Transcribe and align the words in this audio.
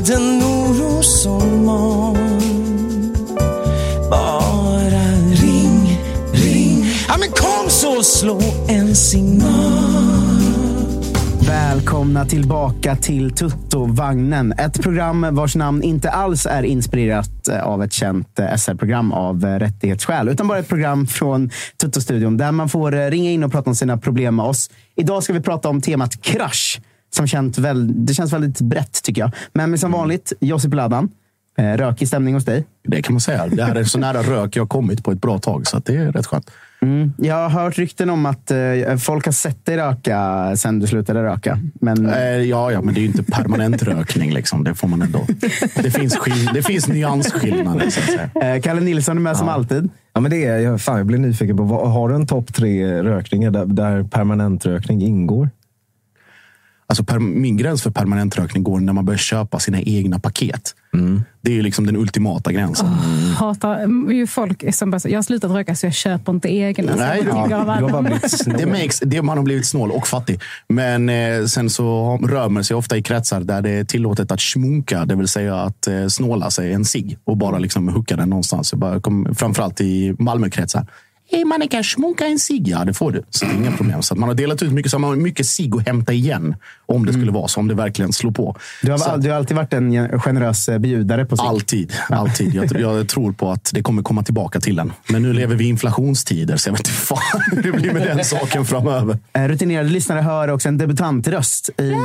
den 0.00 0.42
oro 0.42 1.02
som 1.02 1.64
mal. 1.64 2.16
Bara 4.10 5.04
ring, 5.42 5.98
ring, 6.32 6.86
ja 7.08 7.16
men 7.18 7.28
kom 7.28 7.70
så 7.70 8.02
slå 8.02 8.40
en 8.68 8.94
signal. 8.94 10.24
Välkomna 11.46 12.24
tillbaka 12.24 12.96
till 12.96 13.30
Tuttovagnen. 13.30 14.52
Ett 14.52 14.82
program 14.82 15.26
vars 15.30 15.56
namn 15.56 15.82
inte 15.82 16.10
alls 16.10 16.46
är 16.46 16.62
inspirerat 16.62 17.48
eh, 17.48 17.62
av 17.62 17.82
ett 17.82 17.92
känt 17.92 18.38
eh, 18.38 18.56
SR-program 18.56 19.12
av 19.12 19.44
eh, 19.44 19.58
rättighetsskäl, 19.58 20.28
utan 20.28 20.48
bara 20.48 20.58
ett 20.58 20.68
program 20.68 21.06
från 21.06 21.50
Tutto-studion 21.82 22.36
där 22.36 22.52
man 22.52 22.68
får 22.68 23.10
ringa 23.10 23.30
in 23.30 23.44
och 23.44 23.52
prata 23.52 23.70
om 23.70 23.76
sina 23.76 23.98
problem 23.98 24.36
med 24.36 24.46
oss. 24.46 24.70
Idag 24.96 25.22
ska 25.22 25.32
vi 25.32 25.40
prata 25.40 25.68
om 25.68 25.80
temat 25.80 26.22
krasch. 26.22 26.80
Som 27.14 27.26
känt 27.26 27.58
väl, 27.58 28.06
det 28.06 28.14
känns 28.14 28.32
väldigt 28.32 28.60
brett 28.60 29.02
tycker 29.02 29.22
jag. 29.22 29.30
Men 29.52 29.78
som 29.78 29.92
vanligt, 29.92 30.32
Josip 30.40 30.74
Ladan. 30.74 31.08
Eh, 31.58 31.64
Rökig 31.76 32.08
stämning 32.08 32.34
hos 32.34 32.44
dig. 32.44 32.64
Det 32.88 33.02
kan 33.02 33.12
man 33.14 33.20
säga. 33.20 33.46
Det 33.46 33.64
här 33.64 33.74
är 33.74 33.84
så 33.84 33.98
nära 33.98 34.22
rök 34.22 34.56
jag 34.56 34.62
har 34.62 34.68
kommit 34.68 35.04
på 35.04 35.10
ett 35.12 35.20
bra 35.20 35.38
tag, 35.38 35.66
så 35.66 35.76
att 35.76 35.84
det 35.84 35.96
är 35.96 36.12
rätt 36.12 36.26
skönt. 36.26 36.50
Jag 37.16 37.34
har 37.48 37.48
hört 37.62 37.78
rykten 37.78 38.10
om 38.10 38.26
att 38.26 38.50
eh, 38.50 38.96
folk 39.00 39.24
har 39.24 39.32
sett 39.32 39.64
dig 39.64 39.76
röka 39.76 40.52
sen 40.56 40.78
du 40.78 40.86
slutade 40.86 41.22
röka. 41.22 41.58
Men 41.80 42.06
Eh, 42.06 42.22
ja, 42.22 42.72
ja, 42.72 42.80
men 42.82 42.94
det 42.94 43.00
är 43.00 43.02
ju 43.02 43.06
inte 43.08 43.22
permanent 43.22 43.82
rökning. 43.82 44.32
Liksom. 44.34 44.64
Det 44.64 44.74
får 44.74 44.88
man 44.88 45.02
ändå. 45.02 45.26
Det 45.82 45.90
finns, 45.90 46.16
skill- 46.16 46.50
det 46.54 46.62
finns 46.62 46.88
nyansskillnader, 46.88 47.90
så 47.90 48.00
att 48.00 48.06
säga. 48.34 48.54
eh, 48.54 48.62
Kalle 48.62 48.80
Nilsson 48.80 49.16
är 49.16 49.20
med 49.20 49.36
som 49.36 49.48
alltid. 49.48 49.88
Ja, 50.12 50.20
men 50.20 50.30
det 50.30 50.44
är, 50.44 50.58
jag, 50.58 50.80
fan, 50.80 50.96
jag 50.96 51.06
blir 51.06 51.18
nyfiken 51.18 51.56
på, 51.56 51.62
vad, 51.62 51.92
har 51.92 52.08
du 52.08 52.14
en 52.14 52.26
topp 52.26 52.54
tre 52.54 53.02
rökningar 53.02 53.50
där, 53.50 53.66
där 53.66 54.02
permanentrökning 54.02 55.02
ingår? 55.02 55.50
Alltså, 56.86 57.04
per, 57.04 57.18
min 57.18 57.56
gräns 57.56 57.82
för 57.82 57.90
permanent 57.90 58.38
rökning 58.38 58.62
går 58.62 58.80
när 58.80 58.92
man 58.92 59.04
börjar 59.04 59.18
köpa 59.18 59.58
sina 59.58 59.80
egna 59.80 60.18
paket. 60.18 60.74
Det 61.40 61.50
är 61.50 61.54
ju 61.54 61.62
liksom 61.62 61.86
den 61.86 61.96
ultimata 61.96 62.52
gränsen. 62.52 62.86
hatar 63.36 63.78
mm, 63.78 64.12
ju 64.12 64.26
folk 64.26 64.74
som 64.74 64.90
bara 64.90 65.00
jag 65.04 65.18
har 65.18 65.22
slutat 65.22 65.50
röka 65.50 65.74
så 65.74 65.86
jag 65.86 65.94
köper 65.94 66.32
inte 66.32 66.48
egna. 66.48 66.96
Nej, 66.96 67.22
ja, 67.26 67.34
har 67.36 68.02
blivit 68.02 68.30
snål. 68.30 68.56
Det 68.58 68.66
makes, 68.66 69.00
det, 69.00 69.22
man 69.22 69.38
har 69.38 69.44
blivit 69.44 69.66
snål 69.66 69.90
och 69.90 70.06
fattig. 70.06 70.40
Men 70.68 71.08
eh, 71.08 71.44
sen 71.44 71.70
så 71.70 72.18
rör 72.22 72.48
man 72.48 72.64
sig 72.64 72.76
ofta 72.76 72.96
i 72.96 73.02
kretsar 73.02 73.40
där 73.40 73.62
det 73.62 73.70
är 73.70 73.84
tillåtet 73.84 74.30
att 74.30 74.40
smunka, 74.40 75.04
det 75.04 75.14
vill 75.14 75.28
säga 75.28 75.56
att 75.56 75.86
eh, 75.86 76.06
snåla 76.06 76.50
sig 76.50 76.72
en 76.72 76.84
cigg 76.84 77.18
och 77.24 77.36
bara 77.36 77.58
liksom 77.58 77.88
hooka 77.88 78.16
den 78.16 78.28
någonstans. 78.30 78.72
Jag 78.72 78.78
bara 78.78 79.00
kom, 79.00 79.34
framförallt 79.34 79.80
i 79.80 80.14
Malmökretsar. 80.18 80.86
Hej 81.30 81.44
man 81.44 81.68
kan 81.68 81.84
smunka 81.84 82.26
en 82.26 82.38
cigg. 82.38 82.68
Ja, 82.68 82.84
det 82.84 82.94
får 82.94 83.12
du. 83.12 83.22
Så 83.30 83.44
det 83.44 83.50
är 83.50 83.54
inga 83.56 83.72
problem. 83.76 84.02
Så 84.02 84.14
att 84.14 84.20
man 84.20 84.28
har 84.28 84.34
delat 84.36 84.62
ut 84.62 84.72
mycket, 84.72 84.90
så 84.90 84.98
man 84.98 85.10
har 85.10 85.16
mycket 85.16 85.46
cigg 85.46 85.76
att 85.76 85.86
hämta 85.86 86.12
igen. 86.12 86.56
Om 86.86 87.06
det 87.06 87.12
skulle 87.12 87.32
vara 87.32 87.48
så, 87.48 87.60
om 87.60 87.68
det 87.68 87.74
verkligen 87.74 88.12
slår 88.12 88.30
på. 88.30 88.56
Du 88.82 88.90
har, 88.90 88.98
Så 88.98 89.16
du 89.16 89.30
har 89.30 89.36
alltid 89.36 89.56
varit 89.56 89.72
en 89.72 90.20
generös 90.20 90.68
eh, 90.68 90.78
bjudare 90.78 91.24
på 91.24 91.36
sig. 91.36 91.46
Alltid. 91.46 91.92
alltid. 92.08 92.54
Jag, 92.54 92.80
jag 92.80 93.08
tror 93.08 93.32
på 93.32 93.50
att 93.50 93.70
det 93.74 93.82
kommer 93.82 94.02
komma 94.02 94.22
tillbaka 94.22 94.60
till 94.60 94.76
den. 94.76 94.92
Men 95.08 95.22
nu 95.22 95.32
lever 95.32 95.54
vi 95.56 95.64
i 95.64 95.68
inflationstider, 95.68 96.56
så 96.56 96.68
jag 96.68 96.72
vet 96.72 96.80
inte 96.80 96.90
fan 96.90 97.18
hur 97.52 97.62
det 97.72 97.72
blir 97.72 97.92
med 97.92 98.02
den 98.02 98.24
saken 98.24 98.64
framöver. 98.64 99.18
Eh, 99.32 99.42
Rutinerade 99.48 99.88
lyssnare 99.88 100.20
hör 100.20 100.48
också 100.48 100.68
en 100.68 100.78
debutantröst 100.78 101.70
i... 101.80 101.90
eh, 101.90 101.98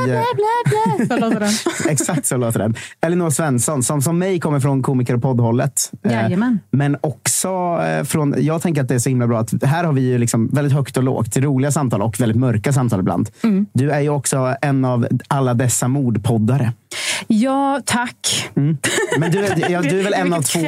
Så 1.08 1.16
låter 1.16 1.40
den. 1.40 1.52
Exakt 1.88 2.26
så 2.26 2.36
låter 2.36 2.58
den. 2.58 2.74
Elinor 3.00 3.30
Svensson, 3.30 3.82
som 3.82 4.02
som 4.02 4.18
mig 4.18 4.40
kommer 4.40 4.60
från 4.60 4.82
komiker 4.82 5.14
och 5.14 5.22
poddhållet. 5.22 5.90
Jajamän. 6.04 6.58
Men 6.70 6.96
också 7.00 7.80
från... 8.04 8.34
Jag 8.38 8.62
tänker 8.62 8.82
att 8.82 8.88
det 8.88 8.94
är 8.94 8.98
så 8.98 9.08
himla 9.08 9.19
bra 9.26 9.40
att 9.40 9.62
här 9.64 9.84
har 9.84 9.92
vi 9.92 10.00
ju 10.00 10.18
liksom 10.18 10.48
väldigt 10.52 10.72
högt 10.74 10.96
och 10.96 11.02
lågt. 11.02 11.36
Roliga 11.36 11.70
samtal 11.70 12.02
och 12.02 12.20
väldigt 12.20 12.38
mörka 12.38 12.72
samtal 12.72 13.00
ibland. 13.00 13.30
Mm. 13.42 13.66
Du 13.72 13.90
är 13.90 14.00
ju 14.00 14.08
också 14.08 14.54
en 14.62 14.84
av 14.84 15.06
alla 15.28 15.54
dessa 15.54 15.88
mordpoddare. 15.88 16.72
Ja, 17.26 17.80
tack. 17.84 18.50
Men 19.18 19.30
du 19.32 19.38
är, 19.44 19.70
ja, 19.70 19.82
du 19.82 20.00
är 20.00 20.04
väl 20.04 20.14
en 20.16 20.32
av, 20.32 20.42
två, 20.42 20.66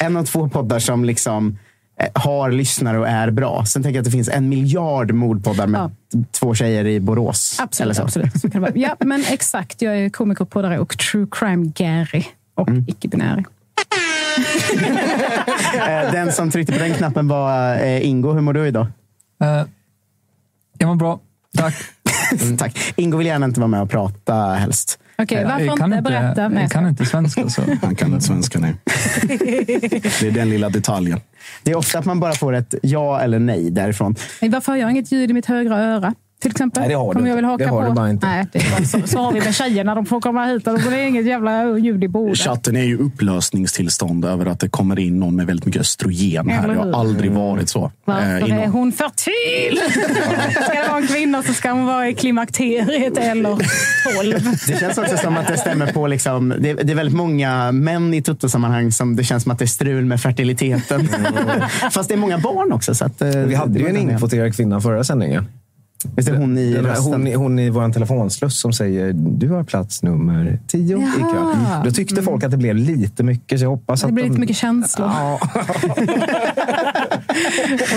en 0.00 0.16
av 0.16 0.24
två 0.24 0.48
poddar 0.48 0.78
som 0.78 1.04
liksom 1.04 1.58
eh, 2.00 2.22
har 2.22 2.50
lyssnare 2.50 2.98
och 2.98 3.08
är 3.08 3.30
bra. 3.30 3.64
Sen 3.64 3.82
tänker 3.82 3.96
jag 3.96 4.00
att 4.02 4.04
det 4.04 4.10
finns 4.10 4.28
en 4.28 4.48
miljard 4.48 5.12
mordpoddar 5.12 5.66
med 5.66 5.90
två 6.30 6.54
tjejer 6.54 6.86
i 6.86 7.00
Borås. 7.00 7.56
Absolut. 7.60 7.96
så. 7.96 8.02
absolut. 8.02 8.40
Så 8.40 8.50
kan 8.50 8.62
det 8.62 8.70
vara. 8.70 8.72
Ja, 8.80 8.96
men 9.00 9.24
exakt. 9.30 9.82
Jag 9.82 9.98
är 9.98 10.08
komiker, 10.10 10.44
poddare 10.44 10.78
och 10.78 10.98
true 10.98 11.26
crime 11.30 11.72
Gary. 11.76 12.24
Och 12.54 12.68
Mm. 12.68 12.84
icke-binärig. 12.88 13.44
Eh, 15.74 16.12
Den 16.12 16.32
som 16.32 16.50
tryckte 16.50 16.72
på 16.72 16.78
den 16.78 16.94
knappen 16.94 17.28
var 17.28 17.74
eh, 17.74 18.06
Ingo. 18.08 18.32
Hur 18.32 18.40
mår 18.40 18.52
du 18.52 18.66
idag? 18.66 18.86
Eh, 19.42 19.62
jag 20.78 20.88
mår 20.88 20.94
bra. 20.96 21.20
Tack. 21.56 21.74
Tack. 22.58 22.92
Ingo 22.96 23.16
vill 23.16 23.26
gärna 23.26 23.46
inte 23.46 23.60
vara 23.60 23.68
med 23.68 23.82
och 23.82 23.90
prata 23.90 24.34
helst. 24.34 24.98
Okej, 25.22 25.44
varför 25.44 25.64
jag 25.64 25.78
kan 25.78 25.92
inte 25.92 26.02
berätta? 26.10 26.48
Nej, 26.48 26.62
jag 26.62 26.70
kan 26.70 26.88
inte 26.88 27.06
svenska. 27.06 27.48
Så. 27.48 27.62
Han 27.82 27.94
kan 27.96 28.12
inte 28.12 28.26
svenska, 28.26 28.58
nej. 28.58 28.74
Det 30.20 30.22
är 30.22 30.30
den 30.30 30.50
lilla 30.50 30.68
detaljen. 30.68 31.20
Det 31.62 31.70
är 31.70 31.76
ofta 31.76 31.98
att 31.98 32.04
man 32.04 32.20
bara 32.20 32.32
får 32.32 32.54
ett 32.54 32.74
ja 32.82 33.20
eller 33.20 33.38
nej 33.38 33.70
därifrån. 33.70 34.14
Nej, 34.40 34.50
Varför 34.50 34.72
har 34.72 34.76
jag 34.78 34.90
inget 34.90 35.12
ljud 35.12 35.30
i 35.30 35.34
mitt 35.34 35.46
högra 35.46 35.78
öra? 35.78 36.14
Till 36.40 36.50
exempel. 36.50 36.80
Nej, 36.80 36.88
det 36.88 36.94
har 36.94 37.14
du 37.14 37.28
jag 37.28 37.36
vill 37.36 37.44
haka 37.44 37.64
Det 37.64 37.70
har 37.70 37.82
på. 37.82 37.88
du 37.88 37.94
bara 37.94 38.10
inte. 38.10 38.26
Nej, 38.26 38.46
det 38.52 38.58
är 38.58 38.70
bara 38.70 38.84
så, 38.84 39.06
så 39.06 39.18
har 39.18 39.32
vi 39.32 39.40
med 39.40 39.54
tjejerna. 39.54 39.94
De 39.94 40.06
får 40.06 40.20
komma 40.20 40.44
hit 40.44 40.66
och 40.66 40.80
då 40.80 40.86
är 40.90 40.96
det 40.96 41.08
inget 41.08 41.26
jävla 41.26 41.78
ljud 41.78 42.04
i 42.04 42.08
bordet. 42.08 42.38
Chatten 42.38 42.76
är 42.76 42.82
ju 42.84 42.98
upplösningstillstånd 42.98 44.24
över 44.24 44.46
att 44.46 44.60
det 44.60 44.68
kommer 44.68 44.98
in 44.98 45.20
någon 45.20 45.36
med 45.36 45.46
väldigt 45.46 45.66
mycket 45.66 45.80
östrogen 45.80 46.48
här. 46.48 46.68
Det 46.68 46.74
har 46.74 46.92
aldrig 46.92 47.32
varit 47.32 47.68
så. 47.68 47.92
Varför 48.04 48.36
Eh, 48.40 48.46
inom- 48.48 48.58
är 48.58 48.66
hon 48.66 48.92
fertil? 48.92 49.80
ska 50.64 50.72
det 50.82 50.88
vara 50.88 50.98
en 51.00 51.06
kvinna 51.06 51.42
så 51.42 51.52
ska 51.54 51.70
hon 51.72 51.86
vara 51.86 52.08
i 52.08 52.14
klimakteriet 52.14 53.18
eller 53.18 53.48
12. 54.22 54.40
Det 54.66 54.80
känns 54.80 54.98
också 54.98 55.16
som 55.16 55.36
att 55.36 55.46
det 55.48 55.56
stämmer 55.58 55.86
på... 55.92 56.06
Liksom, 56.06 56.48
det, 56.60 56.72
det 56.74 56.92
är 56.92 56.96
väldigt 56.96 57.16
många 57.16 57.72
män 57.72 58.14
i 58.14 58.22
tuttosammanhang 58.22 58.92
som 58.92 59.16
det 59.16 59.24
känns 59.24 59.42
som 59.42 59.52
att 59.52 59.58
det 59.58 59.64
är 59.64 59.66
strul 59.66 60.04
med 60.04 60.20
fertiliteten. 60.20 61.08
Fast 61.92 62.08
det 62.08 62.14
är 62.14 62.18
många 62.18 62.38
barn 62.38 62.72
också. 62.72 62.94
Så 62.94 63.04
att, 63.04 63.22
eh, 63.22 63.28
Vi 63.30 63.54
hade 63.54 63.78
ju 63.78 63.88
en 63.88 63.96
inkvoterad 63.96 64.56
kvinna 64.56 64.80
förra 64.80 65.04
sändningen. 65.04 65.46
Visst 66.16 66.28
är 66.28 66.36
hon 66.36 66.58
i 66.58 66.76
hon, 67.00 67.26
i- 67.26 67.34
hon 67.34 67.58
i 67.58 67.70
vår 67.70 67.92
telefonsluss 67.92 68.60
som 68.60 68.72
säger 68.72 69.12
du 69.12 69.48
har 69.48 69.64
plats 69.64 70.02
nummer 70.02 70.58
tio 70.66 70.96
Jaha. 70.98 71.12
ikväll. 71.16 71.84
Då 71.84 71.90
tyckte 71.90 72.22
folk 72.22 72.44
att 72.44 72.50
det 72.50 72.56
blev 72.56 72.76
lite 72.76 73.22
mycket, 73.22 73.58
så 73.58 73.64
jag 73.64 73.70
hoppas 73.70 74.00
Det 74.00 74.06
att 74.06 74.12
blir 74.12 74.24
de... 74.24 74.28
lite 74.30 74.40
mycket 74.40 74.56
känslor. 74.56 75.08
Ja. 75.08 75.40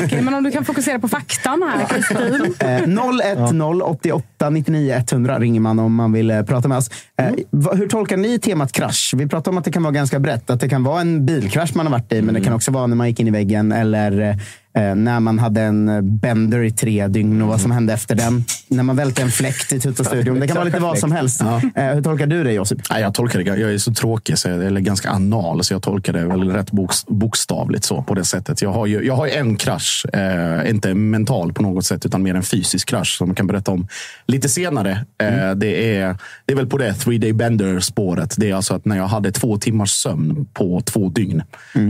Okej, 0.06 0.22
men 0.22 0.34
om 0.34 0.44
du 0.44 0.52
kan 0.52 0.66
fokusera 0.66 1.00
på 1.00 1.08
faktan 1.08 1.64
här, 1.74 1.86
Kristin. 1.86 2.56
Eh, 2.60 3.48
010 3.50 3.82
88 3.84 4.50
99 4.50 5.04
100 5.12 5.40
ringer 5.40 5.60
man 5.60 5.80
om 5.80 5.96
man 5.96 6.12
vill 6.12 6.32
eh, 6.32 6.42
prata 6.44 6.68
med 6.68 6.78
oss. 6.78 6.90
Eh, 7.18 7.28
va- 7.50 7.74
hur 7.76 7.88
tolkar 7.88 8.18
ni 8.18 8.40
temat 8.40 8.72
krasch? 8.72 9.14
Vi 9.18 9.28
pratar 9.28 9.52
om 9.52 9.58
att 9.58 9.66
det 9.66 9.72
kan 9.72 9.84
vara 9.84 9.94
ganska 9.94 10.20
brett. 10.20 10.50
Att 10.50 10.60
det 10.60 10.70
kan 10.70 10.84
vara 10.84 11.02
en 11.02 11.26
bilkrasch 11.26 11.76
man 11.76 11.86
har 11.86 11.92
varit 11.92 12.12
i, 12.12 12.22
men 12.22 12.34
det 12.34 12.42
kan 12.42 12.54
också 12.54 12.72
vara 12.72 12.88
när 12.88 12.96
man 12.96 13.08
gick 13.08 13.20
in 13.20 13.28
i 13.28 13.32
väggen 13.32 13.72
eller 13.72 14.22
eh, 14.22 14.36
när 14.74 15.20
man 15.20 15.40
hade 15.40 15.62
en 15.62 15.90
eh, 15.90 16.02
bender 16.02 16.64
i 16.64 16.72
tre 16.72 17.08
dygn 17.08 17.42
och 17.42 17.48
vad 17.48 17.62
som 17.62 17.72
hände 17.72 17.94
efter 17.94 18.16
den. 18.16 18.44
När 18.68 18.84
man 18.84 18.96
välte 18.96 19.22
en 19.22 19.32
fläkt 19.32 19.72
i 19.72 19.80
Tuttostudion. 19.80 20.40
Det 20.40 20.48
kan 20.48 20.56
vara 20.56 20.66
lite 20.66 20.80
vad 20.80 21.00
som 21.00 21.12
helst. 21.12 21.42
Eh, 21.42 21.86
hur 21.86 22.02
tolkar 22.02 22.28
du 22.28 22.44
det, 22.44 22.52
Josip? 22.52 22.80
Jag 22.90 23.14
tolkar 23.14 23.40
det. 23.40 23.46
Jag 23.46 23.74
är 23.74 23.78
så 23.78 23.94
tråkig, 23.94 24.38
så 24.38 24.50
jag, 24.50 24.66
eller 24.66 24.82
ganska 24.82 25.10
anal, 25.10 25.64
så 25.64 25.74
jag 25.74 25.82
tolkar 25.82 26.14
det 26.14 26.26
väl 26.26 26.50
rätt 26.50 26.72
boks, 26.72 27.06
bokstavligt 27.08 27.84
så 27.84 28.02
på 28.02 28.14
det 28.14 28.24
sättet. 28.24 28.62
Jag 28.62 28.72
har 28.72 28.86
ju 28.86 29.06
jag 29.06 29.16
har 29.16 29.28
en 29.28 29.56
krasch, 29.56 30.06
eh, 30.14 30.70
inte 30.70 30.94
mental 30.94 31.54
på 31.54 31.64
något 31.64 31.86
sätt, 31.86 32.06
utan 32.06 32.24
mer 32.24 32.36
en 32.36 32.44
fysisk 32.44 32.88
krasch 32.88 33.18
som 33.18 33.28
jag 33.28 33.38
kan 33.38 33.48
berätta 33.48 33.72
om 33.72 33.88
lite 34.26 34.50
senare. 34.50 34.92
Eh, 35.24 35.52
det, 35.56 35.96
är, 35.98 36.18
det 36.46 36.54
är 36.54 36.58
väl 36.58 36.68
på 36.68 36.78
det 36.78 36.94
three 36.94 37.18
day 37.18 37.34
bender 37.34 37.80
spåret. 37.80 38.36
Det 38.38 38.50
är 38.50 38.56
alltså 38.56 38.74
att 38.74 38.86
när 38.86 38.98
jag 38.98 39.08
hade 39.08 39.32
två 39.32 39.58
timmars 39.58 39.92
sömn 39.92 40.48
på 40.54 40.82
två 40.82 41.10
dygn 41.10 41.44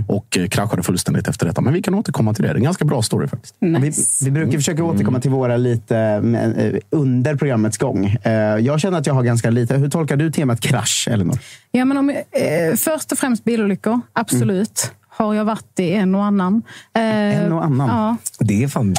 och 0.07 0.37
eh, 0.37 0.47
kraschade 0.47 0.83
fullständigt 0.83 1.27
efter 1.27 1.45
detta. 1.45 1.61
Men 1.61 1.73
vi 1.73 1.81
kan 1.81 1.93
återkomma 1.93 2.33
till 2.33 2.43
det. 2.43 2.70
Ganska 2.71 2.85
bra 2.85 3.01
story 3.01 3.27
faktiskt. 3.27 3.55
Vi, 3.59 3.91
vi 4.25 4.31
brukar 4.31 4.57
försöka 4.57 4.83
återkomma 4.83 5.19
till 5.19 5.31
våra 5.31 5.57
lite 5.57 5.97
eh, 5.97 6.79
under 6.89 7.35
programmets 7.35 7.77
gång. 7.77 8.05
Eh, 8.23 8.31
Jag 8.33 8.79
känner 8.79 8.97
att 8.97 9.07
jag 9.07 9.13
har 9.13 9.23
ganska 9.23 9.49
lite. 9.49 9.75
Hur 9.77 9.89
tolkar 9.89 10.15
du 10.17 10.31
temat 10.31 10.59
krasch, 10.61 11.07
Elinor? 11.11 11.39
Ja, 11.71 11.85
men 11.85 11.97
om, 11.97 12.09
eh, 12.09 12.75
först 12.77 13.11
och 13.11 13.17
främst 13.17 13.43
bilolyckor, 13.43 14.01
absolut. 14.13 14.91
har 15.09 15.33
jag 15.33 15.45
varit 15.45 15.79
i 15.79 15.91
en 15.93 16.15
och 16.15 16.23
annan. 16.23 16.61
Eh, 16.93 17.01
En 17.45 17.51
och 17.51 17.65
annan. 17.65 17.87
Ja. 17.89 18.17
Det 18.39 18.63
är 18.63 18.67
fan... 18.67 18.93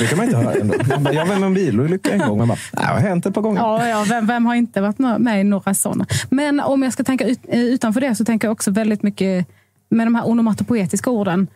Det 0.00 0.06
kan 0.08 0.16
man 0.18 0.26
inte 0.26 0.36
höra 0.36 0.52
ändå. 0.54 0.74
Man 0.88 1.04
bara, 1.04 1.14
Jag 1.14 1.26
var 1.26 1.28
med 1.28 1.36
om 1.36 1.42
en 1.44 1.54
bilolycka 1.54 2.10
en 2.12 2.18
gång. 2.18 2.38
Man 2.38 2.48
bara, 2.48 2.58
nej, 2.72 2.84
det 2.86 2.92
har 2.92 2.98
hänt 3.00 3.26
ett 3.26 3.34
par 3.34 3.42
gånger. 3.42 3.60
Ja, 3.60 3.88
ja 3.88 4.04
vem, 4.08 4.26
vem 4.26 4.46
har 4.46 4.54
inte 4.54 4.80
varit 4.80 4.98
med 4.98 5.40
i 5.40 5.44
några 5.44 5.74
sådana? 5.74 6.06
Men 6.30 6.60
om 6.60 6.82
jag 6.82 6.92
ska 6.92 7.04
tänka 7.04 7.24
ut, 7.26 7.40
utanför 7.52 8.00
det 8.00 8.14
så 8.14 8.24
tänker 8.24 8.48
jag 8.48 8.52
också 8.52 8.70
väldigt 8.70 9.02
mycket 9.02 9.46
med 9.90 10.06
de 10.06 10.14
här 10.14 10.28
onomatopoetiska 10.28 11.10
orden. 11.10 11.46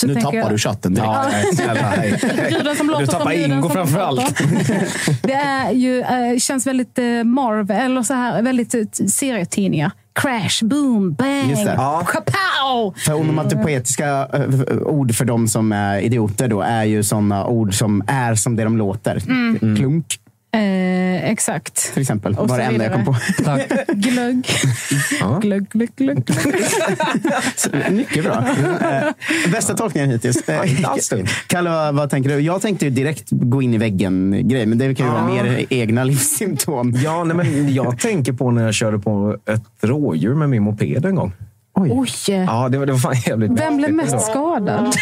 Så 0.00 0.06
Nu 0.06 0.14
tappar 0.14 0.34
jag, 0.34 0.50
du 0.50 0.58
chatten 0.58 0.94
direkt. 0.94 1.10
Ja, 1.12 1.26
nej, 1.30 1.54
snälla, 2.76 2.98
Du 2.98 3.06
tappar 3.06 3.32
Ingo 3.32 3.68
framför 3.68 3.98
allt. 4.00 4.38
Det 5.22 5.32
är 5.32 5.70
ju, 5.70 6.00
eh, 6.00 6.38
känns 6.38 6.66
väldigt 6.66 6.98
eh, 6.98 7.24
Marvel, 7.24 7.80
eller 7.80 8.02
så 8.02 8.14
här, 8.14 8.42
väldigt 8.42 8.74
eh, 8.74 9.06
serietidningar. 9.06 9.90
Crash, 10.12 10.64
boom, 10.64 11.14
bang, 11.14 11.50
Just 11.50 11.64
det. 11.64 11.74
Ja. 11.76 12.04
kapow! 12.06 12.94
För 12.96 13.14
onomatopoetiska 13.14 14.28
äh, 14.32 14.78
ord 14.82 15.14
för 15.14 15.24
de 15.24 15.48
som 15.48 15.72
är 15.72 15.98
idioter 15.98 16.48
då 16.48 16.60
är 16.60 16.84
ju 16.84 17.02
sådana 17.02 17.46
ord 17.46 17.74
som 17.74 18.02
är 18.06 18.34
som 18.34 18.56
det 18.56 18.64
de 18.64 18.76
låter. 18.76 19.20
Klunk 19.76 20.20
Eh, 20.52 21.30
exakt. 21.30 21.92
till 21.92 22.02
exempel. 22.02 22.34
Och 22.34 22.48
var 22.48 22.58
det 22.58 22.64
enda 22.64 22.84
jag 22.84 22.92
kom 22.92 23.04
på. 23.04 23.16
Glögg. 23.92 24.46
glögg, 25.40 25.68
glögg, 25.68 25.94
glögg, 25.96 26.24
glögg. 26.24 27.92
Mycket 27.92 28.24
bra. 28.24 28.44
Eh, 28.80 29.50
Bästa 29.52 29.74
tolkningen 29.74 30.10
hittills. 30.10 30.48
Eh. 30.48 30.62
Kalle, 31.46 31.70
vad, 31.70 31.94
vad 31.94 32.10
tänker 32.10 32.30
du? 32.30 32.40
Jag 32.40 32.62
tänkte 32.62 32.84
ju 32.84 32.90
direkt 32.90 33.26
gå 33.30 33.62
in 33.62 33.74
i 33.74 33.78
väggen-grej, 33.78 34.66
men 34.66 34.78
det 34.78 34.94
kan 34.94 35.06
ju 35.06 35.12
vara 35.12 35.26
mer 35.26 35.66
egna 35.70 36.04
livssymptom. 36.04 36.92
Ja, 37.04 37.24
nej, 37.24 37.36
men 37.36 37.74
jag 37.74 37.98
tänker 37.98 38.32
på 38.32 38.50
när 38.50 38.64
jag 38.64 38.74
körde 38.74 38.98
på 38.98 39.36
ett 39.46 39.62
rådjur 39.80 40.34
med 40.34 40.48
min 40.48 40.62
moped 40.62 41.04
en 41.04 41.14
gång. 41.14 41.32
Oj! 41.74 42.08
Ja, 42.26 42.68
det 42.68 42.78
var, 42.78 42.86
det 42.86 42.92
var 42.92 42.98
fan 42.98 43.14
jävligt 43.26 43.50
Vem 43.50 43.76
blev 43.76 43.94
mest 43.94 44.26
skadad? 44.26 44.94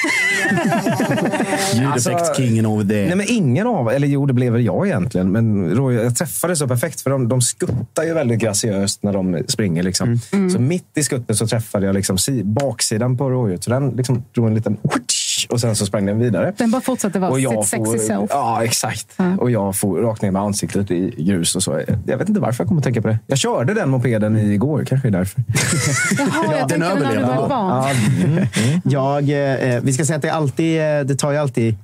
Ljudeffektskingen 1.75 2.67
over 2.67 2.85
there. 2.85 3.06
Nej, 3.06 3.17
men 3.17 3.26
ingen 3.29 3.67
av 3.67 3.91
Eller 3.91 4.09
jo, 4.09 4.26
det 4.26 4.32
blev 4.32 4.53
väl 4.53 4.65
jag 4.65 4.87
egentligen. 4.87 5.32
Men 5.32 5.75
rådjur, 5.75 6.03
jag 6.03 6.17
träffade 6.17 6.56
så 6.56 6.69
perfekt, 6.69 7.00
för 7.00 7.11
de, 7.11 7.29
de 7.29 7.41
skuttar 7.41 8.05
ju 8.05 8.15
väldigt 8.15 8.41
graciöst 8.41 9.03
när 9.03 9.12
de 9.12 9.43
springer. 9.49 9.82
Liksom. 9.82 10.20
Så 10.53 10.61
mitt 10.61 10.99
i 10.99 11.03
skuttet 11.03 11.37
så 11.37 11.47
träffade 11.47 11.87
jag 11.87 11.94
liksom 11.94 12.19
si, 12.19 12.44
baksidan 12.44 13.17
på 13.17 13.31
rådjuret. 13.31 13.65
Så 13.65 13.70
den 13.70 13.91
liksom 13.91 14.25
drog 14.35 14.47
en 14.47 14.55
liten... 14.55 14.76
Och 15.46 15.61
sen 15.61 15.76
så 15.76 15.87
sprang 15.87 16.06
den 16.06 16.19
vidare. 16.19 16.52
Den 16.56 16.70
bara 16.70 16.82
fortsatte 16.82 17.19
vara 17.19 17.31
Och 17.31 17.40
jag 17.40 17.64
sitt 17.64 17.70
sexy 17.70 17.99
får, 17.99 17.99
self. 17.99 18.31
Ja, 18.31 18.64
exakt. 18.64 19.19
Och 19.38 19.50
jag 19.50 19.76
får 19.76 19.99
rakt 19.99 20.23
ner 20.23 20.31
med 20.31 20.43
ansiktet 20.43 20.90
i 20.90 21.14
grus 21.19 21.56
och 21.56 21.62
så. 21.62 21.81
Jag 22.06 22.19
vet 22.19 22.29
inte 22.29 22.40
varför 22.40 22.64
jag 22.64 22.69
kommer 22.69 22.81
att 22.81 22.85
tänka 22.85 23.02
på 23.02 23.08
det. 23.08 23.19
Jag 23.26 23.38
körde 23.38 23.75
den 23.75 23.88
mopeden 23.90 24.37
igår, 24.37 24.85
kanske 24.85 25.08
är 25.08 25.12
därför. 25.12 25.43
Jaha, 26.19 26.58
jag 26.58 26.69
tänkte 26.69 26.94
när 26.94 27.17
du 27.17 27.23
var 27.23 27.49
barn. 27.49 28.46
Jag, 28.85 29.31
eh, 29.31 29.81
vi 29.82 29.93
ska 29.93 30.05
säga 30.05 30.17
att 30.17 30.23
det, 30.23 30.31
alltid, 30.31 30.81
eh, 30.81 31.00
det 31.00 31.14
tar 31.14 31.32
ju 31.32 31.38
alltid 31.38 31.76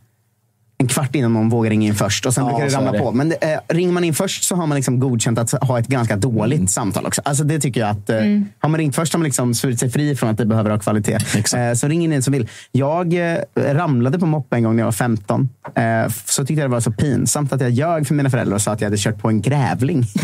en 0.79 0.89
kvart 0.89 1.15
innan 1.15 1.33
någon 1.33 1.49
vågar 1.49 1.71
ringa 1.71 1.89
in 1.89 1.95
först. 1.95 2.27
Och 2.27 2.35
sen 2.35 2.45
Ja, 2.45 2.51
brukar 2.51 2.65
det 2.65 2.71
så 2.71 2.77
ramla 2.79 2.93
det. 2.93 2.99
på. 2.99 3.13
Men 3.13 3.29
det, 3.29 3.37
eh, 3.53 3.59
ringer 3.69 3.93
man 3.93 4.05
in 4.05 4.15
först 4.15 4.45
så 4.45 4.57
har 4.57 4.67
man 4.67 4.77
liksom 4.77 5.01
godkänt 5.01 5.39
att 5.39 5.51
ha 5.51 5.79
ett 5.79 5.87
ganska 5.87 6.17
dåligt 6.17 6.59
Mm. 6.59 6.69
samtal 6.69 7.07
också. 7.07 7.23
Alltså 7.25 7.45
det 7.45 7.61
tycker 7.61 7.81
jag 7.81 7.91
att 7.91 8.11
eh, 8.11 8.17
Har 8.59 8.69
man 8.69 8.79
ringt 8.81 8.95
först 8.95 9.13
har 9.13 9.19
man 9.19 9.25
liksom 9.25 9.55
svurit 9.55 9.81
sig 9.81 9.91
fri 9.91 10.17
från 10.17 10.31
att 10.31 10.39
det 10.39 10.47
behöver 10.47 10.71
ha 10.71 10.79
kvalitet. 10.79 11.19
Eh, 11.57 11.75
så 11.75 11.89
ring 11.89 12.05
in 12.05 12.13
en 12.13 12.23
som 12.23 12.33
vill. 12.33 12.49
Jag 12.73 13.33
eh, 13.33 13.37
ramlade 13.57 14.19
på 14.19 14.27
moppe 14.27 14.57
en 14.57 14.63
gång 14.63 14.77
när 14.77 14.81
jag 14.81 14.87
var 14.87 14.93
15. 14.93 15.49
Eh, 15.75 15.83
så 16.25 16.47
tyckte 16.47 16.61
jag 16.61 16.71
det 16.71 16.73
var 16.75 16.81
så 16.81 16.93
pinsamt 16.93 17.53
att 17.53 17.61
jag 17.61 17.71
ljög 17.71 18.07
för 18.07 18.15
mina 18.15 18.31
föräldrar 18.31 18.55
och 18.55 18.63
sa 18.63 18.73
att 18.73 18.81
jag 18.81 18.87
hade 18.87 18.99
kört 18.99 19.19
på 19.19 19.29
en 19.29 19.43
grävling. 19.43 20.05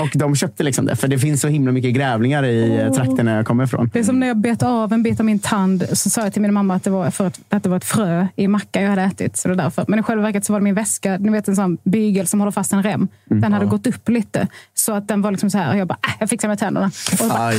och 0.00 0.10
de 0.14 0.36
köpte 0.36 0.62
liksom 0.62 0.86
det. 0.86 0.96
För 0.96 1.08
det 1.08 1.18
finns 1.18 1.40
så 1.40 1.48
himla 1.48 1.72
mycket 1.72 1.94
grävlingar 1.94 2.44
i 2.44 2.86
oh. 2.88 2.94
trakten 2.94 3.26
jag 3.26 3.46
kommer 3.46 3.64
ifrån. 3.64 3.90
Det 3.92 3.98
är 3.98 4.04
som 4.04 4.20
när 4.20 4.26
jag 4.26 4.36
bet 4.36 4.62
av 4.62 4.92
en 4.92 5.02
bit 5.02 5.20
av 5.20 5.26
min 5.26 5.38
tand 5.38 5.86
så 5.92 6.10
sa 6.10 6.22
jag 6.22 6.32
till 6.32 6.42
min 6.42 6.54
mamma 6.54 6.74
att 6.74 6.84
det 6.84 6.90
var, 6.90 7.10
för 7.10 7.26
att, 7.26 7.40
att 7.48 7.62
det 7.62 7.68
var 7.68 7.76
ett 7.76 7.84
frö 7.84 8.17
i 8.36 8.48
macka 8.48 8.82
jag 8.82 8.90
hade 8.90 9.02
ätit. 9.02 9.36
Så 9.36 9.48
det 9.48 9.54
är 9.54 9.56
därför. 9.56 9.84
Men 9.88 9.98
i 9.98 10.02
själva 10.02 10.22
verket 10.22 10.44
så 10.44 10.52
var 10.52 10.60
det 10.60 10.64
min 10.64 10.74
väska, 10.74 11.18
ni 11.18 11.30
vet 11.30 11.48
en 11.48 11.56
sån 11.56 11.78
bygel 11.84 12.26
som 12.26 12.40
håller 12.40 12.52
fast 12.52 12.72
en 12.72 12.82
rem. 12.82 13.08
Den 13.24 13.52
hade 13.52 13.66
gått 13.66 13.86
upp 13.86 14.08
lite. 14.08 14.46
Så 14.74 14.92
att 14.92 15.08
den 15.08 15.22
var 15.22 15.30
liksom 15.30 15.50
så 15.50 15.58
här. 15.58 15.70
Och 15.72 15.76
jag 15.78 15.88
bara, 15.88 15.98
äh, 16.06 16.14
jag 16.20 16.30
fixar 16.30 16.48
med 16.48 16.58
tänderna. 16.58 16.86
Och 16.86 17.18
så 17.18 17.28
bara, 17.28 17.52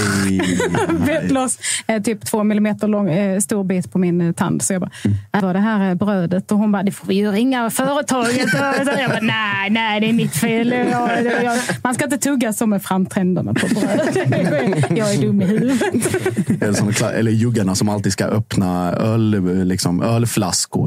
bet 1.06 1.31
loss 1.31 1.59
eh, 1.88 2.01
typ 2.01 2.25
två 2.25 2.44
millimeter 2.44 2.88
lång, 2.88 3.09
eh, 3.09 3.39
stor 3.39 3.63
bit 3.63 3.91
på 3.91 3.97
min 3.97 4.21
eh, 4.21 4.31
tand. 4.31 4.61
Så 4.61 4.73
jag 4.73 4.81
bara, 4.81 4.91
äh, 5.33 5.41
var 5.41 5.53
det 5.53 5.59
här 5.59 5.89
eh, 5.89 5.95
brödet? 5.95 6.51
Och 6.51 6.57
hon 6.57 6.71
bara, 6.71 6.83
det 6.83 6.91
får 6.91 7.07
vi 7.07 7.15
ju 7.15 7.31
ringa 7.31 7.69
företaget. 7.69 8.44
Och 8.44 8.85
så 8.85 8.91
jag 9.00 9.09
bara, 9.09 9.19
nej, 9.21 9.69
nej, 9.69 10.00
det 10.00 10.09
är 10.09 10.13
mitt 10.13 10.35
fel. 10.35 10.71
Jag, 10.71 11.25
jag, 11.44 11.57
man 11.83 11.94
ska 11.94 12.03
inte 12.03 12.17
tugga 12.17 12.53
så 12.53 12.67
med 12.67 12.83
framtänderna 12.83 13.53
på 13.53 13.67
bröd. 13.67 14.17
Jag 14.97 15.13
är 15.13 15.21
dum 15.21 15.41
i 15.41 15.45
huvudet. 15.45 15.81
Eller, 16.61 16.73
som, 16.73 17.07
eller 17.13 17.31
juggarna 17.31 17.75
som 17.75 17.89
alltid 17.89 18.13
ska 18.13 18.25
öppna 18.25 18.91
öl, 18.91 19.65
liksom, 19.65 20.01
ölflaskor 20.01 20.38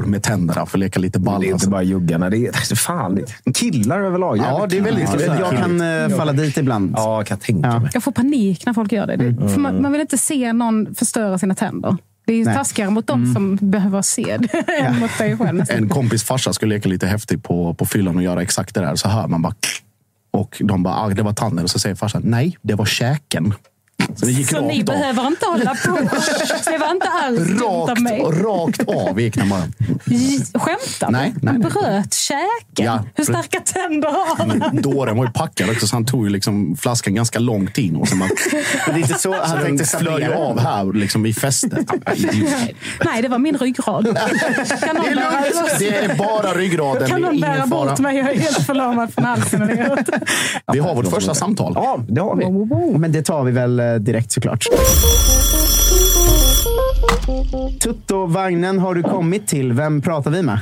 med 0.05 0.23
tänderna 0.23 0.65
för 0.65 0.77
att 0.77 0.79
leka 0.79 0.99
lite 0.99 1.19
ball. 1.19 1.41
Det 1.41 1.47
är 1.49 1.53
inte 1.53 1.69
bara 1.69 1.83
juggarna. 1.83 2.29
Det 2.29 2.37
är 2.37 2.47
alltså, 2.47 2.75
fan, 2.75 3.15
det 3.15 3.21
är 3.45 3.53
killar 3.53 3.99
överlag. 3.99 4.37
Ja, 4.37 4.65
det 4.69 4.77
är 4.77 4.81
väldigt 4.81 5.11
killar. 5.11 5.39
Jag 5.39 5.57
kan 5.57 5.81
eh, 5.81 6.17
falla 6.17 6.33
dit 6.33 6.57
ibland. 6.57 6.93
Ja, 6.97 7.23
kan 7.23 7.37
jag 7.37 7.45
tänka 7.45 7.67
Ja. 7.69 7.79
mig. 7.79 7.89
Jag 7.93 8.03
får 8.03 8.11
panik 8.11 8.65
när 8.65 8.73
folk 8.73 8.91
gör 8.91 9.07
det. 9.07 9.15
det 9.15 9.49
för 9.49 9.59
man, 9.59 9.81
man 9.81 9.91
vill 9.91 10.01
inte 10.01 10.17
se 10.17 10.53
någon 10.53 10.95
förstöra 10.95 11.37
sina 11.37 11.55
tänder. 11.55 11.97
Det 12.25 12.33
är 12.33 12.37
ju 12.37 12.45
Nej. 12.45 12.55
taskigare 12.55 12.89
mot 12.89 13.07
dem 13.07 13.33
som 13.33 13.55
behöver 13.61 14.01
se 14.01 14.37
det 14.37 14.57
än 14.81 14.99
mot 14.99 15.17
dig 15.17 15.37
själv. 15.37 15.63
En 15.69 15.89
kompis 15.89 16.23
farsa 16.23 16.53
skulle 16.53 16.75
leka 16.75 16.89
lite 16.89 17.07
häftigt 17.07 17.43
på, 17.43 17.73
på 17.73 17.85
fyllan 17.85 18.15
och 18.17 18.23
göra 18.23 18.41
exakt 18.41 18.75
det 18.75 18.81
där. 18.81 18.95
Så 18.95 19.09
hör 19.09 19.27
man 19.27 19.41
bara... 19.41 19.53
Och 20.31 20.57
de 20.59 20.83
bara, 20.83 20.95
ah, 20.95 21.09
det 21.09 21.21
var 21.21 21.33
tanden. 21.33 21.63
Och 21.63 21.69
så 21.69 21.79
säger 21.79 21.95
farsan, 21.95 22.21
nej, 22.25 22.57
det 22.61 22.75
var 22.75 22.85
käken. 22.85 23.53
Så 24.15 24.25
det 24.25 24.31
gick 24.31 24.49
Så 24.49 24.61
ni 24.61 24.79
rakt 24.79 24.89
av. 24.89 24.95
behöver 24.95 25.27
inte 25.27 25.45
hålla 25.45 25.75
på. 25.85 25.91
Det 26.71 26.77
var 26.77 26.91
inte 26.91 27.07
alls 27.09 27.39
dumt 27.39 27.63
av 27.65 27.87
Rakt, 27.89 28.01
mig. 28.01 28.21
rakt 28.21 28.89
av 28.89 29.21
gick 29.21 29.35
den 29.35 29.49
bara. 29.49 29.61
Skämtar 30.53 31.07
du? 31.07 31.11
Nej, 31.11 31.33
nej, 31.41 31.53
nej. 31.59 31.71
bröt 31.71 32.13
käken. 32.13 32.85
Ja, 32.85 33.03
Hur 33.15 33.23
starka 33.23 33.59
tänder 33.59 34.07
har 34.09 34.35
han? 34.37 34.81
Dåren 34.81 35.17
var 35.17 35.25
ju 35.25 35.31
packad 35.31 35.69
också, 35.69 35.87
så 35.87 35.95
han 35.95 36.05
tog 36.05 36.23
ju 36.25 36.29
liksom 36.29 36.75
flaskan 36.77 37.15
ganska 37.15 37.39
långt 37.39 37.77
in. 37.77 37.95
Och 37.95 38.07
bara, 38.19 38.29
Men 38.85 38.85
det 38.85 38.91
är 38.91 38.97
inte 38.97 39.13
så 39.13 39.19
så 39.19 39.33
han 39.41 39.57
den 39.57 39.65
tänkte 39.77 39.97
flög 39.97 40.23
av 40.31 40.59
här 40.59 40.93
liksom 40.93 41.25
i 41.25 41.33
fästet. 41.33 41.87
Nej, 43.05 43.21
det 43.21 43.27
var 43.27 43.39
min 43.39 43.57
ryggrad. 43.57 44.17
Kan 44.79 44.95
någon 44.95 45.05
Det 45.05 45.11
är 45.11 45.15
bära. 45.15 45.77
Det 45.79 45.95
är 45.95 46.15
bara 46.17 46.53
ryggraden. 46.53 47.07
kan 47.09 47.21
någon 47.21 47.39
bära 47.41 47.55
ingen 47.55 47.69
bort 47.69 47.87
fara. 47.87 48.01
mig? 48.01 48.17
Jag 48.17 48.29
är 48.29 48.39
helt 48.39 48.65
förlamad 48.65 49.13
från 49.13 49.25
halsen. 49.25 49.67
Vi 50.73 50.79
har 50.79 50.95
vårt 50.95 51.07
första 51.09 51.33
samtal. 51.35 51.71
Ja, 51.75 51.99
det 52.07 52.21
har 52.21 52.35
vi. 52.35 52.97
Men 52.97 53.11
det 53.11 53.21
tar 53.21 53.43
vi 53.43 53.51
väl 53.51 53.79
eh, 53.79 53.92
direkt 53.99 54.31
såklart. 54.31 54.65
Tutto-vagnen 57.83 58.79
har 58.79 58.95
du 58.95 59.03
kommit 59.03 59.47
till. 59.47 59.73
Vem 59.73 60.01
pratar 60.01 60.31
vi 60.31 60.41
med? 60.41 60.59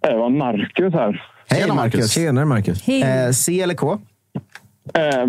Det 0.00 0.14
var 0.16 0.30
Marcus 0.30 0.94
här. 0.94 1.22
Hej 1.50 1.60
Tjena, 1.60 1.74
Marcus. 1.74 2.10
Tjenare, 2.12 2.44
Marcus. 2.44 2.82
Hej. 2.86 3.02
Eh, 3.02 3.30
C 3.30 3.60
eller 3.60 3.74
K? 3.74 3.98
Eh, 4.94 5.26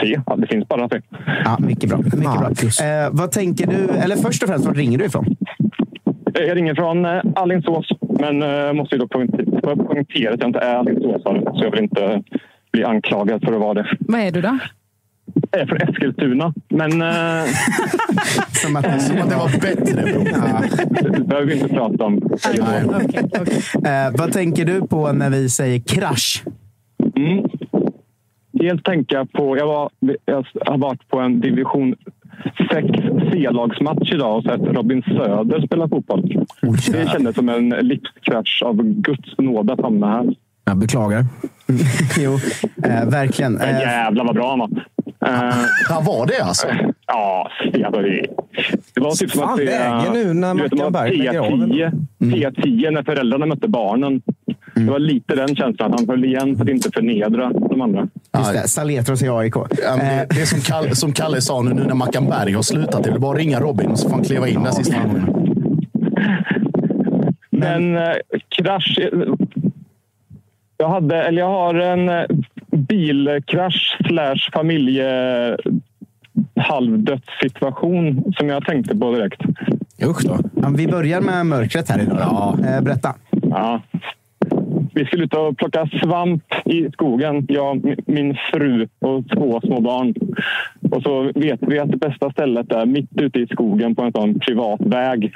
se, 0.00 0.20
ja, 0.26 0.36
det 0.36 0.46
finns 0.46 0.68
bara 0.68 0.88
se. 0.88 1.00
Ja, 1.44 1.56
mycket 1.60 1.88
bra. 1.90 1.98
Mycket 1.98 2.20
bra. 2.20 2.50
Eh, 2.86 3.08
vad 3.12 3.30
tänker 3.30 3.66
du? 3.66 3.88
Eller 3.88 4.16
först 4.16 4.42
och 4.42 4.48
främst, 4.48 4.66
var 4.66 4.74
ringer 4.74 4.98
du 4.98 5.04
ifrån? 5.04 5.36
Eh, 6.34 6.42
Jag 6.44 6.56
ringer 6.56 6.74
från 6.74 7.04
eh, 7.04 7.20
Alingsås, 7.36 7.86
men 8.20 8.42
eh, 8.42 8.72
måste 8.72 8.94
ju 8.94 8.98
då 9.00 9.08
poängtera 9.08 10.34
att 10.34 10.40
jag 10.40 10.48
inte 10.48 10.58
är 10.58 10.74
alingsåsare. 10.76 11.42
Så 11.44 11.64
jag 11.64 11.70
vill 11.70 11.80
inte 11.82 12.22
bli 12.72 12.84
anklagad 12.84 13.40
för 13.44 13.52
att 13.52 13.60
vara 13.60 13.74
det. 13.74 13.86
Vad 14.00 14.20
är 14.20 14.30
du 14.30 14.40
då? 14.40 14.58
Är 15.52 15.66
från 15.66 15.78
Eskilstuna, 15.78 16.54
men 16.68 17.02
eh, 17.02 17.44
Som 18.52 18.76
att, 18.76 19.02
Som 19.02 19.18
att 19.18 19.30
det 19.30 19.36
var 19.36 19.60
bättre. 19.60 20.02
Det 21.10 21.24
behöver 21.24 21.46
vi 21.46 21.54
inte 21.54 21.68
prata 21.68 22.04
om. 22.04 22.16
Okej, 22.16 22.84
okej. 22.86 23.28
eh, 23.92 24.12
vad 24.18 24.32
tänker 24.32 24.64
du 24.64 24.86
på 24.86 25.12
när 25.12 25.30
vi 25.30 25.48
säger 25.48 25.78
krasch? 25.78 26.44
Mm. 27.16 27.44
Helt 28.60 28.84
tänka 28.84 29.26
på... 29.32 29.56
Jag, 29.56 29.66
var, 29.66 29.90
jag 30.24 30.46
har 30.66 30.78
varit 30.78 31.08
på 31.08 31.18
en 31.20 31.40
division 31.40 31.94
6 32.72 32.86
C-lagsmatch 33.32 34.12
idag 34.12 34.36
och 34.36 34.44
sett 34.44 34.60
Robin 34.60 35.02
Söder 35.02 35.66
spela 35.66 35.88
fotboll. 35.88 36.46
Det 36.92 37.10
kändes 37.10 37.34
som 37.36 37.48
en 37.48 37.68
livskrasch 37.68 38.62
av 38.66 38.82
Guds 38.82 39.38
nåd 39.38 39.70
att 39.70 39.80
hamna 39.80 40.06
här. 40.06 40.34
Jag 40.64 40.76
beklagar. 40.78 41.24
jo, 42.18 42.32
eh, 42.84 43.08
verkligen. 43.10 43.52
Men 43.52 43.74
Eh, 43.74 43.80
jävlar 43.80 44.24
vad 44.24 44.34
bra 44.34 44.50
han 44.50 44.58
var. 44.58 44.70
Eh, 45.26 45.54
Ja, 45.88 46.00
var 46.06 46.26
det 46.26 46.40
alltså? 46.40 46.66
Ja, 47.06 47.50
det, 47.72 47.84
alltså, 47.84 48.00
det, 48.02 48.26
det 48.94 49.00
var 49.00 49.10
typ 49.10 49.30
som 49.30 49.48
att 49.48 49.58
läge 49.64 50.10
nu 50.12 50.34
när 50.34 50.54
Mackan 50.54 50.92
Berg 50.92 51.16
lägger 51.16 51.38
av, 51.40 51.46
P10, 51.46 51.92
P10 52.18 52.90
när 52.90 53.02
föräldrarna 53.02 53.46
mötte 53.46 53.68
barnen. 53.68 54.22
Det 54.74 54.90
var 54.90 54.98
lite 54.98 55.34
den 55.34 55.56
känslan. 55.56 55.94
Han 55.98 56.08
höll 56.08 56.24
igen 56.24 56.56
för 56.56 56.64
att 56.64 56.70
inte 56.70 56.90
förnedra 56.94 57.52
de 57.52 57.80
andra. 57.80 58.08
just 58.38 58.52
det, 58.52 58.68
Saletros 58.68 59.22
i 59.22 59.28
AIK. 59.28 59.54
Ja, 59.56 59.66
det, 59.96 60.26
det 60.30 60.40
är 60.40 60.46
som 60.46 60.60
Kalle, 60.60 60.94
som 60.94 61.12
Kalle 61.12 61.40
sa 61.40 61.62
nu, 61.62 61.74
nu 61.74 61.84
när 61.84 61.94
Mackan 61.94 62.26
Berg 62.28 62.52
har 62.52 62.62
slutat. 62.62 63.04
Det 63.04 63.10
är 63.10 63.18
bara 63.18 63.38
ringa 63.38 63.60
Robin 63.60 63.96
så 63.96 64.08
får 64.08 64.16
han 64.16 64.24
kliva 64.24 64.48
in 64.48 64.62
där 64.62 64.70
sista 64.70 64.96
gången. 65.02 65.26
Men 67.50 67.96
eh, 67.96 68.12
krasch... 68.48 68.98
eh, 69.02 69.18
Jag, 70.76 70.88
hade, 70.88 71.22
eller 71.22 71.38
jag 71.38 71.48
har 71.48 71.74
en 71.74 72.08
eh, 72.08 72.22
bilkrasch 72.72 73.96
slash 74.06 74.50
familje 74.52 75.06
halvdödssituation 76.60 78.32
som 78.36 78.48
jag 78.48 78.64
tänkte 78.66 78.96
på 78.96 79.14
direkt. 79.14 79.42
Usch 80.06 80.24
då. 80.24 80.38
Ja, 80.62 80.68
vi 80.76 80.86
börjar 80.86 81.20
med 81.20 81.46
mörkret 81.46 81.88
här 81.88 82.02
idag. 82.02 82.16
Ja. 82.20 82.56
Eh, 82.66 82.82
berätta. 82.82 83.14
Ja. 83.42 83.82
Vi 84.94 85.04
skulle 85.04 85.24
ut 85.24 85.34
och 85.34 85.56
plocka 85.58 85.88
svamp 86.02 86.42
i 86.64 86.90
skogen, 86.92 87.46
jag, 87.48 87.76
mi- 87.76 88.02
min 88.06 88.36
fru 88.52 88.88
och 88.98 89.28
två 89.28 89.60
små 89.60 89.80
barn. 89.80 90.14
Och 90.90 91.02
så 91.02 91.22
vet 91.34 91.60
vi 91.62 91.78
att 91.78 91.90
det 91.90 91.96
bästa 91.96 92.30
stället 92.30 92.72
är 92.72 92.86
mitt 92.86 93.10
ute 93.20 93.40
i 93.40 93.46
skogen 93.46 93.94
på 93.94 94.02
en 94.02 94.12
sån 94.12 94.38
privat 94.40 94.80
väg. 94.80 95.32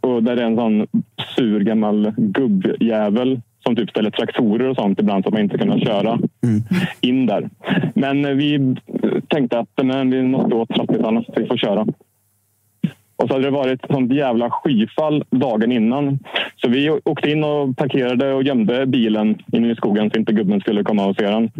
Och 0.00 0.22
där 0.22 0.36
det 0.36 0.42
är 0.42 0.46
en 0.46 0.56
sån 0.56 0.86
sur 1.36 1.60
gammal 1.60 2.12
gubbjävel 2.16 3.40
som 3.62 3.76
typ 3.76 3.90
ställer 3.90 4.10
traktorer 4.10 4.68
och 4.68 4.76
sånt 4.76 5.00
ibland 5.00 5.26
att 5.26 5.32
man 5.32 5.42
inte 5.42 5.58
kan 5.58 5.80
köra 5.80 6.18
in 7.00 7.26
där. 7.26 7.50
Men 7.94 8.24
eh, 8.24 8.30
vi 8.30 8.76
tänkte 9.28 9.58
att 9.58 9.68
men, 9.82 10.10
vi 10.10 10.22
måste 10.22 10.54
åt 10.54 10.68
trappisarna 10.68 11.22
så 11.22 11.32
vi 11.36 11.46
får 11.46 11.56
köra. 11.56 11.86
Och 13.16 13.28
så 13.28 13.34
hade 13.34 13.44
det 13.44 13.50
varit 13.50 13.80
sånt 13.90 14.12
jävla 14.12 14.50
skyfall 14.50 15.24
dagen 15.30 15.72
innan. 15.72 16.18
Så 16.56 16.68
vi 16.68 16.90
åkte 16.90 17.30
in 17.30 17.44
och 17.44 17.76
parkerade 17.76 18.32
och 18.32 18.42
gömde 18.42 18.86
bilen 18.86 19.38
inne 19.52 19.72
i 19.72 19.76
skogen 19.76 20.10
så 20.10 20.18
inte 20.18 20.32
gubben 20.32 20.60
skulle 20.60 20.84
komma 20.84 21.06
och 21.06 21.16
se 21.16 21.26
den. 21.26 21.50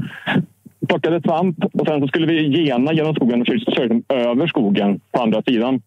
Plockade 0.88 1.23
svamp 1.23 1.64
och 1.73 1.87
sen 1.87 2.00
så 2.00 2.09
skulle 2.09 2.26
vi 2.26 2.64
gena 2.64 2.92
genom 2.92 3.14
skogen 3.14 3.40
och 3.40 3.47
körde 3.47 4.02
över 4.09 4.47
skogen 4.47 5.00
på 5.11 5.23
andra 5.23 5.42
sidan. 5.42 5.82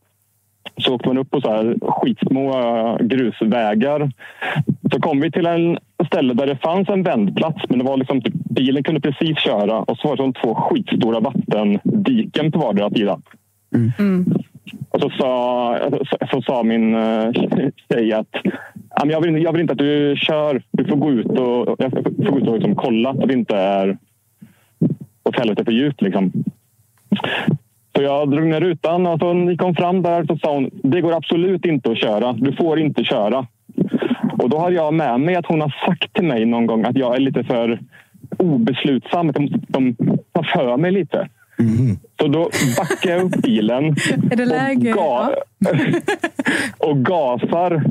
Så 0.78 0.96
åkte 0.96 1.08
man 1.08 1.18
upp 1.18 1.32
på 1.32 1.42
så 1.42 1.52
här 1.52 1.76
skitsmå 1.82 2.60
eh, 2.60 3.06
grusvägar. 3.06 4.12
Så 4.92 5.00
kom 5.02 5.20
vi 5.22 5.32
till 5.32 5.46
en 5.46 5.78
ställe 6.06 6.34
där 6.34 6.48
det 6.48 6.58
fanns 6.58 6.90
en 6.90 7.04
vändplats 7.04 7.62
men 7.70 7.80
det 7.80 7.86
var 7.86 7.98
liksom 7.98 8.22
typ, 8.22 8.34
bilen 8.34 8.84
kunde 8.84 9.02
precis 9.02 9.40
köra 9.40 9.80
och 9.80 9.98
så 9.98 10.08
var 10.08 10.16
det 10.16 10.24
som 10.24 10.34
två 10.34 10.56
skitstora 10.56 11.20
vattendiken 11.20 12.52
på 12.52 12.60
vardera 12.60 12.90
sida. 12.90 13.20
Och 14.90 15.02
så 15.02 15.10
sa, 15.10 15.78
så, 16.10 16.18
så 16.32 16.42
sa 16.42 16.64
min 16.64 16.96
uh, 16.96 17.32
tjej 17.92 18.14
att 18.14 18.28
"Ja, 18.96 19.06
men 19.06 19.10
jag 19.10 19.22
vill, 19.22 19.44
jag 19.44 19.52
vill 19.52 19.62
inte 19.62 19.74
att 19.74 19.78
du 19.80 20.16
kör. 20.18 20.62
Du 20.72 20.86
får 20.86 20.96
gå 20.96 21.12
ut 21.12 21.26
och, 21.26 21.76
jag 21.80 21.92
får 21.92 22.32
gå 22.32 22.38
ut 22.40 22.48
och 22.48 22.54
liksom 22.54 22.76
kolla 22.76 23.10
att 23.10 23.28
det 23.28 23.34
inte 23.34 23.56
är 23.58 23.98
åt 25.24 25.40
helvete 25.40 25.66
för 25.66 25.72
djupt. 25.72 26.02
Liksom. 26.02 26.32
Så 27.96 28.04
jag 28.04 28.32
drog 28.32 28.48
ner 28.48 28.60
rutan 28.62 29.08
och 29.08 29.20
så 29.20 29.34
vi 29.34 29.58
kom 29.58 29.76
fram 29.76 30.02
där 30.02 30.24
så 30.26 30.38
sa 30.38 30.54
hon 30.54 30.70
det 30.84 31.02
går 31.02 31.14
absolut 31.16 31.66
inte 31.66 31.92
att 31.92 31.98
köra. 31.98 32.34
Du 32.34 32.54
får 32.56 32.80
inte 32.80 33.04
köra. 33.04 33.48
Och 34.40 34.50
då 34.50 34.58
har 34.58 34.72
jag 34.72 34.94
med 34.94 35.20
mig 35.20 35.36
att 35.36 35.46
hon 35.46 35.62
har 35.62 35.76
sagt 35.86 36.14
till 36.14 36.26
mig 36.26 36.46
någon 36.46 36.66
gång 36.66 36.84
att 36.86 36.96
jag 36.98 37.16
är 37.16 37.20
lite 37.20 37.44
för 37.44 37.80
obeslutsam. 38.38 39.30
Att 39.30 39.36
jag 39.36 39.42
måste 39.44 39.58
liksom 39.58 39.96
ta 40.32 40.44
för 40.44 40.78
mig 40.78 40.92
lite. 40.92 41.28
Så 42.22 42.28
då 42.28 42.50
backar 42.78 43.10
jag 43.10 43.22
upp 43.24 43.42
bilen 43.44 43.86
Är 44.32 44.36
det 44.36 44.46
läge? 44.46 44.94
och, 44.94 45.00
ga- 45.00 45.34
och 46.90 47.06
gasar 47.06 47.84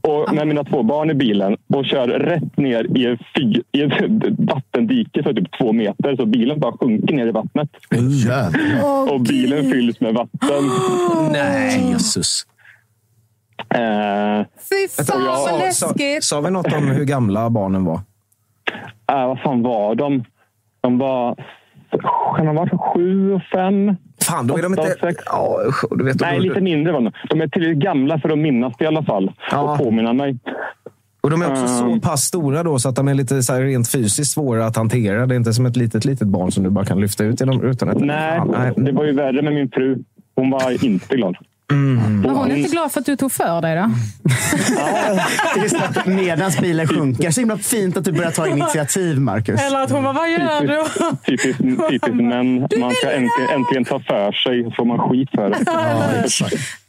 och 0.00 0.34
med 0.34 0.46
mina 0.48 0.64
två 0.64 0.82
barn 0.82 1.10
i 1.10 1.14
bilen 1.14 1.56
och 1.74 1.84
kör 1.84 2.08
rätt 2.08 2.56
ner 2.56 2.98
i, 2.98 3.06
en 3.06 3.18
fy, 3.36 3.62
i 3.72 3.82
ett 3.82 3.92
vattendike 4.38 5.22
för 5.22 5.32
typ 5.32 5.58
två 5.58 5.72
meter. 5.72 6.16
Så 6.16 6.26
bilen 6.26 6.60
bara 6.60 6.72
sjunker 6.72 7.14
ner 7.14 7.26
i 7.26 7.30
vattnet. 7.30 7.68
Jävlar. 8.26 9.12
och 9.12 9.20
bilen 9.20 9.70
fylls 9.70 10.00
med 10.00 10.14
vatten. 10.14 10.64
Nej. 11.32 11.90
Jesus. 11.90 12.46
Eh, 13.74 14.46
Fy 14.70 15.04
fan 15.04 15.24
vad 15.24 15.38
sa, 15.38 15.58
läskigt! 15.58 16.24
sa 16.24 16.40
vi 16.40 16.50
något 16.50 16.72
om 16.72 16.88
hur 16.88 17.04
gamla 17.04 17.50
barnen 17.50 17.84
var? 17.84 18.00
äh, 19.12 19.26
vad 19.26 19.40
fan 19.40 19.62
var 19.62 19.94
de? 19.94 20.24
De 20.80 20.98
var... 20.98 21.34
Kan 22.36 22.46
de 22.46 22.56
ha 22.56 22.64
varit 22.64 22.80
sju 22.94 23.32
och 23.32 23.42
fem? 23.42 23.96
Fan, 24.24 24.46
då 24.46 24.58
är 24.58 24.62
de 24.62 24.72
inte... 24.72 24.96
Ja, 25.26 25.58
du 25.90 26.04
vet, 26.04 26.20
Nej, 26.20 26.40
lite 26.40 26.60
mindre 26.60 26.92
var 26.92 27.00
de. 27.00 27.12
De 27.30 27.40
är 27.40 27.48
tillräckligt 27.48 27.78
gamla 27.84 28.18
för 28.20 28.28
att 28.28 28.38
minnas 28.38 28.74
det 28.78 28.84
i 28.84 28.86
alla 28.88 29.02
fall. 29.02 29.32
Ja. 29.50 29.60
Och 29.72 29.78
påminna 29.78 30.12
mig. 30.12 30.38
Och 31.20 31.30
de 31.30 31.42
är 31.42 31.50
också 31.50 31.68
så 31.68 31.84
Mm. 31.84 32.00
pass 32.00 32.22
stora 32.22 32.62
då 32.62 32.78
så 32.78 32.88
att 32.88 32.96
de 32.96 33.08
är 33.08 33.14
lite 33.14 33.42
så 33.42 33.54
rent 33.54 33.88
fysiskt 33.90 34.32
svåra 34.32 34.66
att 34.66 34.76
hantera. 34.76 35.26
Det 35.26 35.34
är 35.34 35.36
inte 35.36 35.52
som 35.52 35.66
ett 35.66 35.76
litet, 35.76 36.04
litet 36.04 36.28
barn 36.28 36.52
som 36.52 36.64
du 36.64 36.70
bara 36.70 36.84
kan 36.84 37.00
lyfta 37.00 37.24
ut 37.24 37.40
genom 37.40 37.62
utan 37.62 37.88
ett... 37.88 37.98
Nej, 38.00 38.38
Fan, 38.38 38.84
det 38.84 38.92
var 38.92 39.04
ju 39.04 39.12
värre 39.12 39.42
med 39.42 39.52
min 39.54 39.70
fru. 39.70 39.98
Hon 40.36 40.50
var 40.50 40.84
inte 40.84 41.16
glad. 41.16 41.36
Men 41.68 42.24
hon 42.36 42.50
är 42.50 42.56
inte 42.56 42.70
glad 42.70 42.92
för 42.92 43.00
att 43.00 43.06
du 43.06 43.16
tog 43.16 43.32
för 43.32 43.62
dig 43.62 43.76
då? 43.76 43.90
Just 45.62 45.76
att 45.76 46.06
medans 46.06 46.60
bilen 46.60 46.86
sjunker. 46.86 47.30
Så 47.30 47.40
himla 47.40 47.58
fint 47.58 47.96
att 47.96 48.04
du 48.04 48.12
börjar 48.12 48.30
ta 48.30 48.48
initiativ, 48.48 49.20
Marcus. 49.20 49.60
Eller 49.62 49.82
att 49.82 49.90
hon 49.90 50.02
bara, 50.02 50.12
vad 50.12 50.30
gör 50.30 50.60
du? 50.60 50.84
Typiskt, 51.26 51.58
typiskt 51.90 52.14
män. 52.14 52.68
Man 52.80 52.90
ska 52.94 53.10
äntligen, 53.10 53.50
äntligen 53.54 53.84
ta 53.84 54.00
för 54.00 54.32
sig, 54.32 54.64
så 54.64 54.70
får 54.70 54.84
man 54.84 54.98
skit 54.98 55.30
för 55.34 55.50
det. 55.50 55.58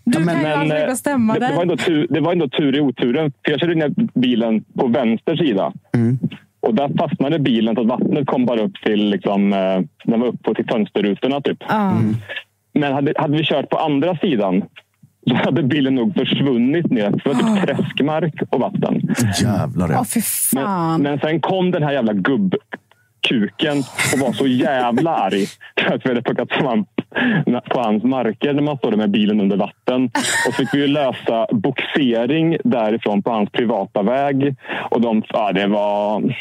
Du 0.03 0.19
men- 0.19 0.27
kan 0.27 0.37
ju 0.37 0.47
Men, 0.49 0.59
aldrig 0.59 0.87
bestämma 0.87 1.33
det, 1.33 1.47
det, 1.47 1.53
var 1.55 1.61
ändå 1.61 1.77
tur, 1.77 2.07
det 2.09 2.19
var 2.19 2.31
ändå 2.31 2.49
tur 2.49 2.77
i 2.77 2.79
oturen. 2.81 3.31
För 3.45 3.51
jag 3.51 3.59
körde 3.59 3.75
ner 3.75 3.93
bilen 4.19 4.63
på 4.79 4.87
vänster 4.87 5.35
sida. 5.35 5.73
Och 6.59 6.75
där 6.75 6.91
fastnade 6.97 7.39
bilen 7.39 7.75
så 7.75 7.81
att 7.81 7.87
vattnet 7.87 8.27
kom 8.27 8.45
bara 8.45 8.61
upp 8.61 8.73
till, 8.85 9.09
liksom, 9.09 9.53
eh, 9.53 9.79
den 10.03 10.19
var 10.19 10.27
upp 10.27 10.43
på 10.43 10.53
till 10.53 10.65
fönsterrutorna. 10.71 11.41
Typ. 11.41 11.57
Ja. 11.69 11.93
Men 12.75 12.93
hade, 12.93 13.13
hade 13.17 13.37
vi 13.37 13.43
kört 13.43 13.69
på 13.69 13.77
andra 13.77 14.17
sidan 14.17 14.63
så 15.29 15.35
hade 15.35 15.63
bilen 15.63 15.95
nog 15.95 16.13
försvunnit 16.13 16.91
ner. 16.91 17.11
För 17.23 17.29
det 17.29 17.43
var 17.43 17.55
typ 17.55 17.65
träskmark 17.65 18.33
och 18.49 18.59
vatten. 18.59 19.15
Jävlar. 19.41 19.89
Åh, 19.91 20.05
ja. 20.51 20.61
Men, 20.97 21.01
men 21.01 21.19
sen 21.19 21.41
kom 21.41 21.71
den 21.71 21.83
här 21.83 21.91
jävla 21.91 22.13
gubbkuken 22.13 23.77
och 24.13 24.19
var 24.19 24.33
så 24.33 24.47
jävla 24.47 25.15
arg 25.15 25.45
för 25.79 25.95
att 25.95 26.05
vi 26.05 26.09
hade 26.09 26.21
plockat 26.21 26.49
svamp 26.59 26.89
på 27.69 27.81
hans 27.81 28.03
marker 28.03 28.53
när 28.53 28.61
man 28.61 28.77
stod 28.77 28.97
med 28.97 29.11
bilen 29.11 29.41
under 29.41 29.57
vatten. 29.57 30.05
Och 30.05 30.21
så 30.45 30.51
fick 30.51 30.73
vi 30.73 30.77
ju 30.77 30.87
lösa 30.87 31.47
boxering 31.51 32.57
därifrån 32.63 33.23
på 33.23 33.31
hans 33.31 33.49
privata 33.49 34.03
väg. 34.03 34.55
Och 34.91 35.01
de, 35.01 35.23
ja, 35.29 35.51
det, 35.51 35.67
var, 35.67 36.35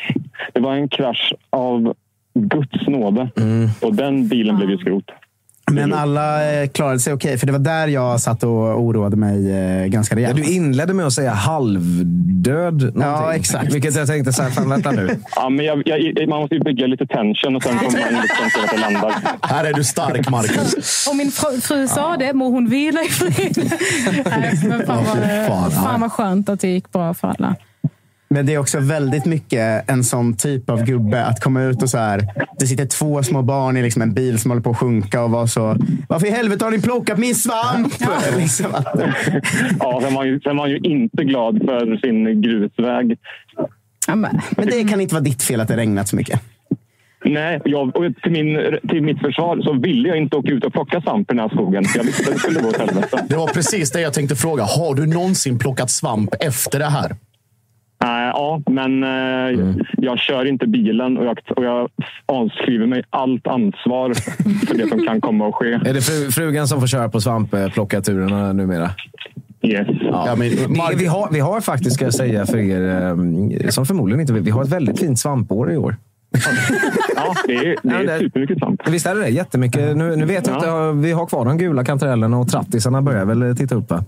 det 0.52 0.60
var 0.60 0.74
en 0.74 0.88
krasch 0.88 1.34
av 1.50 1.94
Guds 2.34 2.86
nåde. 2.86 3.28
Och 3.80 3.94
den 3.94 4.28
bilen 4.28 4.56
blev 4.56 4.70
ju 4.70 4.78
skrot. 4.78 5.10
Men 5.74 5.92
alla 5.92 6.52
eh, 6.52 6.68
klarade 6.68 6.98
sig 6.98 7.12
okej, 7.12 7.38
för 7.38 7.46
det 7.46 7.52
var 7.52 7.58
där 7.58 7.88
jag 7.88 8.20
satt 8.20 8.42
och 8.42 8.50
oroade 8.80 9.16
mig 9.16 9.50
eh, 9.52 9.86
ganska 9.86 10.14
Ja, 10.14 10.18
rejält. 10.18 10.36
du 10.36 10.52
inledde 10.54 10.94
med 10.94 11.06
att 11.06 11.12
säga 11.12 11.32
halvdöd. 11.32 12.74
någonting. 12.74 13.02
Ja, 13.02 13.34
exakt. 13.34 13.74
Vilket 13.74 13.96
jag 13.96 14.06
tänkte 14.06 14.32
så 14.32 14.42
här, 14.42 14.50
fan 14.50 14.68
vänta 14.70 14.90
nu. 14.90 15.08
Ja, 15.36 15.48
men 15.48 15.64
jag, 15.64 15.82
jag, 15.86 16.28
man 16.28 16.40
måste 16.40 16.54
ju 16.54 16.60
bygga 16.60 16.86
lite 16.86 17.06
tension 17.06 17.56
och 17.56 17.62
sen 17.62 17.78
kommer 17.78 18.12
man 18.12 18.22
liksom 18.22 18.50
till 18.50 18.64
att 18.64 18.70
det 18.70 18.80
landar. 18.80 19.14
Här 19.42 19.64
är 19.64 19.72
du 19.72 19.84
stark, 19.84 20.28
Marcus. 20.30 21.06
Och 21.10 21.16
min 21.16 21.30
fru, 21.30 21.60
fru 21.60 21.88
sa 21.88 22.16
det, 22.16 22.32
må 22.32 22.48
hon 22.50 22.68
vila 22.68 23.02
i 23.02 23.08
frid. 23.08 23.72
Nej, 24.24 24.58
men 24.68 24.86
fan, 24.86 25.04
Ja, 25.06 25.46
fan. 25.48 25.70
fan 25.70 26.00
vad 26.00 26.12
skönt 26.12 26.48
att 26.48 26.60
det 26.60 26.68
gick 26.68 26.92
bra 26.92 27.14
för 27.14 27.28
alla. 27.28 27.56
Men 28.28 28.46
det 28.46 28.54
är 28.54 28.58
också 28.58 28.80
väldigt 28.80 29.24
mycket 29.24 29.90
en 29.90 30.04
sån 30.04 30.36
typ 30.36 30.70
av 30.70 30.84
gubbe 30.84 31.24
att 31.24 31.40
komma 31.40 31.62
ut 31.62 31.82
och 31.82 31.90
så 31.90 31.98
här. 31.98 32.20
Det 32.58 32.66
sitter 32.66 32.86
två 32.86 33.22
små 33.22 33.42
barn 33.42 33.76
i 33.76 33.82
liksom 33.82 34.02
en 34.02 34.14
bil 34.14 34.38
som 34.38 34.50
håller 34.50 34.62
på 34.62 34.70
att 34.70 34.78
sjunka 34.78 35.22
och 35.22 35.30
vara 35.30 35.46
så. 35.46 35.76
Varför 36.08 36.26
i 36.26 36.30
helvete 36.30 36.64
har 36.64 36.70
ni 36.70 36.80
plockat 36.80 37.18
min 37.18 37.34
svamp? 37.34 37.94
liksom 38.36 38.74
att, 38.74 39.00
Ja, 39.80 40.00
sen 40.02 40.14
var, 40.14 40.24
ju, 40.24 40.40
sen 40.40 40.56
var 40.56 40.66
ju 40.66 40.78
inte 40.78 41.24
glad 41.24 41.58
för 41.58 41.96
sin 41.96 42.42
grusväg. 42.42 43.18
Ja, 44.06 44.14
men, 44.14 44.40
men 44.56 44.66
det 44.66 44.84
kan 44.84 45.00
inte 45.00 45.14
vara 45.14 45.24
ditt 45.24 45.42
fel 45.42 45.60
att 45.60 45.68
det 45.68 45.76
regnat 45.76 46.08
så 46.08 46.16
mycket. 46.16 46.40
Nej, 47.24 47.60
jag, 47.64 47.96
och 47.96 48.04
till, 48.22 48.32
min, 48.32 48.78
till 48.88 49.02
mitt 49.02 49.20
försvar 49.20 49.60
så 49.62 49.72
ville 49.72 50.08
jag 50.08 50.18
inte 50.18 50.36
åka 50.36 50.50
ut 50.50 50.64
och 50.64 50.72
plocka 50.72 51.00
svamp 51.00 51.30
i 51.30 51.34
den 51.34 51.38
här 51.38 51.48
skogen. 51.48 51.84
För 51.84 51.98
jag 51.98 52.04
visste 52.04 52.22
att 52.22 52.32
det 52.32 52.38
skulle 52.38 52.60
gå 52.60 52.68
åt 52.68 52.76
helvete. 52.76 53.24
Det 53.28 53.36
var 53.36 53.46
precis 53.46 53.90
det 53.90 54.00
jag 54.00 54.12
tänkte 54.12 54.36
fråga. 54.36 54.62
Har 54.62 54.94
du 54.94 55.06
någonsin 55.06 55.58
plockat 55.58 55.90
svamp 55.90 56.34
efter 56.40 56.78
det 56.78 56.84
här? 56.84 57.16
Nej, 58.04 58.30
ja, 58.34 58.62
men 58.66 59.04
eh, 59.04 59.74
jag 59.96 60.18
kör 60.18 60.44
inte 60.44 60.66
bilen 60.66 61.18
och 61.18 61.24
jag, 61.24 61.38
och 61.56 61.64
jag 61.64 61.88
avskriver 62.26 62.86
mig 62.86 63.04
allt 63.10 63.46
ansvar 63.46 64.14
för 64.66 64.78
det 64.78 64.88
som 64.88 65.06
kan 65.06 65.20
komma 65.20 65.48
att 65.48 65.54
ske. 65.54 65.72
Är 65.72 65.94
det 65.94 66.00
fru, 66.00 66.30
frugan 66.30 66.68
som 66.68 66.80
får 66.80 66.86
köra 66.86 67.08
på 67.08 67.20
svampplockarturerna 67.20 68.52
numera? 68.52 68.90
Yes. 69.62 69.88
Ja, 70.00 70.34
men, 70.38 70.48
Vi, 70.48 70.66
vi, 70.96 71.06
har, 71.06 71.32
vi 71.32 71.40
har 71.40 71.60
faktiskt, 71.60 71.96
ska 71.96 72.04
jag 72.04 72.14
säga 72.14 72.46
för 72.46 72.58
er 72.58 73.06
eh, 73.62 73.68
som 73.68 73.86
förmodligen 73.86 74.20
inte 74.20 74.32
vet, 74.32 74.42
vi 74.42 74.50
har 74.50 74.62
ett 74.62 74.72
väldigt 74.72 75.00
fint 75.00 75.18
svampår 75.18 75.72
i 75.72 75.76
år. 75.76 75.96
Ja, 77.16 77.34
det 77.46 77.54
är, 77.54 77.64
det 77.64 77.76
Ja, 77.82 78.12
är 78.12 78.18
supermycket 78.18 78.58
svamp. 78.58 78.80
Visst 78.88 79.06
är 79.06 79.14
det 79.14 79.20
det? 79.20 79.28
Jättemycket. 79.28 79.96
Nu, 79.96 80.16
nu 80.16 80.24
vet 80.24 80.46
jag 80.46 80.56
Ja. 80.64 80.90
att 80.90 80.96
vi 80.96 81.12
har 81.12 81.26
kvar 81.26 81.44
de 81.44 81.58
gula 81.58 81.84
kantarellerna 81.84 82.38
och 82.38 82.48
trattisarna 82.48 83.02
börjar 83.02 83.24
väl 83.24 83.56
titta 83.56 83.74
upp. 83.74 83.90
Va? 83.90 84.04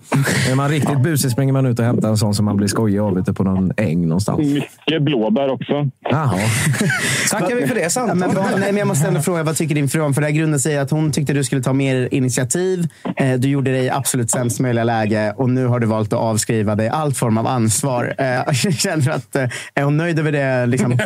Är 0.51 0.55
man 0.55 0.69
riktigt 0.69 1.03
busig 1.03 1.31
springer 1.31 1.53
man 1.53 1.67
ut 1.67 1.79
och 1.79 1.85
hämtar 1.85 2.09
en 2.09 2.17
sån 2.17 2.35
som 2.35 2.45
man 2.45 2.57
blir 2.57 2.69
skojig 2.69 2.99
av 2.99 3.19
ute 3.19 3.33
på 3.33 3.45
någon 3.45 3.73
äng 3.77 4.09
någonstans. 4.09 4.39
Mycket 4.39 5.03
blåbär 5.03 5.51
också. 5.51 5.91
Jaha. 6.11 6.39
Tackar 7.31 7.57
vi 7.57 7.67
för 7.67 7.75
det 7.75 7.81
Ja, 7.81 7.91
samtalet. 7.91 8.19
men, 8.27 8.35
vad- 8.35 8.45
nej, 8.61 8.73
men 8.73 8.77
jag 8.77 8.89
måste 8.89 9.09
ändå 9.09 9.21
fråga, 9.21 9.43
vad 9.43 9.57
tycker 9.57 9.75
din 9.75 9.89
fru 9.89 10.01
om? 10.01 10.15
För 10.15 10.21
det 10.21 10.27
här 10.27 10.35
grundar 10.35 10.59
sig 10.59 10.73
i 10.75 10.79
att 10.79 10.91
hon 10.91 11.13
tyckte 11.13 11.33
du 11.33 11.45
skulle 11.45 11.63
ta 11.63 11.73
mer 11.73 12.09
initiativ. 12.11 12.89
Eh, 13.17 13.33
du 13.39 13.49
gjorde 13.49 13.73
det 13.73 13.79
i 13.83 13.91
absolut 13.91 14.31
sämst 14.31 14.61
möjliga 14.61 14.85
läge 14.85 15.35
och 15.37 15.51
nu 15.51 15.67
har 15.67 15.81
du 15.81 15.87
valt 15.87 16.13
att 16.13 16.19
avskriva 16.19 16.75
dig 16.75 16.89
all 16.89 17.15
form 17.15 17.39
av 17.39 17.47
ansvar. 17.47 18.15
Eh, 18.19 18.53
känner 18.73 19.03
du 19.05 19.11
att, 19.13 19.37
eh, 19.37 19.49
är 19.75 19.83
hon 19.83 19.97
nöjd 19.97 20.19
över 20.19 20.33
det 20.33 20.67
liksom, 20.67 20.93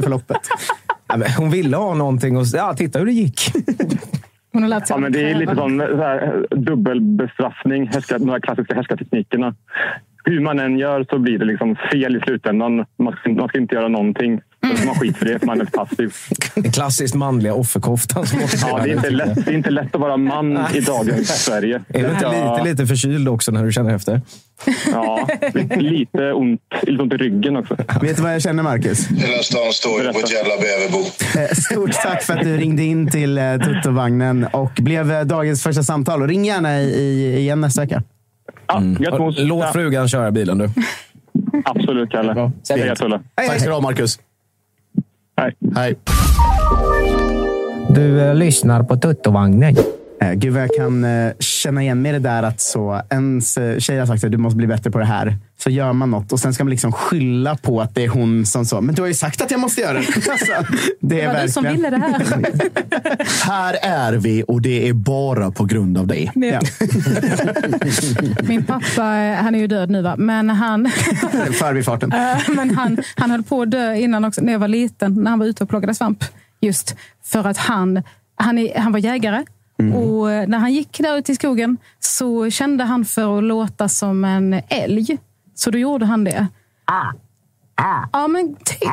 händelseförloppet? 0.00 0.48
Ja, 1.08 1.16
men 1.16 1.28
Hon 1.38 1.50
ville 1.50 1.76
ha 1.76 1.94
någonting 1.94 2.36
och 2.36 2.44
ja, 2.54 2.74
titta 2.74 2.98
hur 2.98 3.06
det 3.06 3.12
gick. 3.12 3.40
Hon 4.52 4.62
har 4.62 4.68
lärt 4.68 4.86
sig 4.86 4.94
Ja, 4.94 5.00
men 5.00 5.12
det 5.12 5.30
är 5.30 5.34
lite 5.34 5.54
sån 5.54 5.78
så 5.78 5.96
här, 5.96 6.46
dubbelbestraffning, 6.50 7.86
härska, 7.86 8.18
de 8.18 8.28
här 8.28 8.40
klassiska 8.40 8.74
härskarteknikerna. 8.74 9.54
Hur 10.24 10.40
man 10.40 10.58
än 10.58 10.78
gör 10.78 11.06
så 11.10 11.18
blir 11.18 11.38
det 11.38 11.44
liksom 11.44 11.76
fel 11.92 12.16
i 12.16 12.20
slutändan. 12.20 12.84
Man 12.98 13.16
ska, 13.16 13.30
man 13.30 13.48
ska 13.48 13.58
inte 13.58 13.74
göra 13.74 13.88
någonting. 13.88 14.40
Så 14.68 14.76
ska 14.76 14.86
man 14.86 14.94
skit 14.94 15.16
för 15.16 15.26
det, 15.26 15.38
för 15.38 15.46
man 15.46 15.60
är 15.60 15.64
passiv. 15.64 16.14
Den 16.54 16.72
klassiskt 16.72 17.14
manliga 17.14 17.54
offerkoftan. 17.54 18.26
Som 18.26 18.40
Ja, 18.40 18.80
det, 18.84 18.90
är 18.90 18.94
inte 18.94 19.10
lätt, 19.10 19.44
det 19.44 19.50
är 19.50 19.54
inte 19.54 19.70
lätt 19.70 19.94
att 19.94 20.00
vara 20.00 20.16
man 20.16 20.58
i 20.74 20.80
dagens 20.80 21.44
Sverige. 21.44 21.82
Är 21.88 22.02
du 22.02 22.10
inte 22.10 22.24
Ja, 22.24 22.56
lite, 22.56 22.70
lite 22.70 22.86
förkyld 22.86 23.28
också 23.28 23.52
när 23.52 23.64
du 23.64 23.72
känner 23.72 23.94
efter? 23.94 24.20
Ja, 24.92 25.28
lite 25.76 26.32
ont, 26.32 26.60
lite 26.82 27.02
ont 27.02 27.12
i 27.12 27.16
ryggen 27.16 27.56
också. 27.56 27.76
Vet 28.00 28.16
du 28.16 28.22
vad 28.22 28.34
jag 28.34 28.42
känner, 28.42 28.62
Marcus? 28.62 29.08
Hela 29.08 29.42
stan 29.42 29.72
står 29.72 30.02
ju 30.02 30.12
på 30.12 30.18
ett 30.18 30.32
jävla 30.32 30.54
bäverbo. 30.56 30.98
Eh, 31.38 31.56
Stort 31.56 31.92
tack 32.02 32.22
för 32.22 32.36
att 32.36 32.44
du 32.44 32.56
ringde 32.56 32.82
in 32.82 33.10
till 33.10 33.38
eh, 33.38 33.56
Tuttovagnen 33.56 34.46
och 34.52 34.72
blev 34.74 35.12
eh, 35.12 35.20
dagens 35.20 35.62
första 35.62 35.82
samtal. 35.82 36.22
Och 36.22 36.28
ring 36.28 36.44
gärna 36.44 36.80
i, 36.80 36.84
i, 36.84 37.38
igen 37.38 37.60
nästa 37.60 37.80
vecka. 37.80 38.02
Mos. 39.18 39.34
Låt 39.38 39.72
frugan 39.72 40.08
köra 40.08 40.30
bilen 40.30 40.58
du. 40.58 40.70
Absolut, 41.64 42.10
Kalle. 42.10 42.52
Hej, 42.68 42.96
Tulle. 42.96 43.20
Tack 43.34 43.60
ska 43.60 43.68
du 43.68 43.74
ha, 43.74 43.80
Marcus. 43.80 44.18
Hej. 45.40 45.56
Hej. 45.74 45.96
Du 47.88 48.20
eh, 48.20 48.34
lyssnar 48.34 48.82
på 48.82 48.96
Tuttovagnen. 48.96 49.76
Eh, 50.22 50.32
Gud 50.32 50.52
vad 50.52 50.62
jag 50.62 50.70
kan 50.76 51.04
eh, 51.04 51.32
känna 51.38 51.82
igen 51.82 52.02
mig 52.02 52.10
i 52.10 52.12
det 52.12 52.18
där 52.18 52.42
att 52.42 52.60
så, 52.60 53.02
ens 53.10 53.58
eh, 53.58 53.78
tjej 53.78 53.98
har 53.98 54.06
sagt 54.06 54.24
att 54.24 54.32
du 54.32 54.38
måste 54.38 54.56
bli 54.56 54.66
bättre 54.66 54.90
på 54.90 54.98
det 54.98 55.04
här. 55.04 55.36
Så 55.58 55.70
gör 55.70 55.92
man 55.92 56.10
något 56.10 56.32
och 56.32 56.40
sen 56.40 56.54
ska 56.54 56.64
man 56.64 56.70
liksom 56.70 56.92
skylla 56.92 57.56
på 57.56 57.80
att 57.80 57.94
det 57.94 58.04
är 58.04 58.08
hon 58.08 58.46
som 58.46 58.64
så. 58.66 58.80
Men 58.80 58.94
du 58.94 59.02
har 59.02 59.06
ju 59.08 59.14
sagt 59.14 59.42
att 59.42 59.50
jag 59.50 59.60
måste 59.60 59.80
göra 59.80 59.92
det. 59.98 60.06
Alltså, 60.30 60.52
det 61.00 61.16
Det 61.16 61.20
är 61.20 61.34
var 61.34 61.42
du 61.42 61.48
som 61.48 61.64
verkligen. 61.64 61.92
ville 61.92 62.06
det 62.06 62.06
här. 62.06 63.46
Här 63.46 63.76
är 63.82 64.12
vi 64.12 64.44
och 64.48 64.62
det 64.62 64.88
är 64.88 64.92
bara 64.92 65.50
på 65.50 65.64
grund 65.64 65.98
av 65.98 66.06
dig. 66.06 66.32
Ja. 66.34 66.60
Min 68.42 68.64
pappa, 68.64 69.16
eh, 69.16 69.34
han 69.36 69.54
är 69.54 69.58
ju 69.58 69.66
död 69.66 69.90
nu 69.90 70.02
va, 70.02 70.14
men 70.18 70.50
han, 70.50 70.90
Förbifarten. 71.52 72.12
Men 72.56 72.70
han, 72.74 72.98
han 73.16 73.30
höll 73.30 73.42
på 73.42 73.62
att 73.62 73.70
dö 73.70 73.94
innan 73.94 74.24
också, 74.24 74.40
när 74.40 74.52
jag 74.52 74.60
var 74.60 74.68
liten, 74.68 75.14
när 75.14 75.30
han 75.30 75.38
var 75.38 75.46
ute 75.46 75.64
och 75.64 75.70
plockade 75.70 75.94
svamp. 75.94 76.24
Just 76.60 76.96
för 77.24 77.46
att 77.46 77.56
han, 77.56 78.02
han, 78.36 78.58
är, 78.58 78.78
han 78.78 78.92
var 78.92 78.98
jägare. 78.98 79.44
Och 79.94 80.32
eh, 80.32 80.48
när 80.48 80.58
han 80.58 80.72
gick 80.72 80.98
där 80.98 81.16
ute 81.18 81.32
i 81.32 81.34
skogen 81.34 81.78
så 81.98 82.50
kände 82.50 82.84
han 82.84 83.04
för 83.04 83.38
att 83.38 83.44
låta 83.44 83.88
som 83.88 84.24
en 84.24 84.62
älg. 84.68 85.18
Så 85.54 85.70
då 85.70 85.78
gjorde 85.78 86.06
han 86.06 86.24
det. 86.24 86.46
Ja, 88.12 88.28
men 88.28 88.54
typ. 88.54 88.90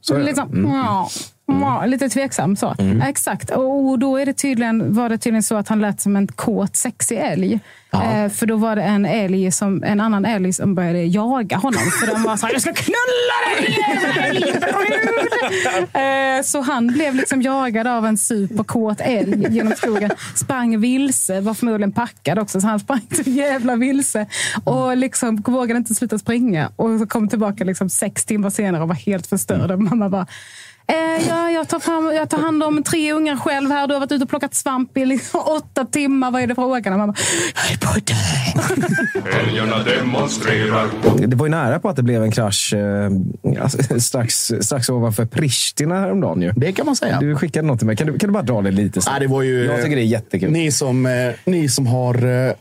Så 0.00 0.14
är 0.14 0.18
det. 0.18 0.24
liksom, 0.24 0.64
ja, 0.72 1.08
ja, 1.48 1.86
lite 1.86 2.08
tveksam 2.08 2.56
så. 2.56 2.74
Exakt. 3.06 3.50
Och 3.50 3.98
då 3.98 4.16
är 4.16 4.26
det 4.26 4.32
tydligen, 4.32 4.94
var 4.94 5.08
det 5.08 5.18
tydligen 5.18 5.42
så 5.42 5.56
att 5.56 5.68
han 5.68 5.80
lät 5.80 6.00
som 6.00 6.16
en 6.16 6.26
kåt, 6.26 6.76
sexig 6.76 7.18
älg. 7.18 7.60
Eh, 7.92 8.28
för 8.30 8.46
då 8.46 8.56
var 8.56 8.76
det 8.76 8.82
en, 8.82 9.06
älg 9.06 9.52
som, 9.52 9.82
en 9.82 10.00
annan 10.00 10.24
älg 10.24 10.52
som 10.52 10.74
började 10.74 11.04
jaga 11.04 11.56
honom. 11.56 11.80
För 12.00 12.06
den 12.06 12.22
var 12.22 12.36
så 12.36 12.46
här, 12.46 12.52
jag 12.52 12.62
ska 12.62 12.72
knulla 12.72 13.38
dig 13.46 13.68
eh, 16.38 16.42
Så 16.42 16.60
han 16.60 16.86
blev 16.86 17.14
liksom 17.14 17.42
jagad 17.42 17.86
av 17.86 18.06
en 18.06 18.18
superkåt 18.18 19.00
älg 19.00 19.46
genom 19.54 19.72
skogen. 19.72 20.10
Sprang 20.34 20.80
vilse, 20.80 21.40
var 21.40 21.54
förmodligen 21.54 21.92
packad 21.92 22.38
också, 22.38 22.60
så 22.60 22.66
han 22.66 22.80
sprang 22.80 23.00
så 23.24 23.30
jävla 23.30 23.76
vilse. 23.76 24.26
Och 24.64 24.96
liksom 24.96 25.36
vågade 25.36 25.78
inte 25.78 25.94
sluta 25.94 26.18
springa. 26.18 26.70
Och 26.76 27.08
kom 27.08 27.28
tillbaka 27.28 27.64
liksom 27.64 27.88
sex 27.88 28.24
timmar 28.24 28.50
senare 28.50 28.82
och 28.82 28.88
var 28.88 28.94
helt 28.94 29.26
förstörd. 29.26 29.70
Och 29.70 29.80
mamma 29.82 30.08
bara, 30.08 30.26
Eh, 30.92 31.28
ja, 31.28 31.50
jag, 31.50 31.68
tar 31.68 31.78
fram, 31.78 32.12
jag 32.14 32.30
tar 32.30 32.38
hand 32.38 32.62
om 32.62 32.82
tre 32.82 33.12
ungar 33.12 33.36
själv 33.36 33.70
här. 33.70 33.86
Du 33.86 33.94
har 33.94 34.00
varit 34.00 34.12
ute 34.12 34.24
och 34.24 34.30
plockat 34.30 34.54
svamp 34.54 34.96
i 34.96 35.06
liksom 35.06 35.40
åtta 35.46 35.84
timmar. 35.84 36.30
Vad 36.30 36.42
är 36.42 36.46
det 36.46 36.54
frågan? 36.54 36.92
Och 36.92 36.98
mamma, 36.98 37.14
jag 37.54 37.72
är 37.72 37.78
på 37.78 37.88
att 37.88 38.06
dö. 38.06 39.38
Älgarna 39.40 39.78
demonstrerar. 39.82 40.86
Det 41.26 41.36
var 41.36 41.46
ju 41.46 41.50
nära 41.50 41.78
på 41.78 41.88
att 41.88 41.96
det 41.96 42.02
blev 42.02 42.22
en 42.22 42.30
krasch 42.30 42.74
eh, 42.74 43.10
alltså, 43.62 44.00
strax, 44.00 44.52
strax 44.60 44.88
ovanför 44.88 45.24
Pristina 45.24 46.00
häromdagen. 46.00 46.42
Ju. 46.42 46.52
Det 46.56 46.72
kan 46.72 46.86
man 46.86 46.96
säga. 46.96 47.20
Du 47.20 47.36
skickade 47.36 47.66
något 47.66 47.78
till 47.78 47.86
mig. 47.86 47.96
Kan 47.96 48.06
du, 48.06 48.18
kan 48.18 48.28
du 48.28 48.32
bara 48.32 48.42
dra 48.42 48.62
det 48.62 48.70
lite 48.70 49.00
snabbt? 49.00 49.16
Ja, 49.16 49.20
det 49.20 49.32
var 49.32 49.42
ju, 49.42 49.64
Jag 49.64 49.82
tycker 49.82 49.96
det 49.96 50.02
är 50.02 50.04
jättekul. 50.04 50.50
Ni 50.50 50.72
som, 50.72 51.06
eh, 51.06 51.12
ni 51.44 51.68
som 51.68 51.86
har, 51.86 52.46
eh, 52.46 52.52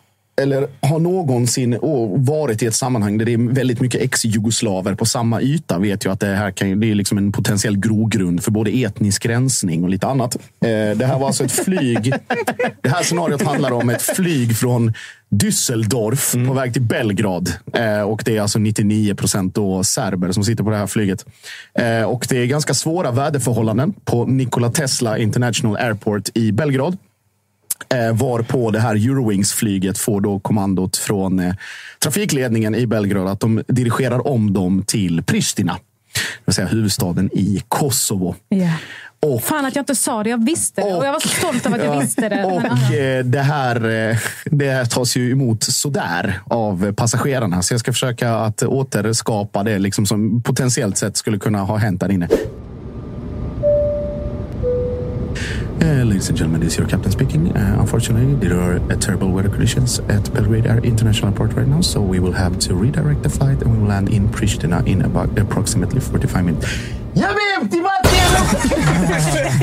eller 0.41 0.67
har 0.81 0.99
någonsin 0.99 1.77
varit 2.15 2.63
i 2.63 2.65
ett 2.65 2.75
sammanhang 2.75 3.17
där 3.17 3.25
det 3.25 3.33
är 3.33 3.53
väldigt 3.53 3.81
mycket 3.81 4.01
ex-jugoslaver 4.01 4.95
på 4.95 5.05
samma 5.05 5.41
yta 5.41 5.79
vet 5.79 6.05
ju 6.05 6.11
att 6.11 6.19
det 6.19 6.27
här 6.27 6.51
kan, 6.51 6.79
det 6.79 6.91
är 6.91 6.95
liksom 6.95 7.17
en 7.17 7.31
potentiell 7.31 7.77
grogrund 7.79 8.43
för 8.43 8.51
både 8.51 8.71
etnisk 8.71 9.25
rensning 9.25 9.83
och 9.83 9.89
lite 9.89 10.07
annat. 10.07 10.35
Eh, 10.35 10.97
Det 10.97 11.05
här 11.05 11.19
var 11.19 11.27
alltså 11.27 11.43
ett 11.43 11.51
flyg. 11.51 12.13
Det 12.81 12.89
här 12.89 13.03
scenariot 13.03 13.41
handlar 13.41 13.71
om 13.71 13.89
ett 13.89 14.01
flyg 14.01 14.57
från 14.57 14.93
Düsseldorf 15.29 16.47
på 16.47 16.53
väg 16.53 16.73
till 16.73 16.81
Belgrad. 16.81 17.51
Eh, 17.73 18.01
och 18.01 18.21
Det 18.25 18.37
är 18.37 18.41
alltså 18.41 18.59
99 18.59 19.15
procent 19.15 19.55
serber 19.83 20.31
som 20.31 20.43
sitter 20.43 20.63
på 20.63 20.69
det 20.69 20.77
här 20.77 20.87
flyget. 20.87 21.25
Eh, 21.79 22.03
och 22.03 22.25
Det 22.29 22.37
är 22.37 22.45
ganska 22.45 22.73
svåra 22.73 23.11
väderförhållanden 23.11 23.93
på 24.05 24.25
Nikola 24.25 24.69
Tesla 24.69 25.17
International 25.17 25.77
Airport 25.77 26.29
i 26.33 26.51
Belgrad. 26.51 26.97
Eh, 27.89 28.15
varpå 28.15 28.71
det 28.71 28.79
här 28.79 28.95
Eurowings-flyget 28.95 29.97
får 29.97 30.21
då 30.21 30.39
kommandot 30.39 30.97
från 30.97 31.39
eh, 31.39 31.53
trafikledningen 31.99 32.75
i 32.75 32.87
Belgrad 32.87 33.27
att 33.27 33.39
de 33.39 33.63
dirigerar 33.67 34.27
om 34.27 34.53
dem 34.53 34.83
till 34.87 35.23
Pristina. 35.23 35.73
Det 35.73 36.41
vill 36.45 36.55
säga 36.55 36.67
huvudstaden 36.67 37.29
i 37.33 37.63
Kosovo. 37.67 38.35
Ja. 38.49 38.73
Och 39.19 39.43
Fan 39.43 39.65
att 39.65 39.75
jag 39.75 39.81
inte 39.81 39.95
sa 39.95 40.23
det. 40.23 40.29
Jag 40.29 40.45
visste 40.45 40.81
det. 40.81 40.93
Och 40.93 41.05
jag 41.05 41.11
var 41.11 41.19
så 41.19 41.27
stolt 41.27 41.65
över 41.65 41.77
att 41.77 41.85
jag 41.85 41.95
Ja, 41.95 41.99
visste 41.99 42.29
det. 42.29 42.35
Men, 42.35 42.45
Och 42.45 42.61
ja. 42.91 42.95
eh, 42.95 43.25
det 43.25 43.41
här 43.41 43.75
eh, 44.09 44.17
det 44.45 44.71
här 44.71 44.85
tas 44.85 45.17
ju 45.17 45.31
emot 45.31 45.63
sådär 45.63 46.39
av 46.45 46.93
passagerarna. 46.93 47.61
Så 47.61 47.73
jag 47.73 47.79
ska 47.79 47.93
försöka 47.93 48.35
att 48.35 48.63
återskapa 48.63 49.63
det 49.63 49.79
liksom 49.79 50.05
som 50.05 50.41
potentiellt 50.43 50.97
sett 50.97 51.17
skulle 51.17 51.39
kunna 51.39 51.59
ha 51.59 51.77
hänt 51.77 52.01
där 52.01 52.11
inne. 52.11 52.27
Uh, 55.79 56.03
ladies 56.03 56.27
and 56.27 56.35
gentlemen, 56.35 56.59
this 56.59 56.73
is 56.73 56.79
your 56.79 56.87
captain 56.87 57.11
speaking. 57.11 57.55
Uh, 57.55 57.77
unfortunately, 57.79 58.33
there 58.35 58.59
are 58.59 58.77
uh, 58.91 58.95
terrible 58.95 59.29
weather 59.29 59.49
conditions 59.49 59.99
at 60.09 60.33
Belgrade 60.33 60.65
Air 60.65 60.79
International 60.79 61.29
Airport 61.29 61.53
right 61.53 61.67
now, 61.67 61.81
so 61.81 62.01
we 62.01 62.19
will 62.19 62.31
have 62.31 62.57
to 62.57 62.73
redirect 62.73 63.21
the 63.21 63.29
flight 63.29 63.61
and 63.61 63.71
we 63.71 63.77
will 63.77 63.87
land 63.87 64.09
in 64.09 64.27
Pristina 64.27 64.85
in 64.87 65.03
about 65.03 65.37
approximately 65.37 65.99
45 65.99 66.45
minutes. 66.45 66.67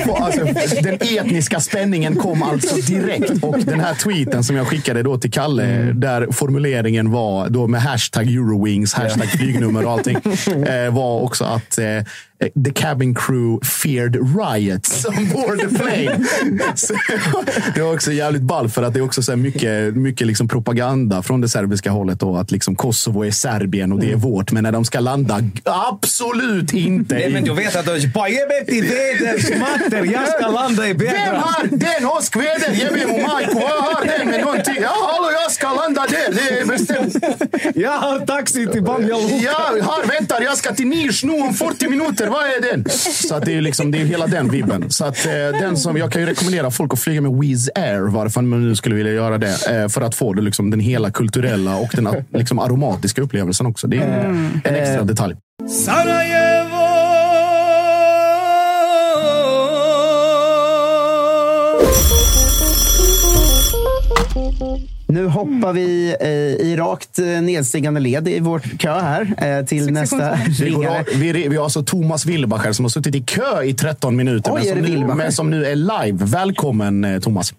Och 0.08 0.20
alltså, 0.20 0.44
den 0.82 0.94
etniska 0.94 1.60
spänningen 1.60 2.16
kom 2.16 2.42
alltså 2.42 2.76
direkt. 2.76 3.44
Och 3.44 3.58
den 3.58 3.80
här 3.80 3.94
tweeten 3.94 4.44
som 4.44 4.56
jag 4.56 4.66
skickade 4.66 5.02
då 5.02 5.18
till 5.18 5.30
Kalle, 5.30 5.92
där 5.92 6.32
formuleringen 6.32 7.10
var 7.10 7.48
då 7.48 7.66
med 7.66 7.82
hashtag 7.82 8.28
Eurowings, 8.28 8.94
hashtag 8.94 9.28
flygnummer 9.28 9.86
och 9.86 9.92
allting, 9.92 10.18
var 10.90 11.20
också 11.20 11.44
att 11.44 11.78
the 12.64 12.72
cabin 12.74 13.14
crew 13.14 13.66
feared 13.66 14.16
riots 14.16 15.04
on 15.06 15.28
board 15.28 15.60
the 15.60 15.68
plane. 15.78 16.24
Så, 16.74 16.94
det 17.74 17.82
var 17.82 17.94
också 17.94 18.12
jävligt 18.12 18.42
ball 18.42 18.68
för 18.68 18.82
att 18.82 18.94
det 18.94 19.00
är 19.00 19.04
också 19.04 19.22
så 19.22 19.32
här 19.32 19.36
mycket, 19.36 19.96
mycket 19.96 20.26
liksom 20.26 20.48
propaganda 20.48 21.22
från 21.22 21.40
det 21.40 21.48
serbiska 21.48 21.90
hållet. 21.90 22.20
Då, 22.20 22.36
att 22.36 22.50
liksom 22.50 22.76
Kosovo 22.76 23.24
är 23.24 23.30
Serbien 23.30 23.92
och 23.92 24.00
det 24.00 24.12
är 24.12 24.16
vårt. 24.16 24.52
Men 24.52 24.62
när 24.62 24.72
de 24.72 24.84
ska 24.84 25.00
landa, 25.00 25.40
absolut 25.64 26.72
inte. 26.72 27.14
Nej, 27.14 27.30
men 27.32 27.44
du 27.44 27.54
vet 27.54 27.76
att 27.76 27.86
de 27.86 28.06
bara 28.14 28.28
ge 28.28 28.46
mig 28.46 28.66
till 28.66 28.82
vädersmatter. 28.84 30.04
Jag 30.12 30.28
ska 30.28 30.48
landa 30.48 30.84
i 30.88 30.92
Vem 30.92 30.98
Belgrad. 30.98 31.36
har 31.36 31.66
den 31.66 32.06
åskväder? 32.18 32.72
Ge 32.72 32.90
mig 32.90 33.06
Majko. 33.26 33.60
Jag 33.60 33.82
har 33.82 34.04
den 34.18 34.28
med 34.30 34.40
någonting. 34.40 34.74
Ja, 34.82 34.90
hallå, 35.12 35.28
jag 35.42 35.52
ska 35.52 35.74
landa 35.74 36.06
där. 36.06 36.34
Det 36.34 36.60
är 36.60 36.66
bestämt. 36.66 37.16
Jag 37.74 37.90
har 37.98 38.18
taxi 38.26 38.66
till 38.66 38.82
Banja 38.82 39.16
Luka. 39.18 39.34
Jag 39.44 39.82
har 39.82 40.06
väntar. 40.06 40.40
Jag 40.40 40.56
ska 40.56 40.74
till 40.74 40.86
Niš 40.86 41.24
nu 41.24 41.32
om 41.40 41.54
40 41.54 41.88
minuter. 41.88 42.26
Vad 42.34 42.46
är 42.46 42.70
den? 42.72 42.84
Så 43.28 43.34
att 43.34 43.44
det 43.44 43.54
är 43.54 43.60
liksom, 43.60 43.90
det 43.90 44.00
är 44.00 44.04
hela 44.04 44.26
den 44.26 44.50
vibben. 44.50 44.90
Så 44.90 45.04
att, 45.04 45.26
eh, 45.26 45.32
den 45.32 45.76
som, 45.76 45.96
jag 45.96 46.12
kan 46.12 46.22
ju 46.22 46.26
rekommendera 46.26 46.70
folk 46.70 46.92
att 46.92 47.00
flyga 47.00 47.20
med 47.20 47.32
Wizz 47.40 47.70
Air, 47.74 48.00
varför 48.00 48.42
man 48.42 48.68
nu 48.68 48.76
skulle 48.76 48.94
vilja 48.94 49.12
göra 49.12 49.38
det. 49.38 49.82
Eh, 49.82 49.88
för 49.88 50.00
att 50.00 50.14
få 50.14 50.32
det, 50.32 50.42
liksom, 50.42 50.70
den 50.70 50.80
hela 50.80 51.10
kulturella 51.10 51.76
och 51.76 51.90
den 51.92 52.08
liksom, 52.32 52.58
aromatiska 52.58 53.22
upplevelsen 53.22 53.66
också. 53.66 53.86
Det 53.86 53.96
är 53.96 54.24
en 54.64 54.74
extra 54.74 55.02
detalj. 55.02 55.34
Nu 65.14 65.26
hoppar 65.26 65.72
vi 65.72 66.16
eh, 66.20 66.28
i 66.66 66.76
rakt 66.76 67.18
eh, 67.18 67.24
nedstigande 67.26 68.00
led 68.00 68.28
i 68.28 68.40
vårt 68.40 68.78
kö 68.78 68.92
här 69.00 69.34
eh, 69.58 69.64
till 69.66 69.92
nästa 69.92 70.38
Vi, 70.60 70.70
går, 70.70 70.80
ringare. 70.80 70.98
av- 70.98 71.04
vi, 71.20 71.48
vi 71.48 71.56
har 71.56 71.64
alltså 71.64 71.82
Thomas 71.82 72.26
Wilbacher 72.26 72.72
som 72.72 72.84
har 72.84 72.90
suttit 72.90 73.14
i 73.14 73.20
kö 73.20 73.62
i 73.62 73.74
13 73.74 74.16
minuter, 74.16 74.52
Oj, 74.54 74.60
men, 74.60 74.68
som 74.74 74.82
det 74.82 74.98
nu, 75.06 75.14
men 75.14 75.32
som 75.32 75.50
nu 75.50 75.64
är 75.66 75.76
live. 75.76 76.24
Välkommen 76.24 77.04
eh, 77.04 77.20
Thomas. 77.20 77.54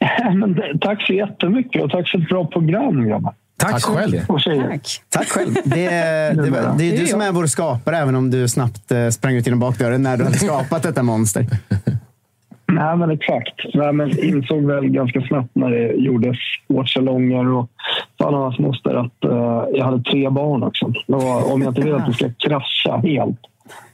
Men 0.34 0.54
det, 0.54 0.78
tack 0.80 1.02
så 1.06 1.12
jättemycket 1.12 1.82
och 1.82 1.90
tack 1.90 2.08
för 2.08 2.18
ett 2.18 2.28
bra 2.28 2.46
program 2.46 3.08
grabbar. 3.08 3.34
Tack, 3.56 3.80
så 3.80 3.90
själv. 3.90 4.26
Tack. 4.26 5.00
Tack 5.08 5.28
själv. 5.28 5.54
Det, 5.64 5.86
är- 5.86 6.34
det, 6.34 6.50
var- 6.50 6.74
det 6.78 6.84
är 6.94 6.98
du 7.00 7.06
som 7.06 7.20
är 7.20 7.32
vår 7.32 7.46
skapare, 7.46 7.98
även 7.98 8.14
om 8.16 8.30
du 8.30 8.48
snabbt 8.48 8.92
eh, 8.92 9.08
sprang 9.08 9.34
ut 9.34 9.46
genom 9.46 9.60
bakdörren 9.60 10.02
när 10.02 10.16
du 10.16 10.24
hade 10.24 10.38
skapat 10.38 10.82
detta 10.82 11.02
monster. 11.02 11.46
Nej, 12.72 12.96
men 12.96 13.10
exakt. 13.10 13.54
Nej, 13.74 13.92
men 13.92 14.24
insåg 14.24 14.64
väl 14.66 14.88
ganska 14.88 15.20
snabbt 15.20 15.50
när 15.52 15.70
det 15.70 15.92
gjordes 15.92 16.36
sportsalonger 16.64 17.52
och 17.52 17.70
fan 18.18 18.34
och 18.34 18.40
hans 18.40 18.58
moster 18.58 18.94
att 18.94 19.24
eh, 19.24 19.64
jag 19.78 19.84
hade 19.84 20.02
tre 20.02 20.30
barn 20.30 20.62
också. 20.62 20.92
Och 21.06 21.52
om 21.52 21.62
jag 21.62 21.70
inte 21.70 21.80
vill 21.80 21.94
att 21.94 22.06
det 22.06 22.14
ska 22.14 22.30
krascha 22.48 22.96
helt 22.96 23.38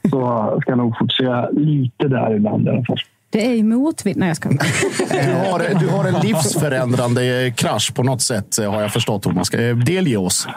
så 0.09 0.57
ska 0.61 0.71
jag 0.71 0.77
nog 0.77 0.97
fokusera 0.97 1.49
lite 1.49 2.07
där 2.07 2.35
ibland 2.35 2.67
i 2.67 2.69
alla 2.69 2.85
fall. 2.85 2.97
Det 3.29 3.45
är 3.45 3.53
ju 3.53 3.63
motvind. 3.63 4.17
Nej, 4.17 4.27
jag 4.27 4.37
ska 4.37 4.49
Du 4.49 4.55
har, 5.51 5.79
du 5.79 5.87
har 5.89 6.05
en 6.05 6.13
livsförändrande 6.23 7.53
krasch 7.57 7.93
på 7.95 8.03
något 8.03 8.21
sätt, 8.21 8.57
har 8.69 8.81
jag 8.81 8.93
förstått, 8.93 9.23
Thomas. 9.23 9.47
Ska- 9.47 9.57
Delge 9.73 10.17
oss. 10.17 10.47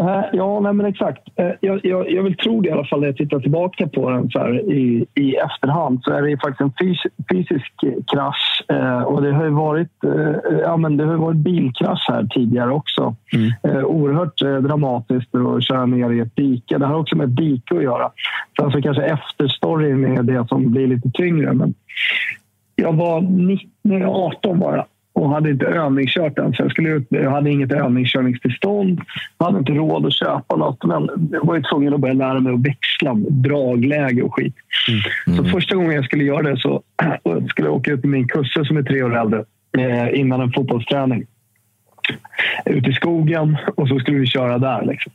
Eh, 0.00 0.24
Ja, 0.32 0.60
nej, 0.60 0.72
men 0.72 0.86
exakt. 0.86 1.22
Eh, 1.36 1.50
Jag, 1.60 1.80
jag, 1.84 2.10
jag 2.10 2.22
vill 2.22 2.36
tro 2.36 2.60
det 2.60 2.68
i 2.68 2.72
alla 2.72 2.84
fall 2.84 3.00
när 3.00 3.06
jag 3.06 3.16
tittar 3.16 3.40
tillbaka 3.40 3.86
på 3.88 4.10
den 4.10 4.30
så 4.30 4.38
här, 4.38 4.72
i, 4.72 5.06
i 5.14 5.34
efterhand. 5.36 6.00
Så 6.04 6.10
är 6.12 6.22
det 6.22 6.36
faktiskt 6.36 6.60
en 6.60 6.72
fys, 6.80 6.98
fysisk 7.32 7.72
krasch. 8.12 8.62
Eh, 8.68 9.02
och 9.02 9.22
det 9.22 9.32
har 9.32 9.44
ju 9.44 9.50
varit, 9.50 10.04
eh, 10.04 10.58
ja, 10.62 10.76
men 10.76 10.96
det 10.96 11.04
har 11.04 11.14
varit 11.14 11.36
bilkrasch 11.36 12.06
här 12.08 12.24
tidigare 12.30 12.70
också. 12.70 13.14
Eh, 13.62 13.84
oerhört 13.84 14.38
dramatiskt 14.38 15.34
att 15.34 15.64
köra 15.64 15.86
ner 15.86 16.10
i 16.10 16.20
ett 16.20 16.36
dike. 16.36 16.78
Det 16.78 16.86
har 16.86 16.98
också 16.98 17.16
med 17.16 17.28
ett 17.28 17.36
dike 17.36 17.76
att 17.76 17.82
göra. 17.82 18.10
Sen 18.60 18.70
så 18.70 18.82
kanske 18.82 19.02
efterstoryn 19.02 20.18
är 20.18 20.22
det 20.22 20.48
som 20.48 20.70
blir 20.72 20.86
lite 20.86 21.10
tyngre. 21.10 21.52
Men 21.52 21.74
jag 22.76 22.92
var 22.92 23.20
19, 23.20 23.70
nej, 23.82 24.04
18 24.04 24.58
bara 24.58 24.84
och 25.14 25.30
hade 25.30 25.50
inte 25.50 25.66
övningskört 25.66 26.38
än. 26.38 26.54
Så 26.54 26.62
jag, 26.62 26.70
skulle 26.70 26.88
ut, 26.88 27.06
jag 27.08 27.30
hade 27.30 27.50
inget 27.50 27.72
övningskörningstillstånd. 27.72 29.00
Jag 29.38 29.46
hade 29.46 29.58
inte 29.58 29.72
råd 29.72 30.06
att 30.06 30.12
köpa 30.12 30.56
något. 30.56 30.84
Men 30.84 31.28
jag 31.32 31.46
var 31.46 31.56
ju 31.56 31.62
tvungen 31.62 31.94
att 31.94 32.00
börja 32.00 32.14
lära 32.14 32.40
mig 32.40 32.54
att 32.54 32.66
växla 32.66 33.14
dragläge 33.14 34.22
och 34.22 34.34
skit. 34.34 34.54
Så 35.36 35.44
första 35.44 35.76
gången 35.76 35.92
jag 35.92 36.04
skulle 36.04 36.24
göra 36.24 36.42
det 36.42 36.56
så 36.56 36.82
skulle 37.48 37.68
jag 37.68 37.74
åka 37.74 37.90
ut 37.90 38.04
med 38.04 38.10
min 38.10 38.28
kusse 38.28 38.64
som 38.64 38.76
är 38.76 38.82
tre 38.82 39.02
år 39.02 39.16
äldre 39.16 39.44
eh, 39.78 40.20
innan 40.20 40.40
en 40.40 40.52
fotbollsträning. 40.52 41.26
Ut 42.64 42.88
i 42.88 42.92
skogen 42.92 43.56
och 43.76 43.88
så 43.88 43.98
skulle 43.98 44.18
vi 44.18 44.26
köra 44.26 44.58
där. 44.58 44.84
Liksom. 44.86 45.12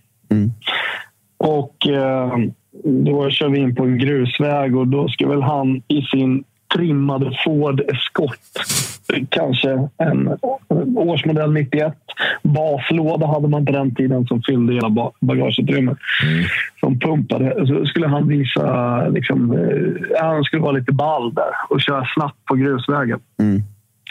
Och 1.38 1.88
eh, 1.88 2.38
då 2.84 3.30
kör 3.30 3.50
vi 3.50 3.60
in 3.60 3.76
på 3.76 3.84
en 3.84 3.98
grusväg 3.98 4.78
och 4.78 4.88
då 4.88 5.08
ska 5.08 5.28
väl 5.28 5.42
han 5.42 5.82
i 5.88 6.02
sin 6.02 6.44
trimmade 6.76 7.32
Ford 7.46 7.82
Escort, 7.82 8.40
kanske 9.30 9.88
en 9.98 10.30
årsmodell 10.98 11.52
91. 11.54 11.94
Baslåda 12.44 13.26
hade 13.28 13.48
man 13.48 13.66
på 13.66 13.72
den 13.72 13.96
tiden 13.96 14.28
som 14.28 14.42
fyllde 14.42 14.74
hela 14.74 14.90
ba- 14.90 15.12
bagageutrymmet. 15.20 15.98
Som 16.80 17.00
pumpade. 17.00 17.68
Så 17.68 17.86
skulle 17.86 18.08
han 18.08 18.28
visa, 18.28 19.08
liksom, 19.08 19.52
eh, 19.52 20.20
han 20.22 20.44
skulle 20.44 20.62
vara 20.62 20.72
lite 20.72 20.92
ball 20.92 21.34
där 21.34 21.52
och 21.70 21.82
köra 21.82 22.06
snabbt 22.16 22.46
på 22.46 22.56
grusvägen. 22.56 23.20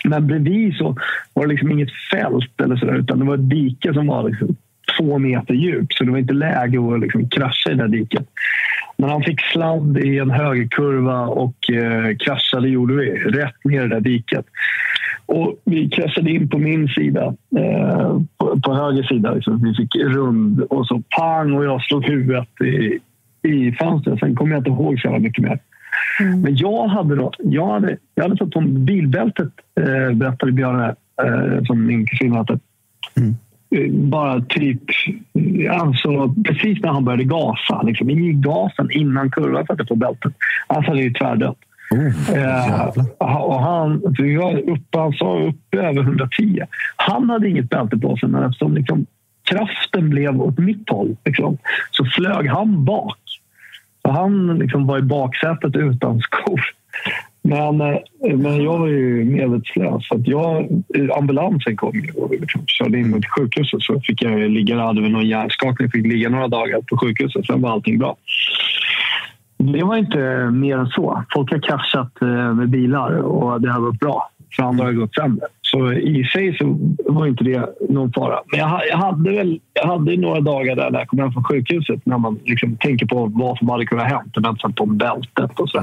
Men 0.05 0.27
bredvid 0.27 0.75
så 0.75 0.97
var 1.35 1.47
det 1.47 1.53
liksom 1.53 1.71
inget 1.73 1.91
fält 2.11 2.61
eller 2.63 2.77
så 2.77 2.87
där, 2.87 2.95
utan 2.99 3.19
det 3.19 3.25
var 3.25 3.35
ett 3.35 3.51
dike 3.51 3.95
som 3.95 4.07
var 4.07 4.29
liksom 4.31 4.57
två 4.97 5.19
meter 5.19 5.55
djup. 5.55 5.93
Så 5.93 6.05
det 6.05 6.11
var 6.11 6.19
inte 6.19 6.35
läge 6.35 6.95
att 6.95 7.01
liksom 7.01 7.29
krascha 7.29 7.71
i 7.71 7.75
det 7.75 7.83
där 7.83 7.89
diket. 7.89 8.27
Men 8.97 9.11
han 9.11 9.23
fick 9.23 9.41
sladd 9.41 9.99
i 9.99 10.19
en 10.19 10.31
högerkurva 10.31 11.27
och 11.27 11.71
eh, 11.71 12.17
kraschade 12.17 12.69
gjorde 12.69 12.95
vi 12.95 13.11
rätt 13.11 13.65
ner 13.65 13.85
i 13.85 13.89
det 13.89 13.95
där 13.95 14.01
diket. 14.01 14.47
Och 15.27 15.55
vi 15.65 15.89
kraschade 15.89 16.31
in 16.31 16.49
på 16.49 16.59
min 16.59 16.89
sida, 16.89 17.35
eh, 17.59 18.21
på, 18.39 18.61
på 18.61 18.75
höger 18.75 19.03
sida. 19.03 19.35
Liksom. 19.35 19.63
Vi 19.63 19.75
fick 19.75 19.97
rund 19.97 20.61
och 20.61 20.87
så 20.87 21.03
pang 21.19 21.53
och 21.53 21.65
jag 21.65 21.83
slog 21.83 22.05
huvudet 22.05 22.49
i, 22.61 22.99
i 23.49 23.73
fönstret. 23.73 24.19
Sen 24.19 24.37
kommer 24.37 24.53
jag 24.53 24.61
inte 24.61 24.71
ihåg 24.71 25.01
så 25.01 25.07
jävla 25.07 25.19
mycket 25.19 25.45
mer. 25.45 25.59
Men 26.19 26.57
jag 26.57 26.89
hade, 26.89 27.17
då, 27.17 27.33
jag 27.39 27.67
hade, 27.67 27.97
jag 28.15 28.23
hade 28.23 28.37
fått 28.37 28.53
på 28.53 28.61
mig 28.61 28.71
bilbältet, 28.71 29.53
eh, 29.81 30.15
berättade 30.15 30.53
Björn, 30.53 30.81
eh, 31.25 31.65
som 31.67 31.87
min 31.87 32.07
kusin 32.07 32.33
hade. 32.33 32.53
Eh, 32.53 32.59
Bara 33.91 34.41
typ, 34.41 34.83
alltså 35.71 36.35
precis 36.45 36.83
när 36.83 36.89
han 36.89 37.05
började 37.05 37.25
gasa, 37.25 37.83
liksom, 37.83 38.11
i 38.11 38.33
gasen 38.33 38.91
innan 38.91 39.31
kurvan 39.31 39.67
satte 39.67 39.85
på 39.85 39.97
bältet. 39.97 40.33
Alltså 40.67 40.93
det 40.93 41.01
är 41.01 41.03
ju 41.03 41.13
tvärdött. 41.13 41.59
eh, 42.35 43.05
och 43.29 43.61
han, 43.63 44.03
vi 44.19 44.37
var 44.37 44.59
uppe, 44.71 44.99
han 44.99 45.13
sa 45.13 45.39
uppe 45.39 45.79
över 45.79 46.01
110. 46.01 46.63
Han 46.97 47.31
hade 47.31 47.49
inget 47.49 47.71
bälte 47.71 47.97
på 47.97 48.17
sig, 48.17 48.29
men 48.29 48.43
eftersom 48.43 48.75
liksom, 48.75 49.07
kraften 49.51 50.11
blev 50.11 50.43
åt 50.43 50.59
mitt 50.59 50.91
håll 50.91 51.17
liksom, 51.25 51.59
så 51.91 52.05
flög 52.05 52.49
han 52.49 52.85
bak. 52.85 53.19
Så 54.03 54.11
han 54.11 54.59
liksom 54.59 54.87
var 54.87 54.99
i 54.99 55.03
baksätet 55.03 55.77
utan 55.77 56.21
skor. 56.21 56.61
Men, 57.49 57.81
eh, 57.81 58.37
men 58.37 58.63
jag 58.63 58.79
var 58.79 58.87
ju 58.87 59.25
medvetslös. 59.25 60.09
Så 60.09 60.15
att 60.15 60.27
jag, 60.27 60.57
eh, 60.95 61.17
ambulansen 61.19 61.77
kom 61.77 62.03
och 62.17 62.31
liksom 62.31 62.67
körde 62.67 62.99
in 62.99 63.11
mig 63.11 63.21
till 63.21 63.31
sjukhuset. 63.31 63.83
Så 63.83 64.01
fick 64.01 64.23
jag 64.23 64.33
ligga, 64.33 64.49
ligga, 64.49 64.81
hade 64.81 65.03
väl 65.03 65.11
någon 65.11 65.29
hjärnskakning, 65.29 65.91
fick 65.91 66.07
ligga 66.07 66.29
några 66.29 66.49
dagar 66.49 66.81
på 66.81 66.97
sjukhuset. 66.97 67.47
Sen 67.47 67.63
var 67.63 67.71
allting 67.71 67.99
bra. 67.99 68.17
Det 69.59 69.83
var 69.83 69.97
inte 69.97 70.51
mer 70.51 70.79
än 70.79 70.87
så. 70.87 71.25
Folk 71.35 71.51
har 71.51 71.59
kraschat 71.59 72.23
eh, 72.23 72.55
med 72.55 72.69
bilar 72.69 73.19
och 73.19 73.61
det 73.61 73.71
har 73.71 73.81
gått 73.81 74.01
bra. 74.01 74.31
För 74.57 74.63
andra 74.63 74.85
har 74.85 74.93
det 74.93 74.99
gått 74.99 75.15
sämre. 75.15 75.47
Så 75.71 75.93
i 75.93 76.25
sig 76.25 76.57
så 76.59 76.79
var 76.99 77.27
inte 77.27 77.45
det 77.45 77.69
någon 77.89 78.13
fara. 78.13 78.41
Men 78.51 78.61
jag, 78.61 78.81
jag 78.91 78.97
hade 78.97 79.31
väl 79.31 79.61
jag 79.73 79.87
hade 79.87 80.17
några 80.17 80.41
dagar 80.41 80.77
där 80.77 80.91
när 80.91 80.99
jag 80.99 81.09
kom 81.09 81.19
hem 81.19 81.33
från 81.33 81.45
sjukhuset 81.45 82.07
när 82.07 82.19
man 82.19 82.41
liksom 82.45 82.77
tänker 82.77 83.07
på 83.07 83.33
vad 83.35 83.59
som 83.59 83.69
hade 83.69 83.87
kunnat 83.87 84.11
hänt. 84.11 84.33
Jag 84.35 84.43
hade 84.43 84.61
satt 84.61 84.75
på 84.75 84.87
bältet 84.87 85.61
och 85.61 85.71
så. 85.71 85.83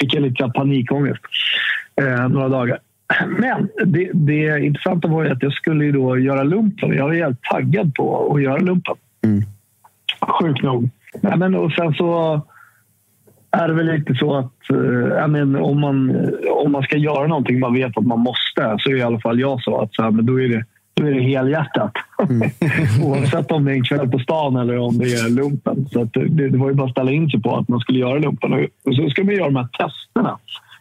Fick 0.00 0.14
jag 0.14 0.22
lite 0.22 0.52
panikångest 0.54 1.22
eh, 2.00 2.28
några 2.28 2.48
dagar. 2.48 2.78
Men 3.38 3.68
det, 3.86 4.10
det 4.12 4.64
intressanta 4.64 5.08
var 5.08 5.24
ju 5.24 5.30
att 5.30 5.42
jag 5.42 5.52
skulle 5.52 5.84
ju 5.84 5.92
då 5.92 6.18
göra 6.18 6.42
lumpen. 6.42 6.96
Jag 6.96 7.04
var 7.04 7.12
jävligt 7.12 7.42
taggad 7.42 7.94
på 7.94 8.34
att 8.34 8.42
göra 8.42 8.58
lumpen. 8.58 8.94
Sjukt 10.40 10.62
nog. 10.62 10.90
Nej, 11.20 11.36
men, 11.36 11.54
och 11.54 11.72
sen 11.72 11.94
så 11.94 12.40
är 13.52 13.68
det 13.68 13.74
väl 13.74 13.86
lite 13.86 14.14
så 14.14 14.34
att 14.36 14.70
eh, 14.70 14.76
jag 15.18 15.30
men, 15.30 15.56
om, 15.56 15.80
man, 15.80 16.16
om 16.64 16.72
man 16.72 16.82
ska 16.82 16.96
göra 16.96 17.26
någonting 17.26 17.60
man 17.60 17.74
vet 17.74 17.96
att 17.98 18.06
man 18.06 18.20
måste 18.20 18.76
så 18.78 18.90
är 18.90 18.96
i 18.96 19.02
alla 19.02 19.20
fall 19.20 19.40
jag 19.40 19.62
så 19.62 19.80
att 19.80 19.94
så 19.94 20.02
här, 20.02 20.10
men 20.10 20.26
då 20.26 20.40
är 20.40 20.48
det 20.48 20.64
då 20.94 21.06
är 21.06 21.14
det 21.14 21.20
helhjärtat. 21.22 21.92
Oavsett 23.04 23.50
om 23.52 23.64
det 23.64 23.70
är 23.72 23.74
en 23.74 23.84
kväll 23.84 24.08
på 24.10 24.18
stan 24.18 24.56
eller 24.56 24.78
om 24.78 24.98
det 24.98 25.04
är 25.04 25.30
lumpen. 25.30 25.88
Så 25.92 26.02
att 26.02 26.12
det, 26.12 26.48
det 26.48 26.58
var 26.58 26.68
ju 26.68 26.74
bara 26.74 26.84
att 26.86 26.90
ställa 26.92 27.10
in 27.10 27.30
sig 27.30 27.42
på 27.42 27.56
att 27.56 27.68
man 27.68 27.80
skulle 27.80 27.98
göra 27.98 28.18
lumpen. 28.18 28.52
Och- 28.52 28.58
Och 28.86 28.94
så 28.94 29.10
ska 29.10 29.24
man 29.24 29.34
göra 29.34 29.44
de 29.44 29.56
här 29.56 29.66
testerna. 29.78 30.38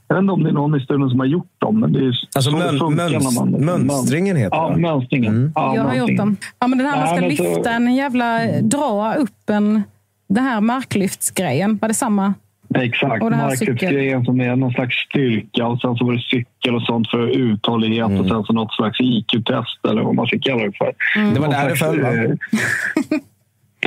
Jag 0.08 0.16
vet 0.16 0.22
inte 0.22 0.34
om 0.34 0.44
det 0.44 0.50
är 0.50 0.54
någon 0.54 0.76
i 0.76 0.80
studion 0.80 1.10
som 1.10 1.20
har 1.20 1.28
gjort 1.28 1.52
dem. 1.58 1.80
Men 1.80 1.94
det 1.94 2.00
är 2.00 2.14
Alltså 2.36 2.52
mön- 2.52 2.80
funkar 2.80 3.10
möns- 3.10 3.40
när 3.52 3.62
man- 3.66 3.82
mönstringen 3.86 4.36
heter 4.36 4.56
Ja, 4.58 4.68
det. 4.68 4.74
Mm. 4.74 4.82
mönstringen. 4.82 5.52
Ja, 5.56 5.76
jag 5.76 5.84
har 5.84 5.90
gjort 5.96 5.98
mönstringen. 5.98 6.18
dem. 6.26 6.38
Ja, 6.60 6.68
men 6.68 6.78
den 6.78 6.88
här 6.88 6.98
man 7.06 7.18
ska 7.18 7.28
lyfta 7.28 7.72
en 7.72 7.96
jävla... 7.96 8.40
Dra 8.62 9.14
upp 9.14 9.50
en... 9.50 9.84
Det 10.30 10.42
här 10.42 10.62
marklyftsgrejen. 10.62 11.78
Var 11.82 11.88
det 11.88 11.94
samma? 11.94 12.34
Exakt. 12.76 13.24
Och 13.24 13.32
Marklyftsgrejen 13.32 14.26
som 14.26 14.42
är 14.42 14.56
någon 14.56 14.72
slags 14.72 14.96
styrka 14.96 15.68
och 15.68 15.82
sen 15.82 15.96
så 15.96 16.06
var 16.06 16.14
det 16.14 16.20
cykel 16.20 16.76
och 16.76 16.82
sånt 16.82 17.10
för 17.10 17.28
uthållighet 17.28 18.20
och 18.20 18.28
sen 18.28 18.44
så 18.44 18.54
något 18.54 18.74
slags 18.74 19.02
IQ-test 19.02 19.86
eller 19.90 20.02
vad 20.02 20.16
man 20.16 20.28
ska 20.28 20.40
kalla 20.40 20.64
det 20.64 20.72
för. 20.78 20.94
Det 21.34 21.40
var 21.40 21.48
där 21.48 21.70
det 21.70 21.76
föll, 21.76 22.02
va? 22.02 22.14
eh, 22.14 22.32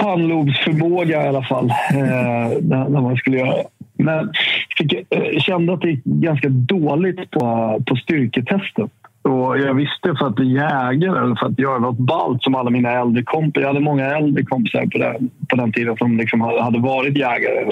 Pannlobsförmåga 0.01 1.25
i 1.25 1.29
alla 1.29 1.43
fall, 1.43 1.71
eh, 1.71 2.59
när, 2.63 3.01
man 3.01 3.17
skulle 3.17 3.39
göra. 3.39 3.55
Men 3.99 4.33
fick, 4.79 4.93
eh, 4.93 5.41
kände 5.41 5.73
att 5.73 5.81
det 5.81 5.91
gick 5.91 6.05
ganska 6.05 6.49
dåligt 6.49 7.31
på, 7.31 7.41
på 7.87 7.97
styrketestet. 7.97 8.91
Och 9.25 9.59
jag 9.59 9.75
visste 9.75 10.15
för 10.19 10.27
att 10.27 10.35
bli 10.35 10.53
jägare 10.53 11.19
eller 11.19 11.35
för 11.35 11.47
att 11.47 11.59
göra 11.59 11.79
något 11.79 11.99
ballt 11.99 12.43
som 12.43 12.55
alla 12.55 12.71
mina 12.71 12.91
äldre 12.91 13.23
kompisar. 13.23 13.61
Jag 13.61 13.69
hade 13.69 13.81
många 13.81 14.05
äldre 14.05 14.45
kompisar 14.45 14.87
på 14.87 14.99
den, 14.99 15.31
på 15.49 15.57
den 15.57 15.73
tiden 15.73 15.97
som 15.97 16.17
liksom 16.17 16.41
hade 16.41 16.79
varit 16.79 17.17
jägare. 17.17 17.65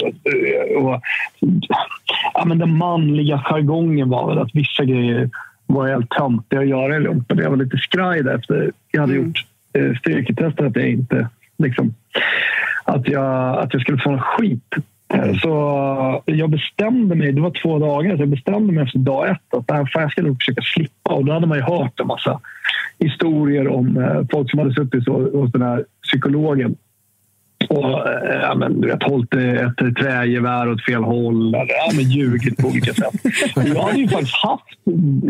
Och, 0.75 1.01
ja, 2.33 2.45
men 2.45 2.57
den 2.57 2.77
manliga 2.77 3.37
jargongen 3.45 4.09
var 4.09 4.29
väl 4.29 4.39
att 4.39 4.55
vissa 4.55 4.83
grejer 4.83 5.29
var 5.65 5.87
helt 5.87 6.09
töntiga 6.09 6.59
att 6.59 6.67
göra 6.67 6.95
i 6.95 6.99
lumpen. 6.99 7.37
Jag 7.37 7.49
var 7.49 7.57
lite 7.57 7.77
skraj 7.77 8.23
där 8.23 8.35
efter 8.35 8.71
jag 8.91 9.01
hade 9.01 9.15
gjort 9.15 9.45
eh, 9.73 9.97
styrketestet 9.97 10.65
att 10.65 10.75
jag 10.75 10.89
inte 10.89 11.27
liksom, 11.57 11.93
att 12.83 13.07
jag, 13.07 13.57
att 13.57 13.73
jag 13.73 13.81
skulle 13.81 14.01
få 14.01 14.09
någon 14.11 14.19
skit. 14.19 14.75
Mm. 15.13 15.35
Så 15.35 16.23
jag 16.25 16.49
bestämde 16.49 17.15
mig, 17.15 17.31
det 17.31 17.41
var 17.41 17.61
två 17.63 17.79
dagar, 17.79 18.15
så 18.15 18.21
jag 18.21 18.29
bestämde 18.29 18.73
mig 18.73 18.83
efter 18.83 18.99
dag 18.99 19.29
ett 19.29 19.53
att 19.53 19.53
äh, 19.53 19.63
det 19.65 19.73
här 19.73 20.01
jag 20.01 20.11
ska 20.11 20.21
nog 20.21 20.37
försöka 20.37 20.61
slippa. 20.61 21.13
Och 21.13 21.25
då 21.25 21.33
hade 21.33 21.47
man 21.47 21.57
ju 21.57 21.63
hört 21.63 21.99
en 21.99 22.07
massa 22.07 22.39
historier 22.99 23.67
om 23.67 23.97
eh, 23.97 24.21
folk 24.31 24.49
som 24.49 24.59
hade 24.59 24.73
suttit 24.73 25.07
hos 25.07 25.51
den 25.51 25.61
här 25.61 25.85
psykologen 26.03 26.75
och 27.69 28.07
eh, 28.07 28.41
ja, 28.41 28.55
men, 28.55 28.81
du 28.81 28.87
vet, 28.87 29.03
hållit 29.03 29.33
ett 29.33 29.95
trägevär 29.95 30.69
åt 30.69 30.85
fel 30.85 31.03
håll 31.03 31.55
eller 31.55 31.67
ja, 31.67 31.91
men, 31.95 32.03
ljugit 32.03 32.57
på 32.57 32.67
olika 32.67 32.93
sätt. 32.93 33.13
Jag 33.55 33.83
hade 33.83 33.99
ju 33.99 34.07
faktiskt 34.07 34.35
haft 34.35 34.79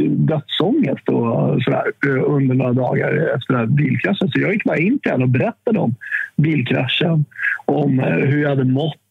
dödsångest 0.10 1.10
och 1.10 1.64
sådär, 1.64 1.84
eh, 2.08 2.24
under 2.26 2.56
några 2.56 2.74
dagar 2.74 3.36
efter 3.36 3.54
den 3.54 3.60
här 3.60 3.66
bilkraschen. 3.66 4.30
Så 4.30 4.40
jag 4.40 4.54
gick 4.54 4.64
bara 4.64 4.78
in 4.78 5.00
till 5.00 5.12
henne 5.12 5.24
och 5.24 5.30
berättade 5.30 5.80
om 5.80 5.96
bilkraschen, 6.36 7.26
om 7.66 8.00
hur 8.00 8.42
jag 8.42 8.50
hade 8.50 8.64
mått 8.64 9.03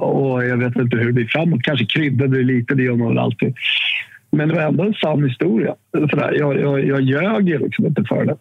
och 0.00 0.44
jag 0.44 0.56
vet 0.56 0.76
inte 0.76 0.96
hur 0.96 1.06
det 1.06 1.12
blir 1.12 1.26
framåt. 1.26 1.62
Kanske 1.62 1.86
kryddade 1.86 2.36
det 2.36 2.44
lite, 2.44 2.74
det 2.74 2.82
gör 2.82 2.96
man 2.96 3.08
väl 3.08 3.18
alltid. 3.18 3.54
Men 4.32 4.48
det 4.48 4.54
var 4.54 4.62
ändå 4.62 4.84
en 4.84 4.94
sann 4.94 5.24
historia. 5.24 5.74
Sådär. 5.92 6.32
Jag, 6.38 6.60
jag, 6.60 6.84
jag 6.84 7.00
ljög 7.00 7.48
ju 7.48 7.58
liksom 7.58 7.86
inte 7.86 8.04
för 8.04 8.24
det. 8.24 8.36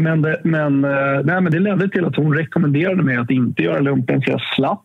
Men 0.00 0.22
det, 0.22 0.40
men, 0.44 0.84
eh, 0.84 1.20
nej, 1.24 1.40
men 1.40 1.52
det 1.52 1.58
ledde 1.58 1.88
till 1.88 2.04
att 2.04 2.16
hon 2.16 2.34
rekommenderade 2.34 3.02
mig 3.02 3.16
att 3.16 3.30
inte 3.30 3.62
göra 3.62 3.80
lumpen 3.80 4.22
så 4.22 4.30
jag 4.30 4.40
slapp. 4.56 4.82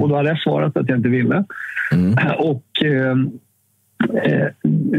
Och 0.00 0.08
då 0.08 0.16
hade 0.16 0.28
jag 0.28 0.38
svarat 0.38 0.76
att 0.76 0.88
jag 0.88 0.98
inte 0.98 1.08
ville. 1.08 1.44
Och 2.38 2.84
eh, 2.84 3.16
eh, 4.24 4.48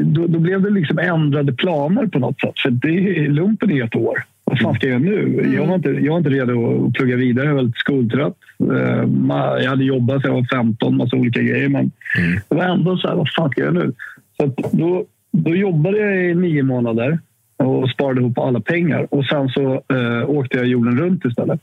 då, 0.03 0.27
då 0.27 0.39
blev 0.39 0.61
det 0.61 0.69
liksom 0.69 0.99
ändrade 0.99 1.53
planer 1.53 2.07
på 2.07 2.19
något 2.19 2.39
sätt. 2.39 2.59
För 2.59 2.69
det, 2.69 3.27
lumpen 3.27 3.71
är 3.71 3.83
ett 3.83 3.95
år. 3.95 4.23
Vad 4.53 4.59
fan 4.59 4.75
ska 4.75 4.87
jag 4.87 5.05
göra 5.05 5.15
nu? 5.15 5.53
Jag, 5.55 5.67
var 5.67 5.75
inte, 5.75 5.89
jag 5.89 6.11
var 6.11 6.17
inte 6.17 6.29
redo 6.29 6.85
att 6.87 6.93
plugga 6.93 7.15
vidare. 7.15 7.45
Jag 7.45 7.53
var 7.53 7.61
väldigt 7.61 7.77
skoltrött. 7.77 8.37
Eh, 8.59 9.63
Jag 9.63 9.69
hade 9.69 9.83
jobbat 9.83 10.21
sedan 10.21 10.31
jag 10.31 10.41
var 10.41 10.47
15, 10.57 10.97
massa 10.97 11.15
olika 11.15 11.41
grejer. 11.41 11.69
Men 11.69 11.91
det 12.49 12.55
var 12.55 12.63
ändå 12.63 12.97
så 12.97 13.07
här, 13.07 13.15
vad 13.15 13.29
fan 13.37 13.49
ska 13.49 13.61
jag 13.61 13.73
göra 13.75 13.85
nu? 13.85 13.93
Så 14.37 14.53
då, 14.71 15.05
då 15.31 15.55
jobbade 15.55 15.97
jag 15.97 16.29
i 16.29 16.35
nio 16.35 16.63
månader 16.63 17.19
och 17.57 17.89
sparade 17.89 18.21
ihop 18.21 18.37
alla 18.37 18.59
pengar. 18.59 19.07
Och 19.13 19.25
sen 19.25 19.49
så 19.49 19.73
eh, 19.73 20.29
åkte 20.29 20.57
jag 20.57 20.67
jorden 20.67 20.97
runt 20.97 21.25
istället. 21.25 21.61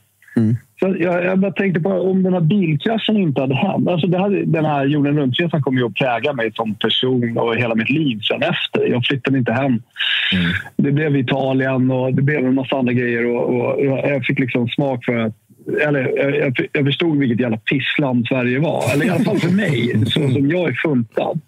Så 0.79 0.95
jag, 0.99 1.25
jag 1.25 1.39
bara 1.39 1.51
tänkte 1.51 1.79
på 1.79 1.89
om 1.89 2.23
den 2.23 2.33
här 2.33 2.41
bilkraschen 2.41 3.17
inte 3.17 3.41
hade 3.41 3.55
hänt. 3.55 3.87
Alltså 3.87 4.07
det 4.07 4.17
hade, 4.17 4.45
den 4.45 4.65
här 4.65 4.85
jorden 4.85 5.17
runt-resan 5.17 5.61
kommer 5.61 5.79
ju 5.79 5.85
att 5.85 5.93
prägla 5.95 6.33
mig 6.33 6.51
som 6.55 6.75
person 6.75 7.37
och 7.37 7.55
hela 7.55 7.75
mitt 7.75 7.89
liv 7.89 8.19
sen 8.21 8.41
efter. 8.43 8.87
Jag 8.91 9.05
flyttade 9.05 9.37
inte 9.37 9.51
hem. 9.51 9.81
Det 10.77 10.91
blev 10.91 11.15
Italien 11.17 11.91
och 11.91 12.13
det 12.13 12.21
blev 12.21 12.45
en 12.45 12.55
massa 12.55 12.75
andra 12.75 12.93
grejer. 12.93 13.25
Och, 13.25 13.49
och 13.49 13.85
jag 13.85 14.25
fick 14.25 14.39
liksom 14.39 14.67
smak 14.67 15.05
för 15.05 15.17
att 15.17 15.33
eller, 15.87 16.17
jag, 16.17 16.69
jag- 16.71 16.85
förstod 16.85 17.17
vilket 17.17 17.39
jävla 17.39 17.57
pissland 17.57 18.27
Sverige 18.27 18.59
var. 18.59 18.83
Eller 18.93 19.05
i 19.05 19.09
alla 19.09 19.23
fall 19.23 19.39
för 19.39 19.55
mig, 19.55 20.05
så 20.05 20.29
som 20.29 20.49
jag 20.49 20.69
är 20.69 20.73
funtad. 20.73 21.39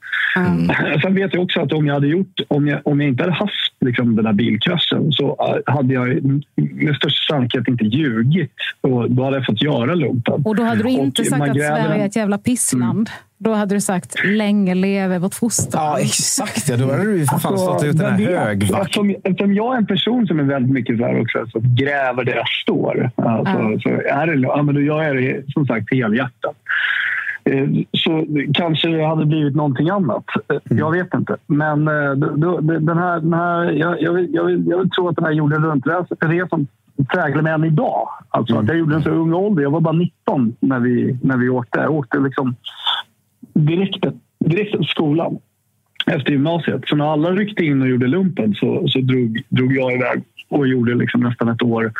Sen 1.01 1.15
vet 1.15 1.33
jag 1.33 1.43
också 1.43 1.61
att 1.61 1.73
om 1.73 1.87
jag, 1.87 1.93
hade 1.93 2.07
gjort, 2.07 2.41
om 2.47 2.67
jag, 2.67 2.79
om 2.83 3.01
jag 3.01 3.09
inte 3.09 3.23
hade 3.23 3.33
haft 3.35 3.72
liksom, 3.83 4.15
den 4.15 4.25
här 4.25 4.33
bilkraschen 4.33 5.11
så 5.11 5.37
äh, 5.67 5.73
hade 5.73 5.93
jag 5.93 6.07
med 6.55 6.95
största 6.95 7.33
sannolikhet 7.33 7.67
inte 7.67 7.85
ljugit. 7.85 8.51
Och 8.81 9.11
då 9.11 9.23
hade 9.23 9.37
jag 9.37 9.45
fått 9.45 9.61
göra 9.61 9.95
lumpen. 9.95 10.41
Och 10.45 10.55
då 10.55 10.63
hade 10.63 10.83
du 10.83 10.89
inte 10.89 11.21
Och 11.21 11.27
sagt 11.27 11.41
att 11.41 11.55
Sverige 11.55 12.01
är 12.01 12.05
ett 12.05 12.15
jävla 12.15 12.37
pissland. 12.37 13.09
Då 13.37 13.53
hade 13.53 13.75
du 13.75 13.81
sagt 13.81 14.25
länge 14.25 14.75
leve 14.75 15.19
vårt 15.19 15.33
fosterland. 15.35 15.99
Ja, 15.99 15.99
exakt. 15.99 16.69
Ja, 16.69 16.77
då 16.77 16.91
hade 16.91 17.03
du 17.03 17.17
ju 17.17 17.25
för 17.25 17.37
fan 17.37 17.57
stått 17.57 17.83
ut 17.83 17.97
den 17.97 18.13
här. 18.13 18.81
Eftersom, 18.81 19.15
eftersom 19.23 19.53
jag 19.53 19.73
är 19.73 19.77
en 19.77 19.85
person 19.85 20.27
som 20.27 20.39
är 20.39 20.43
väldigt 20.43 20.71
mycket 20.71 20.97
så 20.97 21.03
här 21.05 21.21
också, 21.21 21.45
så 21.51 21.59
gräver 21.63 22.23
där 22.23 22.35
jag 22.35 22.47
står. 22.47 23.11
Alltså, 23.15 23.53
Ja. 23.53 23.79
så 23.83 23.89
är 23.89 24.27
det, 24.27 24.41
ja, 24.41 24.61
men 24.63 24.75
då 24.75 24.81
gör 24.81 25.03
jag 25.03 25.15
det 25.15 25.43
som 25.53 25.65
sagt 25.65 25.91
helhjärtat. 25.91 26.55
Eh, 27.45 27.69
Så 27.91 28.25
kanske 28.53 28.87
det 28.87 29.05
hade 29.05 29.25
blivit 29.25 29.55
någonting 29.55 29.89
annat. 29.89 30.23
Eh, 30.49 30.77
Jag 30.77 30.91
vet 30.91 31.13
inte. 31.13 31.37
Men 31.47 31.87
eh, 31.87 32.11
den 32.81 32.97
här, 32.97 33.19
den 33.19 33.33
här, 33.33 33.71
jag, 33.71 34.01
jag, 34.01 34.13
vill, 34.13 34.33
jag, 34.33 34.45
vill, 34.45 34.67
jag 34.67 34.77
vill 34.77 34.89
tro 34.89 35.07
att 35.07 35.15
den 35.15 35.25
här 35.25 35.31
jorden 35.31 35.63
runt-resan 35.63 36.67
präglar 37.13 37.41
mig 37.41 37.53
än 37.53 37.63
idag. 37.63 38.09
Alltså 38.29 38.57
att 38.57 38.67
jag 38.67 38.77
gjorde 38.77 38.93
den 38.95 39.03
så 39.03 39.09
ung 39.09 39.33
ålder. 39.33 39.63
Jag 39.63 39.71
var 39.71 39.81
bara 39.81 39.93
19 39.95 40.55
när 40.59 40.79
vi, 40.79 41.17
när 41.21 41.37
vi 41.37 41.49
åkte. 41.49 41.79
Jag 41.79 41.91
åkte 41.91 42.19
liksom 42.19 42.55
direkt, 43.53 44.05
direkt 44.39 44.71
till 44.77 44.85
skolan 44.85 45.37
efter 46.07 46.31
gymnasiet. 46.31 46.81
Så 46.85 46.95
när 46.95 47.05
alla 47.13 47.31
ryckte 47.31 47.65
in 47.65 47.81
och 47.81 47.87
gjorde 47.87 48.07
lumpen 48.07 48.53
så, 48.55 48.87
så 48.87 48.99
drog, 48.99 49.41
drog 49.49 49.75
jag 49.75 49.93
iväg 49.93 50.23
och 50.49 50.67
gjorde 50.67 50.95
liksom 50.95 51.21
nästan 51.21 51.49
ett 51.49 51.61
år 51.61 51.91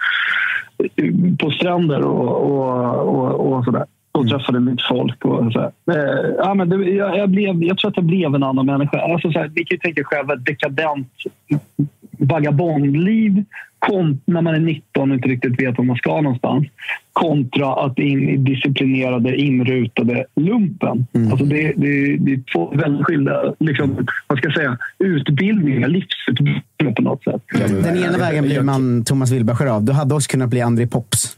på 1.40 1.52
stränder 1.52 2.02
och, 2.02 2.42
och, 2.42 2.96
och, 3.16 3.54
och 3.54 3.64
sådär. 3.66 3.86
Och 4.14 4.28
träffade 4.28 4.60
mitt 4.60 4.82
folk. 4.90 5.26
Och 5.26 5.52
så. 5.54 5.60
Eh, 5.92 6.30
ja, 6.38 6.54
men 6.54 6.70
det, 6.70 6.76
jag, 6.76 7.18
jag, 7.18 7.30
blev, 7.30 7.64
jag 7.64 7.78
tror 7.78 7.92
att 7.92 7.98
jag 7.98 8.06
blev 8.06 8.36
en 8.36 8.44
annan 8.44 8.66
människa. 8.66 9.00
Alltså, 9.02 9.32
så 9.32 9.40
här, 9.40 9.48
ni 9.56 9.66
kan 9.66 9.76
ju 9.76 9.78
tänka 9.78 10.02
er 10.02 10.06
själva 10.06 10.34
ett 10.34 10.46
dekadent 10.46 11.08
vagabondliv 12.18 13.44
kont- 13.80 14.22
när 14.26 14.42
man 14.42 14.56
är 14.56 14.60
19 14.60 15.12
och 15.12 15.16
inte 15.16 15.28
riktigt 15.28 15.60
vet 15.60 15.78
var 15.78 15.86
man 15.86 15.96
ska 15.96 16.22
någonstans 16.22 16.68
kontra 17.14 17.74
att 17.86 18.00
in 18.00 18.30
i 18.30 18.38
disciplinerade, 18.38 19.36
inrutade 19.36 20.26
lumpen. 20.36 21.08
Alltså 21.32 21.46
det, 21.46 21.74
det, 21.76 22.18
det 22.18 22.32
är 22.34 22.54
två 22.54 22.74
väldigt 22.76 23.06
skilda 23.06 23.54
liksom, 23.60 24.08
vad 24.28 24.38
ska 24.38 24.48
jag 24.48 24.56
säga, 24.56 24.78
utbildningar, 25.00 25.88
livsutbildningar 25.88 26.92
på 26.96 27.02
något 27.02 27.24
sätt. 27.24 27.42
Den 27.84 27.98
ena 27.98 28.18
vägen 28.18 28.44
blir 28.44 28.62
man 28.62 29.04
Thomas 29.04 29.32
Wilbacher 29.32 29.66
av. 29.66 29.84
Du 29.84 29.92
hade 29.94 30.16
också 30.16 30.32
kunnat 30.32 30.50
bli 30.50 30.62
André 30.62 30.88
Pops. 30.88 31.38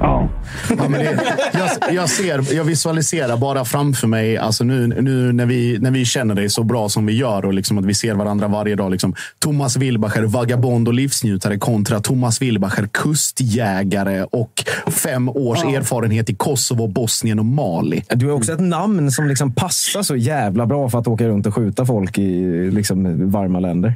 Ja. 0.00 0.28
Ja, 0.68 0.88
men 0.88 0.92
det, 0.92 1.36
jag, 1.52 1.94
jag, 1.94 2.08
ser, 2.08 2.54
jag 2.54 2.64
visualiserar 2.64 3.36
bara 3.36 3.64
framför 3.64 4.06
mig, 4.06 4.36
alltså 4.36 4.64
nu, 4.64 4.86
nu 4.86 5.32
när, 5.32 5.46
vi, 5.46 5.78
när 5.80 5.90
vi 5.90 6.04
känner 6.04 6.34
dig 6.34 6.50
så 6.50 6.62
bra 6.62 6.88
som 6.88 7.06
vi 7.06 7.12
gör 7.12 7.44
och 7.44 7.54
liksom 7.54 7.78
att 7.78 7.84
vi 7.84 7.94
ser 7.94 8.14
varandra 8.14 8.48
varje 8.48 8.76
dag. 8.76 8.90
Liksom, 8.90 9.14
Thomas 9.38 9.76
Wilbacher, 9.76 10.22
vagabond 10.22 10.88
och 10.88 10.94
livsnjutare 10.94 11.58
kontra 11.58 12.00
Thomas 12.00 12.42
Wilbacher, 12.42 12.88
kustjägare 12.92 14.22
och 14.22 14.64
fem 14.86 15.28
års 15.28 15.64
erfarenhet 15.64 16.30
i 16.30 16.34
Kosovo, 16.34 16.86
Bosnien 16.86 17.38
och 17.38 17.46
Mali. 17.46 18.04
Du 18.08 18.28
är 18.28 18.32
också 18.32 18.52
ett 18.52 18.60
namn 18.60 19.10
som 19.10 19.28
liksom 19.28 19.52
passar 19.52 20.02
så 20.02 20.16
jävla 20.16 20.66
bra 20.66 20.90
för 20.90 20.98
att 20.98 21.06
åka 21.06 21.28
runt 21.28 21.46
och 21.46 21.54
skjuta 21.54 21.86
folk 21.86 22.18
i 22.18 22.70
liksom, 22.70 23.30
varma 23.30 23.60
länder. 23.60 23.94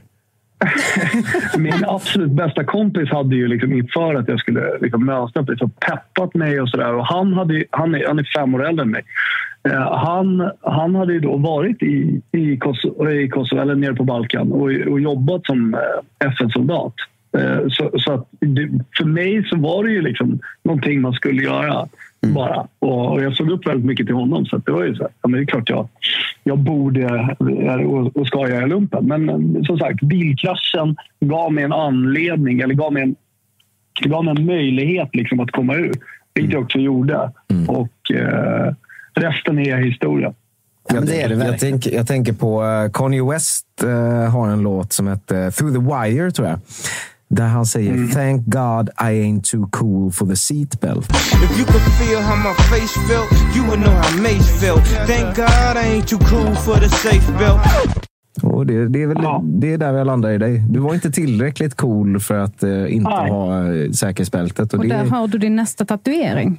Min 1.59 1.85
absolut 1.87 2.31
bästa 2.31 2.64
kompis 2.64 3.11
hade 3.11 3.37
ju 3.37 3.48
liksom 3.48 3.72
inför 3.72 4.14
att 4.14 4.29
jag 4.29 4.40
skulle 4.40 4.79
liksom 4.81 5.07
möta 5.07 5.40
upp 5.40 5.48
liksom 5.48 5.70
peppat 5.70 6.35
mig 6.35 6.61
och 6.61 6.68
sådär. 6.68 7.03
Han, 7.05 7.33
hade, 7.33 7.64
han, 7.70 7.94
är, 7.94 8.07
han 8.07 8.18
är 8.18 8.29
fem 8.37 8.55
år 8.55 8.66
äldre 8.66 8.83
än 8.83 8.90
mig. 8.90 9.03
Eh, 9.68 9.96
han, 9.96 10.50
han 10.61 10.94
hade 10.94 11.12
ju 11.12 11.20
då 11.20 11.37
varit 11.37 11.83
i, 11.83 12.22
i, 12.33 12.57
Kosovo, 12.57 13.11
i 13.11 13.29
Kosovo, 13.29 13.62
eller 13.62 13.74
nere 13.74 13.94
på 13.94 14.05
Balkan 14.05 14.53
och, 14.53 14.70
och 14.92 15.00
jobbat 15.00 15.46
som 15.46 15.74
eh, 15.74 16.27
FN-soldat. 16.29 16.94
Eh, 17.38 17.68
så 17.68 17.90
så 17.98 18.12
att 18.12 18.29
det, 18.40 18.68
för 18.96 19.05
mig 19.05 19.44
så 19.48 19.57
var 19.57 19.85
det 19.85 19.90
ju 19.90 20.03
liksom 20.03 20.40
någonting 20.62 21.00
man 21.00 21.12
skulle 21.12 21.42
göra. 21.42 21.87
Bara. 22.33 22.67
Och, 22.79 23.13
och 23.13 23.23
jag 23.23 23.37
såg 23.37 23.51
upp 23.51 23.67
väldigt 23.67 23.87
mycket 23.87 24.07
till 24.07 24.15
honom. 24.15 24.47
Så 24.47 24.57
det 24.57 24.73
var 24.73 24.85
ju 24.85 24.95
så 24.95 25.03
här, 25.03 25.13
ja, 25.23 25.29
men 25.29 25.41
det 25.41 25.45
är 25.45 25.47
klart 25.47 25.71
jag, 25.71 25.89
jag 26.45 26.59
borde 26.59 27.03
eh, 27.05 27.75
och, 27.75 28.17
och 28.17 28.27
ska 28.27 28.49
göra 28.49 28.67
lumpen. 28.67 29.07
Men 29.07 29.29
eh, 29.29 29.63
som 29.63 29.79
sagt, 29.79 30.03
bilkraschen 30.03 30.97
gav 31.21 31.53
mig 31.53 31.65
en 31.65 31.73
anledning, 31.73 32.61
eller 32.61 32.75
gav 32.75 32.93
mig 32.93 33.03
en, 33.03 33.15
gav 34.01 34.25
mig 34.25 34.35
en 34.39 34.47
möjlighet 34.47 35.09
liksom 35.13 35.41
att 35.41 35.51
komma 35.51 35.75
ur. 35.75 35.93
Vilket 36.35 36.53
jag 36.53 36.63
också 36.63 36.79
gjorde. 36.79 37.31
Och 37.69 38.11
eh, 38.11 38.75
resten 39.15 39.59
är 39.59 39.77
historia. 39.77 40.35
jag, 40.89 41.31
jag, 41.31 41.59
tänker, 41.59 41.95
jag 41.95 42.07
tänker 42.07 42.33
på 42.33 42.63
uh, 42.63 42.91
Kanye 42.93 43.25
West 43.31 43.67
eh, 43.83 44.31
har 44.31 44.49
en 44.49 44.63
låt 44.63 44.93
som 44.93 45.09
heter 45.09 45.51
Through 45.51 45.75
the 45.75 45.81
Wire, 45.81 46.31
tror 46.31 46.49
jag. 46.49 46.59
Där 47.29 47.47
han 47.47 47.67
säger 47.67 48.13
“Thank 48.13 48.47
God 48.47 48.89
I 48.89 49.23
ain't 49.25 49.43
too 49.51 49.69
cool 49.71 50.13
for 50.13 50.27
the 50.27 50.37
seatbelt”. 50.37 51.11
If 51.11 51.59
you 51.59 51.67
could 51.67 51.83
feel 51.83 52.21
how 52.23 52.37
my 52.37 52.55
face 52.55 52.95
felt, 53.09 53.57
you 53.57 53.65
would 53.67 53.83
know 53.83 53.95
how 53.95 54.23
Mace 54.23 54.61
felt. 54.61 54.87
Thank 55.07 55.37
God 55.37 55.77
I 55.77 55.87
ain't 56.01 56.07
too 56.09 56.19
cool 56.19 56.55
for 56.55 56.75
the 56.81 56.89
safe 56.89 57.33
belt. 57.39 57.61
Och 58.43 58.67
det, 58.67 58.89
det 58.89 59.03
är 59.03 59.07
väl 59.07 59.17
det 59.61 59.73
är 59.73 59.79
där 59.79 59.93
jag 59.93 60.07
landar 60.07 60.31
i 60.31 60.39
dig. 60.39 60.63
Du 60.69 60.79
var 60.81 60.95
inte 60.95 61.11
tillräckligt 61.11 61.75
cool 61.75 62.21
för 62.21 62.39
att 62.39 62.63
eh, 62.63 62.95
inte 62.95 63.11
ha 63.11 63.73
eh, 63.75 63.91
säkerhetsbältet. 63.91 64.73
Och 64.73 64.79
Och 64.79 64.85
det, 64.89 64.95
där 64.95 65.05
har 65.05 65.29
du 65.29 65.39
din 65.39 65.57
nästa 65.57 65.85
tatuering. 65.85 66.59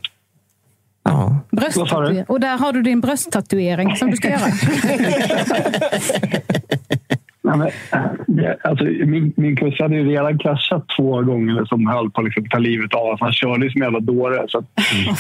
ja. 1.04 1.38
Brösttatuering. 1.52 2.24
Och 2.28 2.40
där 2.40 2.58
har 2.58 2.74
du 2.74 2.82
din 2.82 3.02
brösttatuering 3.02 3.96
som 3.96 4.12
du 4.12 4.18
ska 4.18 4.30
göra. 4.30 4.42
Nej, 7.46 7.58
men, 7.58 8.46
äh, 8.46 8.52
alltså, 8.64 8.86
min, 8.86 9.34
min 9.36 9.56
kurs 9.56 9.80
hade 9.80 9.96
ju 9.96 10.10
redan 10.10 10.38
kraschat 10.38 10.86
två 10.98 11.22
gånger 11.22 11.66
som 11.66 11.88
höll 11.88 12.12
på 12.12 12.22
att 12.22 12.26
liksom, 12.26 12.46
ta 12.50 12.58
livet 12.58 12.94
av 12.94 13.02
honom. 13.02 13.18
Han 13.20 13.34
körde 13.34 13.66
ju 13.66 13.72
som 13.72 13.82
en 13.82 13.86
jävla 13.86 14.00
dåre. 14.00 14.46
Så 14.48 14.58
att, 14.58 14.66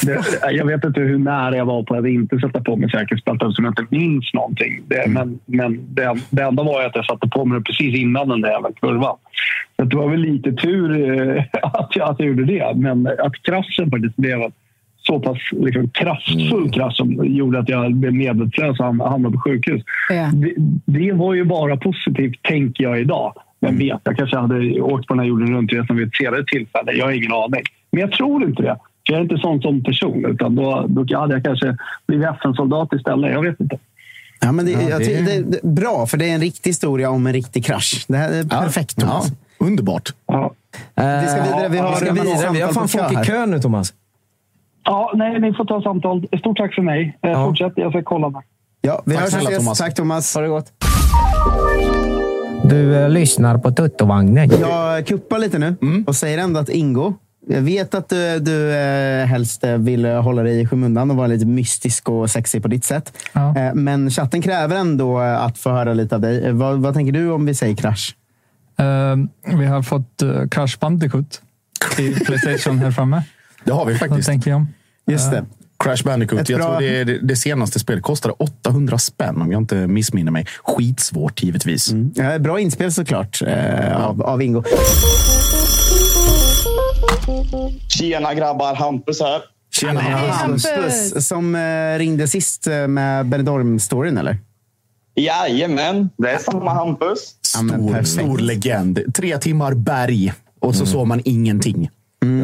det, 0.05 0.51
jag 0.51 0.65
vet 0.65 0.83
inte 0.83 0.99
hur 0.99 1.17
nära 1.17 1.55
jag 1.57 1.65
var 1.65 1.83
på 1.83 1.95
att 1.95 2.05
inte 2.05 2.39
sätta 2.39 2.61
på 2.61 2.75
mig 2.75 2.89
säkerhetsbältet 2.89 3.47
eftersom 3.47 3.65
jag 3.65 3.71
inte 3.71 3.95
minns 3.95 4.33
någonting. 4.33 4.81
Det, 4.88 5.09
men 5.09 5.39
men 5.45 5.95
det, 5.95 6.15
det 6.29 6.43
enda 6.43 6.63
var 6.63 6.85
att 6.85 6.95
jag 6.95 7.05
satte 7.05 7.27
på 7.27 7.45
mig 7.45 7.59
det 7.59 7.63
precis 7.63 7.95
innan 7.95 8.29
den 8.29 8.41
där 8.41 8.49
jävla 8.49 8.71
kurvan. 8.71 9.17
Så 9.75 9.83
att 9.83 9.89
det 9.89 9.97
var 9.97 10.09
väl 10.09 10.21
lite 10.21 10.51
tur 10.51 11.09
eh, 11.38 11.43
att, 11.63 11.95
jag, 11.95 12.09
att 12.09 12.19
jag 12.19 12.27
gjorde 12.27 12.45
det. 12.45 12.71
Men 12.75 13.07
att 13.07 13.41
kraschen 13.41 13.91
faktiskt 13.91 14.15
blev 14.15 14.41
en 14.41 14.51
så 15.07 15.19
pass 15.19 15.37
liksom, 15.51 15.89
kraftfull 15.89 16.71
krasch 16.71 16.95
som 16.95 17.25
gjorde 17.25 17.59
att 17.59 17.69
jag 17.69 17.93
blev 17.93 18.13
medvetslös 18.13 18.79
och 18.79 18.85
ham- 18.85 19.09
hamnade 19.09 19.35
på 19.35 19.41
sjukhus. 19.41 19.83
Ja. 20.09 20.31
Det, 20.33 20.53
det 20.85 21.11
var 21.13 21.33
ju 21.33 21.45
bara 21.45 21.77
positivt, 21.77 22.43
tänker 22.43 22.83
jag 22.83 22.99
idag. 22.99 23.33
Vem 23.61 23.77
vet, 23.77 23.99
jag 24.03 24.17
kanske 24.17 24.37
hade 24.37 24.81
åkt 24.81 25.07
på 25.07 25.13
den 25.13 25.19
här 25.19 25.27
jorden 25.27 25.53
runt-resan 25.53 25.97
vid 25.97 26.07
ett 26.07 26.15
senare 26.15 26.43
tillfälle. 26.47 26.91
Jag 26.91 27.05
har 27.05 27.11
ingen 27.11 27.31
aning. 27.33 27.61
Men 27.91 28.01
jag 28.01 28.11
tror 28.11 28.43
inte 28.43 28.61
det. 28.61 28.77
För 29.07 29.13
jag 29.13 29.17
är 29.19 29.23
inte 29.23 29.37
sån 29.37 29.61
som 29.61 29.83
person. 29.83 30.25
Utan 30.25 30.55
då, 30.55 30.85
då 30.87 31.17
hade 31.19 31.33
jag 31.33 31.43
kanske 31.43 31.77
blivit 32.07 32.27
FN-soldat 32.27 32.93
istället. 32.93 33.31
Jag 33.31 33.41
vet 33.41 33.59
inte. 33.59 33.77
Ja, 34.41 34.51
men 34.51 34.65
det, 34.65 34.71
Ja, 34.71 34.79
jag 34.89 34.99
det- 35.01 35.05
tycker 35.05 35.23
det, 35.23 35.41
det, 35.41 35.63
bra, 35.63 36.05
för 36.07 36.17
det 36.17 36.29
är 36.29 36.33
en 36.35 36.41
riktig 36.41 36.69
historia 36.69 37.09
om 37.09 37.27
en 37.27 37.33
riktig 37.33 37.65
krasch. 37.65 38.05
Det 38.07 38.17
här 38.17 38.31
är 38.31 38.43
perfekt, 38.43 38.99
Thomas. 38.99 39.31
Underbart. 39.57 40.09
Ja. 40.27 40.51
Vi 40.95 41.27
ska 41.27 41.43
vidare. 41.43 41.69
Vi 41.69 41.77
har, 41.77 41.89
vi 41.89 41.95
ska 41.95 42.13
vidare. 42.13 42.53
Vi 42.53 42.61
har 42.61 42.73
fan 42.73 42.87
folk 42.87 43.11
i 43.11 43.15
kö 43.25 43.45
nu, 43.45 43.59
Thomas. 43.59 43.93
Ja, 44.85 45.11
nej, 45.15 45.39
ni 45.39 45.53
får 45.53 45.65
ta 45.65 45.81
samtal. 45.81 46.27
Stort 46.39 46.57
tack 46.57 46.75
för 46.75 46.81
mig. 46.81 47.17
Eh, 47.21 47.45
Fortsätt, 47.45 47.73
jag 47.75 47.91
ska 47.91 48.03
kolla. 48.03 48.29
Med. 48.29 48.41
Ja, 48.81 49.01
vi 49.05 49.13
Tack 49.13 49.21
hörs 49.23 49.31
snälla. 49.31 49.49
Thomas. 49.49 49.77
Tack 49.77 49.95
Thomas. 49.95 50.35
Ha 50.35 50.41
det 50.41 50.47
gott. 50.47 50.71
Du 52.63 52.95
eh, 52.95 53.09
lyssnar 53.09 53.57
på 53.57 53.71
Tuttovagnen. 53.71 54.49
Jag 54.59 55.07
kuppar 55.07 55.39
lite 55.39 55.57
nu 55.59 55.75
och 56.07 56.15
säger 56.15 56.37
ändå 56.37 56.59
att 56.59 56.69
Ingo, 56.69 57.13
jag 57.47 57.61
vet 57.61 57.95
att 57.95 58.09
du, 58.09 58.39
du 58.39 58.71
eh, 58.75 59.25
helst 59.25 59.63
eh, 59.63 59.77
vill 59.77 60.05
hålla 60.05 60.43
dig 60.43 60.61
i 60.61 60.67
skymundan 60.67 61.11
och 61.11 61.17
vara 61.17 61.27
lite 61.27 61.45
mystisk 61.45 62.09
och 62.09 62.29
sexig 62.29 62.61
på 62.61 62.67
ditt 62.67 62.85
sätt. 62.85 63.17
Ja. 63.33 63.57
Eh, 63.57 63.73
Men 63.73 64.09
chatten 64.09 64.41
kräver 64.41 64.75
ändå 64.75 65.21
eh, 65.21 65.43
att 65.43 65.57
få 65.57 65.69
höra 65.69 65.93
lite 65.93 66.15
av 66.15 66.21
dig. 66.21 66.45
Eh, 66.45 66.53
Vad, 66.53 66.81
vad 66.81 66.93
tänker 66.93 67.11
du 67.13 67.31
om 67.31 67.45
vi 67.45 67.53
säger 67.55 67.75
krasch? 67.75 68.15
Eh, 68.79 69.55
vi 69.57 69.65
har 69.65 69.81
fått 69.81 70.21
uh, 70.23 70.47
Crash 70.47 70.79
Bandicoot 70.79 71.41
i 71.99 72.13
Playstation 72.25 72.79
här 72.79 72.91
framme. 72.91 73.23
Det 73.65 73.71
har 73.71 73.86
vi 73.86 73.95
faktiskt. 73.95 74.28
tänker 74.28 74.51
jag? 74.51 74.65
Just 75.08 75.32
det. 75.32 75.45
Crash 75.84 76.04
Bandicoot. 76.06 76.41
Ett 76.41 76.49
Jag 76.49 76.60
bra- 76.60 76.67
tror 76.80 76.82
det, 76.88 77.04
det, 77.04 77.19
det 77.19 77.36
senaste 77.36 77.80
spelet 77.80 78.04
kostade 78.04 78.34
800 78.38 78.97
spänn 78.97 79.41
om 79.41 79.51
jag 79.51 79.62
inte 79.62 79.75
missminner 79.88 80.32
mig. 80.32 80.45
Skitsvårt 80.63 81.43
givetvis. 81.43 81.91
Ja, 82.15 82.39
bra 82.39 82.60
inspel 82.60 82.91
såklart 82.93 83.41
eh, 83.47 84.06
av, 84.06 84.21
av 84.21 84.41
Ingo. 84.41 84.63
Tjena 87.88 88.34
grabbar, 88.34 88.75
Hampus 88.75 89.21
här. 89.21 89.41
Tjena 89.71 90.01
Hampus, 90.01 90.65
Hampus. 90.65 91.28
som 91.28 91.56
eh, 91.56 91.97
ringde 91.97 92.28
sist 92.28 92.67
eh, 92.67 92.88
med 92.88 93.25
Benidorm-storyn, 93.25 94.17
eller? 94.19 94.38
Jajamän, 95.15 96.10
det 96.17 96.30
är 96.30 96.38
samma 96.38 96.73
Hampus. 96.73 97.19
Stor, 97.41 98.04
stor 98.04 98.38
legend. 98.38 99.13
Tre 99.15 99.38
timmar 99.38 99.73
berg 99.73 100.34
och 100.60 100.75
så 100.75 100.86
såg 100.86 101.08
man 101.08 101.21
ingenting. 101.25 101.89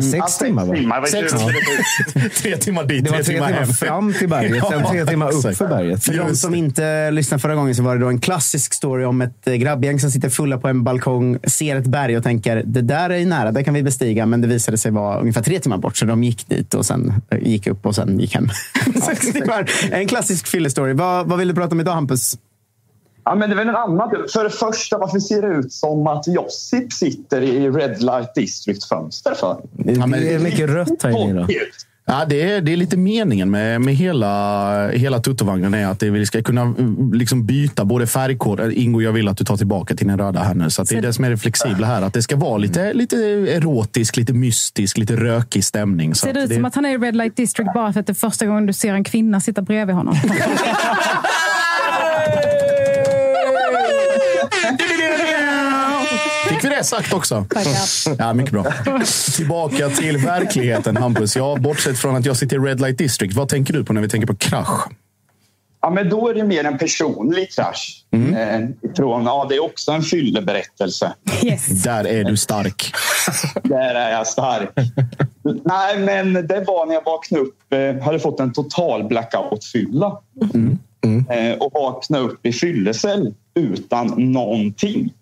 Sex 0.01 0.37
timmar 0.37 0.65
va? 0.65 0.75
timmar, 0.75 1.05
Sex. 1.05 1.33
kul. 1.33 2.29
tre 2.41 2.57
timmar 2.57 2.83
dit, 2.85 3.03
Det 3.05 3.11
var 3.11 3.17
tre 3.17 3.23
tre 3.25 3.33
timmar 3.33 3.47
timmar 3.47 3.65
hem. 3.65 3.73
fram 3.73 4.13
till 4.13 4.29
berget, 4.29 4.63
sen 4.69 4.83
tre 4.89 5.05
timmar 5.05 5.27
upp 5.29 5.35
exakt. 5.35 5.57
för 5.57 5.67
berget. 5.67 6.03
För 6.03 6.13
de 6.13 6.35
som 6.35 6.51
det. 6.51 6.57
inte 6.57 7.11
lyssnade 7.11 7.41
förra 7.41 7.55
gången 7.55 7.75
så 7.75 7.83
var 7.83 7.95
det 7.95 8.01
då 8.01 8.07
en 8.07 8.19
klassisk 8.19 8.73
story 8.73 9.05
om 9.05 9.21
ett 9.21 9.47
eh, 9.47 9.53
grabbgäng 9.53 9.99
som 9.99 10.11
sitter 10.11 10.29
fulla 10.29 10.57
på 10.57 10.67
en 10.67 10.83
balkong, 10.83 11.37
ser 11.43 11.75
ett 11.75 11.87
berg 11.87 12.17
och 12.17 12.23
tänker 12.23 12.63
det 12.65 12.81
där 12.81 13.09
är 13.09 13.17
ju 13.17 13.25
nära, 13.25 13.51
det 13.51 13.63
kan 13.63 13.73
vi 13.73 13.83
bestiga. 13.83 14.25
Men 14.25 14.41
det 14.41 14.47
visade 14.47 14.77
sig 14.77 14.91
vara 14.91 15.19
ungefär 15.19 15.41
tre 15.43 15.59
timmar 15.59 15.77
bort, 15.77 15.97
så 15.97 16.05
de 16.05 16.23
gick 16.23 16.49
dit 16.49 16.73
och 16.73 16.85
sen 16.85 17.13
eh, 17.31 17.37
gick 17.47 17.67
upp 17.67 17.85
och 17.85 17.95
sen 17.95 18.19
gick 18.19 18.35
hem. 18.35 18.49
Sex 19.05 19.31
timmar. 19.31 19.71
En 19.91 20.07
klassisk 20.07 20.47
fyllestory. 20.47 20.93
Vad, 20.93 21.27
vad 21.27 21.39
vill 21.39 21.47
du 21.47 21.53
prata 21.53 21.75
om 21.75 21.79
idag, 21.79 21.93
Hampus? 21.93 22.37
Ja, 23.23 23.35
men 23.35 23.49
det 23.49 23.55
är 23.55 23.57
väl 23.57 23.69
en 23.69 23.75
annan. 23.75 24.09
För 24.33 24.43
det 24.43 24.49
första, 24.49 24.97
varför 24.97 25.19
ser 25.19 25.41
det 25.41 25.47
ut 25.47 25.73
som 25.73 26.07
att 26.07 26.27
Josip 26.27 26.93
sitter 26.93 27.41
i 27.41 27.69
Red 27.69 28.03
Light 28.03 28.35
District-fönster 28.35 29.33
för? 29.33 29.61
Det 29.71 29.91
är 29.91 30.39
mycket 30.39 30.69
rött 30.69 31.03
här 31.03 31.23
inne. 31.23 31.41
Då. 31.41 31.47
Ja, 32.05 32.25
det, 32.25 32.41
är, 32.41 32.61
det 32.61 32.73
är 32.73 32.77
lite 32.77 32.97
meningen 32.97 33.51
med, 33.51 33.81
med 33.81 33.95
hela, 33.95 34.87
hela 34.89 35.19
tuttovagnen. 35.19 35.73
är 35.73 35.87
att 35.87 35.99
det, 35.99 36.09
vi 36.09 36.25
ska 36.25 36.43
kunna 36.43 36.61
mm, 36.61 37.13
liksom 37.13 37.45
byta 37.45 37.85
både 37.85 38.07
färgkod. 38.07 38.73
Ingo, 38.73 39.01
jag 39.01 39.11
vill 39.11 39.27
att 39.27 39.37
du 39.37 39.43
tar 39.43 39.57
tillbaka 39.57 39.95
till 39.95 40.07
din 40.07 40.17
röda 40.17 40.39
här 40.39 40.53
nu. 40.53 40.69
Så 40.69 40.81
att 40.81 40.89
det 40.89 40.97
är 40.97 41.01
det 41.01 41.13
som 41.13 41.25
är 41.25 41.29
det 41.29 41.37
flexibla 41.37 41.87
här. 41.87 42.01
Att 42.01 42.13
det 42.13 42.21
ska 42.21 42.35
vara 42.35 42.57
lite, 42.57 42.93
lite 42.93 43.17
erotisk, 43.55 44.17
lite 44.17 44.33
mystisk, 44.33 44.97
lite 44.97 45.15
rökig 45.15 45.65
stämning. 45.65 46.15
Så 46.15 46.25
Ser 46.25 46.33
det 46.33 46.43
att 46.43 46.49
ut 46.49 46.55
som 46.55 46.65
att 46.65 46.75
han 46.75 46.85
är 46.85 46.89
i 46.89 46.97
Red 46.97 47.15
Light 47.15 47.35
District 47.35 47.73
bara 47.73 47.93
för 47.93 47.99
att 47.99 48.07
det 48.07 48.11
är 48.11 48.15
första 48.15 48.45
gången 48.45 48.65
du 48.65 48.73
ser 48.73 48.93
en 48.93 49.03
kvinna 49.03 49.41
sitta 49.41 49.61
bredvid 49.61 49.95
honom? 49.95 50.15
Sagt 56.83 57.13
också? 57.13 57.45
Ja, 58.17 58.33
mycket 58.33 58.51
bra. 58.51 58.65
Tillbaka 59.35 59.89
till 59.89 60.17
verkligheten, 60.17 60.97
Hampus. 60.97 61.35
Ja, 61.35 61.57
bortsett 61.59 61.99
från 61.99 62.15
att 62.15 62.25
jag 62.25 62.37
sitter 62.37 62.55
i 62.55 62.59
Red 62.59 62.81
Light 62.81 62.97
District. 62.97 63.35
Vad 63.35 63.49
tänker 63.49 63.73
du 63.73 63.83
på 63.83 63.93
när 63.93 64.01
vi 64.01 64.09
tänker 64.09 64.27
på 64.27 64.35
krasch? 64.35 64.87
Ja, 65.81 65.89
men 65.89 66.09
då 66.09 66.29
är 66.29 66.33
det 66.33 66.43
mer 66.43 66.63
en 66.63 66.77
personlig 66.77 67.51
krasch. 67.51 68.05
Eh, 68.11 68.91
från, 68.95 69.25
ja, 69.25 69.45
det 69.49 69.55
är 69.55 69.63
också 69.63 69.91
en 69.91 70.01
fylleberättelse. 70.01 71.13
Yes. 71.43 71.67
Där 71.83 72.07
är 72.07 72.23
du 72.23 72.37
stark. 72.37 72.93
Där 73.63 73.95
är 73.95 74.11
jag 74.11 74.27
stark. 74.27 74.69
Nej, 75.63 75.99
men 75.99 76.33
det 76.33 76.63
var 76.67 76.85
när 76.85 76.93
jag 76.93 77.05
vaknade 77.05 77.43
upp. 77.43 77.73
Eh, 77.73 78.05
hade 78.05 78.19
fått 78.19 78.39
en 78.39 78.53
total 78.53 79.03
blackout-fylla. 79.03 80.19
Eh, 81.29 81.57
och 81.59 81.71
vaknade 81.73 82.23
upp 82.23 82.45
i 82.45 82.53
fyllecell 82.53 83.33
utan 83.55 84.07
någonting. 84.17 85.13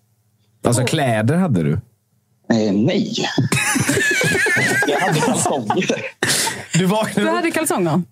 Alltså 0.62 0.84
kläder 0.84 1.36
hade 1.36 1.62
du? 1.62 1.72
Eh, 1.72 2.72
nej. 2.72 3.14
jag 4.86 5.00
hade 5.00 5.20
kalsonger. 5.20 5.86
Du 6.78 6.86
vaknade 6.86 7.28
Du 7.30 7.36
hade 7.36 7.50
kalsonger? 7.50 8.02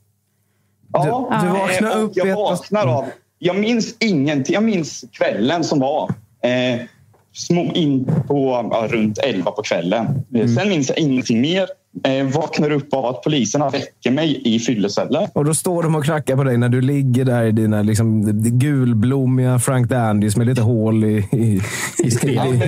Ja, 0.93 1.39
Du 1.43 1.47
eh, 1.47 1.53
vaknade 1.53 1.95
upp 1.95 2.13
jag 2.15 2.37
vaknar 2.37 2.87
av... 2.87 3.05
Jag 3.39 3.57
minns 3.57 3.95
ingenting. 3.99 4.55
Jag 4.55 4.63
minns 4.63 5.05
kvällen 5.13 5.65
som 5.65 5.81
var. 5.81 6.11
Eh, 6.43 6.81
små 7.33 7.73
in 7.75 8.05
på 8.29 8.69
ja, 8.73 8.89
runt 8.91 9.19
11 9.19 9.51
på 9.51 9.63
kvällen. 9.63 10.25
Mm. 10.35 10.57
Sen 10.57 10.69
minns 10.69 10.89
jag 10.89 10.99
ingenting 10.99 11.41
mer. 11.41 11.69
Eh, 12.05 12.27
vaknar 12.27 12.71
upp 12.71 12.95
av 12.95 13.07
att 13.07 13.23
poliserna 13.23 13.69
väcker 13.71 14.11
mig 14.11 14.43
i 14.45 14.59
fyllecellen. 14.59 15.29
Och 15.33 15.45
då 15.45 15.55
står 15.55 15.83
de 15.83 15.95
och 15.95 16.05
knackar 16.05 16.37
på 16.37 16.45
dig 16.45 16.57
när 16.59 16.69
du 16.69 16.81
ligger 16.81 17.25
där 17.25 17.45
i 17.45 17.53
dina 17.53 17.83
liksom, 17.83 18.23
gulblommiga 18.59 19.59
Frank 19.59 19.89
Dandys 19.89 20.37
med 20.37 20.47
lite 20.47 20.61
hål 20.63 21.05
i, 21.05 21.29
i, 21.33 21.61
i, 21.99 22.09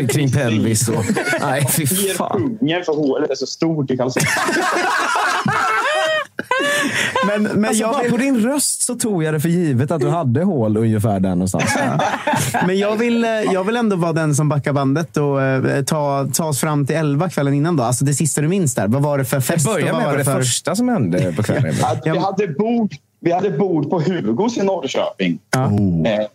i, 0.00 0.06
kring 0.08 0.30
pelvis. 0.32 0.88
Och, 0.88 1.04
nej, 1.40 1.66
fy 1.66 1.82
Ger 1.82 2.14
fan. 2.14 2.58
pungen 2.58 2.84
för 2.84 2.92
hålet 2.96 3.30
är 3.30 3.34
så 3.34 3.46
stort 3.46 3.90
i 3.90 3.96
kalsongerna. 3.96 4.30
Men, 7.26 7.42
men 7.42 7.64
Alltså, 7.64 7.82
jag 7.82 7.92
bara 7.92 8.02
vill- 8.02 8.10
på 8.10 8.16
din 8.16 8.40
röst 8.40 8.82
så 8.82 8.94
tog 8.94 9.24
jag 9.24 9.34
det 9.34 9.40
för 9.40 9.48
givet 9.48 9.90
att 9.90 10.00
du 10.00 10.08
hade 10.08 10.44
hål 10.44 10.76
ungefär 10.76 11.20
där 11.20 11.30
någonstans. 11.30 11.74
Men 12.66 12.78
jag 12.78 12.96
vill, 12.96 13.24
eh, 13.24 13.30
jag 13.30 13.64
vill 13.64 13.76
ändå 13.76 13.96
vara 13.96 14.12
den 14.12 14.34
som 14.34 14.48
backar 14.48 14.72
bandet 14.72 15.16
och 15.16 15.42
eh, 15.42 15.84
ta, 15.84 16.28
ta 16.34 16.44
oss 16.44 16.60
fram 16.60 16.86
till 16.86 16.96
elva 16.96 17.30
kvällen 17.30 17.54
innan. 17.54 17.76
då. 17.76 17.82
Alltså 17.82 18.04
det 18.04 18.14
sista 18.14 18.40
du 18.40 18.48
minns 18.48 18.74
där. 18.74 18.88
Vad 18.88 19.02
var 19.02 19.18
det 19.18 19.24
för 19.24 19.40
fest? 19.40 19.66
Börja 19.66 19.84
med 19.84 19.94
var 19.94 20.02
vad 20.10 20.18
det 20.18 20.24
för... 20.24 20.38
första 20.38 20.74
som 20.76 20.88
hände 20.88 21.32
på 21.36 21.42
kvällen. 21.42 21.74
Att 21.82 22.00
vi, 22.04 22.18
hade 22.18 22.48
bord, 22.48 22.94
vi 23.20 23.32
hade 23.32 23.50
bord 23.50 23.90
på 23.90 24.00
Hugos 24.00 24.58
i 24.58 24.62
Norrköping. 24.62 25.38
Oh. 25.56 26.08
Eh, 26.12 26.26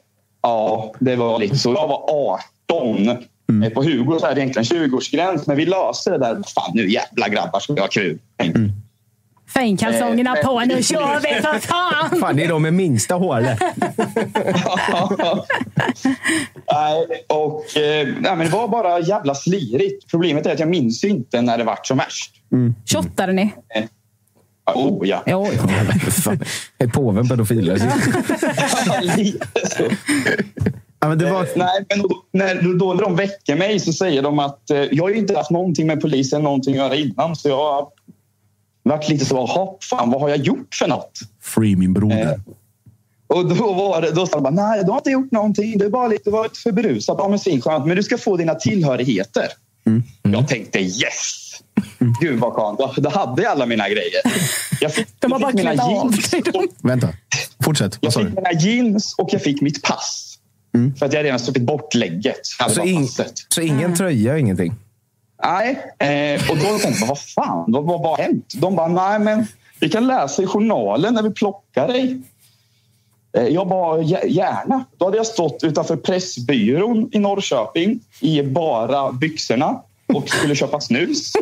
ja, 0.42 0.94
det 1.00 1.16
var 1.16 1.40
lite 1.40 1.58
så. 1.58 1.70
Jag 1.74 1.88
var 1.88 2.02
18. 2.72 3.18
Mm. 3.50 3.64
Eh, 3.64 3.70
på 3.70 3.84
Hugos 3.84 4.24
är 4.24 4.36
det 4.36 4.42
egentligen 4.42 4.90
20-årsgräns, 4.90 5.44
men 5.46 5.58
vi 5.58 5.66
löste 5.66 6.10
det 6.12 6.18
där. 6.18 6.34
Fan, 6.56 6.72
nu 6.74 6.92
jävla 6.92 7.30
grabbar 7.30 7.60
ska 7.60 7.74
vi 7.74 7.80
ha 7.82 7.88
kul. 7.88 8.20
Mm. 8.44 8.72
Finkalsongerna 9.60 10.38
Eh, 10.38 10.46
på, 10.46 10.60
nu 10.60 10.74
eh, 10.74 10.82
kör 10.82 11.20
vi 11.20 11.42
för 11.42 11.60
fan! 11.60 12.20
Fan, 12.20 12.36
det 12.36 12.44
är 12.44 12.50
de 12.50 12.62
med 12.62 12.74
minsta 12.74 13.16
hålet. 13.16 13.60
Nej, 16.72 17.08
och, 17.30 17.78
eh, 17.78 18.08
nej, 18.20 18.36
men 18.36 18.40
det 18.40 18.50
var 18.50 18.68
bara 18.68 19.00
jävla 19.00 19.36
slirigt. 19.36 20.12
Problemet 20.12 20.46
är 20.46 20.54
att 20.54 20.60
jag 20.60 20.70
minns 20.70 21.04
inte 21.04 21.42
när 21.42 21.58
det 21.58 21.64
vart 21.64 21.88
som 21.88 21.98
värst. 21.98 22.32
Shottade 22.86 23.34
ni? 23.34 23.54
Eh, 23.76 23.84
oh 24.76 25.08
ja. 25.08 25.24
Jo. 25.26 25.46
Fan, 26.12 26.40
Är 26.78 26.88
påven 26.88 27.28
pedofiler? 27.28 27.82
Ja, 31.00 31.10
men 31.10 31.18
det 31.18 31.32
var... 31.32 31.42
Eh, 31.42 31.48
Nej, 31.56 31.86
men 31.90 32.02
då, 32.02 32.10
när, 32.32 32.78
då 32.80 32.94
när 32.94 33.04
de 33.04 33.16
väcker 33.16 33.56
mig 33.56 33.80
så 33.80 33.94
säger 33.94 34.22
de 34.22 34.40
att 34.40 34.70
eh, 34.70 34.78
jag 34.78 35.04
har 35.04 35.10
ju 35.10 35.18
inte 35.18 35.38
haft 35.38 35.52
någonting 35.52 35.88
med 35.88 36.02
polisen 36.02 36.44
någonting 36.44 36.74
att 36.74 36.80
göra 36.80 36.96
innan. 36.96 37.36
Så 37.36 37.50
jag 37.50 37.88
har 38.92 38.98
varit 38.98 39.10
lite 39.10 39.26
så, 39.26 39.46
hopp, 39.46 39.84
fan 39.84 40.12
vad 40.12 40.22
har 40.22 40.30
jag 40.30 40.38
gjort 40.38 40.76
för 40.76 40.88
något? 40.88 41.20
Free 41.42 41.76
min 41.76 41.94
broder. 41.94 42.32
Eh, 42.32 42.40
Och 43.28 43.56
då 43.56 43.74
var 43.74 44.02
det, 44.02 44.12
då 44.12 44.28
sa 44.28 44.34
de 44.36 44.44
bara, 44.44 44.68
nej 44.70 44.84
du 44.84 44.92
har 44.92 44.98
inte 44.98 45.10
gjort 45.10 45.32
någonting. 45.32 45.78
Du 45.78 45.86
är 45.86 45.90
bara 45.90 46.08
lite, 46.08 46.30
varit 46.30 46.58
för 46.58 46.72
berusad. 46.72 47.16
Ja, 47.20 47.28
men 47.28 47.40
svinskönt. 47.40 47.86
Men 47.86 47.96
du 47.96 48.04
ska 48.04 48.18
få 48.18 48.38
dina 48.38 48.56
tillhörigheter. 48.56 49.48
Jag 50.24 50.48
tänkte 50.48 50.80
yes! 50.80 51.42
Gud 52.22 52.40
vad 52.40 52.54
skönt. 52.54 52.80
Då, 52.80 52.94
då 52.98 53.10
hade 53.10 53.42
jag 53.44 53.52
alla 53.52 53.66
mina 53.66 53.90
grejer. 53.90 54.22
Jag 54.82 54.94
fick, 54.94 55.08
De 55.20 55.32
har 55.32 55.40
jag 55.40 55.42
bara 55.42 55.52
fick 55.52 55.58
mina 55.58 55.90
jeans. 55.92 56.34
Och, 56.54 56.66
Vänta. 56.90 57.10
Fortsätt. 57.64 57.98
Jag 58.02 58.14
fick 58.14 58.24
mina 58.36 58.52
jeans 58.60 59.16
och 59.18 59.30
jag 59.32 59.42
fick 59.42 59.62
mitt 59.62 59.82
pass. 59.84 60.38
För 61.00 61.06
att 61.06 61.14
jag 61.14 61.24
redan 61.26 61.40
stuckit 61.40 61.64
bort 61.64 61.94
lägget. 61.94 62.40
Så, 62.70 62.84
in, 62.84 63.08
så 63.50 63.62
ingen 63.62 63.96
tröja, 63.96 64.38
ingenting? 64.38 64.76
Nej, 65.44 65.94
eh, 66.00 66.50
och 66.50 66.58
då 66.58 66.80
tänkte 66.80 67.00
jag, 67.00 67.08
vad 67.08 67.20
fan, 67.20 67.66
vad, 67.68 67.84
vad, 67.84 68.02
vad 68.02 68.10
har 68.10 68.24
hänt? 68.24 68.54
De 68.56 68.76
bara, 68.76 68.88
nej 68.88 69.20
men 69.20 69.48
vi 69.80 69.90
kan 69.90 70.08
läsa 70.08 70.44
i 70.44 70.46
journalen 70.46 71.14
när 71.14 71.22
vi 71.22 71.32
plockar 71.32 71.88
dig. 71.88 72.22
Eh, 73.38 73.48
jag 73.48 73.68
bara, 73.68 74.02
gärna. 74.02 74.86
Då 74.98 75.06
hade 75.06 75.18
jag 75.18 75.26
stått 75.26 75.64
utanför 75.64 75.96
Pressbyrån 75.96 77.10
i 77.14 77.20
Norrköping 77.20 78.00
i 78.22 78.44
bara 78.44 79.12
byxorna 79.12 79.82
och 80.14 80.30
skulle 80.30 80.56
köpa 80.56 80.82
snus. 80.82 81.34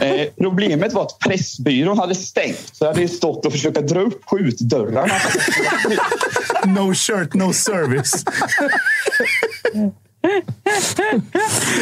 Eh, 0.00 0.26
problemet 0.38 0.92
var 0.92 1.02
att 1.02 1.18
Pressbyrån 1.18 1.98
hade 1.98 2.14
stängt 2.14 2.70
så 2.72 2.84
jag 2.84 2.94
hade 2.94 3.08
stått 3.08 3.46
och 3.46 3.52
försökt 3.52 3.88
dra 3.88 4.00
upp 4.00 4.24
skjutdörrarna. 4.24 5.14
No 6.64 6.94
shirt, 6.94 7.34
no 7.34 7.52
service. 7.52 8.24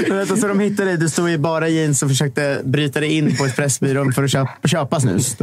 Vänta, 0.09 0.37
så 0.37 0.49
de 0.49 0.61
hittade 0.61 0.89
dig, 0.89 0.99
du 0.99 1.09
stod 1.09 1.31
i 1.31 1.39
bara 1.39 1.69
jeans 1.69 2.03
och 2.03 2.09
försökte 2.09 2.61
bryta 2.65 3.01
dig 3.01 3.17
in 3.17 3.37
på 3.37 3.45
Espressobyrån 3.45 4.13
för 4.13 4.25
att 4.25 4.31
köpa, 4.31 4.69
köpa 4.69 5.01
snus? 5.01 5.37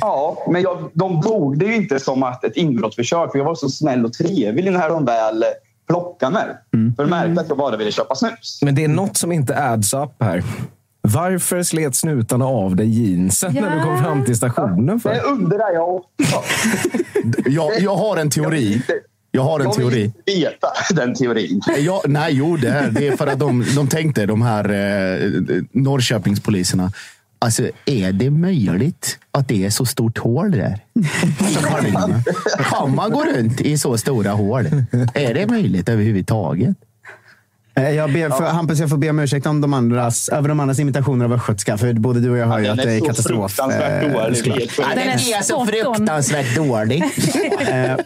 Ja, 0.00 0.46
men 0.50 0.62
jag, 0.62 0.90
de 0.92 1.22
det 1.56 1.66
ju 1.66 1.74
inte 1.74 2.00
som 2.00 2.22
att 2.22 2.44
ett 2.44 2.56
inbrottsförsök. 2.56 3.30
För 3.32 3.38
jag 3.38 3.44
var 3.44 3.54
så 3.54 3.68
snäll 3.68 4.04
och 4.04 4.12
trevlig 4.12 4.72
när 4.72 4.88
de 4.88 5.04
väl 5.04 5.44
plockade 5.88 6.32
mig. 6.32 6.46
För 6.96 7.02
de 7.02 7.10
märkte 7.10 7.40
att 7.40 7.48
jag 7.48 7.58
bara 7.58 7.76
ville 7.76 7.92
köpa 7.92 8.14
snus. 8.14 8.58
Men 8.62 8.74
det 8.74 8.84
är 8.84 8.88
något 8.88 9.16
som 9.16 9.32
inte 9.32 9.62
adds 9.62 9.94
up 9.94 10.12
här. 10.20 10.42
Varför 11.00 11.62
slet 11.62 11.96
snutarna 11.96 12.44
av 12.44 12.76
dig 12.76 12.88
jeansen 12.88 13.54
när 13.54 13.76
du 13.76 13.82
kom 13.82 13.98
fram 13.98 14.24
till 14.24 14.36
stationen? 14.36 15.00
För? 15.00 15.14
Det 15.14 15.20
undrar 15.20 15.72
jag 15.74 15.94
också. 15.94 16.42
Jag, 17.46 17.80
jag 17.80 17.96
har 17.96 18.16
en 18.16 18.30
teori. 18.30 18.82
Jag 19.38 19.44
har 19.44 19.60
en 19.60 19.64
Jag 19.66 19.76
vill 19.76 19.88
teori. 19.90 20.04
inte 20.04 20.20
veta 20.26 20.68
den 20.94 21.14
teorin. 21.14 21.60
Ja, 21.78 22.02
nej, 22.06 22.34
jo, 22.34 22.56
det 22.56 22.68
är, 22.68 22.90
det 22.90 23.08
är 23.08 23.16
för 23.16 23.26
att 23.26 23.38
de, 23.38 23.64
de 23.76 23.88
tänkte, 23.88 24.26
de 24.26 24.42
här 24.42 24.64
eh, 24.68 25.62
Norrköpingspoliserna. 25.72 26.92
Alltså, 27.38 27.70
är 27.86 28.12
det 28.12 28.30
möjligt 28.30 29.18
att 29.30 29.48
det 29.48 29.64
är 29.64 29.70
så 29.70 29.86
stort 29.86 30.18
hål 30.18 30.50
där? 30.50 30.78
Kan 32.70 32.94
man 32.94 33.10
gå 33.10 33.24
runt 33.24 33.60
i 33.60 33.78
så 33.78 33.98
stora 33.98 34.30
hål? 34.32 34.66
Är 35.14 35.34
det 35.34 35.46
möjligt 35.46 35.88
överhuvudtaget? 35.88 36.76
Eh, 37.78 37.90
Jag 37.90 38.12
ber 38.12 38.30
för, 38.30 38.44
Hampus, 38.44 38.78
jag 38.80 38.90
får 38.90 38.96
be 38.96 39.10
om 39.10 39.18
ursäkt 39.18 39.46
om 39.46 39.60
de 39.60 39.74
andras, 39.74 40.28
över 40.28 40.48
de 40.48 40.60
andras 40.60 40.78
imitationer 40.78 41.24
av 41.24 41.32
östgötska. 41.32 41.78
För 41.78 41.92
både 41.92 42.20
du 42.20 42.30
och 42.30 42.38
jag 42.38 42.46
hör 42.46 42.58
ju 42.58 42.64
Ja, 42.64 42.72
att 42.72 42.78
det 42.78 42.92
är 42.92 43.00
katastrof. 43.00 43.50
fruktansvärt 43.52 44.02
eh, 44.04 44.12
dålig. 44.12 44.70
Ja, 44.78 44.84
Den 44.94 45.08
är 45.08 45.42
så 45.42 45.66
fruktansvärt 45.66 46.56
dålig. 46.56 47.04
Eh, 47.68 47.96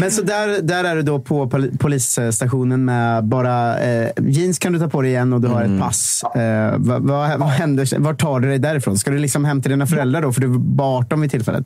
Men 0.00 0.10
så 0.10 0.22
där, 0.22 0.62
där 0.62 0.84
är 0.84 0.96
du 0.96 1.02
då 1.02 1.18
på 1.20 1.46
pol- 1.50 1.78
polisstationen 1.78 2.84
med 2.84 3.24
bara 3.24 3.78
eh, 3.80 4.08
jeans 4.26 4.58
kan 4.58 4.72
du 4.72 4.78
ta 4.78 4.88
på 4.88 5.02
dig 5.02 5.10
igen 5.10 5.32
och 5.32 5.40
du 5.40 5.48
har 5.48 5.62
ett 5.62 5.80
pass. 5.80 6.22
Eh, 6.34 6.74
vad, 6.76 7.02
vad, 7.02 7.38
vad 7.38 7.48
händer? 7.48 7.98
Vart 7.98 8.20
tar 8.20 8.40
du 8.40 8.48
dig 8.48 8.58
därifrån? 8.58 8.98
Ska 8.98 9.10
du 9.10 9.18
liksom 9.18 9.44
hem 9.44 9.62
till 9.62 9.70
dina 9.70 9.86
föräldrar 9.86 10.22
då? 10.22 10.32
För 10.32 10.40
du 10.40 10.46
var 10.76 10.98
18 10.98 11.20
vid 11.20 11.30
tillfället. 11.30 11.64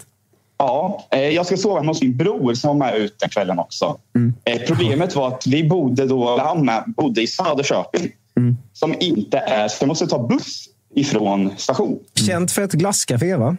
Ja, 0.58 1.04
eh, 1.10 1.28
jag 1.28 1.46
ska 1.46 1.56
sova 1.56 1.80
hos 1.80 2.02
min 2.02 2.16
bror 2.16 2.54
som 2.54 2.68
var 2.78 2.86
med 2.86 2.96
ut 2.98 3.18
den 3.18 3.28
kvällen 3.28 3.58
också. 3.58 3.98
Eh, 4.44 4.58
Problemet 4.66 5.16
var 5.16 5.28
att 5.28 5.46
vi 5.46 5.68
bodde 5.68 6.06
då, 6.06 6.38
han 6.38 6.70
bodde 6.86 7.22
i 7.22 7.26
Söderköping. 7.26 8.12
Som 8.72 8.94
inte 9.00 9.38
är, 9.38 9.68
så 9.68 9.76
jag 9.80 9.88
måste 9.88 10.06
ta 10.06 10.26
buss 10.26 10.64
ifrån 10.94 11.50
station. 11.56 11.98
Känt 12.14 12.52
för 12.52 12.62
ett 12.62 12.72
glasscafé, 12.72 13.36
va? 13.36 13.56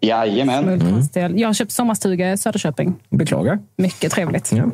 Jajamän. 0.00 0.64
Smultronsstel. 0.64 1.40
Jag 1.40 1.48
har 1.48 1.54
köpt 1.54 1.72
sommarstuga 1.72 2.32
i 2.32 2.36
Söderköping. 2.36 2.94
Beklagar. 3.10 3.58
Mycket 3.76 4.12
trevligt. 4.12 4.52
Ja. 4.52 4.64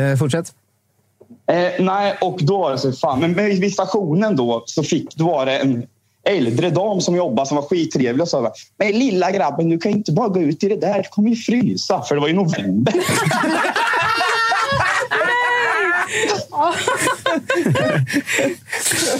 Eh, 0.00 0.16
fortsätt. 0.16 0.52
Eh, 1.46 1.84
nej, 1.84 2.14
och 2.20 2.38
då 2.42 2.58
var 2.58 2.70
det 2.70 2.78
så 2.78 2.92
fan. 2.92 3.20
Men 3.20 3.32
men 3.32 3.46
vid 3.60 3.72
stationen 3.72 4.36
då 4.36 4.62
så 4.66 4.82
fick, 4.82 5.16
då 5.16 5.26
var 5.26 5.46
det 5.46 5.58
en 5.58 5.86
äldre 6.24 6.70
dam 6.70 7.00
som 7.00 7.16
jobbade 7.16 7.48
som 7.48 7.56
var 7.56 7.64
skittrevlig 7.64 8.22
och 8.22 8.28
sa 8.28 8.52
Men 8.78 8.92
lilla 8.92 9.30
grabben, 9.30 9.68
du 9.68 9.78
kan 9.78 9.92
inte 9.92 10.12
bara 10.12 10.28
gå 10.28 10.40
ut 10.40 10.64
i 10.64 10.68
det 10.68 10.76
där. 10.76 11.02
Du 11.02 11.08
kommer 11.08 11.30
ju 11.30 11.36
frysa. 11.36 12.02
För 12.02 12.14
det 12.14 12.20
var 12.20 12.28
ju 12.28 12.34
november. 12.34 12.94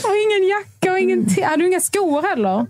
och 0.05 0.17
ingen 0.17 0.49
jacka 0.49 0.93
och 0.93 0.99
ingen 0.99 1.29
Hade 1.45 1.63
du 1.63 1.67
inga 1.67 1.81
skor 1.81 2.23
heller? 2.23 2.67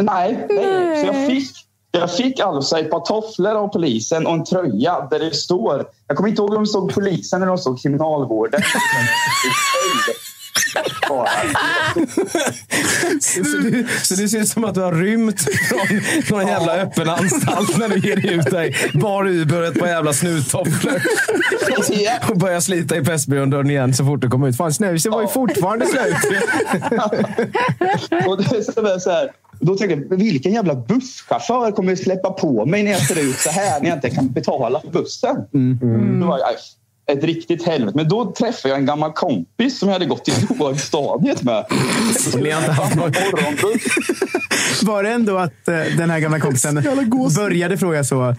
Nej, 0.00 0.46
nej. 0.50 1.00
Så 1.00 1.06
jag 1.06 1.26
fick, 1.26 1.50
jag 1.90 2.16
fick 2.16 2.40
alltså 2.40 2.78
ett 2.78 2.90
par 2.90 3.00
tofflor 3.00 3.54
av 3.54 3.68
polisen 3.68 4.26
och 4.26 4.32
en 4.32 4.44
tröja 4.44 5.08
där 5.10 5.18
det 5.18 5.34
står... 5.34 5.86
Jag 6.06 6.16
kommer 6.16 6.28
inte 6.30 6.42
ihåg 6.42 6.54
om 6.54 6.62
det 6.62 6.68
stod 6.68 6.94
polisen 6.94 7.42
eller 7.42 7.50
om 7.50 7.56
det 7.56 7.62
stod 7.62 7.82
kriminalvården. 7.82 8.62
Så 13.20 13.40
du, 13.40 13.86
så 14.02 14.14
du 14.14 14.28
ser 14.28 14.38
ut 14.38 14.48
som 14.48 14.64
att 14.64 14.74
du 14.74 14.80
har 14.80 14.92
rymt 14.92 15.40
från 16.24 16.38
någon 16.38 16.48
jävla 16.48 16.72
öppen 16.76 17.08
anstalt 17.08 17.78
när 17.78 17.88
du 17.88 17.98
ger 17.98 18.30
ut 18.32 18.50
dig. 18.50 18.74
Bar 18.94 19.26
Uber 19.28 19.60
och 19.60 19.66
ett 19.66 19.78
par 19.78 19.86
jävla 19.86 20.12
snuttofflor. 20.12 21.02
Och 22.30 22.36
börjar 22.38 22.60
slita 22.60 22.96
i 22.96 23.04
Pressbyrån-dörren 23.04 23.70
igen 23.70 23.94
så 23.94 24.04
fort 24.04 24.20
du 24.20 24.30
kommer 24.30 24.48
ut. 24.48 24.56
Fan, 24.56 24.74
snuset 24.74 25.12
var 25.12 25.22
ju 25.22 25.28
fortfarande 25.28 25.86
slut. 25.86 26.16
och 28.26 28.36
det 28.38 28.44
är 28.44 28.98
så 28.98 29.10
här, 29.10 29.30
då 29.60 29.76
tänkte 29.76 30.06
jag, 30.10 30.16
vilken 30.16 30.52
jävla 30.52 30.74
busschaufför 30.74 31.72
kommer 31.72 31.96
släppa 31.96 32.30
på 32.30 32.66
mig 32.66 32.82
när 32.82 32.90
jag 32.90 33.00
ser 33.00 33.18
ut 33.20 33.36
så 33.36 33.50
här 33.50 33.80
när 33.80 33.88
jag 33.88 33.96
inte 33.96 34.10
kan 34.10 34.32
betala 34.32 34.80
för 34.80 34.90
bussen? 34.90 35.36
Då 36.20 36.26
var 36.26 36.38
jag, 36.38 36.48
ett 37.12 37.24
riktigt 37.24 37.66
helvete. 37.66 37.96
Men 37.96 38.08
då 38.08 38.32
träffade 38.32 38.68
jag 38.68 38.78
en 38.78 38.86
gammal 38.86 39.12
kompis 39.12 39.78
som 39.78 39.88
jag 39.88 39.92
hade 39.94 40.06
gått 40.06 40.28
i 40.28 40.32
lågstadiet 40.58 41.42
med. 41.42 41.66
Så 42.18 42.38
ni 42.38 42.48
inte 42.48 42.72
haft 42.72 42.96
någon-. 42.96 43.12
Var 44.82 45.02
det 45.02 45.10
ändå 45.10 45.36
att 45.36 45.68
eh, 45.68 45.74
den 45.98 46.10
här 46.10 46.20
gamla 46.20 46.40
kompisen 46.40 46.74
började 47.36 47.78
fråga 47.78 48.04
så? 48.04 48.34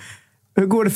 Hur 0.56 0.66
går 0.66 0.86
det? 0.86 0.92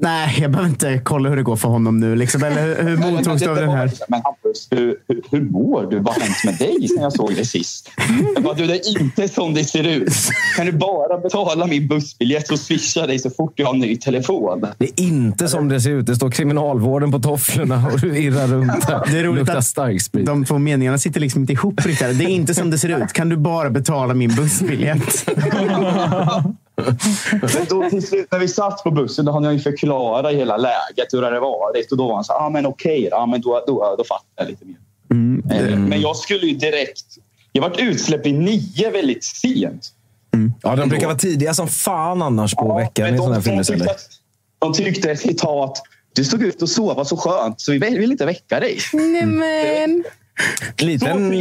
Nej, 0.00 0.38
jag 0.40 0.50
behöver 0.50 0.68
inte 0.70 1.00
kolla 1.04 1.28
hur 1.28 1.36
det 1.36 1.42
går 1.42 1.56
för 1.56 1.68
honom 1.68 2.00
nu. 2.00 2.16
Liksom. 2.16 2.42
Eller 2.44 2.66
hur, 2.82 2.82
hur 2.88 2.96
mottogs 2.96 3.42
du 3.42 3.48
av 3.48 3.54
det 3.56 3.60
den 3.60 3.70
här? 3.70 3.86
liksom, 3.86 4.06
Men 4.08 4.20
Hampus, 4.24 4.68
hur, 4.70 4.96
hur, 5.08 5.22
hur 5.30 5.40
mår 5.50 5.90
du? 5.90 5.98
Vad 5.98 6.14
har 6.14 6.20
hänt 6.20 6.44
med 6.44 6.58
dig 6.58 6.88
sen 6.88 7.02
jag 7.02 7.12
såg 7.12 7.34
dig 7.34 7.44
sist? 7.44 7.90
Jag 8.34 8.44
bara, 8.44 8.54
du, 8.54 8.66
det 8.66 8.74
är 8.74 9.00
inte 9.00 9.28
som 9.28 9.54
det 9.54 9.64
ser 9.64 9.84
ut. 9.84 10.12
Kan 10.56 10.66
du 10.66 10.72
bara 10.72 11.18
betala 11.18 11.66
min 11.66 11.88
bussbiljett 11.88 12.50
och 12.52 12.58
swisha 12.58 13.06
dig 13.06 13.18
så 13.18 13.30
fort 13.30 13.52
jag 13.56 13.66
har 13.66 13.74
en 13.74 13.80
ny 13.80 13.96
telefon? 13.96 14.66
Det 14.78 14.84
är 14.84 15.00
inte 15.04 15.48
som 15.48 15.68
det 15.68 15.80
ser 15.80 15.90
ut. 15.90 16.06
Det 16.06 16.16
står 16.16 16.30
kriminalvården 16.30 17.12
på 17.12 17.18
tofflorna 17.18 17.86
och 17.92 18.00
du 18.00 18.18
irrar 18.18 18.46
runt 18.46 18.86
där. 18.86 19.02
Det 19.12 19.18
är 19.18 19.24
roligt 19.24 19.38
Luktar 19.38 19.56
att 19.56 19.64
starksprit. 19.64 20.26
de 20.26 20.44
två 20.44 20.58
meningarna 20.58 20.98
sitter 20.98 21.20
liksom 21.20 21.40
inte 21.40 21.52
ihop 21.52 21.86
riktigt. 21.86 22.18
Det 22.18 22.24
är 22.24 22.28
inte 22.28 22.54
som 22.54 22.70
det 22.70 22.78
ser 22.78 23.02
ut. 23.02 23.12
Kan 23.12 23.28
du 23.28 23.36
bara 23.36 23.70
betala 23.70 24.14
min 24.14 24.34
bussbiljett? 24.34 25.26
Men 26.76 27.66
då 27.68 27.90
till 27.90 28.06
slut 28.06 28.26
när 28.30 28.38
vi 28.38 28.48
satt 28.48 28.84
på 28.84 28.90
bussen 28.90 29.24
då 29.24 29.32
hann 29.32 29.44
jag 29.44 29.52
ju 29.52 29.60
förklara 29.60 30.28
hela 30.28 30.56
läget, 30.56 31.12
hur 31.12 31.20
det 31.20 31.26
hade 31.26 31.40
varit. 31.40 31.92
Och 31.92 31.98
då 31.98 32.08
var 32.08 32.14
han 32.14 32.24
så 32.24 32.32
här, 32.32 32.40
ah, 32.40 32.50
men 32.50 32.66
okej, 32.66 33.08
ja, 33.10 33.26
men 33.26 33.40
då, 33.40 33.64
då, 33.66 33.94
då 33.98 34.04
fattar 34.04 34.26
jag 34.36 34.48
lite 34.48 34.64
mer. 34.64 34.76
Eh, 35.50 35.78
Men 35.78 36.00
jag 36.00 36.16
skulle 36.16 36.46
ju 36.46 36.56
direkt... 36.56 37.04
Jag 37.52 37.62
vart 37.62 37.80
utsläppt 37.80 38.26
i 38.26 38.32
nio 38.32 38.90
väldigt 38.90 39.24
sent. 39.24 39.92
Ja, 40.62 40.76
de 40.76 40.88
brukar 40.88 41.06
vara 41.06 41.18
tidiga 41.18 41.54
som 41.54 41.68
fan 41.68 42.22
annars 42.22 42.54
på 42.54 42.76
veckan 42.76 43.04
Men 43.04 43.14
i 43.14 43.18
sådana 43.18 43.34
här 43.34 43.64
de, 43.64 43.86
de, 44.58 44.72
tyckte, 44.74 45.16
citat, 45.16 45.82
du 46.12 46.24
såg 46.24 46.42
ut 46.42 46.62
att 46.62 46.68
sova 46.68 47.04
så 47.04 47.16
skönt 47.16 47.60
så 47.60 47.72
vi 47.72 47.78
vill 47.78 48.10
inte 48.10 48.26
väcka 48.26 48.60
dig. 48.60 48.78
Nej, 48.92 49.26
men. 49.26 50.04
Så 50.04 50.23
Liten 50.78 51.32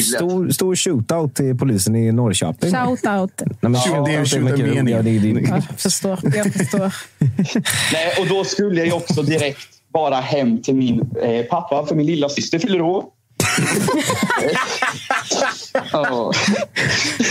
stor, 0.00 0.50
stor 0.50 0.76
shootout 0.76 1.34
till 1.34 1.58
polisen 1.58 1.96
i 1.96 2.12
Norrköping. 2.12 2.70
Shout 2.72 3.06
out. 3.06 3.32
Nej, 3.44 3.56
men 3.60 3.72
Ja, 3.86 4.04
det 4.06 4.12
är 4.14 4.24
ju 4.36 4.40
mycket 4.40 4.58
shootout. 4.58 4.84
Det 4.84 5.02
det 5.02 5.40
är- 5.40 5.46
Jag 5.50 5.64
förstår. 5.80 6.18
Jag 6.36 6.52
förstår. 6.52 6.94
Nej, 7.92 8.12
och 8.20 8.26
då 8.26 8.44
skulle 8.44 8.78
jag 8.78 8.86
ju 8.86 8.92
också 8.92 9.22
direkt 9.22 9.68
bara 9.92 10.16
hem 10.20 10.62
till 10.62 10.74
min 10.74 11.00
eh, 11.22 11.44
pappa 11.50 11.86
för 11.86 11.94
min 11.94 12.06
lilla 12.06 12.28
syster 12.28 12.58
fyller 12.58 12.80
år. 12.80 13.04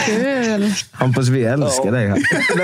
Kul. 0.05 0.71
Hampus, 0.91 1.27
vi 1.27 1.43
älskar 1.43 1.91
dig 1.91 2.07
här. 2.07 2.15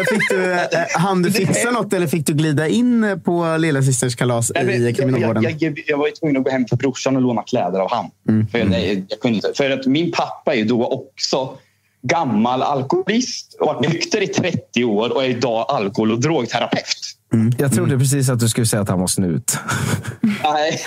Fick 0.05 0.29
du, 0.29 0.53
eh, 0.53 0.59
hann 0.95 1.21
du 1.21 1.31
fixa 1.31 1.71
något 1.71 1.93
eller 1.93 2.07
fick 2.07 2.25
du 2.25 2.33
glida 2.33 2.67
in 2.67 3.21
på 3.25 3.57
lillasysters 3.57 4.15
kalas 4.15 4.51
Nej, 4.55 4.65
men 4.65 4.75
i 4.75 4.85
jag, 4.85 4.95
kriminalvården? 4.95 5.43
jag, 5.43 5.55
jag, 5.59 5.83
jag 5.87 5.97
var 5.97 6.07
ju 6.07 6.11
tvungen 6.11 6.37
att 6.37 6.43
gå 6.43 6.49
hem 6.49 6.65
till 6.65 6.77
brorsan 6.77 7.15
och 7.15 7.21
låna 7.21 7.43
kläder 7.43 7.79
av 7.79 7.91
han. 7.91 8.11
För, 8.51 8.57
jag, 8.57 9.05
jag 9.09 9.19
kunde 9.19 9.35
inte, 9.35 9.51
för 9.55 9.69
att 9.69 9.85
min 9.85 10.11
pappa 10.11 10.53
är 10.53 10.57
ju 10.57 10.65
då 10.65 10.85
också 10.87 11.57
gammal 12.01 12.61
alkoholist 12.61 13.57
och 13.59 13.67
har 13.67 13.73
varit 13.73 13.89
nykter 13.89 14.21
i 14.21 14.27
30 14.27 14.83
år 14.83 15.13
och 15.13 15.23
är 15.23 15.29
idag 15.29 15.65
alkohol 15.69 16.11
och 16.11 16.19
drogterapeut. 16.19 17.17
Jag 17.57 17.73
trodde 17.73 17.97
precis 17.97 18.29
att 18.29 18.39
du 18.39 18.49
skulle 18.49 18.65
säga 18.67 18.81
att 18.81 18.89
han 18.89 18.99
var 18.99 19.07
snut. 19.07 19.57
Nej, 20.43 20.81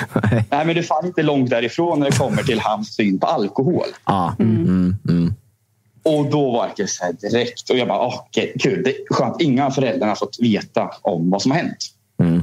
nej, 0.51 0.67
men 0.67 0.67
det 0.67 0.79
är 0.79 0.83
fan 0.83 1.07
inte 1.07 1.23
långt 1.23 1.51
därifrån 1.51 2.01
när 2.01 2.11
det 2.11 2.17
kommer 2.17 2.43
till 2.43 2.61
hans 2.61 2.95
syn 2.95 3.19
på 3.19 3.27
alkohol. 3.27 3.87
Ah. 4.05 4.33
Mm, 4.39 4.97
mm. 5.09 5.35
Och 6.03 6.31
då 6.31 6.51
var 6.51 6.71
jag 6.77 6.89
så 6.89 7.05
här 7.05 7.13
direkt. 7.13 7.71
Och 7.71 7.77
jag 7.79 7.89
bara, 7.89 8.07
"Åh, 8.07 8.15
okej, 8.27 8.55
kul. 8.61 8.83
Det 8.85 8.91
är 8.91 9.15
skönt. 9.15 9.41
Inga 9.41 9.71
föräldrar 9.71 10.09
har 10.09 10.15
fått 10.15 10.37
veta 10.41 10.91
om 11.03 11.31
vad 11.31 11.43
som 11.43 11.51
har 11.51 11.59
hänt. 11.59 11.77
Mm. 12.21 12.43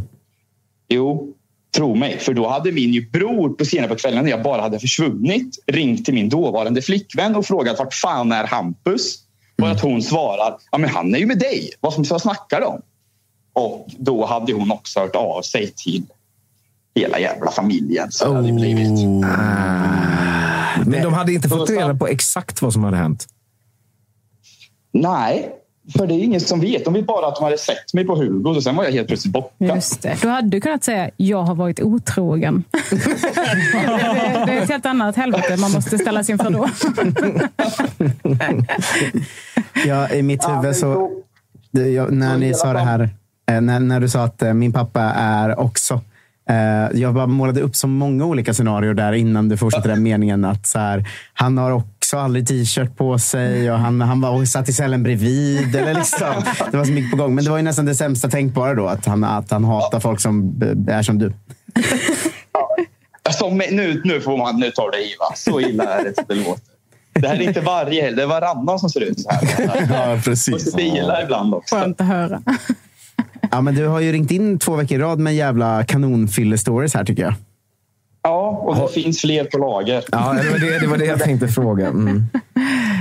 Jo, 0.90 1.34
tro 1.76 1.96
mig. 1.96 2.18
För 2.20 2.34
då 2.34 2.48
hade 2.48 2.72
min 2.72 3.10
bror 3.12 3.50
på 3.50 3.66
senare 3.66 3.88
på 3.90 3.96
kvällen 3.96 4.24
när 4.24 4.32
jag 4.32 4.44
bara 4.44 4.62
hade 4.62 4.80
försvunnit 4.80 5.64
ringt 5.68 6.06
till 6.06 6.14
min 6.14 6.30
dåvarande 6.30 6.82
flickvän 6.82 7.36
och 7.36 7.46
frågat 7.46 7.80
vart 7.80 7.94
fan 7.94 8.32
är 8.32 8.48
Hampus? 8.48 9.18
Och 9.62 9.70
att 9.70 9.82
hon 9.82 10.02
svarar, 10.02 10.58
ja 10.72 10.78
men 10.78 10.90
han 10.90 11.16
är 11.16 11.20
ju 11.20 11.26
med 11.26 11.40
dig. 11.40 11.70
Vad 11.80 11.94
som 11.94 12.06
snackar 12.06 12.62
de? 12.62 12.82
Och 13.54 13.88
då 13.98 14.26
hade 14.26 14.54
hon 14.54 14.72
också 14.72 15.00
hört 15.00 15.16
av 15.16 15.42
sig 15.42 15.72
till 15.76 16.04
hela 16.96 17.20
jävla 17.20 17.52
familjen. 17.52 18.12
Så 18.12 18.30
det 18.30 18.36
hade 18.36 18.52
blivit. 18.54 18.90
Men 20.86 21.04
de 21.04 21.14
hade 21.14 21.34
inte 21.34 21.50
fått 21.50 21.70
reda 21.70 21.96
på 21.96 22.08
exakt 22.08 22.62
vad 22.62 22.74
som 22.74 22.84
hade 22.84 22.98
hänt. 22.98 23.28
Nej, 24.94 25.50
För 25.98 26.08
det 26.08 26.14
är 26.14 26.20
ingen 26.24 26.42
som 26.42 26.60
vet. 26.60 26.86
De 26.86 26.94
vet 26.94 27.06
bara 27.08 27.28
att 27.28 27.36
de 27.36 27.44
hade 27.44 27.58
sett 27.58 27.94
mig 27.94 28.06
på 28.06 28.16
Hugo 28.16 28.50
och 28.50 28.64
sen 28.64 28.76
var 28.76 28.84
jag 28.84 28.92
helt 28.92 29.08
plötsligt 29.08 29.34
borta. 29.34 29.66
Just 29.76 30.02
det. 30.02 30.18
Du 30.22 30.30
hade 30.30 30.48
du 30.50 30.62
kunnat 30.62 30.84
säga 30.84 31.10
jag 31.18 31.44
har 31.44 31.56
varit 31.56 31.80
otrogen. 31.82 32.64
det, 32.90 32.96
det, 34.46 34.52
är 34.52 34.62
ett 34.62 34.70
helt 34.70 34.86
annat 34.86 35.16
helvete 35.16 35.58
man 35.58 35.72
måste 35.72 35.98
ställa 35.98 36.24
sig 36.24 36.34
inför 36.34 36.50
då. 36.50 36.70
Ja, 39.86 40.10
I 40.10 40.22
mitt 40.24 40.50
huvud 40.50 40.76
så... 40.76 41.12
det- 41.72 41.90
jag, 41.90 42.12
när 42.14 42.38
ni 42.38 42.54
sa 42.54 42.74
det 42.74 42.80
här, 42.80 43.10
när, 43.60 43.80
när 43.80 44.00
du 44.00 44.10
sa 44.10 44.24
att 44.24 44.42
eh, 44.42 44.54
min 44.54 44.74
pappa 44.74 45.02
är 45.16 45.60
också... 45.60 46.02
eh, 46.50 47.00
Jag 47.00 47.14
bara 47.14 47.28
målade 47.28 47.62
upp 47.62 47.76
så 47.76 47.88
många 47.88 48.26
olika 48.26 48.54
scenarier 48.54 48.94
där 48.94 49.14
innan 49.14 49.50
du 49.50 49.58
fortsatte 49.58 49.88
den 49.90 50.04
meningen. 50.04 50.46
att 50.46 50.68
så 50.68 50.80
här, 50.80 51.06
Han 51.34 51.58
har 51.58 51.72
också 51.72 52.18
aldrig 52.18 52.48
t-shirt 52.48 52.98
på 52.98 53.20
sig 53.20 53.72
och 53.72 53.80
han, 53.80 54.02
han 54.02 54.22
var 54.22 54.30
och 54.30 54.48
satt 54.48 54.70
i 54.70 54.74
cellen 54.74 55.04
bredvid. 55.04 55.76
Eller 55.76 55.94
liksom. 55.94 56.28
Det 56.72 56.78
var 56.78 56.86
så 56.86 56.92
mycket 56.92 57.12
på 57.12 57.18
gång. 57.18 57.36
Men 57.36 57.44
det 57.44 57.50
var 57.50 57.58
ju 57.58 57.64
nästan 57.64 57.86
det 57.86 57.96
sämsta 57.96 58.30
tänkbara 58.30 58.74
då. 58.74 58.88
Att 58.88 59.06
han, 59.06 59.24
att 59.24 59.52
han 59.52 59.64
hatar 59.64 60.00
folk 60.00 60.20
som 60.20 60.62
eh, 60.88 60.96
är 60.96 61.04
som 61.04 61.20
du. 61.20 61.34
Alltså, 63.24 63.50
nu, 63.50 64.02
nu 64.06 64.22
får 64.22 64.38
man, 64.38 64.60
nu 64.60 64.72
tar 64.72 64.92
det 64.92 64.98
i 64.98 65.16
va. 65.20 65.34
Så 65.36 65.62
illa 65.62 65.84
är 66.00 66.04
det 66.04 66.16
som 66.16 66.24
det 66.28 66.36
låter. 66.36 66.62
Det 67.14 67.28
här 67.28 67.36
är 67.36 67.42
inte 67.42 67.62
varje 67.62 68.02
helg, 68.04 68.16
det 68.16 68.22
är 68.24 68.28
varannan 68.28 68.80
som 68.80 68.90
ser 68.90 69.02
ut 69.02 69.20
så 69.20 69.30
här. 69.32 69.88
Ja, 69.94 70.14
Och 70.14 70.24
precis. 70.24 70.72
så 70.72 70.78
bilar 70.78 71.24
ibland 71.24 71.54
också. 71.54 71.76
Skönt 71.76 72.02
att 72.02 72.08
höra. 72.08 72.42
Ja, 73.52 73.62
men 73.62 73.76
du 73.76 73.88
har 73.88 74.00
ju 74.00 74.12
ringt 74.12 74.32
in 74.32 74.60
två 74.60 74.76
veckor 74.76 74.98
i 74.98 75.02
rad 75.02 75.20
med 75.20 75.36
jävla 75.36 75.84
kanonfylle-stories 75.84 76.96
här 76.98 77.04
tycker 77.06 77.24
jag. 77.24 77.34
Ja, 78.24 78.48
och 78.50 78.76
det 78.76 79.02
finns 79.02 79.22
fler 79.22 79.44
på 79.44 79.58
lager. 79.58 80.04
Ja, 80.12 80.34
det 80.44 80.50
var 80.52 80.60
det, 80.60 80.80
det, 80.80 80.88
var 80.88 80.98
det 80.98 81.06
jag 81.06 81.20
tänkte 81.20 81.48
fråga. 81.48 81.88
Mm. 81.88 82.24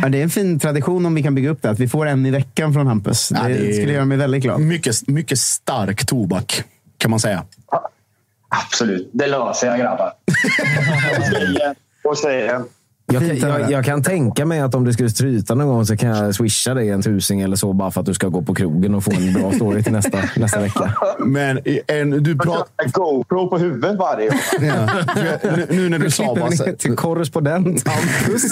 Ja, 0.03 0.09
det 0.09 0.19
är 0.19 0.23
en 0.23 0.31
fin 0.31 0.59
tradition 0.59 1.07
om 1.07 1.15
vi 1.15 1.23
kan 1.23 1.35
bygga 1.35 1.51
upp 1.51 1.63
det. 1.63 1.71
Att 1.71 1.79
vi 1.79 1.89
får 1.89 2.07
en 2.07 2.27
i 2.27 2.31
veckan 2.31 2.75
från 2.75 2.87
Hampus. 2.87 3.29
Det, 3.29 3.37
Ja, 3.43 3.49
det 3.49 3.69
är- 3.69 3.73
skulle 3.73 3.93
göra 3.93 4.05
mig 4.05 4.17
väldigt 4.19 4.43
glad. 4.43 4.61
Mycket, 4.61 5.09
mycket 5.09 5.39
stark 5.39 6.07
tobak, 6.07 6.63
kan 6.99 7.11
man 7.11 7.21
säga. 7.21 7.45
Absolut, 8.49 9.11
det 9.13 9.27
löser 9.27 9.67
jag 9.67 9.79
grabbar. 9.79 10.13
Och 11.19 11.25
säger- 11.25 11.75
och 12.05 12.19
säger 12.19 12.61
Jag, 13.13 13.41
kan- 13.41 13.51
jag, 13.61 13.71
jag 13.71 13.85
kan 13.85 14.03
tänka 14.03 14.47
mig 14.47 14.61
att 14.61 14.75
om 14.75 14.85
det 14.85 14.93
skulle 14.93 15.11
stryta 15.11 15.55
någon 15.55 15.67
gång 15.69 15.87
så 15.87 15.97
kan 15.97 16.09
jag 16.11 16.35
swisha 16.35 16.75
dig 16.75 16.91
en 16.91 17.03
tusing 17.03 17.41
eller 17.41 17.57
så 17.57 17.73
bara 17.73 17.91
för 17.91 18.01
att 18.01 18.07
du 18.07 18.15
ska 18.15 18.29
gå 18.29 18.43
på 18.43 18.55
krogen 18.55 18.95
och 18.95 19.05
få 19.05 19.13
en 19.13 19.33
bra 19.33 19.53
story 19.53 19.83
till 19.83 19.93
nästa, 19.93 20.19
nästa 20.37 20.61
vecka. 20.61 20.95
Men 21.19 21.59
en, 21.87 22.11
du 22.23 22.39
pratar... 22.39 22.91
GoPro 22.93 23.49
på 23.49 23.59
huvudet 23.59 23.97
varje 23.99 24.29
år. 24.29 24.35
Ja. 24.61 24.89
Nu, 25.57 25.67
nu 25.71 25.89
när 25.89 25.99
du 25.99 26.11
sa 26.11 26.35
bara... 26.35 26.51
så- 26.51 26.65
till 26.79 26.97
korrespondent 26.97 27.89
Hampus. 27.89 28.43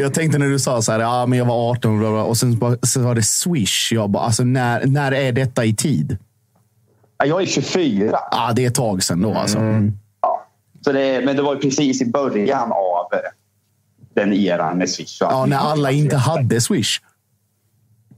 Jag 0.00 0.14
tänkte 0.14 0.38
när 0.38 0.46
du 0.48 0.58
sa 0.58 0.82
så 0.82 0.92
här, 0.92 1.00
ja, 1.00 1.26
men 1.26 1.38
jag 1.38 1.46
var 1.46 1.70
18 1.70 1.98
bla 1.98 2.10
bla, 2.10 2.22
och 2.22 2.36
sen 2.36 2.58
bara, 2.58 2.76
så 2.82 3.00
var 3.00 3.14
det 3.14 3.22
swish. 3.22 3.92
Jag 3.92 4.10
bara, 4.10 4.22
alltså, 4.24 4.44
när, 4.44 4.86
när 4.86 5.12
är 5.12 5.32
detta 5.32 5.64
i 5.64 5.74
tid? 5.74 6.16
Ja, 7.18 7.26
Jag 7.26 7.42
är 7.42 7.46
24. 7.46 8.18
Ja, 8.30 8.52
det 8.56 8.64
är 8.64 8.68
ett 8.68 8.74
tag 8.74 9.02
sedan 9.02 9.22
då. 9.22 9.34
Alltså. 9.34 9.58
Ja. 9.58 9.80
Så 10.80 10.92
det, 10.92 11.24
men 11.24 11.36
det 11.36 11.42
var 11.42 11.54
ju 11.54 11.60
precis 11.60 12.02
i 12.02 12.06
början 12.06 12.72
av 12.72 13.12
eh, 13.12 13.18
den 14.14 14.32
eran 14.32 14.78
med 14.78 14.90
Swish. 14.90 15.16
Ja, 15.20 15.46
när 15.46 15.56
alla 15.56 15.90
inte 15.90 16.16
hade 16.16 16.60
swish. 16.60 17.00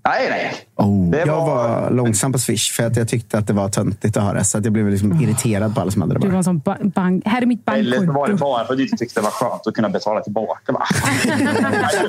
Nej, 0.05 0.27
nej. 0.31 0.55
Oh. 0.77 1.11
Det 1.11 1.19
Jag 1.19 1.27
var... 1.27 1.47
var 1.81 1.91
långsam 1.91 2.33
på 2.33 2.39
Swish 2.39 2.73
för 2.73 2.87
att 2.87 2.97
jag 2.97 3.09
tyckte 3.09 3.39
att 3.39 3.47
det 3.47 3.53
var 3.53 3.69
töntigt 3.69 4.17
att 4.17 4.23
ha 4.23 4.33
det. 4.33 4.45
Så 4.45 4.59
att 4.59 4.65
jag 4.65 4.73
blev 4.73 4.91
liksom 4.91 5.21
irriterad 5.23 5.75
på 5.75 5.81
alla 5.81 5.91
som 5.91 6.03
hade 6.03 6.15
det 6.15 6.21
Du 6.21 6.29
var 6.29 6.37
en 6.39 6.45
sån 6.45 6.59
ba- 6.59 6.77
bank. 6.83 7.23
Här 7.27 7.43
är 7.43 7.47
mitt 7.47 7.69
Eller 7.69 7.97
så 7.99 8.05
var 8.05 8.07
det 8.07 8.13
bankkonto. 8.13 8.45
bara 8.45 8.65
för 8.67 8.73
att 8.73 8.79
du 8.79 8.83
inte 8.85 8.97
tyckte 8.97 9.21
det 9.21 9.25
var 9.25 9.31
skönt 9.31 9.67
att 9.67 9.75
kunna 9.75 9.89
betala 9.89 10.21
tillbaka. 10.21 10.73
Va? 10.73 10.83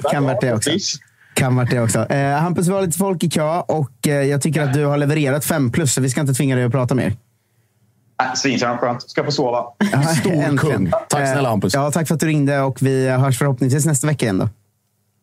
Kan 0.12 0.24
varit 0.24 0.42
det 0.42 0.54
också. 0.54 0.72
Kan 1.34 1.56
varit 1.56 1.70
det 1.72 1.80
också. 1.82 2.06
Eh, 2.06 2.38
Hampus, 2.38 2.68
vi 2.68 2.72
har 2.72 2.82
lite 2.82 2.98
folk 2.98 3.24
i 3.24 3.30
kö 3.30 3.60
och 3.60 4.08
eh, 4.08 4.14
jag 4.14 4.42
tycker 4.42 4.62
att 4.62 4.74
du 4.74 4.86
har 4.86 4.98
levererat 4.98 5.46
fem 5.46 5.72
plus. 5.72 5.94
Så 5.94 6.02
vi 6.02 6.10
ska 6.10 6.22
inte 6.22 6.34
tvinga 6.34 6.56
dig 6.56 6.66
att 6.66 6.72
prata 6.72 6.96
mer. 6.96 7.14
Äh, 8.28 8.34
Svinskönt 8.36 8.80
skönt. 8.80 9.10
Ska 9.10 9.24
få 9.24 9.32
sova. 9.32 9.64
Stor 10.20 10.58
kung. 10.58 10.92
Tack 10.92 11.28
snälla 11.28 11.42
Eh, 11.42 11.50
Hampus. 11.50 11.74
Ja, 11.74 11.92
tack 11.92 12.08
för 12.08 12.14
att 12.16 12.20
du 12.22 12.28
ringde 12.28 12.60
och 12.62 12.78
vi 12.82 13.10
hörs 13.10 13.38
förhoppningsvis 13.38 13.86
nästa 13.86 14.08
vecka 14.08 14.26
igen. 14.26 14.38
Då. 14.38 14.50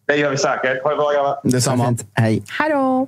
Det 0.07 0.17
gör 0.17 0.31
vi 0.31 0.37
säkert. 0.37 0.83
Ha 0.83 0.91
det 0.91 0.97
bra 0.97 1.11
grabbar. 1.15 1.39
Detsamma. 1.45 1.97
Hej. 2.15 2.43
Hej 2.59 2.71
då! 2.71 3.07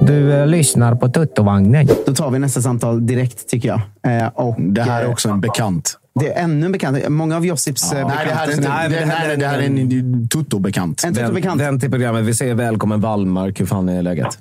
Du 0.00 0.32
eh, 0.32 0.46
lyssnar 0.46 0.94
på 0.94 1.08
Tuttovagnen. 1.08 1.88
Då 2.06 2.14
tar 2.14 2.30
vi 2.30 2.38
nästa 2.38 2.60
samtal 2.62 3.06
direkt 3.06 3.48
tycker 3.48 3.68
jag. 3.68 3.80
Eh, 4.22 4.28
och, 4.28 4.54
Det 4.60 4.82
här 4.82 5.02
är 5.02 5.10
också 5.10 5.28
en 5.28 5.40
bekant. 5.40 5.98
Det 6.20 6.32
är 6.32 6.42
ännu 6.44 6.66
en 6.66 6.72
bekant. 6.72 7.08
Många 7.08 7.36
av 7.36 7.46
Josips 7.46 7.92
eh, 7.92 8.06
Nej, 8.08 8.16
det 8.26 8.34
här 8.34 8.48
är, 8.48 8.52
inte, 8.52 8.68
Nej, 8.68 8.88
det, 8.88 8.94
det 8.94 9.04
här 9.06 9.24
nej, 9.26 9.32
är- 9.32 9.36
det 9.36 9.46
här 9.46 9.58
är 9.58 9.62
en 9.62 10.28
tutto-bekant. 10.28 11.04
En 11.04 11.14
tutto-bekant. 11.14 11.60
Vänd 11.60 11.80
till 11.80 11.90
programmet. 11.90 12.24
Vi 12.24 12.34
säger 12.34 12.54
välkommen 12.54 13.00
Wallmark. 13.00 13.60
Hur 13.60 13.66
fan 13.66 13.88
är 13.88 14.02
läget? 14.02 14.38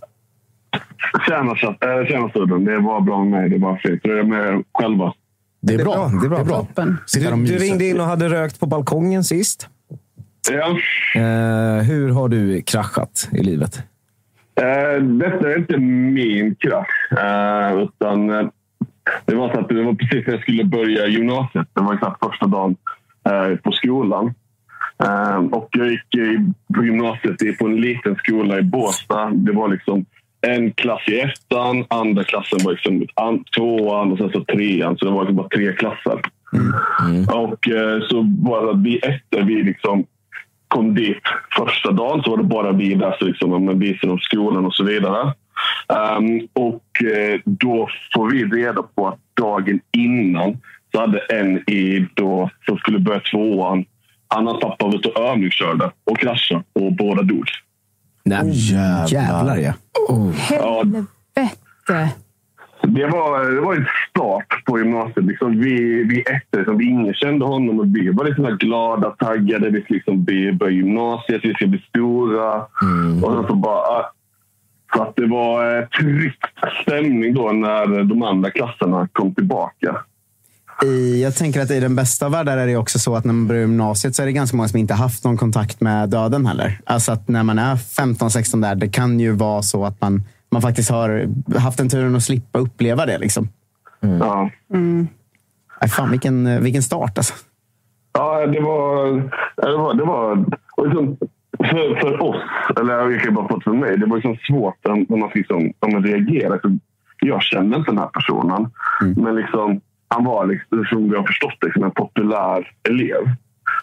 Tjena, 1.27 1.55
chatt- 1.55 1.83
äh, 2.01 2.05
tjena 2.07 2.29
studion. 2.29 2.65
Det 2.65 2.73
är 2.73 2.79
bara 2.79 3.01
bra 3.01 3.23
med 3.23 3.27
mig. 3.41 3.49
Det 3.49 3.55
är 3.55 3.59
bara 3.59 3.77
fint. 3.77 3.99
Jag 4.03 4.17
är 4.19 4.23
med 4.23 4.63
själva. 4.73 5.13
Det 5.61 5.73
är 5.73 5.77
bra. 5.77 6.11
Det 6.21 6.25
är 6.25 6.29
bra. 6.45 6.57
Toppen. 6.59 6.97
Sitter 7.05 7.31
och 7.31 7.37
Du, 7.37 7.45
du 7.45 7.53
myser. 7.53 7.65
ringde 7.65 7.85
in 7.85 7.99
och 7.99 8.05
hade 8.05 8.29
rökt 8.29 8.59
på 8.59 8.65
balkongen 8.65 9.23
sist. 9.23 9.67
Ja. 10.51 10.67
Eh, 11.21 11.83
hur 11.83 12.09
har 12.11 12.29
du 12.29 12.61
kraschat 12.61 13.29
i 13.31 13.43
livet? 13.43 13.77
Eh, 14.55 15.01
detta 15.03 15.51
är 15.51 15.57
inte 15.57 15.77
min 15.77 16.55
krasch. 16.55 17.11
Eh, 17.11 17.81
utan, 17.83 18.29
eh, 18.29 18.47
det, 19.25 19.35
var 19.35 19.53
så 19.53 19.59
att 19.59 19.69
det 19.69 19.83
var 19.83 19.93
precis 19.93 20.27
när 20.27 20.33
jag 20.33 20.41
skulle 20.41 20.63
börja 20.63 21.07
gymnasiet. 21.07 21.67
Det 21.73 21.81
var 21.81 21.93
exakt 21.93 22.25
första 22.25 22.45
dagen 22.47 22.75
eh, 23.29 23.55
på 23.57 23.71
skolan. 23.71 24.33
Eh, 25.03 25.35
och 25.37 25.67
jag 25.71 25.87
gick 25.91 26.15
i, 26.15 26.37
på 26.75 26.85
gymnasiet 26.85 27.41
i- 27.41 27.53
på 27.53 27.65
en 27.67 27.75
liten 27.81 28.15
skola 28.15 28.59
i 28.59 28.61
Båstad. 28.63 29.29
Det 29.33 29.51
var 29.51 29.67
liksom 29.67 30.05
en 30.41 30.71
klass 30.71 31.01
i 31.07 31.19
ettan, 31.19 31.85
andra 31.87 32.23
klassen 32.23 32.59
var 32.63 32.71
liksom 32.71 33.05
an, 33.15 33.43
tvåan 33.43 34.11
och 34.11 34.17
sen 34.17 34.31
så 34.31 34.43
trean. 34.43 34.97
Så 34.97 35.05
det 35.05 35.11
var 35.11 35.21
liksom 35.21 35.35
bara 35.35 35.49
tre 35.49 35.73
klasser. 35.73 36.19
Och 37.33 37.69
eh, 37.69 38.01
så 38.09 38.23
bara 38.23 38.73
vi 38.73 38.97
efter 38.97 39.43
vi 39.43 39.63
liksom 39.63 40.05
kom 40.67 40.95
dit 40.95 41.23
första 41.57 41.91
dagen 41.91 42.23
så 42.23 42.29
var 42.29 42.37
det 42.37 42.43
bara 42.43 42.71
vi 42.71 42.95
där 42.95 43.15
så 43.19 43.25
liksom, 43.25 43.65
med 43.65 44.03
om 44.03 44.19
skolan 44.19 44.65
och 44.65 44.75
så 44.75 44.83
vidare. 44.83 45.33
Ehm, 45.93 46.47
och 46.53 47.03
eh, 47.03 47.39
då 47.45 47.89
får 48.13 48.31
vi 48.31 48.43
reda 48.43 48.83
på 48.83 49.07
att 49.07 49.19
dagen 49.41 49.79
innan 49.97 50.57
så 50.91 50.99
hade 50.99 51.19
en 51.19 51.69
i 51.69 52.07
då, 52.13 52.49
som 52.65 52.77
skulle 52.77 52.99
börja 52.99 53.19
tvåan, 53.19 53.85
han 54.27 54.47
hans 54.47 54.59
pappa 54.59 54.85
var 54.85 54.95
ute 54.95 55.09
och 55.09 55.21
övningskörde 55.21 55.91
och 56.03 56.19
kraschade 56.19 56.63
och 56.73 56.93
båda 56.93 57.21
dog. 57.21 57.45
Nej, 58.24 58.51
Jävlar 59.07 59.57
ja. 59.57 59.74
Ja, 60.07 60.32
Helvete. 60.38 62.15
Det 62.84 63.05
var, 63.05 63.45
det 63.55 63.61
var 63.61 63.76
en 63.76 63.88
start 64.09 64.65
på 64.65 64.80
gymnasiet. 64.80 65.26
Liksom 65.26 65.59
vi, 65.59 66.03
vi 66.03 66.22
ett, 66.22 66.57
liksom, 66.57 66.82
ingen 66.82 67.13
kände 67.13 67.45
honom 67.45 67.80
och 67.80 67.86
vi 67.95 68.09
var 68.09 68.26
liksom 68.26 68.57
glada, 68.57 69.09
taggade. 69.09 69.69
Vi 69.69 69.82
ska 69.82 69.93
liksom 69.93 70.24
börja 70.24 70.69
gymnasiet, 70.72 71.41
vi 71.43 71.53
ska 71.53 71.67
bli 71.67 71.80
stora. 71.89 72.55
Och 73.24 73.34
sen 73.34 73.47
så 73.47 73.55
bara... 73.55 73.76
ah. 73.76 74.11
Så 74.95 75.01
att 75.01 75.15
det 75.15 75.26
var 75.26 75.78
eh, 75.78 75.86
tryckt 75.88 76.45
stämning 76.82 77.34
då 77.34 77.51
när 77.51 78.03
de 78.03 78.24
andra 78.24 78.51
klasserna 78.51 79.07
kom 79.11 79.36
tillbaka. 79.36 79.97
I, 80.84 81.24
jag 81.24 81.36
tänker 81.36 81.61
att 81.61 81.72
i 81.72 81.80
den 81.80 81.95
bästa 81.95 82.26
av 82.26 82.32
världar 82.32 82.57
är 82.57 82.67
det 82.67 82.76
också 82.76 82.99
så 82.99 83.15
att 83.15 83.26
när 83.26 83.34
man 83.34 83.47
börjar 83.47 83.61
gymnasiet 83.61 84.15
så 84.15 84.22
är 84.22 84.26
det 84.26 84.32
ganska 84.32 84.57
många 84.57 84.69
som 84.69 84.80
inte 84.80 84.93
haft 84.93 85.24
någon 85.24 85.38
kontakt 85.38 85.82
med 85.82 86.09
döden 86.09 86.45
heller. 86.45 86.80
Alltså 86.86 87.11
att 87.11 87.28
när 87.28 87.43
man 87.43 87.59
är 87.59 87.76
15-16 87.76 88.61
där, 88.61 88.76
det 88.76 88.89
kan 88.89 89.19
ju 89.19 89.32
vara 89.32 89.61
så 89.61 89.86
att 89.86 90.01
man, 90.01 90.24
man 90.51 90.61
faktiskt 90.61 90.91
har 90.91 91.28
haft 91.59 91.80
en 91.80 91.89
turen 91.89 92.15
att 92.15 92.24
slippa 92.24 92.59
uppleva 92.59 93.05
det. 93.05 93.17
Liksom. 93.17 93.49
Ja. 93.99 94.49
Nej, 95.82 95.89
fan, 95.89 96.11
vilken, 96.11 96.63
vilken 96.63 96.84
start 96.84 97.17
alltså. 97.17 97.34
Ja, 98.13 98.47
det 98.47 98.59
var... 98.59 99.11
Det 99.55 99.78
var, 99.78 99.93
det 99.93 100.03
var 100.03 100.45
och 100.78 100.88
liksom, 100.88 101.17
för, 101.57 101.99
för 102.01 102.24
oss, 102.24 102.41
eller 102.80 103.09
jag 103.09 103.22
kan 103.22 103.34
bara 103.34 103.47
prata 103.47 103.61
för 103.61 103.74
mig, 103.74 103.97
det 103.97 104.05
var 104.05 104.15
liksom 104.15 104.38
svårt 104.47 104.76
när 104.84 105.17
man 105.17 105.30
fick 105.30 105.36
liksom, 105.36 105.74
om 105.80 105.91
man 105.91 106.03
reagera. 106.03 106.59
Jag 107.19 107.41
kände 107.41 107.78
inte 107.78 107.91
den 107.91 107.97
här 107.97 108.07
personen, 108.07 108.72
men 109.15 109.36
liksom, 109.36 109.82
han 110.14 110.24
var, 110.24 110.45
liksom, 110.45 110.86
som 110.86 111.09
vi 111.09 111.18
har 111.18 111.24
förstått 111.24 111.53
det, 111.59 111.66
liksom, 111.68 111.84
en 111.84 111.91
populär 111.91 112.72
elev. 112.89 113.24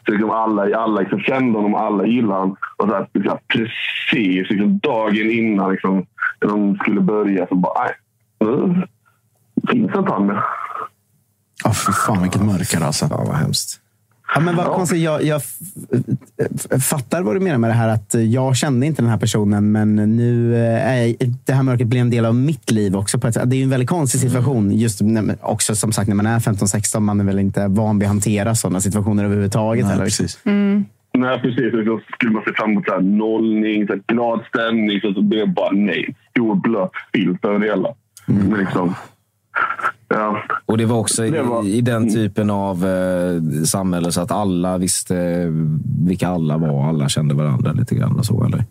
Så 0.07 0.12
liksom 0.12 0.31
alla 0.31 0.79
alla 0.79 1.01
liksom 1.01 1.20
kände 1.20 1.59
honom, 1.59 1.74
alla 1.74 2.07
gillade 2.07 2.41
honom. 2.41 2.57
Och 2.76 2.89
så 2.89 2.95
här, 2.95 3.09
liksom, 3.14 3.39
precis 3.49 4.51
liksom, 4.51 4.79
dagen 4.79 5.31
innan 5.31 5.70
liksom, 5.72 6.07
när 6.41 6.49
de 6.49 6.76
skulle 6.76 7.01
börja 7.01 7.47
så 7.47 7.55
bara, 7.55 7.85
nej, 7.85 7.95
nu 8.41 8.87
finns 9.68 9.97
inte 9.97 10.12
han 10.12 10.26
mer. 10.26 10.45
Ja, 11.64 11.72
fy 11.72 11.93
fan 11.93 12.22
vilket 12.22 12.43
mörker 12.43 12.81
alltså. 12.81 13.07
Ja, 13.11 13.24
vad 13.26 13.37
hemskt. 13.37 13.81
Ja, 14.35 14.41
men 14.41 14.57
vad 14.57 14.66
konstigt, 14.66 14.99
jag, 14.99 15.22
jag 15.22 15.43
fattar 16.83 17.22
vad 17.22 17.37
du 17.37 17.41
menar 17.41 17.59
med 17.59 17.70
det 17.70 17.74
här 17.74 17.89
att 17.89 18.14
jag 18.14 18.57
kände 18.57 18.87
inte 18.87 19.03
den 19.03 19.11
här 19.11 19.18
personen 19.18 19.72
men 19.72 19.97
nu 20.16 20.55
eh, 20.55 20.99
är 20.99 21.14
det 21.47 21.53
här 21.53 21.62
mörkret 21.62 21.89
blir 21.89 22.01
en 22.01 22.11
del 22.11 22.24
av 22.24 22.35
mitt 22.35 22.70
liv 22.70 22.97
också. 22.97 23.18
På 23.18 23.29
ett, 23.29 23.51
det 23.51 23.57
är 23.57 23.62
en 23.62 23.70
väldigt 23.70 23.89
konstig 23.89 24.20
situation. 24.20 24.72
Just 24.72 25.01
när, 25.01 25.37
också 25.41 25.74
som 25.74 25.93
sagt 25.93 26.09
när 26.09 26.14
man 26.14 26.26
är 26.26 26.39
15-16, 26.39 27.01
man 27.01 27.20
är 27.20 27.24
väl 27.24 27.39
inte 27.39 27.66
van 27.68 27.99
vid 27.99 28.07
att 28.07 28.12
hantera 28.12 28.55
sådana 28.55 28.81
situationer 28.81 29.24
överhuvudtaget. 29.24 29.85
Nej, 29.85 29.95
eller, 29.95 30.05
precis. 30.05 30.39
Nej, 31.14 31.39
precis. 31.41 31.72
Så 31.72 32.01
skulle 32.14 32.33
man 32.33 32.43
se 32.47 32.53
fram 32.55 32.70
emot 32.70 32.85
så 32.87 32.93
här 32.93 33.01
nollning, 33.01 33.87
så 33.87 33.93
här 33.93 34.03
glad 34.07 34.41
stämning. 34.49 35.01
Så 35.01 35.11
det 35.11 35.22
blev 35.22 35.55
bara 35.55 35.72
nej. 35.72 36.14
Stor 36.31 36.55
blöt 36.55 36.91
filt 37.12 37.45
över 37.45 37.59
det 37.59 37.66
hela. 37.66 37.95
Men 38.26 38.59
liksom, 38.61 38.95
ja. 40.09 40.42
Och 40.66 40.78
det 40.78 40.84
var 40.86 40.96
också 40.98 41.24
i, 41.24 41.30
Det 41.30 41.42
var- 41.42 41.64
i 41.66 41.80
den 41.80 42.14
typen 42.14 42.50
av 42.50 42.86
eh, 42.86 43.62
samhälle 43.64 44.12
så 44.12 44.20
att 44.20 44.30
alla 44.32 44.78
visste 44.78 45.46
vilka 46.06 46.28
alla 46.28 46.56
var. 46.59 46.88
Alla 46.88 47.09
kände 47.09 47.34
varandra 47.34 47.72
lite 47.72 47.94
grann 47.94 48.18
och 48.18 48.26
så, 48.26 48.44
eller? 48.44 48.64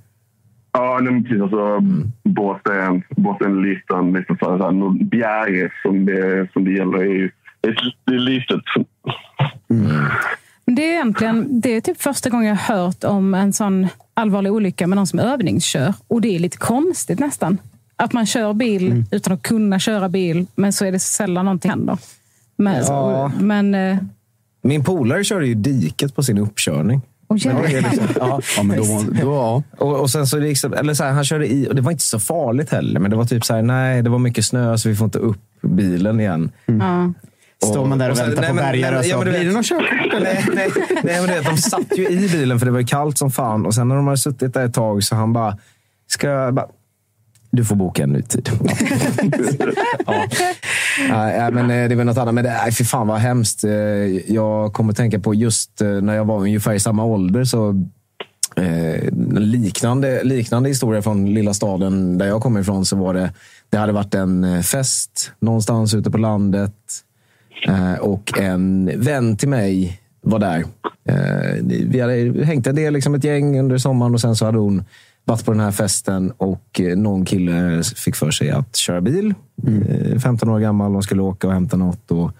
Ja, 0.72 1.00
nej, 1.02 1.14
men 1.14 1.24
precis. 1.24 1.42
Alltså, 1.42 1.80
Båstad 2.24 2.74
är 2.76 2.80
en, 2.88 3.04
Båstad 3.10 3.46
är 3.46 3.50
en 3.50 3.62
liten, 3.62 4.14
liten 4.14 4.38
så 4.40 4.52
här, 4.58 5.04
Bjäre 5.04 5.72
som 5.82 6.06
det, 6.06 6.48
som 6.54 6.64
det 6.66 6.72
gäller. 6.72 6.98
Är 6.98 7.04
ju, 7.06 7.26
ett, 7.68 7.76
det 8.06 8.14
är 8.16 8.20
litet. 8.20 8.62
Men 10.66 10.76
Det 10.76 10.82
är 10.90 10.94
egentligen 10.94 11.62
det 11.62 11.70
är 11.76 11.82
typ 11.82 12.02
första 12.02 12.30
gången 12.30 12.48
jag 12.48 12.56
har 12.56 12.76
hört 12.76 13.04
om 13.04 13.34
en 13.34 13.54
sån 13.54 13.88
allvarlig 14.14 14.52
olycka 14.52 14.88
med 14.88 14.96
någon 14.96 15.08
som 15.08 15.20
övningskör. 15.20 15.94
Och 16.08 16.22
det 16.22 16.36
är 16.36 16.40
lite 16.40 16.58
konstigt 16.58 17.20
nästan. 17.20 17.58
Att 17.98 18.14
man 18.14 18.26
kör 18.26 18.54
bil 18.54 19.04
utan 19.12 19.34
att 19.34 19.42
kunna 19.42 19.80
köra 19.80 20.10
bil, 20.10 20.46
men 20.56 20.74
så 20.74 20.86
är 20.86 20.92
det 20.92 21.00
sällan 21.00 21.46
någonting 21.46 21.72
händer. 21.72 21.98
Men, 22.58 22.84
Ja. 22.88 23.32
men 23.40 23.76
eh, 23.76 23.98
Min 24.62 24.84
polare 24.84 25.24
körde 25.24 25.48
ju 25.48 25.54
diket 25.56 26.16
på 26.16 26.24
sin 26.24 26.38
uppkörning. 26.38 27.02
Åh, 27.30 27.38
Men 27.46 27.56
det 27.56 27.68
är 27.68 27.72
jävlar. 27.72 27.90
liksom, 27.92 28.08
ja. 28.20 28.42
Ja, 28.58 28.64
men 28.64 28.78
då, 28.78 29.04
då, 29.22 29.32
ja. 29.34 29.64
Och, 29.86 30.00
och 30.00 30.10
sen 30.10 30.28
så 30.28 30.38
liksom, 30.40 30.74
eller 30.74 30.94
så 30.94 31.04
här, 31.04 31.12
han 31.12 31.24
körde 31.26 31.48
i, 31.54 31.68
och 31.70 31.76
det 31.76 31.82
var 31.82 31.92
inte 31.92 32.04
så 32.04 32.20
farligt 32.20 32.70
heller, 32.70 33.00
men 33.00 33.12
det 33.12 33.18
var 33.18 33.26
typ 33.26 33.46
så 33.46 33.54
här, 33.54 33.62
nej, 33.62 34.02
det 34.02 34.10
var 34.10 34.20
mycket 34.20 34.46
snö 34.46 34.78
så 34.78 34.90
vi 34.90 34.96
får 34.96 35.06
inte 35.06 35.20
upp 35.20 35.40
bilen 35.62 36.20
igen. 36.20 36.52
ja. 36.66 37.14
Står 37.64 37.86
man 37.86 37.98
där 37.98 38.10
och, 38.12 38.18
sen- 38.18 38.26
väntar 38.26 38.42
nej, 38.42 38.50
på 38.50 38.56
bärgare 38.56 38.98
och 39.00 39.06
ja, 39.06 39.12
så, 39.12 39.18
men 39.18 39.26
du 39.26 39.32
blir 39.40 39.46
det 39.48 39.54
någon 39.54 39.64
körkort 39.64 40.14
eller? 40.14 40.34
Nej, 40.34 40.46
nej, 40.56 40.70
nej, 41.04 41.20
men 41.22 41.28
du 41.30 41.34
vet, 41.34 41.46
de 41.46 41.58
satt 41.58 41.98
ju 41.98 42.08
i 42.10 42.30
bilen 42.30 42.60
för 42.60 42.66
det 42.66 42.72
var 42.72 42.80
ju 42.80 42.86
kallt 42.86 43.18
som 43.18 43.32
fan. 43.32 43.66
Och 43.66 43.76
sen 43.76 43.88
när 43.88 43.96
de 43.96 44.06
hade 44.08 44.18
suttit 44.18 44.54
där 44.54 44.66
ett 44.66 44.74
tag 44.74 45.04
så 45.04 45.16
han 45.16 45.34
bara, 45.34 45.58
ska 46.08 46.28
jag 46.30 46.54
bara, 46.54 46.68
du 47.58 47.66
får 47.66 47.76
boka 47.76 48.04
en 48.04 48.10
ny 48.10 48.22
tid. 48.22 48.50
ja. 50.06 50.26
Nej, 51.10 51.52
men 51.52 51.72
eh, 51.72 51.90
det 51.90 51.96
var 51.96 52.04
något 52.04 52.18
annat. 52.18 52.34
Men 52.34 52.44
det, 52.44 52.50
nej, 52.64 52.72
fy 52.72 52.84
fan 52.84 53.08
vad 53.08 53.18
hemskt. 53.20 53.64
Eh, 53.64 53.72
Jag 54.34 54.74
kommer 54.74 54.92
att 54.92 54.98
tänka 54.98 55.20
på 55.20 55.34
just 55.34 55.82
eh, 55.82 55.88
när 55.88 56.16
jag 56.16 56.26
var 56.26 56.40
ungefär 56.40 56.74
i 56.74 56.80
samma 56.80 57.04
ålder 57.06 57.44
så 57.44 57.70
eh, 58.56 59.12
liknande, 59.40 60.24
liknande 60.24 60.70
historia 60.70 61.02
från 61.02 61.34
lilla 61.34 61.54
staden 61.54 62.18
där 62.18 62.28
jag 62.28 62.42
kommer 62.42 62.60
ifrån 62.60 62.86
så 62.86 62.96
var 62.96 63.14
det, 63.14 63.34
det 63.70 63.78
hade 63.78 63.94
varit 63.94 64.16
en 64.16 64.44
eh, 64.44 64.62
fest 64.62 65.32
någonstans 65.40 65.94
ute 65.94 66.12
på 66.12 66.18
landet. 66.18 66.74
Eh, 67.68 67.94
och 67.94 68.40
en 68.40 68.92
vän 68.96 69.38
till 69.38 69.50
mig 69.50 70.02
var 70.22 70.40
där. 70.40 70.66
Eh, 71.10 71.56
vi 71.64 72.00
hade 72.00 72.46
hängt 72.46 72.68
en 72.68 72.76
del, 72.76 72.94
liksom 72.94 73.16
ett 73.16 73.24
gäng 73.24 73.60
under 73.60 73.78
sommaren 73.78 74.14
och 74.14 74.22
sen 74.22 74.36
så 74.36 74.46
hade 74.46 74.58
hon 74.58 74.84
varit 75.28 75.46
på 75.46 75.52
den 75.52 75.60
här 75.60 75.72
festen 75.72 76.32
och 76.38 76.82
eh, 76.82 76.98
någon 76.98 77.26
kille 77.26 77.84
fick 77.84 78.16
för 78.16 78.32
sig 78.32 78.50
att 78.50 78.76
köra 78.76 79.02
bil. 79.02 79.34
Eh, 79.68 80.20
15 80.20 80.50
år 80.50 80.60
gammal, 80.60 80.94
de 80.94 81.02
skulle 81.04 81.22
åka 81.22 81.48
och 81.48 81.54
hämta 81.54 81.78
något. 81.78 82.12
Och, 82.12 82.32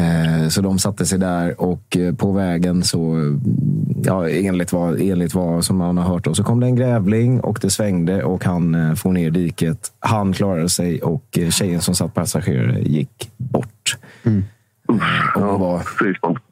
eh, 0.00 0.48
så 0.48 0.60
de 0.60 0.78
satte 0.78 1.06
sig 1.06 1.18
där 1.18 1.60
och 1.60 1.96
eh, 1.96 2.14
på 2.14 2.32
vägen 2.32 2.82
så, 2.82 3.18
eh, 3.18 3.34
ja, 4.02 4.28
enligt 4.28 4.72
vad, 4.72 5.00
enligt 5.00 5.34
vad 5.34 5.64
som 5.64 5.76
man 5.76 5.96
har 5.96 6.04
hört, 6.04 6.24
då, 6.24 6.34
så 6.34 6.44
kom 6.44 6.60
det 6.60 6.66
en 6.66 6.76
grävling 6.76 7.40
och 7.40 7.58
det 7.62 7.70
svängde 7.70 8.24
och 8.24 8.44
han 8.44 8.74
eh, 8.74 8.94
for 8.94 9.12
ner 9.12 9.30
diket. 9.30 9.92
Han 9.98 10.32
klarade 10.32 10.68
sig 10.68 11.02
och 11.02 11.38
eh, 11.38 11.50
tjejen 11.50 11.80
som 11.80 11.94
satt 11.94 12.14
passagerare 12.14 12.80
gick 12.80 13.30
bort. 13.36 13.98
Och 15.34 15.42
hon 15.42 15.60
var, 15.60 15.82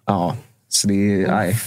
ja, 0.07 0.37
så 0.77 0.89
det, 0.89 1.27
nej. 1.31 1.61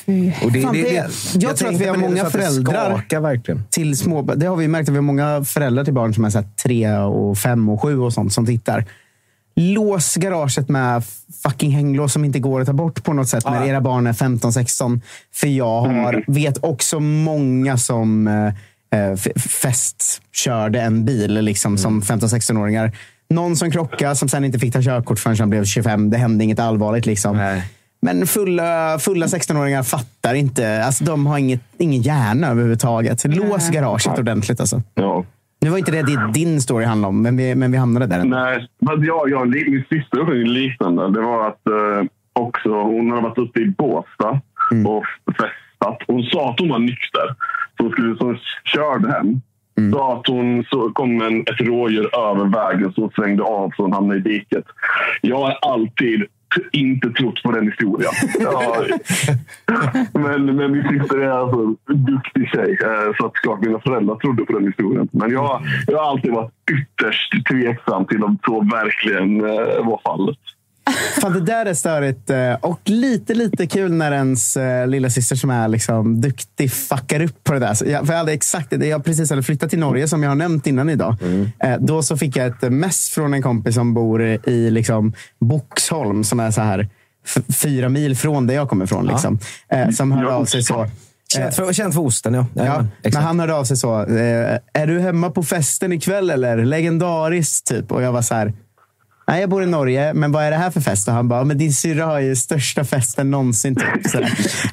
Och 0.43 0.51
det, 0.51 0.61
Fan, 0.61 0.73
det, 0.73 0.81
det- 0.83 0.89
det, 1.33 1.45
jag 1.45 1.57
tror 1.57 1.69
att 1.73 1.81
vi 1.81 1.85
har 1.85 1.97
många 1.97 2.25
föräldrar- 2.29 2.91
skakar 2.97 3.19
verkligen. 3.21 3.63
till 3.69 3.97
små... 3.97 4.21
Det 4.21 4.45
har 4.45 4.55
vi 4.55 4.67
märkt 4.67 4.89
att 4.89 4.93
vi 4.93 4.97
har 4.97 5.01
många 5.03 5.43
föräldrar 5.43 5.83
till 5.83 5.93
barn 5.93 6.13
som 6.13 6.25
är 6.25 6.29
så 6.29 6.43
tre, 6.63 6.91
och 6.97 7.37
fem 7.37 7.69
och 7.69 7.81
sju 7.81 7.99
och 7.99 8.13
sånt 8.13 8.33
som 8.33 8.45
tittar. 8.45 8.85
Lås 9.55 10.15
garaget 10.15 10.69
med 10.69 11.03
fucking 11.43 11.71
hänglås 11.71 12.13
som 12.13 12.25
inte 12.25 12.39
går 12.39 12.61
att 12.61 12.67
ta 12.67 12.73
bort 12.73 13.03
på 13.03 13.13
något 13.13 13.29
sätt 13.29 13.45
när 13.45 13.65
era 13.67 13.81
barn 13.81 14.07
är 14.07 14.13
15-16. 14.13 15.01
För 15.33 15.47
jag 15.47 15.81
har, 15.81 16.23
vet 16.27 16.57
också 16.63 16.99
många 16.99 17.77
som 17.77 18.27
eh, 18.27 18.99
eh, 19.01 19.15
festkörde 19.39 20.81
en 20.81 21.05
bil 21.05 21.33
liksom, 21.41 21.77
som 21.77 22.01
15-16-åringar. 22.01 22.91
Någon 23.29 23.55
som 23.55 23.71
krockade 23.71 24.15
som 24.15 24.29
sen 24.29 24.45
inte 24.45 24.59
fick 24.59 24.73
ta 24.73 24.81
körkort 24.81 25.19
förrän 25.19 25.37
han 25.39 25.49
blev 25.49 25.65
25. 25.65 26.09
Det 26.09 26.17
hände 26.17 26.43
inget 26.43 26.59
allvarligt. 26.59 27.05
Liksom. 27.05 27.37
Men 28.07 28.27
fulla, 28.27 28.97
fulla 28.99 29.25
16-åringar 29.25 29.83
fattar 29.83 30.33
inte. 30.33 30.83
Alltså, 30.85 31.03
de 31.03 31.25
har 31.27 31.37
inget, 31.37 31.61
ingen 31.77 32.01
hjärna 32.01 32.47
överhuvudtaget. 32.47 33.25
Lås 33.35 33.69
garaget 33.69 34.19
ordentligt. 34.19 34.59
Alltså. 34.59 34.81
Ja. 34.95 35.25
Nu 35.61 35.69
var 35.69 35.77
inte 35.77 35.91
det 35.91 36.01
din- 36.03 36.31
din 36.33 36.61
story 36.61 36.85
handlade 36.85 37.09
om, 37.09 37.21
men 37.21 37.37
vi, 37.37 37.55
men 37.55 37.71
vi 37.71 37.77
hamnade 37.77 38.05
där. 38.05 38.19
ändå. 38.19 38.37
Nej, 38.37 38.67
men 38.79 39.03
jag, 39.03 39.29
jag, 39.29 39.47
min 39.49 39.83
syster 39.89 40.17
gjorde 40.17 40.33
liknande. 40.33 41.11
Det 41.11 41.21
var 41.21 41.47
att 41.47 41.67
eh, 41.67 42.07
också, 42.33 42.69
hon 42.69 43.09
hade 43.09 43.21
varit 43.21 43.37
ute 43.39 43.59
i 43.59 43.65
Båstad 43.77 44.41
och 44.87 45.03
festat. 45.37 45.97
Hon 46.07 46.23
sa 46.23 46.49
att 46.51 46.59
hon 46.59 46.69
var 46.69 46.79
nykter. 46.79 47.35
Så 47.77 47.83
hon, 47.83 47.91
skulle, 47.91 48.17
så 48.17 48.23
hon 48.25 48.37
körde 48.73 49.11
hem. 49.11 49.41
Sa 49.93 50.17
att 50.19 50.27
hon 50.27 50.63
så 50.69 50.89
kom 50.89 51.21
en, 51.21 51.41
ett 51.41 51.61
rådjur 51.61 52.15
över 52.29 52.45
vägen 52.45 52.93
så 52.93 53.01
hon 53.01 53.11
svängde 53.15 53.43
av 53.43 53.71
så 53.77 53.83
hon 53.83 53.93
hamnade 53.93 54.19
i 54.19 54.21
diket. 54.23 54.65
Jag 55.21 55.37
har 55.37 55.51
alltid 55.61 56.23
inte 56.71 57.09
trott 57.09 57.43
på 57.43 57.51
den 57.51 57.65
historien. 57.67 58.11
Ja, 58.39 58.83
men, 60.13 60.55
men 60.55 60.71
min 60.71 60.83
syster 60.89 61.17
är 61.17 61.29
alltså 61.29 61.59
en 61.89 62.05
duktig 62.05 62.49
tjej. 62.49 62.77
eh, 62.83 63.15
Så 63.19 63.25
att 63.25 63.33
klart 63.33 63.61
mina 63.61 63.79
föräldrar 63.79 64.15
trodde 64.15 64.45
på 64.45 64.53
den 64.53 64.65
historien. 64.65 65.07
Men 65.11 65.31
jag, 65.31 65.61
jag 65.87 65.97
har 65.97 66.09
alltid 66.11 66.31
varit 66.31 66.51
ytterst 66.71 67.47
tveksam 67.49 68.05
till 68.05 68.23
om 68.23 68.37
så 68.45 68.61
verkligen 68.61 69.41
eh, 69.45 69.85
var 69.85 69.99
fallet. 70.03 70.37
Fan, 71.21 71.33
det 71.33 71.41
där 71.41 71.65
är 71.65 71.73
störigt. 71.73 72.29
eh, 72.29 72.53
Och 72.53 72.79
lite, 72.85 73.33
lite 73.33 73.67
kul 73.67 73.91
när 73.91 74.11
ens 74.11 74.57
eh, 74.57 74.87
lilla 74.87 75.09
syster 75.09 75.35
som 75.35 75.49
är 75.49 75.67
liksom 75.67 76.21
duktig 76.21 76.71
fuckar 76.71 77.21
upp 77.21 77.43
på 77.43 77.53
det 77.53 77.59
där. 77.59 77.73
Så 77.73 77.85
jag, 77.85 78.05
för 78.05 78.13
jag 78.13 78.17
hade 78.19 78.31
exakt. 78.33 78.83
Jag 78.85 79.05
precis 79.05 79.29
hade 79.29 79.43
flyttat 79.43 79.69
till 79.69 79.79
Norge, 79.79 80.07
som 80.07 80.23
jag 80.23 80.29
har 80.29 80.35
nämnt 80.35 80.67
innan 80.67 80.89
idag. 80.89 81.15
Eh, 81.59 81.75
Då 81.79 82.03
så 82.03 82.17
fick 82.17 82.35
jag 82.35 82.47
ett 82.47 82.71
mess 82.71 83.09
från 83.09 83.33
en 83.33 83.41
kompis 83.41 83.75
som 83.75 83.93
bor 83.93 84.21
i 84.23 84.69
liksom 84.71 85.13
Boxholm, 85.39 86.23
som 86.23 86.39
är 86.39 86.51
så 86.51 86.61
här 86.61 86.87
fyra 87.61 87.89
mil 87.89 88.17
från 88.17 88.47
där 88.47 88.55
jag 88.55 88.69
kommer 88.69 88.85
ifrån. 88.85 89.05
Liksom. 89.07 89.39
Som 89.93 90.11
hörde 90.11 90.33
av 90.33 90.45
sig 90.45 90.63
så. 90.63 90.87
Känt 91.33 91.55
för, 91.55 91.73
känt 91.73 91.93
för 91.93 92.01
osten, 92.01 92.33
ja. 92.33 92.45
Ja, 92.53 92.63
Jajamän, 92.63 92.87
men 93.03 93.23
han 93.23 93.39
hörde 93.39 93.53
av 93.55 93.63
sig 93.63 93.77
så. 93.77 93.95
Är 94.73 94.87
du 94.87 94.99
hemma 94.99 95.29
på 95.29 95.43
festen 95.43 95.91
ikväll 95.93 96.29
eller? 96.29 96.57
Legendariskt, 96.65 97.67
typ. 97.67 97.91
Och 97.91 98.01
jag 98.01 98.11
var 98.11 98.21
så 98.21 98.35
här. 98.35 98.53
Nej, 99.29 99.41
jag 99.41 99.49
bor 99.49 99.63
i 99.63 99.65
Norge, 99.65 100.13
men 100.13 100.31
vad 100.31 100.43
är 100.43 100.51
det 100.51 100.57
här 100.57 100.71
för 100.71 100.81
fest? 100.81 101.07
Och 101.07 101.13
han 101.13 101.27
bara, 101.27 101.43
men 101.43 101.57
din 101.57 101.73
syrra 101.73 102.05
har 102.05 102.19
ju 102.19 102.35
största 102.35 102.83
festen 102.83 103.31
någonsin. 103.31 103.75
Typ. 103.75 104.11
Så 104.11 104.19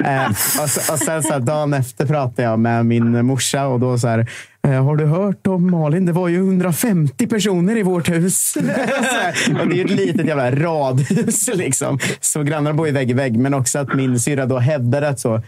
eh, 0.04 0.26
och, 0.62 0.70
så, 0.70 0.92
och 0.92 0.98
sen 0.98 1.22
så 1.22 1.32
här, 1.32 1.40
dagen 1.40 1.74
efter 1.74 2.06
pratade 2.06 2.42
jag 2.42 2.58
med 2.58 2.86
min 2.86 3.26
morsa 3.26 3.66
och 3.66 3.80
då 3.80 3.98
så 3.98 4.08
här, 4.08 4.30
eh, 4.66 4.84
har 4.84 4.96
du 4.96 5.06
hört 5.06 5.46
om 5.46 5.70
Malin? 5.70 6.06
Det 6.06 6.12
var 6.12 6.28
ju 6.28 6.36
150 6.36 7.26
personer 7.26 7.76
i 7.76 7.82
vårt 7.82 8.08
hus. 8.08 8.56
och 9.60 9.68
det 9.68 9.74
är 9.74 9.76
ju 9.76 9.84
ett 9.84 9.90
litet 9.90 10.26
jävla 10.26 10.50
radhus. 10.50 11.50
Liksom. 11.54 11.98
Så 12.20 12.42
grannarna 12.42 12.74
bor 12.74 12.86
ju 12.86 12.92
vägg 12.92 13.10
i 13.10 13.14
vägg, 13.14 13.38
men 13.38 13.54
också 13.54 13.78
att 13.78 13.94
min 13.94 14.20
syrra 14.20 14.46
då 14.46 14.58
hävdade 14.58 15.08
att 15.08 15.20
så, 15.20 15.42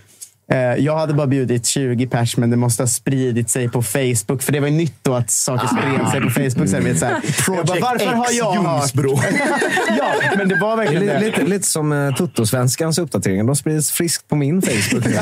jag 0.78 0.96
hade 0.98 1.14
bara 1.14 1.26
bjudit 1.26 1.66
20 1.66 2.06
pers, 2.06 2.36
men 2.36 2.50
det 2.50 2.56
måste 2.56 2.82
ha 2.82 2.88
spridit 2.88 3.50
sig 3.50 3.68
på 3.68 3.82
Facebook. 3.82 4.42
För 4.42 4.52
det 4.52 4.60
var 4.60 4.68
ju 4.68 4.74
nytt 4.74 4.94
då 5.02 5.14
att 5.14 5.30
saker 5.30 5.66
spred 5.66 6.08
sig 6.10 6.20
på 6.20 6.30
Facebook. 6.30 6.68
Så 6.68 6.76
jag 6.76 6.82
vet, 6.82 6.98
så 6.98 7.06
här, 7.06 7.20
jag 7.46 7.66
bara, 7.66 7.80
varför 7.80 8.06
har 8.06 8.26
jag 8.32 8.52
hört? 8.52 8.90
ja, 9.98 10.12
men 10.36 10.48
det 10.48 10.56
var 10.60 10.76
verkligen 10.76 11.02
Lite, 11.02 11.18
det. 11.18 11.26
lite, 11.26 11.42
lite 11.42 11.66
som 11.66 11.92
uh, 11.92 12.14
Toto-svenskans 12.14 12.98
uppdateringar. 12.98 13.44
De 13.44 13.56
sprids 13.56 13.90
friskt 13.92 14.28
på 14.28 14.36
min 14.36 14.62
Facebook. 14.62 15.06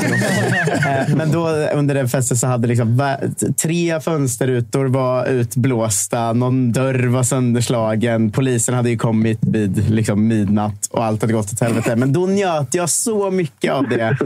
Eh, 0.85 1.15
Men 1.15 1.31
då 1.31 1.47
under 1.49 1.95
den 1.95 2.09
festen 2.09 2.37
så 2.37 2.47
hade 2.47 2.67
liksom 2.67 3.17
tre 3.61 3.99
fönsterrutor 4.01 4.85
var 4.85 5.25
utblåsta, 5.25 6.33
någon 6.33 6.71
dörr 6.71 7.07
var 7.07 7.23
sönderslagen, 7.23 8.31
polisen 8.31 8.75
hade 8.75 8.89
ju 8.89 8.97
kommit 8.97 9.39
vid 9.41 9.89
liksom 9.89 10.27
midnatt 10.27 10.87
och 10.91 11.03
allt 11.05 11.21
hade 11.21 11.33
gått 11.33 11.53
åt 11.53 11.59
helvete. 11.59 11.95
Men 11.95 12.13
då 12.13 12.25
njöt 12.25 12.73
jag 12.75 12.89
så 12.89 13.31
mycket 13.31 13.73
av 13.73 13.89
det. 13.89 14.17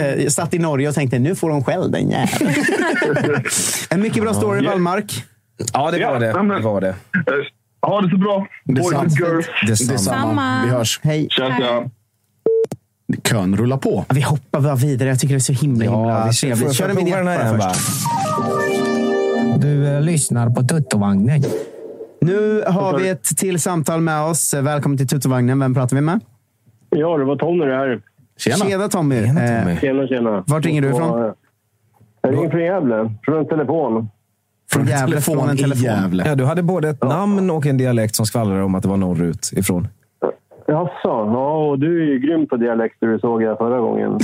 Eh, 0.00 0.22
Jag 0.22 0.32
satt 0.40 0.54
i 0.54 0.58
Norge 0.58 0.88
och 0.88 0.94
tänkte, 0.94 1.18
nu 1.18 1.34
får 1.34 1.50
de 1.50 1.64
skäll 1.64 1.90
den 1.90 2.10
jäveln. 2.10 2.54
En 3.90 4.00
mycket 4.00 4.22
bra 4.22 4.34
story, 4.34 4.66
Wallmark. 4.66 5.24
Ja, 5.72 5.90
det 5.90 6.06
var 6.06 6.20
det. 6.20 6.26
det, 6.56 6.62
var 6.62 6.80
det. 6.80 6.88
Eh, 6.88 6.94
Ha 7.86 8.00
det 8.00 8.10
så 8.10 8.16
bra. 8.16 8.46
Boys 8.64 8.92
and 8.92 9.10
girls. 9.12 9.46
Detsamma. 9.66 9.98
Samma. 9.98 10.64
Vi 10.64 10.70
hörs. 10.70 11.00
Hej. 11.02 11.28
Tja. 11.30 11.84
Kön 13.24 13.56
rullar 13.56 13.76
på. 13.76 14.04
Vi 14.14 14.20
hoppar 14.20 14.60
bara 14.60 14.74
vidare. 14.74 15.08
Jag 15.08 15.20
tycker 15.20 15.34
det 15.34 15.38
är 15.38 15.40
så 15.40 15.52
himla, 15.52 15.84
himla 15.84 15.98
Ja, 15.98 16.26
vi 16.26 16.32
kör, 16.32 16.48
trevligt. 16.48 16.74
Kör 16.74 16.88
en 16.88 16.96
vignett 16.96 17.62
först. 17.62 18.06
Du 19.58 19.86
eh, 19.86 20.00
lyssnar 20.00 20.50
på 20.50 20.62
Tuttovagnen. 20.62 21.42
Nu 22.20 22.62
har 22.66 22.98
vi 22.98 23.08
ett 23.08 23.24
till 23.36 23.60
samtal 23.60 24.00
med 24.00 24.22
oss. 24.22 24.54
Välkommen 24.54 24.98
till 24.98 25.08
Tuttovagnen. 25.08 25.58
Vem 25.58 25.74
pratar 25.74 25.96
vi 25.96 26.02
med? 26.02 26.20
Ja, 26.90 27.18
det 27.18 27.24
var 27.24 27.36
Tony 27.36 27.64
det 27.64 27.76
här. 27.76 28.00
Tjena 28.40 28.88
Tommy. 28.88 29.16
Eh, 29.16 29.80
Tjena, 29.80 30.06
tjena. 30.06 30.44
Vart 30.46 30.64
ringer 30.64 30.82
du 30.82 30.88
ifrån? 30.88 31.32
Jag 32.22 32.32
ringer 32.32 32.50
från 32.50 32.60
Gävle, 32.60 33.14
från 33.24 33.38
en 33.38 33.46
telefon. 33.48 34.08
Från 34.72 34.86
Gävle, 34.86 35.20
från 35.20 35.48
en 35.48 35.56
telefon. 35.56 36.22
Ja, 36.26 36.34
du 36.34 36.44
hade 36.44 36.62
både 36.62 36.88
ett 36.88 37.04
namn 37.04 37.50
och 37.50 37.66
en 37.66 37.76
dialekt 37.76 38.14
som 38.14 38.26
skvallrade 38.26 38.62
om 38.62 38.74
att 38.74 38.82
det 38.82 38.88
var 38.88 38.96
norrut 38.96 39.50
ifrån. 39.56 39.88
Jaså? 40.66 41.08
Ja, 41.08 41.68
och 41.68 41.78
du 41.78 42.02
är 42.02 42.06
ju 42.06 42.18
grym 42.18 42.46
på 42.46 42.56
dialekter, 42.56 43.06
det 43.06 43.20
såg 43.20 43.42
jag 43.42 43.58
förra 43.58 43.80
gången. 43.80 44.10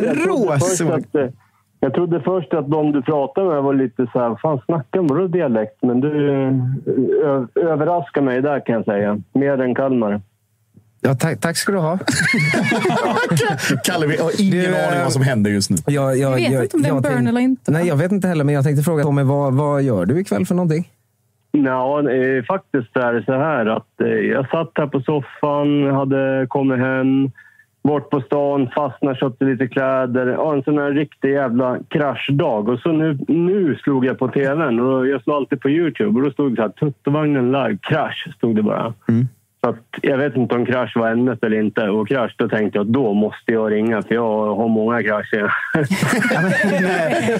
Jävlar. 0.00 0.10
En 0.10 0.14
råsåg. 0.14 1.04
Jag 1.80 1.94
trodde 1.94 2.20
först 2.20 2.54
att 2.54 2.70
de 2.70 2.92
du 2.92 3.02
pratade 3.02 3.48
med 3.48 3.62
var 3.62 3.74
lite 3.74 4.06
så 4.12 4.18
här, 4.18 4.36
fan 4.42 4.60
snackar 4.66 5.00
vadå 5.00 5.26
dialekt? 5.26 5.78
Men 5.82 6.00
du 6.00 6.10
överraskar 7.60 8.22
mig 8.22 8.42
där 8.42 8.66
kan 8.66 8.74
jag 8.74 8.84
säga. 8.84 9.18
Mer 9.32 9.60
än 9.60 9.74
Kalmar. 9.74 10.20
Ja, 11.04 11.14
tack, 11.14 11.40
tack 11.40 11.56
ska 11.56 11.72
du 11.72 11.78
ha. 11.78 11.98
Kalle, 13.84 14.06
vi 14.06 14.16
har 14.16 14.40
ingen 14.40 14.52
Du, 14.72 14.76
aning 14.76 15.00
vad 15.02 15.12
som 15.12 15.22
händer 15.22 15.50
just 15.50 15.70
nu. 15.70 15.76
Jag, 15.86 16.16
jag, 16.18 16.30
Vi 16.34 16.42
vet 16.42 16.52
jag, 16.52 16.64
inte 16.64 16.76
om 16.76 16.82
det 16.82 16.88
är 16.88 16.90
en 16.90 16.94
jag 16.96 17.02
burn 17.02 17.12
tänk- 17.16 17.28
eller 17.28 17.40
inte. 17.40 17.70
Nej, 17.72 17.86
jag 17.88 17.96
vet 17.96 18.12
inte 18.12 18.28
heller, 18.28 18.44
men 18.44 18.54
jag 18.54 18.64
tänkte 18.64 18.82
fråga 18.82 19.02
Tommy, 19.02 19.22
vad, 19.22 19.54
vad 19.54 19.82
gör 19.82 20.06
du 20.06 20.20
ikväll 20.20 20.46
för 20.46 20.54
någonting? 20.54 20.88
Ja, 21.52 21.98
eh, 22.10 22.44
faktiskt 22.44 22.96
är 22.96 23.12
det 23.12 23.24
så 23.24 23.32
här 23.32 23.66
att 23.66 24.00
eh, 24.00 24.06
jag 24.08 24.48
satt 24.50 24.70
här 24.74 24.86
på 24.86 25.00
soffan, 25.00 25.86
hade 25.94 26.46
kommit 26.48 26.78
hem, 26.78 27.30
bort 27.84 28.10
på 28.10 28.20
stan, 28.20 28.68
fastnat, 28.74 29.18
köpte 29.18 29.44
lite 29.44 29.68
kläder. 29.68 30.26
Ja, 30.26 30.54
en 30.54 30.62
sån 30.62 30.78
här 30.78 30.90
riktig 30.90 31.30
jävla 31.32 31.78
kraschdag. 31.88 32.68
Och 32.68 32.78
så 32.78 32.92
nu, 32.92 33.18
nu 33.28 33.74
slog 33.82 34.04
jag 34.06 34.18
på 34.18 34.28
tvn 34.28 34.80
och 34.80 35.06
jag 35.06 35.22
slår 35.22 35.36
alltid 35.36 35.60
på 35.60 35.70
Youtube 35.70 36.18
och 36.20 36.24
då 36.24 36.30
stod 36.30 36.52
det 36.52 36.56
så 36.56 36.62
här 36.62 36.68
Tuttovagnen 36.68 37.46
live, 37.52 37.78
krasch 37.82 38.28
stod 38.36 38.56
det 38.56 38.62
bara. 38.62 38.94
Så 39.64 39.70
att, 39.70 39.76
jag 40.02 40.18
vet 40.18 40.36
inte 40.36 40.54
om 40.54 40.66
krasch 40.66 40.92
var 40.96 41.10
ämnet 41.10 41.44
eller 41.44 41.60
inte. 41.60 41.88
Och 41.88 42.08
krasch, 42.08 42.34
då 42.38 42.48
tänkte 42.48 42.78
jag 42.78 42.86
att 42.86 42.92
då 42.92 43.14
måste 43.14 43.52
jag 43.52 43.72
ringa 43.72 44.02
för 44.02 44.14
jag 44.14 44.54
har 44.56 44.68
många 44.68 45.02
krascher. 45.02 45.52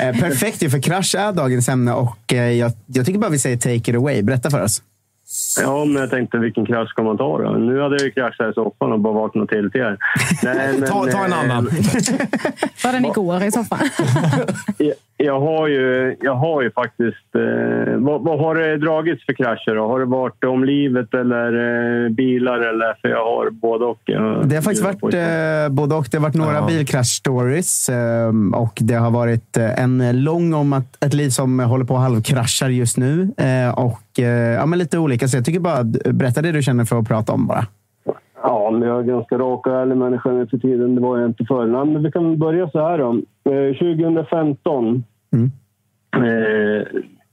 Eh, 0.01 0.21
perfekt 0.21 0.63
ju, 0.63 0.71
för 0.71 0.83
krasch 0.83 1.15
är 1.15 1.33
dagens 1.33 1.69
ämne 1.69 1.93
och 1.93 2.33
eh, 2.33 2.53
jag, 2.53 2.73
jag 2.87 3.07
tycker 3.07 3.19
bara 3.19 3.31
vi 3.31 3.39
säger 3.39 3.57
take 3.57 3.91
it 3.91 3.97
away. 3.97 4.23
Berätta 4.23 4.51
för 4.51 4.63
oss. 4.63 4.83
Ja, 5.61 5.85
men 5.85 5.97
jag 5.97 6.11
tänkte 6.11 6.39
vilken 6.39 6.67
krasch 6.67 6.89
ska 6.89 7.03
man 7.03 7.19
ta 7.19 7.39
då? 7.39 7.51
Nu 7.51 7.81
hade 7.81 7.97
jag 7.97 8.05
ju 8.05 8.11
kraschat 8.11 8.51
i 8.51 8.55
soffan 8.55 8.93
och 8.93 9.01
bara 9.01 9.13
vaknat 9.13 9.49
till 9.49 9.71
till 9.71 9.81
er. 9.81 9.99
Nej, 10.43 10.73
men, 10.79 10.89
Ta, 10.89 11.07
ta 11.07 11.25
en 11.25 11.33
eh, 11.33 11.39
annan. 11.39 11.65
Var 12.85 12.93
den 12.93 13.05
igår 13.11 13.43
i 13.43 13.51
fall? 13.51 13.89
jag 15.25 15.41
har 15.41 15.69
ju, 15.69 16.17
jag 16.21 16.35
har 16.35 16.63
ju 16.63 16.71
faktiskt... 16.71 17.35
Eh, 17.35 17.97
vad, 17.97 18.23
vad, 18.25 18.39
har 18.39 18.55
det 18.55 18.77
dragits 18.77 19.27
för 19.27 19.33
krascher? 19.33 19.75
Då? 19.75 19.87
Har 19.87 20.01
det 20.01 20.07
varit 20.07 20.45
om 20.45 20.65
livet 20.65 21.15
eller 21.15 21.53
eh, 22.05 22.11
bilar? 22.11 22.59
Eller, 22.59 23.01
för 23.01 23.09
jag 23.09 23.25
har 23.25 23.51
både 23.51 23.85
och. 23.85 24.01
Har 24.07 24.45
det 24.45 24.55
har 24.55 24.63
faktiskt 24.63 24.85
varit 24.85 25.15
eh, 25.15 25.75
både 25.75 25.95
och. 25.95 26.07
Det 26.11 26.17
har 26.17 26.23
varit 26.23 26.35
några 26.35 26.55
ja. 26.55 26.67
bilkrasch-stories 26.69 27.89
eh, 27.91 28.61
och 28.61 28.79
det 28.81 28.95
har 28.95 29.11
varit 29.11 29.57
eh, 29.57 29.83
en 29.83 30.25
lång 30.25 30.55
om 30.55 30.73
att, 30.73 31.05
ett 31.05 31.15
liv 31.15 31.29
som 31.29 31.61
håller 31.61 31.85
på 31.85 31.95
att 31.95 32.03
halvkraschar 32.03 32.69
just 32.69 32.99
nu. 32.99 33.31
Eh, 33.37 33.79
och 33.79 34.21
eh, 34.21 34.55
ja, 34.55 34.67
men 34.67 34.79
lite 34.79 34.99
olika. 34.99 35.29
Så 35.29 35.37
jag 35.37 35.45
tycker 35.45 35.61
bara 35.61 35.85
berätta 36.13 36.43
det 36.43 36.53
du 36.53 36.63
känner 36.63 36.85
för 36.85 36.99
att 36.99 37.09
prata 37.09 37.33
om 37.33 37.47
bara. 37.47 37.67
Ja, 38.43 38.71
men 38.71 38.89
jag 38.89 38.99
är 38.99 39.03
ganska 39.03 39.39
rak 39.39 39.67
och 39.67 39.73
ärlig 39.73 39.97
människa 39.97 40.31
nu 40.31 40.47
för 40.47 40.59
tiden. 40.59 40.95
Det 40.95 41.01
var 41.01 41.19
jag 41.19 41.31
inte 41.31 41.45
förr. 41.45 41.67
men 41.67 42.03
vi 42.03 42.13
kan 42.13 42.39
börja 42.39 42.71
så 42.71 42.79
här 42.79 42.99
då. 42.99 43.21
2015 43.45 45.05
Mm. 45.33 45.51
Eh, 46.17 46.87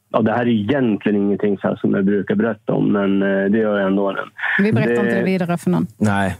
ja, 0.10 0.22
det 0.22 0.32
här 0.32 0.41
är 0.41 0.47
egentligen 0.47 1.22
ingenting 1.22 1.58
så 1.58 1.76
som 1.76 1.93
jag 1.93 2.06
brukar 2.06 2.36
berätta 2.36 2.74
om, 2.74 2.91
men 2.91 3.22
eh, 3.22 3.45
det 3.52 3.58
gör 3.58 3.80
jag 3.80 3.88
ändå. 3.88 4.16
Vi 4.60 4.74
berättar 4.74 4.93
det... 4.93 5.00
inte 5.00 5.16
det 5.16 5.24
vidare 5.24 5.58
för 5.58 5.70
någon. 5.70 5.88
Nej. 5.97 6.38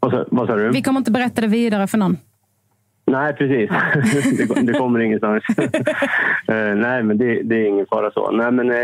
Vad 0.00 0.12
sa, 0.12 0.24
vad 0.30 0.46
sa, 0.46 0.56
du? 0.56 0.70
Vi 0.70 0.82
kommer 0.82 1.00
inte 1.00 1.10
berätta 1.10 1.40
det 1.40 1.46
vidare 1.46 1.86
för 1.86 1.98
någon. 1.98 2.16
Nej, 3.06 3.32
precis. 3.32 3.70
det, 4.48 4.72
det 4.72 4.72
kommer 4.72 5.00
ingenstans. 5.00 5.44
eh, 6.48 6.74
nej, 6.76 7.02
men 7.02 7.18
det, 7.18 7.42
det, 7.42 7.54
är 7.54 7.68
ingen 7.68 7.86
fara 7.86 8.10
så. 8.10 8.30
Nej, 8.30 8.52
men, 8.52 8.70
eh, 8.70 8.76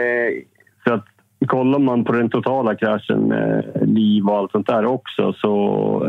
för 0.85 0.91
att 0.93 1.07
kollar 1.47 1.78
man 1.78 2.05
på 2.05 2.12
den 2.12 2.30
totala 2.30 2.74
kraschen 2.74 3.20
med 3.20 3.64
liv 3.82 4.28
och 4.28 4.36
allt 4.36 4.53
sånt 4.53 4.66
där 4.66 4.86
också 4.86 5.32
så 5.32 5.51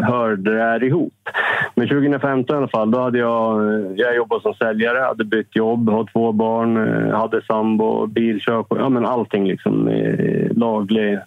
hör 0.03 0.35
det 0.35 0.61
här 0.61 0.83
ihop. 0.83 1.13
Men 1.75 1.87
2015 1.87 2.55
i 2.55 2.57
alla 2.57 2.67
fall, 2.67 2.91
då 2.91 2.99
hade 2.99 3.19
jag, 3.19 3.61
jag 3.99 4.15
jobbade 4.15 4.41
som 4.41 4.53
säljare, 4.53 4.99
hade 4.99 5.25
bytt 5.25 5.55
jobb, 5.55 5.89
har 5.89 6.07
två 6.13 6.31
barn, 6.31 6.77
eh, 6.77 7.17
hade 7.17 7.41
sambo, 7.41 8.07
bilkörkort, 8.07 8.79
ja 8.79 8.89
men 8.89 9.05
allting 9.05 9.47
liksom 9.47 9.87
eh, 9.87 10.51
laglig. 10.51 11.13
Eh, 11.13 11.19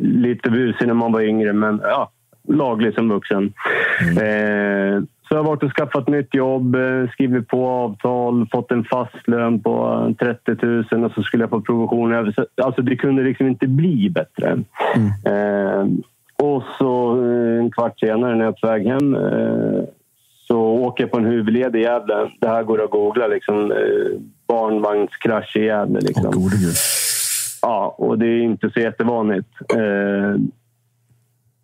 lite 0.00 0.50
busig 0.50 0.86
när 0.86 0.94
man 0.94 1.12
var 1.12 1.20
yngre, 1.20 1.52
men 1.52 1.80
ja, 1.82 2.10
laglig 2.48 2.94
som 2.94 3.08
vuxen. 3.08 3.52
Eh, 4.00 5.02
så 5.32 5.36
jag 5.36 5.42
har 5.42 5.50
varit 5.50 5.62
och 5.62 5.76
skaffat 5.76 6.08
nytt 6.08 6.34
jobb, 6.34 6.74
eh, 6.74 7.10
skrivit 7.12 7.48
på 7.48 7.68
avtal, 7.68 8.48
fått 8.52 8.70
en 8.70 8.84
fast 8.84 9.28
lön 9.28 9.62
på 9.62 10.06
eh, 10.20 10.26
30 10.26 10.66
000 10.92 11.04
och 11.04 11.12
så 11.12 11.22
skulle 11.22 11.42
jag 11.42 11.50
få 11.50 11.60
provision. 11.60 12.34
Alltså 12.62 12.82
det 12.82 12.96
kunde 12.96 13.22
liksom 13.22 13.46
inte 13.46 13.66
bli 13.66 14.10
bättre. 14.10 14.58
Eh, 15.24 15.86
och 16.42 16.62
så 16.78 17.24
eh, 17.24 17.58
en 17.58 17.70
kvart 17.70 18.00
senare 18.00 18.34
när 18.34 18.44
jag 18.44 18.54
är 18.54 18.60
på 18.60 18.66
väg 18.66 18.86
hem 18.86 19.14
eh, 19.14 19.84
så 20.48 20.60
åker 20.60 21.04
jag 21.04 21.10
på 21.10 21.18
en 21.18 21.26
huvudled 21.26 21.76
i 21.76 21.80
Gävle. 21.80 22.30
Det 22.40 22.48
här 22.48 22.62
går 22.62 22.84
att 22.84 22.90
googla. 22.90 23.26
Liksom, 23.26 23.72
eh, 23.72 24.20
barnvagnskrasch 24.48 25.56
i 25.56 25.64
Gävle. 25.64 26.00
Liksom. 26.00 26.50
Ja, 27.62 27.94
och 27.98 28.18
det 28.18 28.26
är 28.26 28.42
inte 28.42 28.70
så 28.70 28.80
jättevanligt. 28.80 29.48
Eh, 29.74 30.40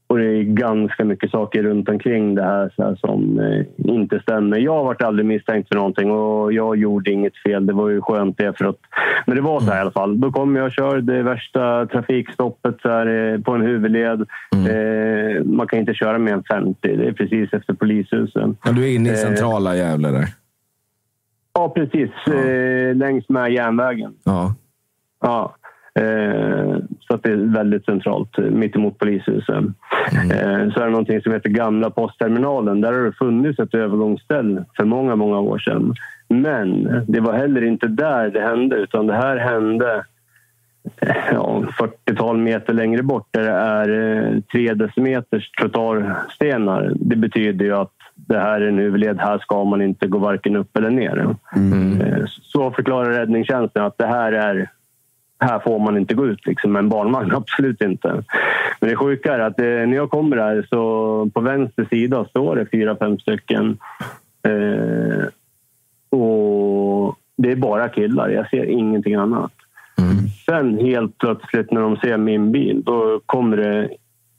och 0.09 0.19
det 0.19 0.25
är 0.25 0.43
ganska 0.43 1.05
mycket 1.05 1.31
saker 1.31 1.63
runt 1.63 1.89
omkring 1.89 2.35
det 2.35 2.43
här, 2.43 2.73
så 2.77 2.83
här 2.83 2.97
som 2.97 3.41
eh, 3.41 3.93
inte 3.95 4.21
stämmer. 4.21 4.59
Jag 4.59 4.73
har 4.73 4.85
varit 4.85 5.03
aldrig 5.03 5.27
misstänkt 5.27 5.69
för 5.69 5.75
någonting 5.75 6.11
och 6.11 6.53
jag 6.53 6.77
gjorde 6.77 7.11
inget 7.11 7.37
fel. 7.37 7.67
Det 7.67 7.73
var 7.73 7.89
ju 7.89 8.01
skönt 8.01 8.39
det. 8.39 8.59
För 8.59 8.65
att, 8.65 8.77
men 9.27 9.37
det 9.37 9.43
var 9.43 9.61
så 9.61 9.67
här 9.67 9.77
i 9.77 9.81
alla 9.81 9.91
fall. 9.91 10.21
Då 10.21 10.33
kommer 10.33 10.61
jag 10.61 10.67
och 10.67 10.73
kör 10.73 11.01
det 11.01 11.23
värsta 11.23 11.87
trafikstoppet 11.87 12.77
så 12.83 12.89
här, 12.89 13.07
eh, 13.07 13.41
på 13.41 13.53
en 13.53 13.63
huvudled. 13.63 14.21
Eh, 14.53 15.45
man 15.45 15.67
kan 15.67 15.79
inte 15.79 15.95
köra 15.95 16.19
mer 16.19 16.33
än 16.33 16.45
50. 16.45 16.97
Det 16.97 17.07
är 17.07 17.13
precis 17.13 17.53
efter 17.53 17.75
polishusen. 17.75 18.57
Ja, 18.65 18.73
du 18.73 18.85
är 18.85 18.95
inne 18.95 19.09
i 19.09 19.13
Eh, 19.13 19.19
centrala 19.19 19.77
Gävle 19.77 20.09
där. 20.11 20.27
Ja, 21.53 21.69
precis. 21.69 22.11
Eh, 22.27 22.97
längs 22.97 23.29
med 23.29 23.53
järnvägen. 23.53 24.15
Ja. 24.25 24.55
Ja. 25.21 25.55
Eh, 26.01 26.77
så 27.01 27.15
att 27.15 27.23
det 27.23 27.33
är 27.33 27.55
väldigt 27.55 27.85
centralt, 27.85 28.39
eh, 28.39 28.45
mittemot 28.45 28.99
polishusen. 28.99 29.75
Eh, 30.13 30.71
så 30.71 30.81
är 30.81 30.85
det 30.85 30.91
någonting 30.91 31.21
som 31.21 31.33
heter 31.33 31.49
Gamla 31.49 31.91
postterminalen. 31.91 32.81
Där 32.81 32.93
har 32.93 33.01
det 33.01 33.13
funnits 33.13 33.59
ett 33.59 33.75
övergångsställ 33.75 34.65
för 34.77 34.85
många, 34.85 35.17
många 35.17 35.39
år 35.41 35.59
sedan. 35.59 35.95
Men 36.29 36.89
det 37.07 37.21
var 37.21 37.33
heller 37.33 37.65
inte 37.65 37.87
där 37.89 38.31
det 38.31 38.41
hände, 38.41 38.77
utan 38.77 39.07
det 39.07 39.15
här 39.15 39.37
hände 39.37 40.05
ja, 41.33 41.63
40-tal 42.07 42.37
meter 42.39 42.73
längre 42.73 43.03
bort 43.03 43.29
där 43.31 43.43
det 43.43 43.51
är 43.51 43.89
eh, 44.35 44.41
tre 44.53 44.75
decimeters 44.75 45.51
trottoarstenar. 45.51 46.93
Det 46.95 47.17
betyder 47.17 47.65
ju 47.65 47.75
att 47.77 47.93
det 48.15 48.39
här 48.39 48.61
är 48.61 48.69
en 48.69 48.79
huvudled, 48.79 49.19
här 49.19 49.39
ska 49.39 49.65
man 49.65 49.83
inte 49.83 50.07
gå 50.07 50.19
varken 50.19 50.57
upp 50.57 50.77
eller 50.77 50.91
ner. 50.91 51.37
Eh, 51.57 52.25
Så 52.43 52.71
förklarar 52.71 53.11
räddningstjänsten 53.11 53.85
att 53.85 53.99
det 53.99 54.07
här 54.07 54.33
är 54.33 54.71
här 55.39 55.59
får 55.59 55.79
man 55.79 55.97
inte 55.97 56.15
gå 56.15 56.27
ut 56.27 56.47
liksom, 56.47 56.73
med 56.73 56.81
en 56.81 56.89
barnvagn. 56.89 57.33
Absolut 57.35 57.81
inte. 57.81 58.25
Men 58.81 58.91
det 58.91 58.97
sjuka 58.97 59.35
är 59.35 59.39
att 59.39 59.61
eh, 59.61 59.65
när 59.65 59.95
jag 59.95 60.11
kommer 60.11 60.37
där 60.37 60.67
så 60.71 61.31
på 61.35 61.41
vänster 61.41 61.87
sida 61.91 62.25
står 62.25 62.57
det 62.57 62.67
fyra, 62.71 62.97
fem 62.97 63.19
stycken. 63.19 63.79
Eh, 64.43 65.27
och 66.19 67.17
det 67.37 67.53
är 67.53 67.57
bara 67.57 67.89
killar. 67.89 68.29
Jag 68.29 68.51
ser 68.51 68.65
ingenting 68.65 69.15
annat. 69.15 69.53
Sen 70.47 70.79
helt 70.79 71.19
plötsligt 71.19 71.71
när 71.71 71.81
de 71.81 71.97
ser 71.97 72.17
min 72.17 72.53
bil, 72.53 72.83
då 72.85 73.21
kommer 73.27 73.57
det 73.57 73.89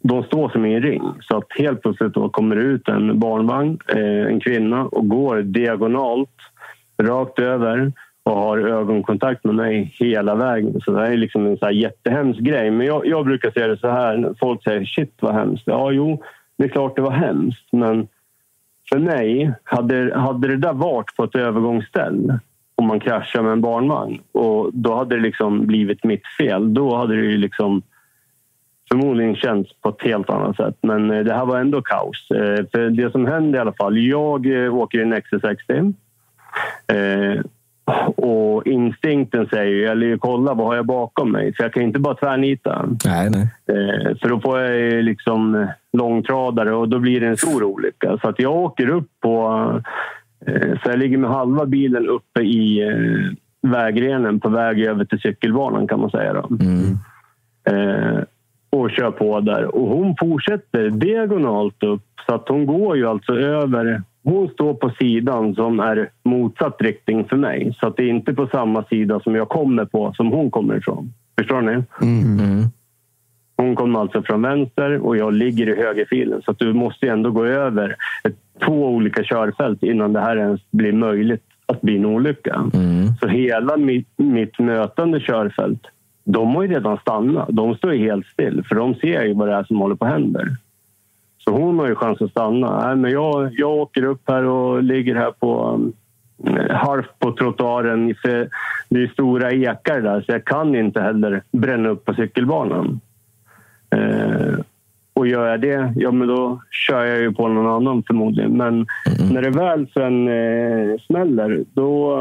de 0.04 0.24
står 0.24 0.50
som 0.50 0.66
i 0.66 0.76
en 0.76 0.82
ring. 0.82 1.04
Så 1.22 1.38
att 1.38 1.46
helt 1.58 1.82
plötsligt 1.82 2.14
då 2.14 2.30
kommer 2.30 2.56
det 2.56 2.62
ut 2.62 2.88
en 2.88 3.20
barnvagn, 3.20 3.78
eh, 3.88 4.28
en 4.28 4.40
kvinna 4.40 4.86
och 4.86 5.10
går 5.10 5.42
diagonalt 5.42 6.36
rakt 7.02 7.40
över 7.40 7.92
och 8.24 8.36
har 8.36 8.58
ögonkontakt 8.58 9.44
med 9.44 9.56
mig 9.56 9.96
hela 10.00 10.36
vägen. 10.36 10.82
Så 10.82 10.92
det 10.92 11.00
här 11.00 11.12
är 11.12 11.18
liksom 11.18 11.46
en 11.46 11.58
så 11.58 11.66
här 11.66 11.74
jättehemsk 11.74 12.40
grej. 12.40 12.72
Men 12.72 12.88
jag, 12.88 13.06
jag 13.06 13.26
brukar 13.26 13.52
se 13.52 13.68
det 13.68 13.78
så 13.78 13.90
här, 13.90 14.18
när 14.18 14.34
folk 14.40 14.64
säger 14.64 14.86
shit 14.86 15.14
vad 15.20 15.34
hemskt. 15.34 15.64
Ja, 15.66 15.92
jo, 15.92 16.24
det 16.58 16.64
är 16.64 16.68
klart 16.68 16.96
det 16.96 17.02
var 17.02 17.12
hemskt. 17.12 17.68
Men 17.72 18.08
för 18.90 19.00
mig, 19.00 19.54
hade, 19.64 20.20
hade 20.20 20.48
det 20.48 20.58
där 20.58 20.74
varit 20.74 21.16
på 21.16 21.24
ett 21.24 21.36
övergångsställe 21.36 22.40
om 22.76 22.88
man 22.88 23.00
kraschar 23.00 23.42
med 23.42 23.52
en 23.52 23.62
barnvagn 23.62 24.20
och 24.32 24.70
då 24.74 24.96
hade 24.96 25.16
det 25.16 25.22
liksom 25.22 25.68
blivit 25.68 26.04
mitt 26.04 26.28
fel. 26.40 26.74
Då 26.74 26.96
hade 26.96 27.16
det 27.16 27.22
ju 27.22 27.38
liksom 27.38 27.82
förmodligen 28.92 29.36
känts 29.36 29.82
på 29.82 29.90
ett 29.90 30.02
helt 30.02 30.30
annat 30.30 30.56
sätt. 30.56 30.78
Men 30.82 31.12
eh, 31.12 31.24
det 31.24 31.34
här 31.34 31.46
var 31.46 31.60
ändå 31.60 31.82
kaos. 31.82 32.32
Eh, 32.32 32.66
för 32.72 32.90
det 32.90 33.12
som 33.12 33.26
hände 33.26 33.58
i 33.58 33.62
alla 33.62 33.74
fall, 33.74 33.98
jag 33.98 34.66
eh, 34.66 34.76
åker 34.76 35.00
i 35.00 35.02
en 35.02 35.14
XC60. 35.14 35.94
Eh, 37.90 38.08
Och 38.08 38.68
instinkten 38.68 39.48
säger 39.48 39.66
ju, 39.76 39.86
eller 39.86 40.18
kolla 40.18 40.54
vad 40.54 40.68
har 40.68 40.76
jag 40.76 40.86
bakom 40.86 41.32
mig? 41.32 41.54
För 41.54 41.64
jag 41.64 41.74
kan 41.74 41.84
inte 41.84 42.00
bara 42.00 42.16
tvärnita. 42.16 42.86
Nej, 43.06 43.30
nej. 43.30 43.42
Eh, 43.70 44.18
För 44.22 44.30
då 44.30 44.40
får 44.40 44.60
jag 44.60 44.76
ju 44.78 45.02
liksom 45.02 45.68
långtradare 45.98 46.76
och 46.76 46.90
då 46.90 47.00
blir 47.00 47.20
det 47.20 47.28
en 47.28 47.38
stor 47.38 47.64
olycka. 47.64 48.18
Så 48.22 48.30
att 48.30 48.40
jag 48.40 48.56
åker 48.56 48.90
upp 48.90 49.08
på... 49.22 49.42
eh, 50.46 50.72
Så 50.84 50.90
jag 50.90 51.00
ligger 51.00 51.18
med 51.18 51.30
halva 51.30 51.66
bilen 51.66 52.08
uppe 52.08 52.42
i 52.42 52.82
eh, 52.88 53.70
vägrenen 53.72 54.40
på 54.40 54.50
väg 54.50 54.80
över 54.80 55.06
till 55.06 55.20
cykelbanan 55.20 55.88
kan 55.88 56.00
man 56.00 56.10
säga. 56.10 56.34
Då. 56.34 56.50
Eh, 57.74 58.20
Och 58.70 58.92
kör 58.92 59.12
på 59.12 59.40
där. 59.40 59.76
Och 59.76 59.88
hon 59.88 60.16
fortsätter 60.20 60.90
diagonalt 60.90 61.84
upp 61.84 62.04
så 62.28 62.36
att 62.36 62.50
hon 62.50 62.66
går 62.66 62.98
ju 62.98 63.08
alltså 63.08 63.34
över... 63.34 64.02
Hon 64.24 64.50
står 64.50 64.74
på 64.74 64.90
sidan 64.90 65.56
som 65.56 65.80
är 65.80 66.10
motsatt 66.24 66.82
riktning 66.82 67.26
för 67.26 67.36
mig. 67.38 67.76
Så 67.80 67.88
att 67.88 67.98
det 67.98 68.04
är 68.04 68.10
inte 68.10 68.34
på 68.34 68.48
samma 68.48 68.84
sida 68.84 69.20
som 69.20 69.36
jag 69.36 69.50
kommer 69.50 69.86
på 69.86 70.14
som 70.14 70.32
hon 70.32 70.52
kommer 70.52 70.78
ifrån. 70.78 71.14
Förstår 71.38 71.62
ni? 71.62 71.84
Hon 73.58 73.76
kommer 73.76 74.00
alltså 74.00 74.22
från 74.22 74.42
vänster 74.42 75.00
och 75.00 75.18
jag 75.18 75.34
ligger 75.34 75.70
i 75.70 75.76
högerfilen. 75.76 76.42
Så 76.42 76.52
att 76.52 76.60
du 76.60 76.74
måste 76.74 77.06
ju 77.06 77.12
ändå 77.12 77.32
gå 77.32 77.46
över 77.46 77.96
ett, 78.24 78.36
två 78.66 78.88
olika 78.88 79.24
körfält 79.24 79.84
innan 79.84 80.14
det 80.14 80.20
här 80.20 80.38
ens 80.38 80.72
blir 80.72 80.94
möjligt 80.94 81.44
att 81.66 81.82
bli 81.82 81.98
en 81.98 82.06
olycka. 82.06 82.70
Så 83.20 83.28
hela 83.28 83.78
mitt, 83.78 84.08
mitt 84.18 84.60
mötande 84.60 85.20
körfält, 85.20 85.82
de 86.24 86.56
har 86.56 86.64
ju 86.64 86.70
redan 86.70 86.98
stannat. 86.98 87.50
De 87.52 87.76
står 87.76 87.94
ju 87.94 88.00
helt 88.00 88.26
still 88.26 88.64
för 88.70 88.76
de 88.76 88.96
ser 88.96 89.24
ju 89.24 89.34
vad 89.34 89.48
det 89.48 89.54
är 89.54 89.64
som 89.64 89.78
håller 89.78 89.96
på 89.96 90.06
att 90.06 90.12
hända. 90.12 90.40
Så 91.50 91.56
hon 91.56 91.80
har 91.80 91.88
ju 91.88 91.96
chans 91.96 92.22
att 92.22 92.32
stanna. 92.32 92.86
Nej, 92.86 92.96
men 92.96 93.12
jag, 93.12 93.54
jag 93.54 93.72
åker 93.72 94.04
upp 94.04 94.22
här 94.28 94.44
och 94.44 94.84
ligger 94.84 95.16
här 95.16 95.32
på 95.32 95.68
um, 95.68 95.94
halvt 96.70 97.20
på 97.20 97.32
trottoaren. 97.32 98.16
För 98.22 98.50
det 98.90 99.04
är 99.04 99.08
stora 99.08 99.52
ekar 99.52 100.02
där 100.02 100.22
så 100.22 100.32
jag 100.32 100.46
kan 100.46 100.76
inte 100.76 101.02
heller 101.02 101.44
bränna 101.52 101.90
upp 101.90 102.06
på 102.06 102.14
cykelbanan. 102.14 103.00
Eh, 103.96 104.60
och 105.14 105.28
gör 105.28 105.48
jag 105.48 105.62
det, 105.62 105.94
ja 105.96 106.12
men 106.12 106.28
då 106.28 106.62
kör 106.72 107.06
jag 107.06 107.20
ju 107.20 107.34
på 107.34 107.48
någon 107.48 107.68
annan 107.68 108.04
förmodligen. 108.08 108.58
Men 108.58 108.86
när 109.32 109.42
det 109.42 109.50
väl 109.50 109.88
sen 109.94 110.28
eh, 110.28 111.00
smäller, 111.08 111.64
då 111.74 112.14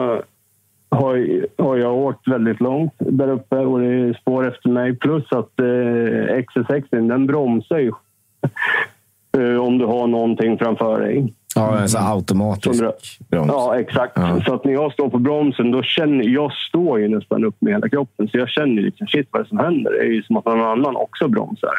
har, 0.88 1.46
har 1.58 1.76
jag 1.76 1.96
åkt 1.96 2.28
väldigt 2.28 2.60
långt 2.60 2.94
där 2.98 3.28
uppe 3.28 3.56
och 3.56 3.80
det 3.80 3.86
är 3.86 4.12
spår 4.12 4.48
efter 4.48 4.68
mig. 4.68 4.96
Plus 4.96 5.32
att 5.32 5.60
eh, 5.60 5.64
XC60 5.64 7.08
den 7.08 7.26
bromsar 7.26 7.78
ju 7.78 7.92
om 9.58 9.78
du 9.78 9.84
har 9.84 10.06
någonting 10.06 10.58
framför 10.58 11.00
dig. 11.00 11.34
Ja, 11.54 11.70
här 11.70 12.14
automatisk 12.14 12.82
broms. 13.30 13.48
Ja, 13.48 13.78
exakt. 13.78 14.18
Så 14.46 14.54
att 14.54 14.64
när 14.64 14.72
jag 14.72 14.92
står 14.92 15.08
på 15.08 15.18
bromsen, 15.18 15.70
då 15.70 15.82
känner 15.82 16.24
jag 16.24 16.52
står 16.52 17.00
ju 17.00 17.08
nästan 17.08 17.44
upp 17.44 17.56
med 17.60 17.72
hela 17.72 17.88
kroppen. 17.88 18.28
Så 18.28 18.38
jag 18.38 18.48
känner 18.48 18.82
liksom, 18.82 19.06
shit 19.06 19.28
vad 19.30 19.40
är 19.40 19.44
det 19.44 19.48
som 19.48 19.58
händer? 19.58 19.92
Det 19.92 19.98
är 19.98 20.04
ju 20.04 20.22
som 20.22 20.36
att 20.36 20.44
någon 20.44 20.60
annan 20.60 20.96
också 20.96 21.28
bromsar. 21.28 21.74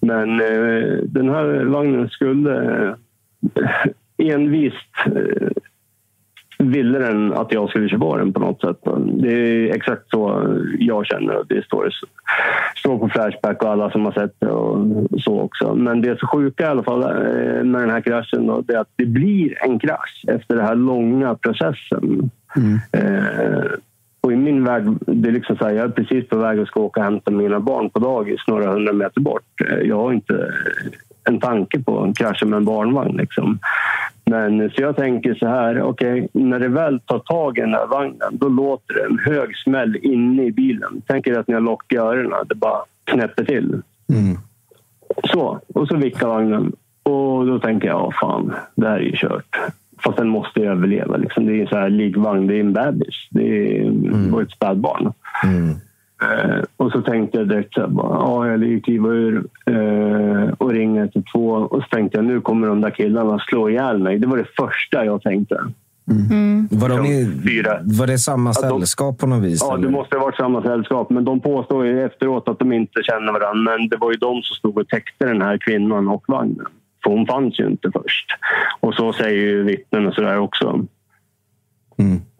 Men 0.00 0.40
eh, 0.40 0.98
den 1.02 1.28
här 1.28 1.64
vagnen 1.64 2.08
skulle 2.08 2.86
eh, 3.54 4.32
envist 4.32 4.76
eh, 5.06 5.48
ville 6.70 6.98
den 6.98 7.32
att 7.32 7.52
jag 7.52 7.68
skulle 7.68 7.88
köra 7.88 8.00
på 8.00 8.16
den 8.16 8.32
på 8.32 8.40
något 8.40 8.60
sätt. 8.60 8.78
Det 9.06 9.32
är 9.32 9.74
exakt 9.74 10.10
så 10.10 10.46
jag 10.78 11.06
känner. 11.06 11.44
Det 11.48 11.64
står, 11.64 11.90
står 12.76 12.98
på 12.98 13.08
Flashback 13.08 13.62
och 13.62 13.70
alla 13.70 13.90
som 13.90 14.04
har 14.04 14.12
sett 14.12 14.34
det 14.38 14.50
och 14.50 14.86
så 15.20 15.40
också. 15.40 15.74
Men 15.74 16.00
det 16.00 16.20
så 16.20 16.26
sjuka 16.26 16.64
i 16.64 16.66
alla 16.66 16.82
fall 16.82 17.02
eh, 17.02 17.64
med 17.64 17.80
den 17.80 17.90
här 17.90 18.00
kraschen 18.00 18.46
då, 18.46 18.60
det 18.60 18.74
är 18.74 18.78
att 18.78 18.92
det 18.96 19.06
blir 19.06 19.64
en 19.64 19.78
krasch 19.78 20.24
efter 20.28 20.56
den 20.56 20.64
här 20.64 20.74
långa 20.74 21.34
processen. 21.34 22.30
Eh, 22.92 23.64
och 24.20 24.32
i 24.32 24.36
min 24.36 24.64
värld, 24.64 24.84
det 25.00 25.28
är 25.28 25.32
liksom 25.32 25.56
så 25.56 25.64
här, 25.64 25.72
jag 25.72 25.84
är 25.84 25.88
precis 25.88 26.28
på 26.28 26.36
väg 26.36 26.58
att 26.60 26.68
ska 26.68 26.80
åka 26.80 27.00
och 27.00 27.04
hämta 27.04 27.30
mina 27.30 27.60
barn 27.60 27.90
på 27.90 27.98
dagis 27.98 28.40
några 28.46 28.72
hundra 28.72 28.92
meter 28.92 29.20
bort. 29.20 29.60
Eh, 29.70 29.78
Jag 29.78 29.96
har 29.96 30.12
inte 30.12 30.52
en 31.24 31.40
tanke 31.40 31.80
på 31.80 31.98
en 31.98 32.14
krascha 32.14 32.46
med 32.46 32.56
en 32.56 32.64
barnvagn. 32.64 33.16
Liksom. 33.16 33.58
Men 34.24 34.70
så 34.70 34.82
jag 34.82 34.96
tänker 34.96 35.34
så 35.34 35.46
här, 35.46 35.82
okej, 35.82 36.28
när 36.32 36.60
det 36.60 36.68
väl 36.68 37.00
tar 37.00 37.18
tag 37.18 37.58
i 37.58 37.60
den 37.60 37.74
här 37.74 37.86
vagnen, 37.86 38.28
då 38.32 38.48
låter 38.48 38.94
det 38.94 39.04
en 39.04 39.18
hög 39.18 39.56
smäll 39.56 39.96
inne 40.02 40.44
i 40.44 40.52
bilen. 40.52 41.02
Tänk 41.06 41.26
er 41.26 41.38
att 41.38 41.48
ni 41.48 41.54
har 41.54 41.60
lock 41.60 41.92
i 41.92 41.96
öronen, 41.96 42.46
det 42.48 42.54
bara 42.54 42.80
knäpper 43.04 43.44
till. 43.44 43.82
Så, 45.24 45.60
och 45.74 45.88
så 45.88 45.96
vickar 45.96 46.28
vagnen. 46.28 46.72
Och 47.02 47.46
då 47.46 47.58
tänker 47.58 47.88
jag, 47.88 48.00
ja 48.00 48.12
fan, 48.20 48.54
det 48.74 48.88
här 48.88 48.96
är 48.96 49.00
ju 49.00 49.16
kört. 49.16 49.56
Fast 50.04 50.16
den 50.16 50.28
måste 50.28 50.60
ju 50.60 50.66
överleva. 50.66 51.16
Liksom. 51.16 51.46
Det 51.46 51.52
är 51.52 51.60
en 51.60 51.66
så 51.66 51.76
här 51.76 51.90
liggvagn, 51.90 52.46
det 52.46 52.56
är 52.56 52.60
en 52.60 52.72
bebis. 52.72 53.28
Det 53.30 53.76
är 53.76 53.86
mm. 53.86 54.40
ett 54.40 54.50
spädbarn. 54.50 55.12
Eh, 56.22 56.62
och 56.76 56.92
så 56.92 57.02
tänkte 57.02 57.38
jag 57.38 57.48
direkt 57.48 57.74
så 57.74 57.88
bara, 57.88 58.14
ja, 58.14 58.46
jag 58.46 58.84
kliva 58.84 59.08
ur 59.08 59.46
eh, 59.66 60.52
och 60.58 60.70
ringer 60.70 61.06
till 61.06 61.24
två. 61.32 61.50
Och 61.50 61.82
så 61.82 61.88
tänkte 61.88 62.18
jag, 62.18 62.24
nu 62.24 62.40
kommer 62.40 62.68
de 62.68 62.80
där 62.80 62.90
killarna 62.90 63.38
slå 63.38 63.70
ihjäl 63.70 63.98
mig. 63.98 64.18
Det 64.18 64.26
var 64.26 64.36
det 64.36 64.46
första 64.56 65.04
jag 65.04 65.22
tänkte. 65.22 65.60
Var, 66.70 66.88
de 66.88 67.06
i, 67.06 67.24
var 67.98 68.06
det 68.06 68.18
samma 68.18 68.54
sällskap 68.54 69.18
på 69.18 69.26
något 69.26 69.44
vis? 69.44 69.60
Ja, 69.62 69.74
eller? 69.74 69.86
det 69.86 69.92
måste 69.92 70.16
ha 70.16 70.24
varit 70.24 70.36
samma 70.36 70.62
sällskap. 70.62 71.10
Men 71.10 71.24
de 71.24 71.40
påstår 71.40 71.86
ju 71.86 72.04
efteråt 72.04 72.48
att 72.48 72.58
de 72.58 72.72
inte 72.72 73.02
känner 73.02 73.32
varandra. 73.32 73.72
Men 73.72 73.88
det 73.88 73.96
var 73.96 74.10
ju 74.10 74.16
de 74.16 74.42
som 74.42 74.56
stod 74.56 74.78
och 74.78 74.88
täckte 74.88 75.24
den 75.24 75.42
här 75.42 75.58
kvinnan 75.58 76.08
och 76.08 76.24
vagnen. 76.28 76.66
För 77.04 77.10
hon 77.10 77.26
fanns 77.26 77.60
ju 77.60 77.66
inte 77.66 77.90
först. 77.92 78.26
Och 78.80 78.94
så 78.94 79.12
säger 79.12 79.40
ju 79.40 79.62
vittnen 79.62 80.06
och 80.06 80.14
sådär 80.14 80.38
också. 80.38 80.86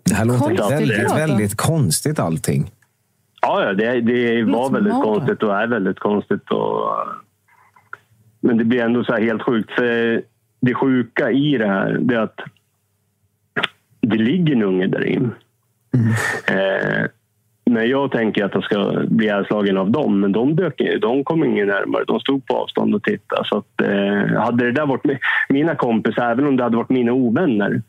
Det 0.05 0.15
här 0.15 0.25
låter 0.25 0.57
Konstigt 0.57 0.71
väldigt, 0.71 1.17
väldigt 1.17 1.57
konstigt 1.57 2.19
allting. 2.19 2.71
Ja, 3.47 3.65
ja 3.65 3.73
det, 3.73 4.01
det 4.01 4.43
var 4.43 4.71
väldigt 4.71 4.93
bra. 4.93 5.03
konstigt 5.03 5.43
och 5.43 5.55
är 5.57 5.67
väldigt 5.67 5.99
konstigt. 5.99 6.51
Och, 6.51 6.83
men 8.41 8.57
det 8.59 8.65
blir 8.65 8.83
ändå 8.83 9.05
så 9.05 9.13
helt 9.15 9.43
sjukt. 9.43 9.71
För 9.71 10.23
det 10.61 10.75
sjuka 10.75 11.31
i 11.31 11.59
det 11.59 11.67
här 11.67 11.99
det 12.01 12.15
är 12.15 12.21
att 12.21 12.41
det 14.01 14.17
ligger 14.17 14.53
en 14.55 14.63
unge 14.63 14.87
där 14.87 15.07
inne. 15.07 15.31
Eh, 16.49 17.05
men 17.71 17.89
jag 17.91 18.11
tänker 18.11 18.45
att 18.45 18.55
jag 18.55 18.65
ska 18.65 19.03
bli 19.09 19.27
ihjälslagen 19.27 19.77
av 19.79 19.91
dem. 19.91 20.21
Men 20.21 20.33
de, 20.33 20.57
dök, 20.57 20.81
de 21.01 21.25
kom 21.25 21.45
ingen 21.45 21.67
närmare. 21.69 22.05
De 22.07 22.21
stod 22.21 22.47
på 22.47 22.57
avstånd 22.57 22.95
och 22.95 23.03
tittade. 23.03 23.45
Så 23.45 23.57
att, 23.59 23.81
eh, 23.81 24.41
hade 24.41 24.65
det 24.65 24.73
där 24.73 24.87
varit 24.87 25.05
mi- 25.05 25.19
mina 25.49 25.75
kompisar, 25.75 26.31
även 26.31 26.47
om 26.47 26.57
det 26.57 26.63
hade 26.63 26.77
varit 26.77 26.89
mina 26.91 27.13
ovänner 27.13 27.83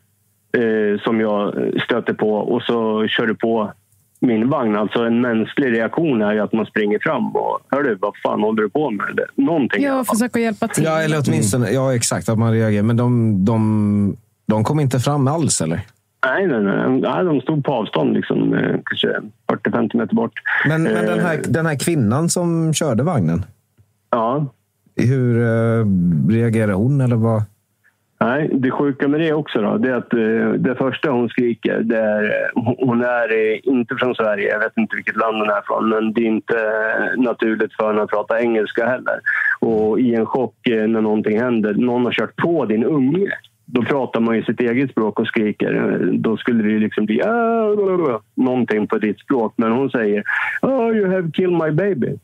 eh, 0.58 1.00
som 1.00 1.20
jag 1.20 1.54
stötte 1.84 2.14
på 2.14 2.34
och 2.36 2.62
så 2.62 3.06
körde 3.08 3.34
på 3.34 3.72
min 4.20 4.50
vagn. 4.50 4.76
Alltså 4.76 4.98
en 4.98 5.20
mänsklig 5.20 5.72
reaktion 5.72 6.22
är 6.22 6.32
ju 6.32 6.40
att 6.40 6.52
man 6.52 6.66
springer 6.66 6.98
fram 7.02 7.36
och 7.36 7.58
hör 7.70 7.82
du, 7.82 7.94
vad 8.00 8.12
fan 8.22 8.40
håller 8.42 8.62
du 8.62 8.70
på 8.70 8.90
med? 8.90 9.20
Någonting. 9.34 9.82
fall. 9.88 10.04
försöker 10.04 10.40
hjälpa 10.40 10.68
till. 10.68 10.84
Ja, 10.84 11.00
eller 11.00 11.22
åtminstone, 11.26 11.70
ja 11.70 11.94
exakt, 11.94 12.28
att 12.28 12.38
man 12.38 12.52
reagerar. 12.52 12.82
Men 12.82 12.96
de, 12.96 13.44
de, 13.44 14.16
de 14.46 14.64
kom 14.64 14.80
inte 14.80 14.98
fram 14.98 15.28
alls, 15.28 15.60
eller? 15.60 15.80
Nej, 16.26 16.46
nej, 16.46 16.62
nej. 16.62 17.00
nej 17.00 17.24
de 17.24 17.40
stod 17.40 17.64
på 17.64 17.72
avstånd, 17.72 18.12
liksom, 18.14 18.54
eh, 18.54 18.76
kanske 18.84 19.08
40-50 19.52 19.96
meter 19.96 20.14
bort. 20.14 20.32
Men, 20.68 20.82
men 20.82 20.94
den, 21.06 21.18
Eh, 21.18 21.24
här, 21.24 21.40
den 21.48 21.66
här 21.66 21.78
kvinnan 21.78 22.28
som 22.28 22.74
körde 22.74 23.02
vagnen, 23.02 23.44
Ja. 24.10 24.46
hur 24.96 25.40
eh, 25.42 25.86
reagerade 26.28 26.72
hon? 26.72 27.00
Eller 27.00 27.16
vad? 27.16 27.42
Nej, 28.18 28.50
det 28.52 28.70
sjuka 28.70 29.08
med 29.08 29.20
det 29.20 29.32
också 29.32 29.62
då, 29.62 29.78
det 29.78 29.90
är 29.90 29.94
att 29.94 30.12
eh, 30.12 30.52
det 30.58 30.74
första 30.74 31.10
hon 31.10 31.28
skriker, 31.28 31.80
det 31.80 31.98
är, 31.98 32.24
eh, 32.24 32.74
hon 32.78 33.02
är 33.02 33.32
eh, 33.32 33.58
inte 33.62 33.94
från 33.94 34.14
Sverige, 34.14 34.48
jag 34.48 34.58
vet 34.58 34.76
inte 34.76 34.96
vilket 34.96 35.16
land 35.16 35.36
hon 35.36 35.50
är 35.50 35.62
från, 35.66 35.88
men 35.88 36.12
det 36.12 36.20
är 36.20 36.26
inte 36.26 36.56
naturligt 37.16 37.74
för 37.76 37.86
henne 37.86 38.02
att 38.02 38.10
prata 38.10 38.40
engelska 38.40 38.86
heller. 38.86 39.20
Och 39.60 40.00
i 40.00 40.14
en 40.14 40.26
chock 40.26 40.54
när 40.64 41.00
någonting 41.00 41.40
händer, 41.40 41.74
någon 41.74 42.04
har 42.04 42.12
kört 42.12 42.36
på 42.36 42.64
din 42.64 42.84
unge, 42.84 43.28
då 43.64 43.82
pratar 43.82 44.20
man 44.20 44.36
ju 44.36 44.42
sitt 44.42 44.60
eget 44.60 44.90
språk 44.90 45.20
och 45.20 45.26
skriker. 45.26 46.00
Då 46.12 46.36
skulle 46.36 46.62
det 46.62 46.70
ju 46.70 46.78
liksom 46.78 47.06
bli 47.06 47.22
ah, 47.22 48.20
någonting 48.34 48.86
på 48.86 48.98
ditt 48.98 49.20
språk. 49.20 49.54
Men 49.56 49.72
hon 49.72 49.90
säger 49.90 50.24
oh, 50.62 50.96
you 50.96 51.14
have 51.14 51.30
killed 51.32 51.58
my 51.62 51.70
baby. 51.70 52.18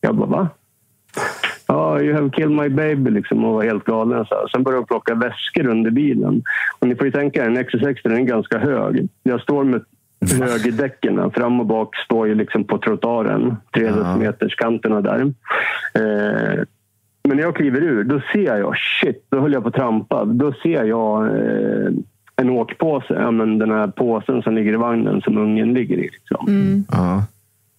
Jag 0.00 0.14
bara, 0.14 0.26
va? 0.26 0.48
Ja, 1.76 2.00
you 2.02 2.14
have 2.14 2.30
killed 2.30 2.56
my 2.56 2.68
baby 2.68 3.10
liksom 3.10 3.44
och 3.44 3.54
var 3.54 3.64
helt 3.64 3.84
galen. 3.84 4.24
Så. 4.24 4.48
Sen 4.52 4.62
började 4.62 4.82
de 4.82 4.86
plocka 4.86 5.14
väskor 5.14 5.66
under 5.66 5.90
bilen. 5.90 6.42
Och 6.78 6.88
ni 6.88 6.96
får 6.96 7.06
ju 7.06 7.12
tänka 7.12 7.44
er, 7.44 7.46
en 7.46 7.58
XC60 7.58 7.98
den 8.02 8.12
är 8.12 8.20
ganska 8.20 8.58
hög. 8.58 9.08
Jag 9.22 9.40
står 9.40 9.64
med 9.64 9.84
högerdäcken. 10.40 11.30
Fram 11.30 11.60
och 11.60 11.66
bak 11.66 11.96
står 11.96 12.28
ju 12.28 12.34
liksom 12.34 12.64
på 12.64 12.78
trottoaren. 12.78 13.56
Tre 13.74 13.90
decimeters 13.90 14.56
kanterna 14.56 15.00
där. 15.00 15.20
Eh, 15.94 16.64
men 17.24 17.36
när 17.36 17.42
jag 17.42 17.56
kliver 17.56 17.80
ur, 17.80 18.04
då 18.04 18.20
ser 18.32 18.56
jag, 18.56 18.74
shit, 18.76 19.26
då 19.28 19.40
höll 19.40 19.52
jag 19.52 19.62
på 19.62 19.68
att 19.68 19.74
trampa. 19.74 20.24
Då 20.24 20.52
ser 20.52 20.84
jag 20.84 21.26
eh, 21.26 21.92
en 22.36 22.50
åkpåse, 22.50 23.14
ja, 23.14 23.30
men 23.30 23.58
den 23.58 23.70
här 23.70 23.86
påsen 23.86 24.42
som 24.42 24.54
ligger 24.54 24.72
i 24.72 24.76
vagnen 24.76 25.20
som 25.20 25.38
ungen 25.38 25.74
ligger 25.74 25.96
i. 25.96 26.02
Liksom. 26.02 26.84
Ja. 26.90 27.22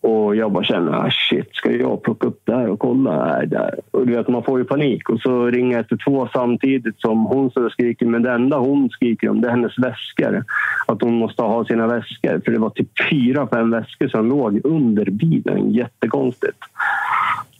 Och 0.01 0.35
jag 0.35 0.51
bara 0.51 0.63
känner, 0.63 0.91
ah, 0.91 1.09
shit, 1.29 1.55
ska 1.55 1.71
jag 1.71 2.03
plocka 2.03 2.27
upp 2.27 2.41
det 2.45 2.55
här 2.55 2.69
och 2.69 2.79
kolla? 2.79 3.25
Nej, 3.37 3.47
där. 3.47 3.79
Och 3.91 4.07
du 4.07 4.15
vet, 4.15 4.27
man 4.27 4.43
får 4.43 4.59
ju 4.59 4.65
panik. 4.65 5.09
Och 5.09 5.19
så 5.19 5.45
ringer 5.45 5.71
jag 5.71 5.81
efter 5.81 5.97
två 6.05 6.29
samtidigt 6.33 6.99
som 7.01 7.25
hon 7.25 7.51
står 7.51 7.65
och 7.65 7.71
skriker. 7.71 8.05
Men 8.05 8.21
det 8.23 8.31
enda 8.31 8.57
hon 8.57 8.89
skriker 8.89 9.29
om 9.29 9.41
det 9.41 9.47
är 9.47 9.51
hennes 9.51 9.79
väskor. 9.79 10.43
Att 10.87 11.01
hon 11.01 11.13
måste 11.13 11.41
ha 11.41 11.65
sina 11.65 11.87
väskor. 11.87 12.41
För 12.45 12.51
det 12.51 12.59
var 12.59 12.69
typ 12.69 12.89
fyra, 13.09 13.47
fem 13.47 13.71
väskor 13.71 14.07
som 14.07 14.29
låg 14.29 14.61
under 14.63 15.05
bilen. 15.05 15.71
Jättekonstigt. 15.71 16.57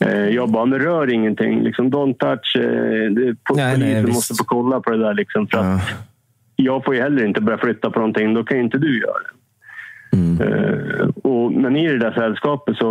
Eh, 0.06 0.28
Jag 0.30 0.50
bara, 0.50 0.66
men 0.66 0.80
rör 0.80 1.14
ingenting. 1.14 1.62
Liksom, 1.62 1.92
don't 1.92 2.14
touch. 2.18 2.56
eh, 2.56 3.34
Polisen 3.50 3.80
måste 4.10 4.34
få 4.36 4.44
kolla 4.44 4.80
på 4.82 4.92
det 4.92 4.98
där. 4.98 5.14
Liksom, 5.14 5.48
för 5.48 5.58
att 5.58 5.82
jag 6.56 6.86
får 6.86 6.96
ju 6.96 7.02
heller 7.02 7.26
inte 7.26 7.42
börja 7.42 7.58
flytta 7.58 7.90
på 7.90 8.00
någonting. 8.00 8.34
Då 8.34 8.44
kan 8.44 8.58
ju 8.58 8.64
inte 8.64 8.78
du 8.78 9.00
göra 9.02 9.14
det. 9.14 9.30
Mm. 10.14 10.42
Eh, 10.42 11.08
och, 11.24 11.52
men 11.52 11.76
i 11.76 11.88
det 11.88 11.98
där 11.98 12.12
sällskapet 12.12 12.78
så 12.78 12.90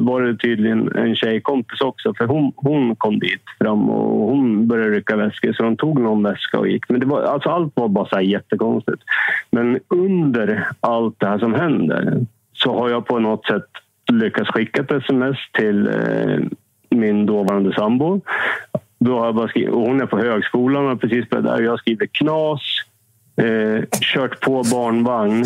var 0.00 0.22
det 0.22 0.36
tydligen 0.36 0.96
en 0.96 1.16
tjejkompis 1.16 1.80
också. 1.80 2.14
För 2.14 2.26
hon, 2.26 2.52
hon 2.56 2.96
kom 2.96 3.18
dit 3.18 3.42
fram 3.58 3.90
och 3.90 4.28
hon 4.30 4.68
började 4.68 4.90
rycka 4.90 5.16
väskor. 5.16 5.52
Så 5.52 5.62
de 5.62 5.76
tog 5.76 6.00
någon 6.00 6.22
väska 6.22 6.58
och 6.58 6.68
gick. 6.68 6.88
Men 6.88 7.00
det 7.00 7.06
var, 7.06 7.22
alltså 7.22 7.48
allt 7.48 7.72
var 7.76 7.88
bara 7.88 8.08
så 8.08 8.16
här 8.16 8.22
jättekonstigt. 8.22 9.02
Men 9.50 9.80
under 9.88 10.68
allt 10.80 11.14
det 11.18 11.26
här 11.26 11.38
som 11.38 11.54
händer 11.54 12.26
så 12.52 12.78
har 12.78 12.90
jag 12.90 13.06
på 13.06 13.18
något 13.18 13.46
sätt 13.46 13.66
lyckats 14.12 14.50
skicka 14.50 14.82
ett 14.82 14.90
sms 14.90 15.36
till 15.52 15.86
eh, 15.86 16.38
min 16.90 17.26
dåvarande 17.26 17.74
sambo. 17.74 18.20
Då 18.98 19.18
har 19.18 19.26
jag 19.26 19.34
bara 19.34 19.48
skrivit, 19.48 19.70
och 19.70 19.80
hon 19.80 20.00
är 20.00 20.06
på 20.06 20.18
högskolan 20.18 20.82
och 20.82 20.88
har 20.88 20.96
precis 20.96 21.28
börjat 21.28 21.46
där. 21.46 21.60
Jag 21.60 21.78
skriver 21.78 22.06
knas, 22.06 22.60
eh, 23.36 23.84
kört 24.00 24.40
på 24.40 24.50
barnvagn. 24.50 25.44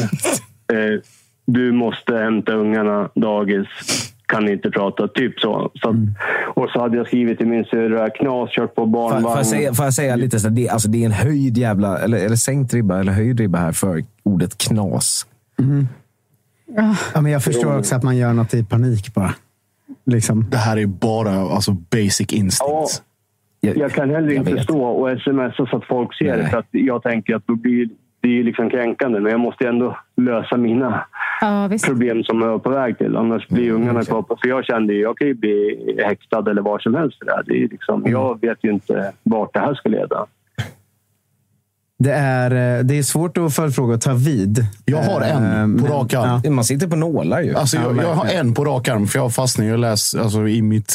Eh, 0.73 1.01
du 1.47 1.73
måste 1.73 2.15
hämta 2.15 2.53
ungarna 2.53 3.09
dagis. 3.15 3.67
Kan 4.27 4.49
inte 4.49 4.71
prata. 4.71 5.09
Typ 5.09 5.41
så. 5.41 5.71
så 5.75 5.89
att, 5.89 5.97
och 6.55 6.71
så 6.71 6.81
hade 6.81 6.97
jag 6.97 7.07
skrivit 7.07 7.39
till 7.39 7.47
min 7.47 7.65
syrra. 7.65 8.11
Knas, 8.11 8.51
kört 8.51 8.75
på 8.75 8.83
Får, 8.83 8.87
barnvagn. 8.87 9.23
får, 9.23 9.37
jag 9.37 9.47
säga, 9.47 9.75
får 9.75 9.85
jag 9.85 9.95
säga 9.95 10.17
lite 10.17 10.41
så 10.41 10.49
det, 10.49 10.69
alltså 10.69 10.89
det 10.89 11.03
är 11.03 11.07
en 11.07 11.13
höjd 11.13 11.59
jävla, 11.59 11.99
eller, 11.99 12.19
eller 12.19 12.37
sänkt 12.37 12.75
ribba, 12.75 13.01
eller 13.01 13.13
höjd 13.13 13.41
ribba 13.41 13.59
här 13.59 13.73
för 13.73 14.05
ordet 14.23 14.59
knas. 14.59 15.27
Ja, 17.15 17.21
men 17.21 17.33
jag 17.33 17.45
förstår 17.45 17.79
också 17.79 17.95
att 17.95 18.03
man 18.03 18.17
gör 18.17 18.33
något 18.33 18.55
i 18.55 18.65
panik 18.65 19.15
bara. 19.15 19.35
Liksom. 20.07 20.47
Det 20.51 20.57
här 20.57 20.77
är 20.77 20.87
bara 20.87 21.31
alltså, 21.31 21.73
basic 21.73 22.33
instincts. 22.33 23.03
Jag 23.61 23.93
kan 23.93 24.11
heller 24.11 24.33
inte 24.33 24.63
stå 24.63 24.85
och 24.85 25.21
smsa 25.21 25.67
så 25.71 25.77
att 25.77 25.85
folk 25.85 26.19
ser 26.19 26.37
det. 26.37 26.49
För 26.49 26.59
att 26.59 26.67
jag 26.71 27.03
tänker 27.03 27.35
att 27.35 27.47
då 27.47 27.55
blir 27.55 27.89
det 28.29 28.33
är 28.33 28.37
ju 28.37 28.43
liksom 28.43 28.71
kränkande. 28.71 29.21
Men 29.21 29.33
jag 29.33 29.41
måste 29.41 29.69
ändå 29.69 29.97
lösa 30.17 30.57
mina 30.57 31.05
Ja, 31.41 31.69
visst. 31.71 31.87
problem 31.87 32.25
som 32.25 32.43
jag 32.43 32.55
är 32.55 32.59
på 32.59 32.71
väg 32.71 32.99
till. 32.99 33.17
Annars 33.17 33.49
blir 33.49 33.71
ungarna 33.73 34.03
kvar. 34.03 34.25
För 34.43 34.49
jag 34.49 34.65
kände 34.65 34.95
ju, 34.95 35.01
jag 35.01 35.19
kan 35.19 35.27
ju 35.29 35.35
bli 35.35 35.95
häktad 36.05 36.51
eller 36.51 36.63
var 36.63 36.79
som 36.79 36.95
helst 36.95 37.19
för 37.19 37.25
det 37.27 37.33
här. 37.33 37.43
Det 37.47 37.65
är 37.65 37.69
liksom, 37.69 38.03
Jag 38.07 38.41
vet 38.41 38.59
ju 38.65 38.71
inte 38.71 39.13
vart 39.23 39.55
det 39.55 39.61
här 39.61 39.75
ska 39.75 39.89
leda. 39.89 40.27
Det 42.01 42.13
är, 42.13 42.79
eh, 42.79 42.85
det 42.85 42.99
är 42.99 43.03
svårt 43.03 43.37
att 43.39 43.55
följdfråga 43.55 43.95
och 43.95 44.01
ta 44.01 44.13
vid. 44.15 44.67
Jag 44.85 45.03
har 45.03 45.21
en 45.21 45.45
Eh, 45.45 45.51
på 45.63 45.67
men- 45.67 45.87
rak 45.87 46.15
arm. 46.15 46.41
ja. 46.45 46.51
Man 46.51 46.65
sitter 46.65 46.87
på 46.89 46.97
nålar 46.97 47.41
ju. 47.43 47.55
Alltså, 47.57 47.77
jag, 47.77 47.97
jag 47.97 48.15
har 48.15 48.27
en 48.27 48.55
på 48.55 48.65
rak 48.65 48.89
arm, 48.89 49.07
för 49.07 49.19
jag 49.19 49.25
har 49.25 49.31
fastnat 49.31 49.67
jag 49.67 49.81
läser, 49.81 50.19
alltså, 50.21 50.49
i 50.49 50.63
mitt 50.63 50.95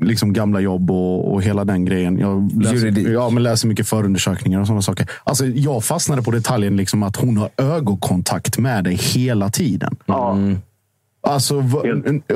liksom, 0.00 0.32
gamla 0.32 0.60
jobb 0.60 0.90
och, 0.90 1.32
och 1.32 1.42
hela 1.42 1.64
den 1.64 1.84
grejen. 1.84 2.18
Jag 2.18 2.62
läser, 2.62 3.12
ja, 3.12 3.30
men 3.30 3.42
läser 3.42 3.68
mycket 3.68 3.88
förundersökningar 3.88 4.60
och 4.60 4.66
sådana 4.66 4.82
saker. 4.82 5.08
Alltså, 5.24 5.46
jag 5.46 5.84
fastnade 5.84 6.22
på 6.22 6.30
detaljen 6.30 6.76
liksom, 6.76 7.02
att 7.02 7.16
hon 7.16 7.36
har 7.36 7.50
ögonkontakt 7.56 8.58
med 8.58 8.84
dig 8.84 8.94
hela 8.94 9.50
tiden. 9.50 9.96
Alltså, 11.22 11.60
va, 11.60 11.82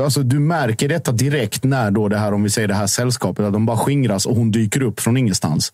alltså, 0.05 0.23
du 0.23 0.39
märker 0.39 0.89
detta 0.89 1.13
direkt 1.13 1.65
när 1.65 1.91
då 1.91 2.09
det 2.09 2.19
här, 2.19 2.35
om 2.35 2.43
vi 2.43 2.51
säger 2.51 2.69
det 2.69 2.75
här 2.75 2.87
sällskapet, 2.87 3.45
att 3.45 3.53
de 3.53 3.67
bara 3.67 3.77
skingras 3.77 4.27
och 4.27 4.37
hon 4.37 4.51
dyker 4.51 4.83
upp 4.83 5.01
från 5.01 5.17
ingenstans. 5.17 5.73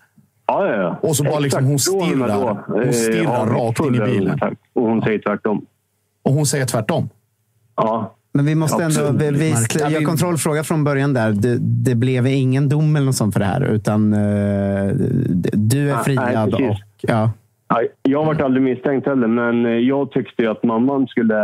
Ja, 0.51 0.67
ja, 0.67 0.83
ja. 0.83 1.09
Och 1.09 1.17
så 1.17 1.25
bara 1.25 1.39
liksom 1.39 1.65
hon 1.65 1.75
Exakt, 1.75 1.99
då 1.99 2.05
är 2.05 2.09
stirrar, 2.09 2.29
då, 2.29 2.59
hon 2.67 2.83
eh, 2.83 2.91
stirrar 2.91 3.27
har 3.27 3.47
rakt 3.47 3.81
in 3.81 3.95
i 3.95 4.01
bilen. 4.01 4.41
Och 4.73 4.83
hon 4.83 5.03
säger 5.03 5.19
tvärtom. 5.19 5.67
Och 6.23 6.33
hon 6.33 6.47
säger 6.47 6.67
tvärtom? 6.67 7.09
Ja. 7.77 8.15
Men 8.33 8.45
vi 8.47 8.55
måste 8.55 8.85
ändå 8.85 9.01
Absolut. 9.01 9.23
vi, 9.23 9.31
vi, 9.39 9.51
Märkligt. 9.51 9.91
jag 9.91 10.05
kontrollfråga 10.05 10.65
från 10.65 10.85
början 10.85 11.15
där. 11.15 11.33
Det, 11.33 11.59
det 11.61 11.95
blev 11.95 12.27
ingen 12.27 12.69
dom 12.69 12.97
eller 12.97 13.07
något 13.07 13.15
sånt 13.15 13.33
för 13.35 13.41
det 13.41 13.47
här, 13.47 13.65
utan 13.65 14.13
eh, 14.13 14.19
du 15.53 15.91
är 15.91 15.95
Nej, 15.95 16.05
friad. 16.05 16.51
precis. 16.51 16.71
och, 16.71 16.77
ja. 17.01 17.31
Ja, 17.69 17.83
Jag 18.03 18.25
varit 18.25 18.41
aldrig 18.41 18.63
misstänkt 18.63 19.07
heller, 19.07 19.27
men 19.27 19.67
eh, 19.67 19.73
jag 19.73 20.11
tyckte 20.11 20.43
ju 20.43 20.51
att 20.51 20.65
mamman 20.65 21.07
skulle 21.07 21.35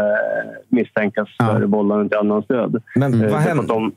misstänkas 0.68 1.28
för 1.40 1.60
vållande 1.62 2.08
till 2.08 2.18
annans 2.18 2.46
död. 2.46 2.82
Men 2.96 3.30
vad 3.30 3.40
hände? 3.40 3.90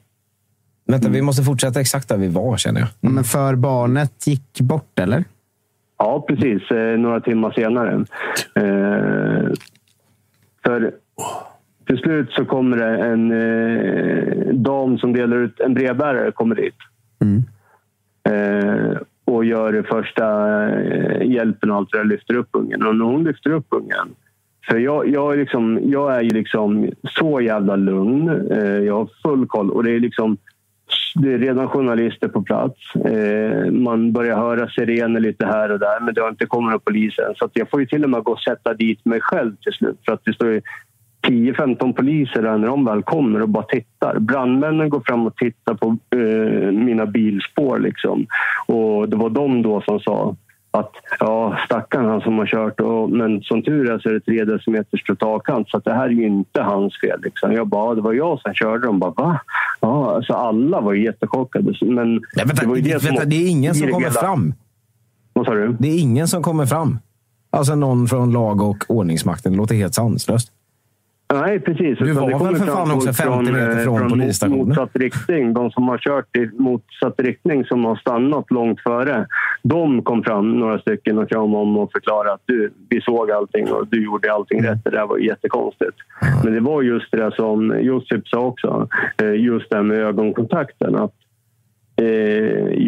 Vänta, 0.91 1.09
vi 1.09 1.21
måste 1.21 1.43
fortsätta 1.43 1.79
exakt 1.79 2.09
där 2.09 2.17
vi 2.17 2.27
var 2.27 2.57
känner 2.57 2.79
jag. 2.79 2.89
Men 3.13 3.23
för 3.23 3.55
barnet 3.55 4.27
gick 4.27 4.61
bort, 4.61 4.99
eller? 4.99 5.23
Ja, 5.97 6.25
precis. 6.27 6.71
Eh, 6.71 6.99
några 6.99 7.19
timmar 7.19 7.51
senare. 7.51 8.05
Eh, 8.55 9.53
för 10.63 10.91
till 11.87 11.97
slut 11.97 12.31
så 12.31 12.45
kommer 12.45 12.77
det 12.77 12.97
en 12.97 13.31
eh, 13.31 14.53
dam 14.53 14.97
som 14.97 15.13
delar 15.13 15.37
ut, 15.37 15.59
en 15.59 15.73
brevbärare 15.73 16.31
kommer 16.31 16.55
dit. 16.55 16.75
Eh, 18.29 18.97
och 19.25 19.45
gör 19.45 19.85
första 19.89 20.25
hjälpen 21.23 21.71
och 21.71 21.77
allt 21.77 21.91
det 21.91 21.97
där, 21.97 22.05
lyfter 22.05 22.35
upp 22.35 22.49
ungen. 22.51 22.85
Och 22.85 22.95
när 22.95 23.05
hon 23.05 23.23
lyfter 23.23 23.49
upp 23.49 23.67
ungen 23.69 24.15
för 24.69 24.77
jag, 24.77 25.09
jag, 25.09 25.33
är 25.33 25.37
liksom, 25.37 25.79
jag 25.83 26.15
är 26.15 26.21
ju 26.21 26.29
liksom 26.29 26.91
så 27.03 27.41
jävla 27.41 27.75
lugn. 27.75 28.47
Jag 28.85 28.93
har 28.93 29.09
full 29.23 29.47
koll. 29.47 29.71
Och 29.71 29.83
det 29.83 29.91
är 29.91 29.99
liksom 29.99 30.37
det 31.16 31.34
är 31.34 31.38
redan 31.38 31.68
journalister 31.68 32.28
på 32.28 32.41
plats. 32.41 32.95
Eh, 32.95 33.72
man 33.72 34.12
börjar 34.12 34.38
höra 34.38 34.70
sirener 34.70 35.20
lite 35.20 35.45
här 35.45 35.72
och 35.72 35.80
där, 35.80 35.99
men 35.99 36.14
det 36.14 36.22
har 36.22 36.30
inte 36.30 36.45
kommit 36.45 36.72
någon 36.72 36.80
polis 36.80 37.20
än. 37.20 37.36
Så 37.36 37.45
att 37.45 37.51
jag 37.53 37.70
får 37.70 37.80
ju 37.80 37.86
till 37.86 38.03
och 38.03 38.10
med 38.10 38.24
gå 38.24 38.32
och 38.32 38.39
sätta 38.39 38.74
dit 38.74 39.05
mig 39.05 39.22
själv 39.22 39.55
till 39.55 39.74
slut. 39.74 39.99
För 40.05 40.14
att 40.14 40.22
det 40.26 40.34
står 40.34 40.47
ju 40.47 40.62
10-15 41.28 41.93
poliser 41.93 42.41
där 42.41 42.57
när 42.57 42.68
de 42.68 42.86
väl 42.86 43.03
kommer 43.03 43.41
och 43.41 43.49
bara 43.49 43.64
tittar. 43.64 44.20
Brandmännen 44.20 44.89
går 44.89 45.03
fram 45.05 45.28
och 45.28 45.36
tittar 45.36 45.74
på 45.74 45.97
eh, 46.16 46.72
mina 46.72 47.05
bilspår. 47.05 47.80
Liksom. 47.80 48.26
Och 48.68 49.10
det 49.10 49.16
var 49.16 49.30
de 49.30 49.62
då 49.62 49.82
som 49.82 49.99
sa 49.99 50.36
att 50.72 50.91
ja, 51.20 51.57
stackarn 51.65 52.05
han 52.05 52.22
som 52.22 52.38
har 52.38 52.45
kört. 52.45 52.80
Och, 52.80 53.09
men 53.09 53.41
som 53.41 53.63
tur 53.63 53.91
är 53.91 53.99
så 53.99 54.09
är 54.09 54.13
det 54.13 54.20
tre 54.20 54.45
decimeters 54.45 55.03
totalkant 55.03 55.70
så 55.70 55.78
att 55.78 55.84
det 55.84 55.93
här 55.93 56.05
är 56.05 56.09
ju 56.09 56.26
inte 56.26 56.61
hans 56.61 56.99
fel. 57.01 57.22
Liksom. 57.24 57.53
Jag 57.53 57.67
bara, 57.67 57.95
det 57.95 58.01
var 58.01 58.13
jag 58.13 58.39
som 58.41 58.53
körde. 58.53 58.88
De 58.88 58.99
bara, 58.99 59.11
va? 59.11 59.39
Ja, 59.80 60.15
alltså 60.15 60.34
alla 60.34 60.82
var 60.82 60.93
ju 60.93 61.03
jättechockade. 61.05 61.74
Men 61.82 62.13
Nej, 62.13 62.22
vänta, 62.45 62.61
det 62.61 62.67
var 62.67 62.76
ju 62.76 62.82
det, 62.82 62.99
som- 62.99 63.07
vänta, 63.07 63.26
det 63.26 63.36
är 63.36 63.49
ingen 63.49 63.76
som 63.76 63.88
kommer 63.88 64.07
hela- 64.07 64.20
fram. 64.22 64.53
Vad 65.34 65.45
sa 65.45 65.53
du? 65.53 65.76
Det 65.80 65.88
är 65.88 65.99
ingen 65.99 66.28
som 66.28 66.43
kommer 66.43 66.65
fram. 66.65 66.99
Alltså 67.51 67.76
någon 67.76 68.07
från 68.07 68.32
lag 68.32 68.61
och 68.61 68.84
ordningsmakten. 68.88 69.51
Det 69.51 69.57
låter 69.57 69.76
helt 69.76 69.93
sanslöst. 69.93 70.51
Nej, 71.34 71.59
precis. 71.59 71.99
Du 71.99 72.11
var 72.11 72.27
väl 72.45 72.55
för 72.55 72.65
fan 72.65 72.91
också 72.91 73.13
folk 73.13 73.17
50 73.17 73.51
meter 73.51 73.77
eh, 73.77 73.84
från 73.84 74.09
polisstationen? 74.09 74.67
Motsatt 74.67 74.95
riktning. 74.95 75.53
De 75.53 75.71
som 75.71 75.88
har 75.88 75.97
kört 75.97 76.36
i 76.38 76.49
motsatt 76.57 77.13
riktning, 77.17 77.65
som 77.65 77.86
har 77.86 77.95
stannat 77.95 78.51
långt 78.51 78.80
före. 78.82 79.27
De 79.63 80.01
kom 80.03 80.23
fram, 80.23 80.59
några 80.59 80.80
stycken, 80.80 81.17
och 81.17 81.30
kramade 81.30 81.57
om 81.63 81.77
och 81.77 81.91
förklarade 81.91 82.34
att 82.34 82.41
du, 82.45 82.73
vi 82.89 83.01
såg 83.01 83.32
allting 83.32 83.71
och 83.71 83.88
du 83.88 84.03
gjorde 84.05 84.34
allting 84.34 84.63
rätt. 84.63 84.84
Det 84.84 84.89
där 84.89 85.05
var 85.07 85.17
jättekonstigt. 85.17 85.97
Men 86.43 86.53
det 86.53 86.59
var 86.59 86.82
just 86.82 87.11
det 87.11 87.32
som 87.36 87.80
Josip 87.82 88.27
sa 88.27 88.39
också. 88.39 88.88
eh, 89.23 89.34
Just 89.34 89.69
det 89.69 89.75
här 89.75 89.84
med 89.84 89.97
ögonkontakten. 89.99 90.95
Att 90.95 91.13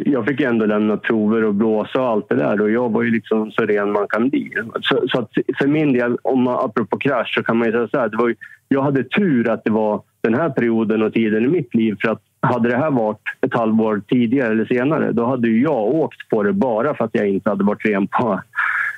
jag 0.05 0.26
fick 0.26 0.41
ändå 0.41 0.66
lämna 0.66 0.97
prover 0.97 1.43
och 1.43 1.55
blåsa 1.55 2.01
och 2.01 2.07
allt 2.07 2.30
det 2.30 2.36
där 2.36 2.62
och 2.62 2.72
jag 2.72 2.91
var 2.91 3.03
ju 3.03 3.12
liksom 3.12 3.51
så 3.51 3.66
ren 3.66 3.91
man 3.91 4.07
kan 4.07 4.30
bli. 4.30 4.51
Så, 4.82 5.03
så 5.07 5.28
för 5.59 5.68
min 5.68 5.93
del, 5.93 6.18
om 6.22 6.43
man, 6.43 6.66
apropå 6.66 6.97
krasch, 6.97 7.34
så 7.36 7.43
kan 7.43 7.57
man 7.57 7.68
ju 7.68 7.72
säga 7.72 7.88
så 7.88 7.99
här. 7.99 8.09
Det 8.09 8.18
var 8.18 8.28
ju, 8.28 8.36
jag 8.68 8.82
hade 8.82 9.03
tur 9.03 9.49
att 9.49 9.64
det 9.64 9.72
var 9.72 10.01
den 10.22 10.34
här 10.34 10.49
perioden 10.49 11.03
och 11.03 11.14
tiden 11.14 11.45
i 11.45 11.47
mitt 11.47 11.76
liv 11.76 11.95
för 12.01 12.09
att 12.09 12.22
hade 12.41 12.70
det 12.70 12.78
här 12.78 12.91
varit 12.91 13.22
ett 13.41 13.53
halvår 13.53 14.01
tidigare 14.07 14.51
eller 14.51 14.66
senare 14.66 15.12
då 15.12 15.26
hade 15.26 15.47
ju 15.47 15.62
jag 15.62 15.84
åkt 15.84 16.30
på 16.30 16.43
det 16.43 16.53
bara 16.53 16.95
för 16.95 17.05
att 17.05 17.16
jag 17.16 17.28
inte 17.28 17.49
hade 17.49 17.64
varit 17.64 17.86
ren 17.86 18.07
på 18.07 18.41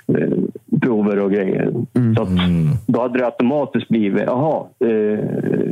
eh, 0.07 0.79
prover 0.81 1.19
och 1.19 1.31
grejer. 1.31 1.73
Så 2.15 2.23
att, 2.23 2.29
då 2.87 3.01
hade 3.01 3.19
det 3.19 3.25
automatiskt 3.25 3.87
blivit, 3.87 4.23
jaha, 4.25 4.65
eh, 4.79 5.19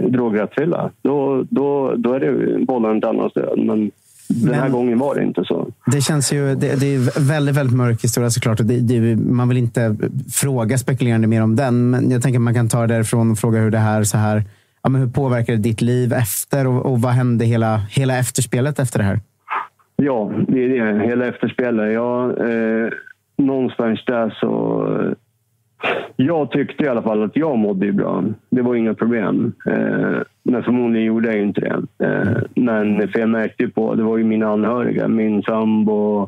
drograttfylla. 0.09 0.91
Då, 1.01 1.45
då, 1.49 1.93
då 1.95 2.13
är 2.13 2.19
det 2.19 2.65
bollen 2.65 3.01
till 3.01 3.09
annans 3.09 3.33
död. 3.33 3.59
Men 3.59 3.91
den 4.34 4.53
här 4.53 4.61
Men- 4.61 4.71
gången 4.71 4.99
var 4.99 5.15
det 5.15 5.23
inte 5.23 5.43
så. 5.45 5.67
Det 5.86 6.01
känns 6.01 6.34
ju 6.34 6.55
det, 6.55 6.79
det 6.79 6.95
är 6.95 7.27
väldigt, 7.29 7.55
väldigt 7.55 7.75
mörk 7.77 8.03
historia 8.03 8.29
såklart. 8.29 8.59
Och 8.59 8.65
det, 8.65 8.79
det, 8.79 9.15
man 9.15 9.49
vill 9.49 9.57
inte 9.57 9.95
fråga 10.34 10.77
spekulerande 10.77 11.27
mer 11.27 11.43
om 11.43 11.55
den, 11.55 11.89
men 11.89 12.11
jag 12.11 12.21
tänker 12.21 12.39
att 12.39 12.43
man 12.43 12.53
kan 12.53 12.69
ta 12.69 12.82
det 12.82 12.88
därifrån 12.93 13.32
och 13.32 13.38
fråga 13.38 13.59
hur 13.59 13.71
det 13.71 13.77
här, 13.77 14.03
så 14.03 14.17
här 14.17 14.43
ja, 14.84 14.89
men 14.89 15.01
hur 15.01 15.07
påverkade 15.07 15.57
det 15.57 15.61
ditt 15.63 15.82
liv 15.82 16.13
efter 16.13 16.67
och, 16.67 16.86
och 16.86 17.01
vad 17.01 17.11
hände 17.11 17.45
hela, 17.45 17.77
hela 17.77 18.17
efterspelet 18.17 18.79
efter 18.79 18.99
det 18.99 19.05
här? 19.05 19.19
Ja, 19.95 20.32
det 20.47 20.63
är 20.63 20.69
det. 20.69 21.07
Hela 21.07 21.25
efterspelet. 21.25 21.93
Jag, 21.93 22.29
eh, 22.29 22.89
någonstans 23.38 24.05
där 24.05 24.38
så 24.39 24.86
Jag 26.15 26.51
tyckte 26.51 26.84
i 26.84 26.88
alla 26.88 27.01
fall 27.01 27.23
att 27.23 27.36
jag 27.36 27.57
mådde 27.57 27.91
bra. 27.91 28.23
Det 28.49 28.61
var 28.61 28.75
inga 28.75 28.93
problem. 28.93 29.53
Eh, 29.65 30.17
men 30.43 30.63
förmodligen 30.63 31.07
gjorde 31.07 31.27
jag 31.27 31.38
ju 31.38 31.43
inte 31.43 31.61
det. 31.61 32.05
Eh, 32.05 32.43
men 32.55 33.07
för 33.07 33.19
jag 33.19 33.29
märkte 33.29 33.63
ju 33.63 33.69
på, 33.69 33.95
det 33.95 34.03
var 34.03 34.17
ju 34.17 34.23
mina 34.23 34.47
anhöriga, 34.47 35.07
min 35.07 35.43
sambo 35.43 36.21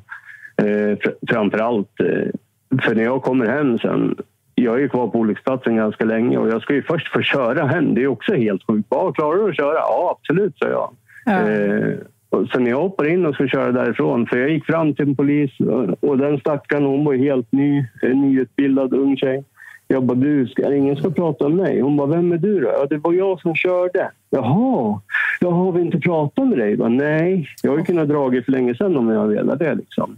eh, 0.58 0.66
fr- 0.98 1.16
framför 1.30 1.58
allt. 1.58 2.00
Eh, 2.00 2.80
för 2.82 2.96
när 2.96 3.04
jag 3.04 3.22
kommer 3.22 3.46
hem 3.46 3.80
sen, 3.80 4.16
jag 4.56 4.76
är 4.76 4.80
ju 4.80 4.90
kvar 4.90 5.08
på 5.08 5.20
olycksplatsen 5.20 5.76
ganska 5.76 6.06
länge 6.06 6.38
och 6.38 6.50
jag 6.50 6.62
ska 6.62 6.74
ju 6.74 6.84
först 6.84 7.08
få 7.14 7.22
köra 7.22 7.66
hem. 7.66 7.96
Det 7.96 8.04
är 8.04 8.08
också 8.08 8.34
helt 8.34 8.64
sjukt. 8.68 8.88
Ja, 8.90 9.12
klarar 9.12 9.38
du 9.38 9.50
att 9.50 9.56
köra? 9.56 9.74
Ja, 9.74 10.18
absolut, 10.20 10.58
sa 10.58 10.68
jag. 10.68 10.90
Eh, 11.28 11.94
och 11.94 12.23
så 12.52 12.60
när 12.60 12.70
jag 12.70 12.82
hoppar 12.82 13.10
in 13.10 13.26
och 13.26 13.36
ska 13.36 13.48
köra 13.48 13.72
därifrån, 13.72 14.28
för 14.28 14.38
jag 14.38 14.50
gick 14.50 14.66
fram 14.66 14.96
till 14.96 15.08
en 15.08 15.16
polis 15.16 15.52
och, 16.00 16.18
den 16.18 16.40
stackaren, 16.40 16.86
hon 16.86 17.06
var 17.06 17.14
helt 17.14 17.52
ny, 17.52 17.86
en 18.02 18.22
nyutbildad 18.22 18.94
ung 18.94 19.18
tjej. 19.18 19.44
Jag 19.88 20.04
bara, 20.04 20.18
du, 20.18 20.48
ska, 20.48 20.74
ingen 20.74 20.96
ska 20.96 21.10
prata 21.10 21.46
om 21.46 21.56
mig. 21.56 21.82
Hon 21.82 21.98
bara, 21.98 22.08
vem 22.08 22.32
är 22.32 22.38
du 22.38 22.60
då? 22.60 22.68
Ja, 22.68 22.86
det 22.90 22.98
var 22.98 23.14
jag 23.14 23.42
som 23.42 23.56
körde. 23.56 24.12
Jaha, 24.30 25.02
jag 25.40 25.52
har 25.52 25.72
vi 25.72 25.82
inte 25.82 26.00
pratat 26.00 26.48
med 26.48 26.58
dig? 26.58 26.70
Jag 26.70 26.80
bara, 26.80 26.90
Nej, 26.90 27.48
jag 27.64 27.72
har 27.72 27.78
ju 27.78 27.86
kunnat 27.86 28.10
dra 28.10 28.32
för 28.32 28.52
länge 28.52 28.76
sedan 28.76 28.98
om 28.98 29.10
jag 29.10 29.28
velat 29.28 29.60
det. 29.60 29.76
Liksom. 29.76 30.18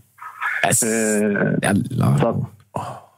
Eh, 0.63 1.71
så 2.19 2.27
att, 2.27 2.37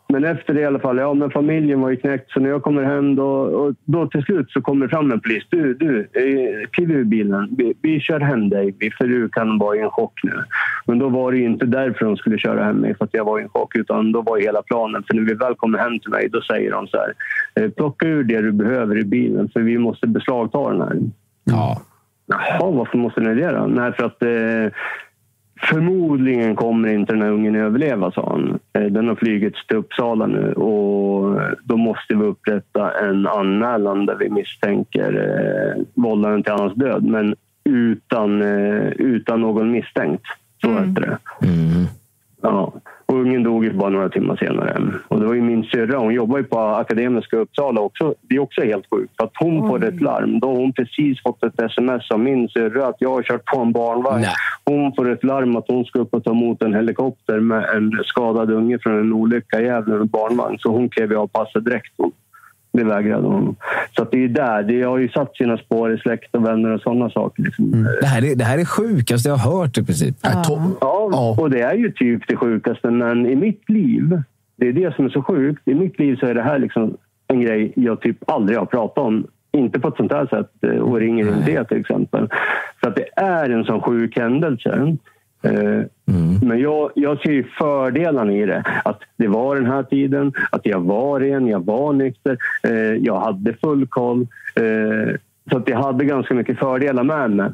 men 0.09 0.23
efter 0.23 0.53
det 0.53 0.61
i 0.61 0.65
alla 0.65 0.79
fall, 0.79 0.97
ja 0.97 1.13
men 1.13 1.31
familjen 1.31 1.81
var 1.81 1.89
ju 1.89 1.95
knäckt 1.95 2.31
så 2.31 2.39
när 2.39 2.49
jag 2.49 2.63
kommer 2.63 2.83
hem 2.83 3.15
då, 3.15 3.27
och 3.29 3.73
då 3.85 4.07
till 4.07 4.23
slut 4.23 4.51
så 4.51 4.61
kommer 4.61 4.85
det 4.85 4.89
fram 4.89 5.11
en 5.11 5.19
polis. 5.19 5.43
Du, 5.49 5.73
du, 5.73 5.99
eh, 5.99 6.69
kliv 6.71 6.91
ur 6.91 7.03
bilen. 7.03 7.49
Vi, 7.57 7.73
vi 7.81 7.99
kör 7.99 8.19
hem 8.19 8.49
dig 8.49 8.75
för 8.97 9.07
du 9.07 9.29
kan 9.29 9.57
vara 9.57 9.75
i 9.75 9.79
en 9.79 9.89
chock 9.89 10.19
nu. 10.23 10.43
Men 10.85 10.99
då 10.99 11.09
var 11.09 11.31
det 11.31 11.37
ju 11.37 11.45
inte 11.45 11.65
därför 11.65 12.05
de 12.05 12.17
skulle 12.17 12.37
köra 12.37 12.63
hem 12.63 12.75
mig 12.75 12.95
för 12.95 13.05
att 13.05 13.13
jag 13.13 13.25
var 13.25 13.39
i 13.39 13.43
en 13.43 13.49
chock 13.49 13.75
utan 13.75 14.11
då 14.11 14.21
var 14.21 14.39
hela 14.39 14.61
planen. 14.61 15.03
För 15.07 15.13
när 15.15 15.23
vi 15.23 15.33
väl 15.33 15.55
kommer 15.55 15.79
hem 15.79 15.99
till 15.99 16.11
mig 16.11 16.29
då 16.29 16.41
säger 16.41 16.71
de 16.71 16.87
så 16.87 16.97
här. 16.97 17.13
eh, 17.63 17.69
Plocka 17.71 18.07
ur 18.07 18.23
det 18.23 18.41
du 18.41 18.51
behöver 18.51 18.97
i 18.97 19.03
bilen 19.03 19.49
för 19.49 19.59
vi 19.59 19.77
måste 19.77 20.07
beslagta 20.07 20.69
den 20.71 20.81
här. 20.81 20.97
Ja. 21.43 21.81
Jaha, 22.29 22.71
varför 22.71 22.97
måste 22.97 23.21
ni 23.21 23.35
det 23.41 23.51
då? 23.51 23.65
Nej, 23.67 23.91
för 23.93 24.05
att 24.05 24.21
eh, 24.21 24.73
förmodligen 25.61 26.55
kommer 26.55 26.87
inte 26.87 27.13
den 27.13 27.21
här 27.21 27.31
ungen 27.31 27.55
överleva, 27.55 28.11
sa 28.11 28.29
han. 28.29 28.59
Eh, 28.73 28.91
Den 28.91 29.07
har 29.07 29.15
flygits 29.15 29.67
till 29.67 29.77
Uppsala 29.77 30.27
nu 30.27 30.53
och 30.53 31.41
då 31.63 31.77
måste 31.77 32.15
vi 32.15 32.23
upprätta 32.23 32.91
en 32.91 33.27
anmälan 33.27 34.05
där 34.05 34.15
vi 34.15 34.29
misstänker 34.29 35.13
eh, 35.13 35.83
vållaren 35.93 36.43
till 36.43 36.53
hans 36.53 36.73
död, 36.73 37.03
men 37.03 37.35
utan, 37.63 38.41
eh, 38.41 38.87
utan 38.87 39.41
någon 39.41 39.71
misstänkt. 39.71 40.23
Så 40.61 40.69
heter 40.69 41.01
det. 41.01 41.17
Ja. 42.41 42.73
Och 43.07 43.15
ungen 43.15 43.43
dog 43.43 43.65
ju 43.65 43.73
bara 43.73 43.89
några 43.89 44.09
timmar 44.09 44.35
senare. 44.35 44.83
Och 45.07 45.19
det 45.19 45.25
var 45.25 45.33
ju 45.33 45.41
min 45.41 45.63
syrra, 45.63 45.97
hon 45.97 46.13
jobbar 46.13 46.37
ju 46.37 46.43
på 46.43 46.59
Akademiska 46.59 47.37
Uppsala 47.37 47.81
också. 47.81 48.15
Det 48.21 48.35
är 48.35 48.39
också 48.39 48.61
helt 48.61 48.85
sjukt. 48.89 49.13
För 49.17 49.23
att 49.23 49.31
hon 49.39 49.67
får 49.67 49.85
ett 49.85 50.01
larm. 50.01 50.39
Då 50.39 50.47
har 50.47 50.55
hon 50.55 50.73
precis 50.73 51.21
fått 51.23 51.43
ett 51.43 51.61
sms 51.61 52.11
av 52.11 52.19
min 52.19 52.49
syrra 52.49 52.87
att 52.87 52.95
jag 52.99 53.09
har 53.09 53.23
kört 53.23 53.45
på 53.45 53.59
en 53.59 53.71
barnvagn. 53.71 54.25
Hon 54.65 54.93
får 54.95 55.11
ett 55.11 55.23
larm 55.23 55.55
att 55.55 55.67
hon 55.67 55.85
ska 55.85 55.99
upp 55.99 56.13
och 56.13 56.23
ta 56.23 56.31
emot 56.31 56.61
en 56.61 56.73
helikopter 56.73 57.39
med 57.39 57.63
en 57.75 57.91
skadad 58.05 58.51
unge 58.51 58.79
från 58.79 58.99
en 58.99 59.13
olycka 59.13 59.61
i 59.61 59.65
Gävle 59.65 59.95
med 59.95 60.07
barnvagn. 60.07 60.59
Så 60.59 60.71
hon 60.71 60.89
klev 60.89 61.13
av 61.13 61.27
passet 61.27 61.65
direkt. 61.65 61.93
Det 62.77 62.83
vägrade 62.83 63.27
hon. 63.27 63.55
Så 63.95 64.01
att 64.01 64.11
det 64.11 64.23
är 64.23 64.27
där. 64.27 64.63
Det 64.63 64.83
har 64.83 64.97
ju 64.97 65.09
satt 65.09 65.35
sina 65.35 65.57
spår 65.57 65.93
i 65.93 65.97
släkt 65.97 66.35
och 66.35 66.45
vänner 66.45 66.69
och 66.69 66.81
sådana 66.81 67.09
saker. 67.09 67.43
Liksom. 67.43 67.87
Det 68.01 68.07
här 68.07 68.25
är 68.25 68.35
det 68.35 68.43
här 68.43 68.57
är 68.57 68.65
sjukaste 68.65 69.29
jag 69.29 69.35
har 69.35 69.59
hört 69.59 69.77
i 69.77 69.85
princip. 69.85 70.15
Ja, 70.81 71.35
och 71.39 71.49
det 71.49 71.61
är 71.61 71.73
ju 71.73 71.91
typ 71.91 72.27
det 72.27 72.35
sjukaste. 72.35 72.91
Men 72.91 73.25
i 73.25 73.35
mitt 73.35 73.69
liv, 73.69 74.21
det 74.57 74.67
är 74.67 74.73
det 74.73 74.95
som 74.95 75.05
är 75.05 75.09
så 75.09 75.23
sjukt. 75.23 75.67
I 75.67 75.73
mitt 75.73 75.99
liv 75.99 76.15
så 76.19 76.25
är 76.25 76.33
det 76.33 76.41
här 76.41 76.59
liksom 76.59 76.97
en 77.27 77.41
grej 77.41 77.73
jag 77.75 78.01
typ 78.01 78.29
aldrig 78.29 78.57
har 78.57 78.65
pratat 78.65 79.03
om. 79.03 79.27
Inte 79.51 79.79
på 79.79 79.87
ett 79.87 79.97
sånt 79.97 80.11
här 80.11 80.25
sätt 80.25 80.51
eh, 80.61 80.79
och 80.79 80.99
ringer 80.99 81.27
in 81.27 81.43
det 81.45 81.63
till 81.63 81.79
exempel. 81.79 82.29
För 82.81 82.89
att 82.89 82.95
det 82.95 83.07
är 83.15 83.49
en 83.49 83.63
sån 83.63 83.81
sjuk 83.81 84.17
händelse. 84.17 84.97
Eh, 85.41 85.81
Men 86.41 86.59
jag, 86.59 86.91
jag 86.95 87.19
ser 87.19 87.31
ju 87.31 87.43
fördelarna 87.43 88.31
i 88.31 88.45
det. 88.45 88.63
Att 88.85 88.99
det 89.17 89.27
var 89.27 89.55
den 89.55 89.65
här 89.65 89.83
tiden, 89.83 90.33
att 90.51 90.65
jag 90.65 90.79
var 90.79 91.19
ren, 91.19 91.47
jag 91.47 91.65
var 91.65 91.93
nykter, 91.93 92.37
eh, 92.63 92.71
jag 92.79 93.19
hade 93.19 93.53
full 93.53 93.87
koll. 93.87 94.27
Eh, 94.55 95.15
Så 95.51 95.57
att 95.57 95.69
jag 95.69 95.77
hade 95.77 96.05
ganska 96.05 96.33
mycket 96.33 96.59
fördelar 96.59 97.03
med 97.03 97.31
mig. 97.31 97.49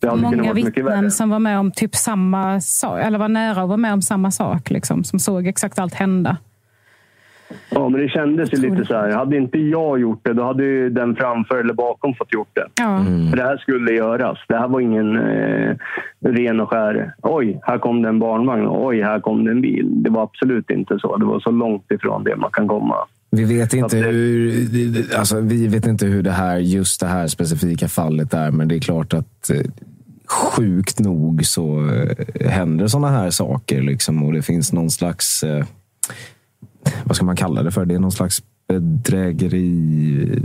Det 0.00 0.08
hade 0.08 0.22
kunnat 0.22 0.36
Många 0.36 0.52
vittnen 0.52 1.10
som 1.10 1.30
var 1.30 1.38
med 1.38 1.58
om 1.58 1.70
typ 1.70 1.94
samma 1.94 2.60
sak, 2.60 3.00
eller 3.02 3.18
var 3.18 3.28
nära 3.28 3.62
och 3.62 3.68
var 3.68 3.76
med 3.76 3.92
om 3.92 4.02
samma 4.02 4.30
sak, 4.30 4.70
liksom, 4.70 5.04
som 5.04 5.18
såg 5.18 5.46
exakt 5.46 5.78
allt 5.78 5.94
hända. 5.94 6.36
Ja, 7.70 7.88
men 7.88 8.00
det 8.00 8.08
kändes 8.08 8.52
ju 8.52 8.56
lite 8.56 8.84
så 8.84 8.94
här. 8.94 9.10
Hade 9.10 9.36
inte 9.36 9.58
jag 9.58 10.00
gjort 10.00 10.20
det, 10.22 10.32
då 10.32 10.42
hade 10.42 10.64
ju 10.64 10.90
den 10.90 11.16
framför 11.16 11.56
eller 11.56 11.74
bakom 11.74 12.14
fått 12.14 12.32
gjort 12.32 12.50
det. 12.52 12.66
Ja. 12.74 13.04
För 13.30 13.36
det 13.36 13.42
här 13.42 13.56
skulle 13.56 13.92
göras. 13.92 14.38
Det 14.48 14.56
här 14.56 14.68
var 14.68 14.80
ingen 14.80 15.16
eh, 15.16 15.76
ren 16.24 16.60
och 16.60 16.70
skär. 16.70 17.14
Oj, 17.22 17.60
här 17.62 17.78
kom 17.78 18.02
det 18.02 18.08
en 18.08 18.18
barnvagn. 18.18 18.66
Oj, 18.68 19.02
här 19.02 19.20
kom 19.20 19.44
det 19.44 19.50
en 19.50 19.60
bil. 19.60 20.02
Det 20.02 20.10
var 20.10 20.22
absolut 20.22 20.70
inte 20.70 20.98
så. 20.98 21.16
Det 21.16 21.24
var 21.24 21.40
så 21.40 21.50
långt 21.50 21.90
ifrån 21.90 22.24
det 22.24 22.36
man 22.36 22.50
kan 22.52 22.68
komma. 22.68 22.96
Vi 23.36 23.44
vet 23.44 23.74
inte 23.74 23.96
hur, 23.96 25.14
alltså, 25.16 25.40
vi 25.40 25.68
vet 25.68 25.86
inte 25.86 26.06
hur 26.06 26.22
det 26.22 26.30
här, 26.30 26.58
just 26.58 27.00
det 27.00 27.06
här 27.06 27.26
specifika 27.26 27.88
fallet 27.88 28.34
är, 28.34 28.50
men 28.50 28.68
det 28.68 28.76
är 28.76 28.80
klart 28.80 29.14
att 29.14 29.50
eh, 29.50 29.70
sjukt 30.32 31.00
nog 31.00 31.46
så 31.46 31.90
eh, 31.90 32.50
händer 32.50 32.86
sådana 32.86 33.08
här 33.08 33.30
saker. 33.30 33.82
Liksom, 33.82 34.24
och 34.24 34.32
det 34.32 34.42
finns 34.42 34.72
någon 34.72 34.90
slags, 34.90 35.42
eh, 35.42 35.64
vad 37.04 37.16
ska 37.16 37.24
man 37.24 37.36
kalla 37.36 37.62
det 37.62 37.70
för? 37.70 37.84
Det 37.84 37.94
är 37.94 37.98
någon 37.98 38.12
slags 38.12 38.42
bedrägeri 38.68 40.42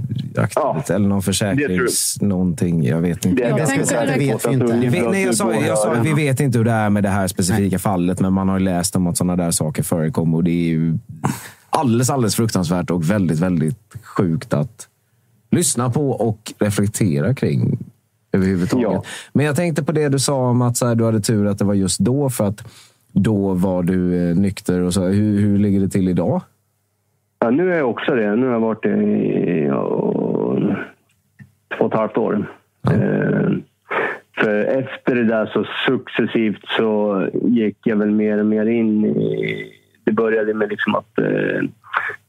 eller 0.90 1.08
någon 1.08 1.22
försäkrings... 1.22 2.18
Någonting. 2.22 2.84
Jag 2.84 3.02
vet 3.02 3.26
inte. 3.26 3.44
Det 3.44 3.50
är 3.50 3.64
att 3.64 3.70
det 4.08 4.18
vet 4.20 4.46
vi 4.46 4.54
inte. 4.54 4.74
Vi 4.74 4.88
vet, 4.88 5.12
nej, 5.12 5.24
jag 5.24 5.36
sa, 5.36 5.54
jag 5.54 5.78
sa 5.78 5.94
vi 6.04 6.14
vet 6.14 6.40
inte 6.40 6.58
hur 6.58 6.66
det 6.66 6.72
är 6.72 6.90
med 6.90 7.04
det 7.04 7.10
här 7.10 7.28
specifika 7.28 7.80
fallet, 7.80 8.20
men 8.20 8.34
man 8.34 8.50
har 8.50 8.60
ju 8.60 8.66
läst 8.66 8.96
om 8.96 9.08
att 9.08 9.18
sådana 9.18 9.44
där 9.44 9.52
saker 9.52 9.84
förekommer 9.84 10.38
och 10.38 10.44
det 10.44 10.52
är 10.52 10.70
ju 10.70 10.98
alldeles, 11.70 12.10
alldeles 12.10 12.36
fruktansvärt 12.36 12.90
och 12.90 13.10
väldigt, 13.10 13.40
väldigt 13.40 13.94
sjukt 14.04 14.54
att 14.54 14.88
lyssna 15.52 15.90
på 15.90 16.12
och 16.12 16.54
reflektera 16.60 17.34
kring 17.34 17.78
överhuvudtaget. 18.32 19.02
Men 19.34 19.46
jag 19.46 19.56
tänkte 19.56 19.84
på 19.84 19.92
det 19.92 20.10
du 20.10 20.20
sa 20.20 20.50
om 20.50 20.62
att 20.62 20.78
så 20.78 20.88
här, 20.88 20.96
du 20.96 21.06
hade 21.06 21.22
tur 21.22 21.48
att 21.48 21.58
det 21.58 21.66
var 21.66 21.74
just 21.74 22.00
då, 22.00 22.30
för 22.30 22.48
att 22.48 22.64
då 23.22 23.54
var 23.54 23.84
du 23.84 24.30
eh, 24.30 24.36
nykter. 24.36 24.82
och 24.82 24.94
så. 24.94 25.04
Hur, 25.04 25.40
hur 25.40 25.58
ligger 25.58 25.80
det 25.80 25.90
till 25.90 26.10
idag? 26.10 26.42
Ja, 27.40 27.50
nu 27.50 27.74
är 27.74 27.78
jag 27.78 27.90
också 27.90 28.16
det. 28.16 28.36
Nu 28.36 28.46
har 28.46 28.54
jag 28.54 28.60
varit 28.60 28.84
det 28.84 28.98
i 28.98 29.66
ja, 29.68 29.82
två 31.78 31.86
och 31.86 31.94
ett 31.94 32.00
halvt 32.00 32.18
år. 32.18 32.46
Eh, 32.92 33.50
för 34.38 34.64
efter 34.64 35.16
det 35.16 35.24
där 35.24 35.46
så 35.46 35.66
successivt 35.86 36.68
så 36.78 37.22
gick 37.44 37.78
jag 37.84 37.96
väl 37.96 38.12
mer 38.12 38.38
och 38.38 38.46
mer 38.46 38.66
in 38.66 39.06
i... 39.06 39.74
Det 40.04 40.12
började 40.12 40.54
med 40.54 40.70
liksom 40.70 40.96
att 40.96 41.18
eh, 41.18 41.62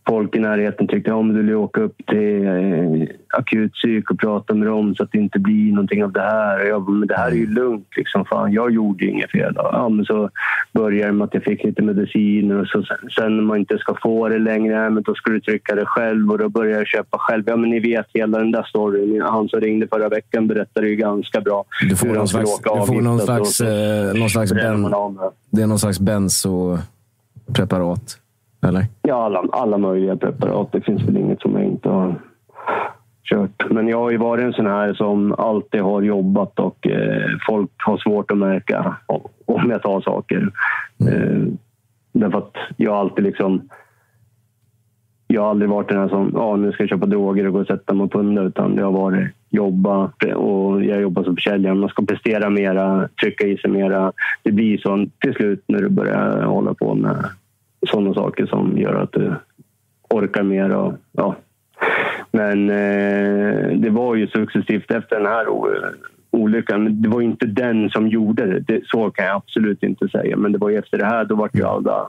folk 0.09 0.37
i 0.37 0.39
närheten 0.39 0.87
tyckte 0.87 1.13
om 1.13 1.29
du 1.29 1.43
ville 1.43 1.55
åka 1.55 1.81
upp 1.81 1.97
till 2.07 2.47
eh, 2.47 3.09
akutpsyk 3.29 4.11
och 4.11 4.19
prata 4.19 4.55
med 4.55 4.69
dem 4.69 4.95
så 4.95 5.03
att 5.03 5.13
det 5.13 5.19
inte 5.19 5.39
blir 5.39 5.73
någonting 5.73 6.05
av 6.05 6.13
det 6.13 6.21
här. 6.21 6.63
Och 6.63 6.69
jag 6.69 6.83
bara, 6.83 6.93
men 6.93 7.09
det 7.09 7.17
här 7.17 7.31
är 7.31 7.35
ju 7.35 7.55
lugnt. 7.55 7.89
Liksom. 7.97 8.25
Fan, 8.25 8.53
jag 8.53 8.71
gjorde 8.71 9.05
ju 9.05 9.11
inget 9.11 9.31
fel. 9.31 9.53
Ja, 9.57 9.89
men 9.89 10.05
så 10.05 10.31
började 10.73 11.07
det 11.07 11.13
med 11.13 11.25
att 11.25 11.35
jag 11.35 11.45
fick 11.45 11.65
lite 11.65 11.83
mediciner 11.83 12.61
och 12.61 12.67
så, 12.67 12.85
sen 13.17 13.37
när 13.37 13.43
man 13.43 13.59
inte 13.59 13.79
ska 13.79 13.95
få 14.03 14.29
det 14.29 14.39
längre, 14.39 14.91
men 14.91 15.03
då 15.03 15.15
ska 15.15 15.31
du 15.31 15.41
trycka 15.41 15.75
det 15.75 15.87
själv 15.87 16.31
och 16.31 16.39
då 16.39 16.49
börjar 16.49 16.79
jag 16.79 16.87
köpa 16.87 17.19
själv. 17.19 17.43
Ja, 17.47 17.57
men 17.57 17.71
ni 17.71 17.81
vet 17.81 18.07
hela 18.15 18.39
den 18.39 18.53
där 18.53 18.63
storyn. 18.63 19.23
Han 19.23 19.49
som 19.49 19.61
ringde 19.61 19.89
förra 19.89 20.09
veckan 20.09 20.49
berättade 20.49 20.89
ju 20.89 20.97
ganska 20.97 21.41
bra 21.41 21.65
Du 21.89 21.97
får 21.97 22.09
någon 22.09 22.29
slags, 22.29 22.61
du 22.61 22.87
får 22.87 23.03
någon 23.03 23.21
slags, 23.21 23.61
eh, 23.61 24.15
någon 24.15 24.31
slags 24.31 24.53
ben, 24.53 24.95
det 25.51 25.63
är 25.63 25.67
någon 25.67 25.79
slags 25.79 26.01
benzopreparat. 26.01 28.19
Eller? 28.61 28.87
Ja, 29.03 29.25
alla, 29.25 29.45
alla 29.53 29.79
möjliga 29.79 30.17
preparat. 30.17 30.73
Det 30.73 30.81
finns 30.81 31.03
väl 31.03 31.17
inget 31.17 31.41
som 31.41 31.53
jag 31.53 31.65
inte 31.65 31.89
har 31.89 32.15
kört. 33.25 33.71
Men 33.71 33.89
jag 33.89 33.99
har 33.99 34.11
ju 34.11 34.17
varit 34.17 34.45
en 34.45 34.53
sån 34.53 34.67
här 34.67 34.95
som 34.95 35.33
alltid 35.33 35.81
har 35.81 36.03
jobbat 36.03 36.59
och 36.59 36.87
eh, 36.87 37.31
folk 37.49 37.71
har 37.77 37.99
svårt 37.99 38.31
att 38.31 38.39
märka 38.39 38.97
om 39.47 39.71
jag 39.71 39.83
tar 39.83 40.01
saker. 40.01 40.53
Eh, 41.01 41.53
därför 42.13 42.39
att 42.39 42.57
jag 42.77 42.95
alltid 42.95 43.25
liksom... 43.25 43.69
Jag 45.31 45.43
har 45.43 45.51
aldrig 45.51 45.71
varit 45.71 45.89
den 45.89 45.99
här 45.99 46.09
som 46.09 46.31
ja, 46.35 46.57
nu 46.57 46.73
ska 46.73 46.83
jag 46.83 46.91
köpa 46.91 47.07
droger 47.07 47.47
och 47.47 47.53
gå 47.53 47.61
och 47.61 47.67
sätta 47.67 47.95
mig 47.95 48.05
och 48.05 48.13
punda. 48.13 48.43
Utan 48.43 48.77
det 48.77 48.83
har 48.83 48.93
varit 48.93 49.29
jobba 49.51 50.11
och 50.37 50.85
jag 50.85 51.01
jobbar 51.01 51.25
som 51.25 51.35
försäljare. 51.35 51.75
Man 51.75 51.89
ska 51.89 52.03
prestera 52.03 52.51
mera, 52.51 53.09
trycka 53.23 53.47
i 53.47 53.57
sig 53.57 53.71
mera. 53.71 54.13
Det 54.43 54.53
blir 54.53 54.79
så 54.79 55.07
till 55.21 55.35
slut 55.35 55.65
när 55.67 55.79
du 55.79 55.89
börjar 55.89 56.43
hålla 56.43 56.75
på 56.75 56.95
med 56.95 57.25
sådana 57.89 58.15
saker 58.15 58.47
som 58.47 58.79
gör 58.79 58.95
att 58.95 59.13
du 59.13 59.35
orkar 60.11 60.43
mer. 60.43 60.71
Och, 60.71 60.93
ja. 61.13 61.35
Men 62.31 62.71
eh, 62.71 63.79
det 63.79 63.91
var 63.91 64.15
ju 64.15 64.27
successivt 64.29 64.91
efter 64.91 65.17
den 65.17 65.27
här 65.27 65.49
o- 65.49 65.75
olyckan. 66.31 67.03
Det 67.03 67.09
var 67.09 67.21
inte 67.21 67.47
den 67.47 67.91
som 67.91 68.09
gjorde 68.09 68.47
det. 68.47 68.61
det. 68.61 68.81
Så 68.85 69.11
kan 69.11 69.25
jag 69.25 69.37
absolut 69.37 69.83
inte 69.83 70.09
säga. 70.09 70.37
Men 70.37 70.53
det 70.53 70.59
var 70.59 70.71
ju 70.71 70.79
efter 70.79 70.99
det 70.99 71.05
här, 71.05 71.25
då 71.25 71.35
var 71.35 71.51
ju 71.53 71.65
alla 71.65 72.09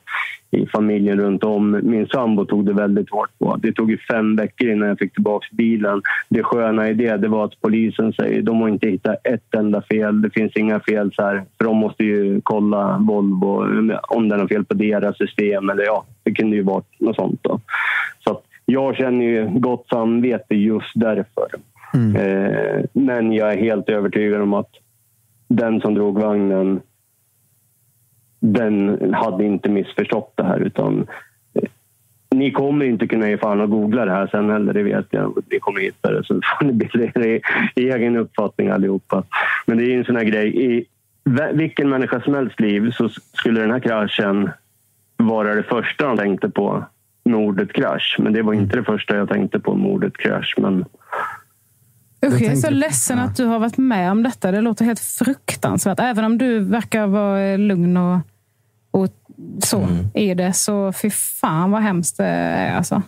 i 0.51 0.65
familjen 0.65 1.19
runt 1.19 1.43
om. 1.43 1.79
Min 1.83 2.07
sambo 2.07 2.45
tog 2.45 2.65
det 2.65 2.73
väldigt 2.73 3.09
hårt 3.09 3.39
på. 3.39 3.55
Det 3.55 3.73
tog 3.73 3.91
ju 3.91 3.97
fem 3.97 4.35
veckor 4.35 4.69
innan 4.69 4.87
jag 4.87 4.99
fick 4.99 5.13
tillbaka 5.13 5.47
bilen. 5.51 6.01
Det 6.29 6.43
sköna 6.43 6.89
i 6.89 6.93
det, 6.93 7.17
det 7.17 7.27
var 7.27 7.45
att 7.45 7.61
polisen 7.61 8.13
säger 8.13 8.41
de 8.41 8.61
har 8.61 8.69
inte 8.69 8.89
hittat 8.89 9.27
ett 9.27 9.55
enda 9.55 9.81
fel. 9.81 10.21
Det 10.21 10.29
finns 10.29 10.55
inga 10.55 10.79
fel 10.79 11.11
så 11.13 11.21
här. 11.21 11.43
För 11.57 11.65
de 11.65 11.77
måste 11.77 12.03
ju 12.03 12.41
kolla 12.43 12.97
Volvo 12.97 13.65
om 14.07 14.29
den 14.29 14.39
har 14.39 14.47
fel 14.47 14.65
på 14.65 14.73
deras 14.73 15.17
system. 15.17 15.69
Eller 15.69 15.83
ja, 15.83 16.05
det 16.23 16.31
kunde 16.31 16.55
ju 16.55 16.63
vara 16.63 16.83
något 16.99 17.15
sånt. 17.15 17.39
Då. 17.41 17.59
Så 18.23 18.31
att 18.31 18.43
jag 18.65 18.95
känner 18.95 19.25
ju 19.25 19.49
gott 19.59 19.87
samvete 19.89 20.55
just 20.55 20.91
därför. 20.95 21.47
Eh, 21.93 22.85
men 22.93 23.33
jag 23.33 23.53
är 23.53 23.57
helt 23.57 23.89
övertygad 23.89 24.41
om 24.41 24.53
att 24.53 24.69
den 25.47 25.81
som 25.81 25.93
drog 25.93 26.19
vagnen 26.19 26.81
den 28.39 28.99
hade 29.13 29.43
inte 29.43 29.69
missförstått 29.69 30.33
det 30.35 30.43
här. 30.43 30.59
utan 30.59 31.07
eh, 31.53 31.69
Ni 32.35 32.51
kommer 32.51 32.85
inte 32.85 33.07
kunna 33.07 33.29
ge 33.29 33.37
fan 33.37 33.61
och 33.61 33.69
googla 33.69 34.05
det 34.05 34.11
här 34.11 34.27
sen 34.27 34.49
heller, 34.49 34.73
det 34.73 34.83
vet 34.83 35.07
jag. 35.09 35.43
Ni 35.51 35.59
kommer 35.59 35.81
hitta 35.81 36.11
det, 36.11 36.23
så 36.23 36.33
får 36.33 36.65
ni 36.65 36.73
bilda 36.73 37.19
er 37.19 37.41
egen 37.75 38.17
uppfattning 38.17 38.69
allihopa. 38.69 39.23
Men 39.65 39.77
det 39.77 39.83
är 39.83 39.87
ju 39.87 39.97
en 39.97 40.05
sån 40.05 40.15
här 40.15 40.23
grej. 40.23 40.65
I 40.65 40.85
vilken 41.53 41.89
människa 41.89 42.21
som 42.21 42.33
helst 42.33 42.59
liv 42.59 42.91
så 42.91 43.09
skulle 43.09 43.61
den 43.61 43.71
här 43.71 43.79
kraschen 43.79 44.49
vara 45.17 45.55
det 45.55 45.63
första 45.63 46.07
han 46.07 46.17
tänkte 46.17 46.49
på 46.49 46.85
med 47.23 47.39
ordet 47.39 47.73
krasch. 47.73 48.15
Men 48.19 48.33
det 48.33 48.41
var 48.41 48.53
inte 48.53 48.77
det 48.77 48.83
första 48.83 49.17
jag 49.17 49.29
tänkte 49.29 49.59
på 49.59 49.75
med 49.75 49.91
ordet 49.91 50.17
krasch. 50.17 50.55
Men 50.57 50.85
Usch, 52.25 52.41
jag 52.41 52.51
är 52.51 52.55
så 52.55 52.69
ledsen 52.69 53.19
att 53.19 53.35
du 53.37 53.45
har 53.45 53.59
varit 53.59 53.77
med 53.77 54.11
om 54.11 54.23
detta. 54.23 54.51
Det 54.51 54.61
låter 54.61 54.85
helt 54.85 54.99
fruktansvärt. 54.99 55.99
Även 55.99 56.25
om 56.25 56.37
du 56.37 56.59
verkar 56.59 57.07
vara 57.07 57.41
eh, 57.41 57.59
lugn 57.59 57.97
och, 57.97 58.17
och 58.91 59.07
så 59.63 59.87
i 60.13 60.33
det, 60.33 60.53
så 60.53 60.93
fy 61.01 61.09
fan 61.09 61.71
vad 61.71 61.81
hemskt 61.81 62.17
det 62.17 62.23
är. 62.25 62.75
Alltså. 62.77 63.01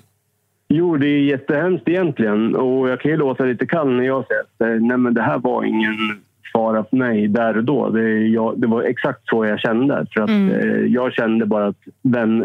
Jo, 0.70 0.98
det 0.98 1.08
är 1.08 1.20
jättehemskt 1.20 1.88
egentligen. 1.88 2.56
Och 2.56 2.90
jag 2.90 3.00
kan 3.02 3.12
ju 3.12 3.18
låta 3.18 3.44
lite 3.44 3.66
kall 3.66 3.90
när 3.90 4.04
jag 4.04 4.26
säger 4.28 4.42
att 4.42 4.76
eh, 4.76 4.82
nej, 4.88 4.98
men 4.98 5.14
det 5.14 5.22
här 5.22 5.38
var 5.38 5.64
ingen 5.64 5.96
fara 6.54 6.86
för 6.90 6.98
mig 6.98 7.28
där 7.28 7.58
och 7.58 7.64
då. 7.64 7.90
Det, 7.90 8.10
jag, 8.28 8.60
det 8.62 8.68
var 8.68 8.84
exakt 8.84 9.20
så 9.26 9.46
jag 9.46 9.60
kände. 9.60 10.06
För 10.14 10.22
att, 10.24 10.30
Mm. 10.30 10.50
eh, 10.56 10.86
jag 10.86 11.14
kände 11.14 11.46
bara 11.46 11.68
att 11.68 11.78
den, 12.02 12.40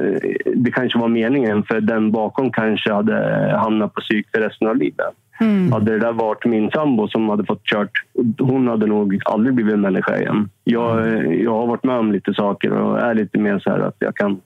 det 0.56 0.70
kanske 0.70 0.98
var 0.98 1.08
meningen 1.08 1.62
för 1.62 1.80
den 1.80 2.12
bakom 2.12 2.52
kanske 2.52 2.92
hade 2.92 3.50
hamnat 3.60 3.94
på 3.94 4.00
psyk 4.00 4.26
för 4.34 4.40
resten 4.40 4.68
av 4.68 4.76
livet. 4.76 5.14
Hade 5.72 5.92
det 5.92 5.98
där 5.98 6.12
varit 6.12 6.44
min 6.44 6.70
sambo 6.70 7.08
som 7.08 7.28
hade 7.28 7.44
fått 7.44 7.64
kört, 7.64 7.90
hon 8.38 8.68
hade 8.68 8.86
nog 8.86 9.20
aldrig 9.24 9.54
blivit 9.54 9.74
en 9.74 9.80
människa 9.80 10.18
igen. 10.18 10.48
Jag, 10.64 11.06
eh, 11.06 11.32
jag 11.32 11.52
har 11.52 11.66
varit 11.66 11.84
med 11.84 11.98
om 11.98 12.12
lite 12.12 12.34
saker 12.34 12.70
och 12.70 13.00
är 13.00 13.14
lite 13.14 13.38
mer 13.38 13.58
så 13.58 13.70
här 13.70 13.78
att 13.78 13.96
jag 13.98 14.16
kan 14.16 14.40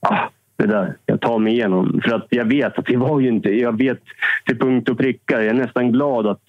ah, 0.00 0.28
det 0.56 0.66
där, 0.66 0.96
jag 1.06 1.20
tar 1.20 1.38
mig 1.38 1.52
igenom. 1.52 2.00
För 2.04 2.14
att 2.14 2.26
jag 2.30 2.44
vet 2.44 2.78
att 2.78 2.86
det 2.86 2.96
var 2.96 3.20
ju 3.20 3.28
inte, 3.28 3.48
jag 3.48 3.78
vet 3.78 4.00
till 4.46 4.58
punkt 4.58 4.88
och 4.88 4.98
prickar. 4.98 5.40
Jag 5.40 5.46
är 5.46 5.54
nästan 5.54 5.92
glad 5.92 6.26
att 6.26 6.40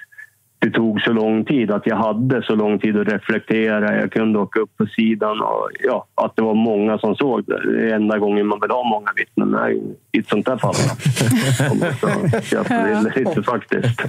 det 0.60 0.72
tog 0.72 1.02
så 1.02 1.12
lång 1.12 1.46
tid, 1.46 1.72
att 1.72 1.86
jag 1.86 1.96
hade 1.96 2.44
så 2.44 2.56
lång 2.56 2.80
tid 2.80 2.98
att 2.98 3.08
reflektera. 3.08 3.96
Jag 4.02 4.12
kunde 4.12 4.40
åka 4.40 4.60
upp 4.60 4.78
på 4.78 4.86
sidan 4.86 5.42
och 5.42 5.70
ja, 5.84 6.08
att 6.16 6.36
det 6.36 6.42
var 6.42 6.54
många 6.54 6.98
som 6.98 7.16
såg 7.16 7.44
det. 7.46 7.72
Det 7.72 7.90
är 7.90 7.96
enda 7.96 8.18
gången 8.18 8.48
man 8.48 8.60
vill 8.62 8.72
ha 8.72 8.84
många 8.84 9.12
vittnen 9.16 9.54
är 9.54 9.70
ju 9.70 9.82
i 10.12 10.20
ett 10.20 10.30
sånt 10.30 10.46
där 10.46 10.58
fall. 10.58 10.76
Så 12.44 12.56
jag 12.56 12.86
vill 12.86 13.26
lite 13.26 13.44
faktiskt. 13.44 14.02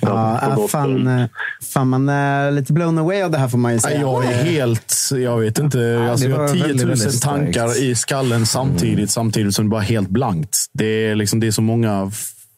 Ja, 0.00 0.40
äh, 0.42 0.66
fan, 0.66 1.06
eh, 1.06 1.26
fan, 1.74 1.88
man 1.88 2.08
är 2.08 2.50
lite 2.50 2.72
blown 2.72 2.98
away 2.98 3.22
av 3.22 3.30
det 3.30 3.38
här 3.38 3.48
får 3.48 3.58
man 3.58 3.72
ju 3.72 3.78
säga. 3.78 4.00
Jag 4.00 4.24
är 4.24 4.44
helt... 4.44 4.94
Jag 5.16 5.38
vet 5.38 5.58
inte. 5.58 6.08
Alltså, 6.10 6.26
det 6.26 6.32
jag 6.32 6.38
har 6.38 6.48
var 6.48 6.54
10 6.54 6.66
000 6.66 6.76
väldigt, 6.76 7.22
tankar 7.22 7.82
i 7.82 7.94
skallen 7.94 8.46
samtidigt, 8.46 9.10
samtidigt 9.10 9.54
som 9.54 9.64
det 9.64 9.70
bara 9.70 9.82
är 9.82 9.86
helt 9.86 10.08
blankt. 10.08 10.66
Det 10.72 11.06
är, 11.06 11.14
liksom, 11.14 11.40
det 11.40 11.46
är 11.46 11.50
så 11.50 11.62
många 11.62 12.10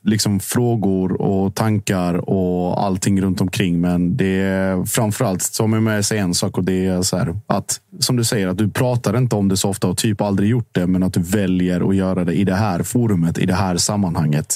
liksom, 0.06 0.40
frågor 0.40 1.22
och 1.22 1.54
tankar 1.54 2.30
och 2.30 2.84
allting 2.84 3.22
runt 3.22 3.40
omkring. 3.40 3.80
Men 3.80 4.16
det 4.16 4.40
är 4.40 4.84
framförallt 4.84 5.42
som 5.42 5.72
jag 5.72 5.82
med 5.82 6.04
sig 6.04 6.18
en 6.18 6.34
sak 6.34 6.58
och 6.58 6.64
det 6.64 6.86
är 6.86 7.02
så 7.02 7.16
här, 7.16 7.34
att 7.46 7.80
som 7.98 8.16
du 8.16 8.24
säger, 8.24 8.48
att 8.48 8.58
du 8.58 8.68
pratar 8.68 9.18
inte 9.18 9.36
om 9.36 9.48
det 9.48 9.56
så 9.56 9.70
ofta 9.70 9.88
och 9.88 9.96
typ 9.96 10.20
aldrig 10.20 10.50
gjort 10.50 10.68
det, 10.72 10.86
men 10.86 11.02
att 11.02 11.12
du 11.12 11.22
väljer 11.22 11.88
att 11.88 11.96
göra 11.96 12.24
det 12.24 12.32
i 12.32 12.44
det 12.44 12.54
här 12.54 12.82
forumet, 12.82 13.38
i 13.38 13.46
det 13.46 13.54
här 13.54 13.76
sammanhanget. 13.76 14.46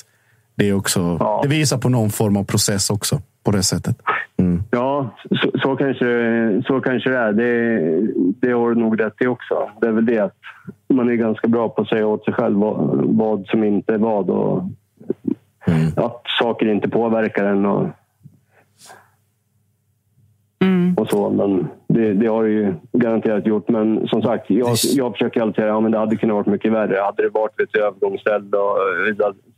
Det 0.57 0.69
är 0.69 0.75
också. 0.75 1.19
Det 1.43 1.49
visar 1.49 1.79
på 1.79 1.89
någon 1.89 2.11
form 2.11 2.37
av 2.37 2.45
process 2.45 2.91
också 2.91 3.21
på 3.45 3.51
det 3.51 3.63
sättet. 3.63 3.97
Ja, 4.71 5.15
så, 5.31 5.51
så, 5.63 5.77
kanske, 5.77 6.07
så 6.67 6.81
kanske 6.81 7.11
det 7.11 7.19
är. 7.19 7.33
Det, 7.33 7.53
det 8.41 8.53
har 8.53 8.71
du 8.71 8.81
nog 8.81 9.01
rätt 9.01 9.15
i 9.21 9.27
också. 9.27 9.71
Det 9.81 9.87
är 9.87 9.93
väl 9.93 10.07
det 10.07 10.19
att 10.19 10.35
man 10.95 11.09
är 11.09 11.15
ganska 11.15 11.49
bra 11.49 11.69
på 11.69 11.83
att 11.83 11.89
säga 11.89 12.07
åt 12.07 12.25
sig 12.25 12.35
själv 12.35 12.59
vad, 12.59 13.01
vad 13.05 13.47
som 13.47 13.65
inte 13.65 13.95
är 13.95 13.99
vad 13.99 14.31
och 14.31 14.63
att 15.97 16.23
saker 16.39 16.67
inte 16.67 16.89
påverkar 16.89 17.45
en. 17.45 17.67
Och, 17.67 17.89
och 20.97 21.11
så. 21.11 21.31
Men 21.31 21.69
det, 21.89 22.13
det 22.13 22.27
har 22.27 22.45
det 22.45 22.51
ju 22.51 22.75
garanterat 22.93 23.47
gjort. 23.47 23.69
Men 23.69 24.09
som 24.09 24.23
sagt, 24.23 24.51
jag, 24.51 24.77
jag 24.95 25.13
försöker 25.13 25.41
alltid 25.41 25.55
säga 25.55 25.77
att 25.77 25.83
ja, 25.83 25.89
det 25.89 25.99
hade 25.99 26.17
kunnat 26.17 26.35
varit 26.35 26.47
mycket 26.47 26.73
värre. 26.73 27.01
Hade 27.01 27.23
det 27.23 27.29
varit 27.29 27.61
ett 27.61 27.77
övergångsställe, 27.77 28.57
och, 28.57 28.77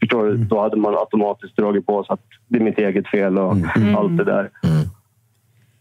förstår 0.01 0.25
du, 0.25 0.37
då 0.37 0.61
hade 0.61 0.77
man 0.77 0.95
automatiskt 0.95 1.57
dragit 1.57 1.87
på 1.87 2.05
sig 2.05 2.15
att 2.15 2.21
det 2.49 2.59
är 2.59 2.63
mitt 2.63 2.79
eget 2.79 3.09
fel 3.09 3.39
och 3.39 3.55
allt 3.97 4.19
det 4.19 4.25
där. 4.25 4.51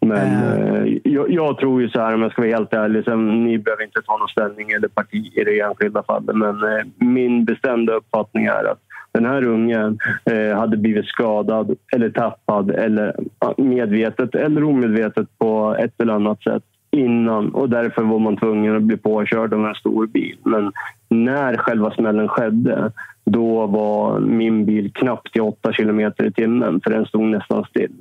Men 0.05 0.17
eh, 0.17 0.97
jag, 1.03 1.31
jag 1.31 1.57
tror 1.57 1.81
ju 1.81 1.89
så 1.89 1.99
här, 1.99 2.13
om 2.13 2.21
jag 2.21 2.31
ska 2.31 2.41
vara 2.41 2.51
helt 2.51 2.73
ärlig, 2.73 3.03
sen, 3.03 3.43
ni 3.43 3.57
behöver 3.57 3.83
inte 3.83 4.01
ta 4.01 4.17
någon 4.17 4.27
ställning 4.27 4.71
eller 4.71 4.87
parti 4.87 5.37
i 5.37 5.43
det 5.43 5.59
enskilda 5.59 6.03
fallet, 6.03 6.35
men 6.35 6.63
eh, 6.63 6.85
min 6.97 7.45
bestämda 7.45 7.93
uppfattning 7.93 8.45
är 8.45 8.71
att 8.71 8.79
den 9.13 9.25
här 9.25 9.43
ungen 9.43 9.99
eh, 10.25 10.57
hade 10.57 10.77
blivit 10.77 11.05
skadad 11.05 11.77
eller 11.95 12.09
tappad 12.09 12.71
eller 12.71 13.15
medvetet 13.57 14.35
eller 14.35 14.63
omedvetet 14.63 15.27
på 15.37 15.75
ett 15.79 16.01
eller 16.01 16.13
annat 16.13 16.43
sätt 16.43 16.63
innan 16.91 17.49
och 17.49 17.69
därför 17.69 18.01
var 18.03 18.19
man 18.19 18.37
tvungen 18.37 18.75
att 18.75 18.83
bli 18.83 18.97
påkörd 18.97 19.53
av 19.53 19.65
en 19.65 19.75
stor 19.75 20.07
bil. 20.07 20.37
Men 20.43 20.71
när 21.09 21.57
själva 21.57 21.91
smällen 21.91 22.27
skedde, 22.27 22.91
då 23.25 23.65
var 23.65 24.19
min 24.19 24.65
bil 24.65 24.91
knappt 24.93 25.35
i 25.35 25.39
8 25.39 25.73
kilometer 25.73 26.25
i 26.25 26.31
timmen 26.31 26.81
för 26.83 26.91
den 26.91 27.05
stod 27.05 27.23
nästan 27.23 27.65
still. 27.65 27.91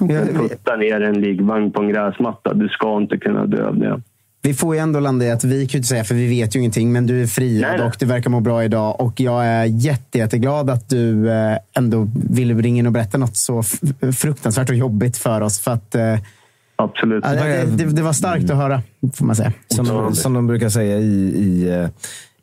Den 0.00 0.34
puttar 0.34 0.76
ner 0.76 1.00
en 1.00 1.20
liggvagn 1.20 1.72
på 1.72 1.82
en 1.82 1.88
gräsmatta. 1.88 2.54
Du 2.54 2.68
ska 2.68 2.96
inte 2.96 3.18
kunna 3.18 3.46
dö 3.46 3.66
av 3.66 3.78
det. 3.78 4.00
Vi 4.42 4.54
får 4.54 4.74
ju 4.74 4.80
ändå 4.80 5.00
landa 5.00 5.24
i 5.26 5.30
att 5.30 5.44
vi 5.44 5.66
kan 5.66 5.72
ju 5.72 5.76
inte 5.78 5.88
säga, 5.88 6.04
för 6.04 6.14
vi 6.14 6.28
vet 6.28 6.54
ju 6.56 6.58
ingenting, 6.58 6.92
men 6.92 7.06
du 7.06 7.22
är 7.22 7.26
friad 7.26 7.80
och 7.80 7.96
du 7.98 8.06
verkar 8.06 8.30
må 8.30 8.40
bra 8.40 8.64
idag. 8.64 9.00
Och 9.00 9.20
jag 9.20 9.46
är 9.46 9.64
jätte, 9.64 10.18
jätteglad 10.18 10.70
att 10.70 10.88
du 10.88 11.30
eh, 11.30 11.56
ändå 11.76 12.08
ville 12.30 12.54
ringa 12.54 12.78
in 12.78 12.86
och 12.86 12.92
berätta 12.92 13.18
något 13.18 13.36
så 13.36 13.62
fruktansvärt 14.16 14.70
och 14.70 14.76
jobbigt 14.76 15.16
för 15.16 15.40
oss. 15.40 15.58
För 15.60 15.70
att, 15.70 15.94
eh, 15.94 16.18
Absolut. 16.76 17.24
ja, 17.26 17.30
det, 17.34 17.64
det, 17.76 17.84
det 17.84 18.02
var 18.02 18.12
starkt 18.12 18.50
att 18.50 18.56
höra, 18.56 18.82
får 19.14 19.24
man 19.24 19.36
säga. 19.36 19.52
Som, 19.68 19.86
de- 19.86 20.14
som 20.14 20.32
de 20.34 20.46
brukar 20.46 20.68
säga 20.68 20.98
i, 20.98 21.04
i, 21.36 21.68
eh, 21.68 21.88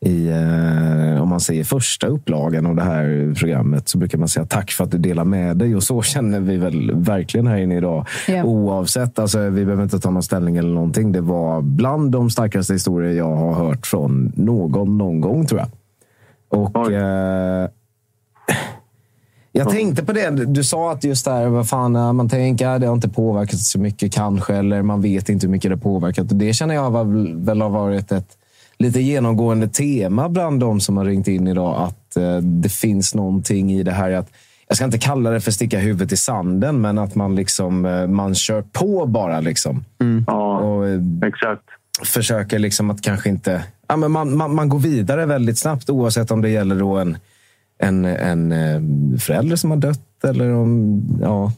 i 0.06 0.28
eh, 0.28 1.22
om 1.22 1.28
man 1.28 1.40
säger 1.40 1.64
första 1.64 2.06
upplagan 2.06 2.66
av 2.66 2.74
det 2.74 2.82
här 2.82 3.34
programmet, 3.38 3.88
så 3.88 3.98
brukar 3.98 4.18
man 4.18 4.28
säga 4.28 4.46
tack 4.46 4.70
för 4.70 4.84
att 4.84 4.90
du 4.90 4.98
delar 4.98 5.24
med 5.24 5.56
dig. 5.56 5.76
Och 5.76 5.82
så 5.82 6.02
känner 6.12 6.40
vi 6.40 6.56
väl 6.56 6.94
verkligen 6.94 7.46
här 7.46 7.56
inne 7.56 7.76
idag. 7.76 8.06
Ja. 8.28 8.44
Oavsett, 8.44 9.18
alltså, 9.18 9.38
vi 9.38 9.64
behöver 9.64 9.82
inte 9.82 9.98
ta 9.98 10.10
någon 10.10 10.22
ställning 10.22 10.56
eller 10.56 10.74
någonting. 10.74 11.12
Det 11.12 11.20
var 11.20 11.62
bland 11.62 12.12
de 12.12 12.30
starkaste 12.30 12.72
historier 12.72 13.12
jag 13.12 13.36
har 13.36 13.54
hört 13.54 13.86
från 13.86 14.32
någon 14.36 14.98
någon 14.98 15.20
gång, 15.20 15.46
tror 15.46 15.60
jag. 15.60 15.68
Och 16.48 16.92
eh, 16.92 17.68
jag 19.52 19.70
tänkte 19.70 20.04
på 20.04 20.12
det. 20.12 20.30
Du 20.30 20.64
sa 20.64 20.92
att 20.92 21.04
just 21.04 21.24
där, 21.24 21.46
vad 21.46 21.68
fan, 21.68 21.96
eh, 21.96 22.12
man 22.12 22.28
tänker 22.28 22.68
att 22.68 22.80
det 22.80 22.86
har 22.86 22.94
inte 22.94 23.08
påverkat 23.08 23.58
så 23.58 23.78
mycket 23.78 24.12
kanske, 24.12 24.54
eller 24.54 24.82
man 24.82 25.02
vet 25.02 25.28
inte 25.28 25.46
hur 25.46 25.52
mycket 25.52 25.70
det 25.70 25.76
påverkat. 25.76 26.30
Och 26.30 26.36
det 26.36 26.52
känner 26.52 26.74
jag 26.74 27.06
väl 27.44 27.60
har 27.60 27.70
varit 27.70 28.12
ett 28.12 28.36
lite 28.78 29.00
genomgående 29.00 29.68
tema 29.68 30.28
bland 30.28 30.60
de 30.60 30.80
som 30.80 30.96
har 30.96 31.04
ringt 31.04 31.28
in 31.28 31.48
idag. 31.48 31.82
Att 31.82 32.16
eh, 32.16 32.36
det 32.36 32.68
finns 32.68 33.14
någonting 33.14 33.72
i 33.72 33.82
det 33.82 33.92
här 33.92 34.10
att 34.10 34.30
jag 34.68 34.76
ska 34.76 34.84
inte 34.84 34.98
kalla 34.98 35.30
det 35.30 35.40
för 35.40 35.50
sticka 35.50 35.78
huvudet 35.78 36.12
i 36.12 36.16
sanden, 36.16 36.80
men 36.80 36.98
att 36.98 37.14
man 37.14 37.34
liksom 37.36 37.86
eh, 37.86 38.06
man 38.06 38.34
kör 38.34 38.62
på 38.62 39.06
bara. 39.06 39.40
liksom. 39.40 39.84
Ja, 40.26 40.58
och, 40.58 40.88
eh, 40.88 41.00
exakt. 41.22 41.62
Försöker 42.04 42.58
liksom 42.58 42.90
att 42.90 43.02
kanske 43.02 43.28
inte... 43.28 43.64
Ja, 43.88 43.96
men 43.96 44.10
man, 44.10 44.36
man, 44.36 44.54
man 44.54 44.68
går 44.68 44.78
vidare 44.78 45.26
väldigt 45.26 45.58
snabbt 45.58 45.90
oavsett 45.90 46.30
om 46.30 46.42
det 46.42 46.48
gäller 46.48 46.76
då 46.76 46.96
en, 46.96 47.18
en, 47.78 48.04
en 48.04 49.18
förälder 49.18 49.56
som 49.56 49.70
har 49.70 49.78
dött 49.78 50.24
eller 50.24 50.52
om, 50.52 51.02
ja, 51.20 51.52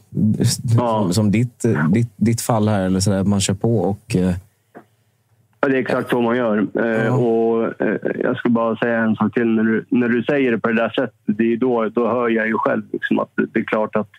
som, 0.75 1.13
som 1.13 1.31
ditt, 1.31 1.65
ditt, 1.93 2.11
ditt 2.15 2.41
fall 2.41 2.67
här. 2.67 2.81
Eller 2.81 2.99
så 2.99 3.11
där, 3.11 3.23
man 3.23 3.41
kör 3.41 3.53
på 3.53 3.79
och... 3.79 4.15
Ja, 5.61 5.67
det 5.67 5.77
är 5.77 5.81
exakt 5.81 6.09
så 6.09 6.21
man 6.21 6.37
gör. 6.37 6.57
Eh, 6.57 7.23
och, 7.23 7.81
eh, 7.81 7.97
jag 8.23 8.37
ska 8.37 8.49
bara 8.49 8.75
säga 8.75 8.97
en 8.97 9.15
sak 9.15 9.33
till. 9.33 9.47
När 9.47 9.63
du, 9.63 9.85
när 9.89 10.09
du 10.09 10.23
säger 10.23 10.51
det 10.51 10.59
på 10.59 10.67
det 10.67 10.75
där 10.75 10.89
sättet, 10.89 11.15
det 11.25 11.53
är 11.53 11.57
då, 11.57 11.89
då 11.89 12.07
hör 12.07 12.29
jag 12.29 12.47
ju 12.47 12.57
själv 12.57 12.83
liksom 12.91 13.19
att 13.19 13.31
det 13.35 13.59
är 13.59 13.63
klart 13.63 13.95
att 13.95 14.09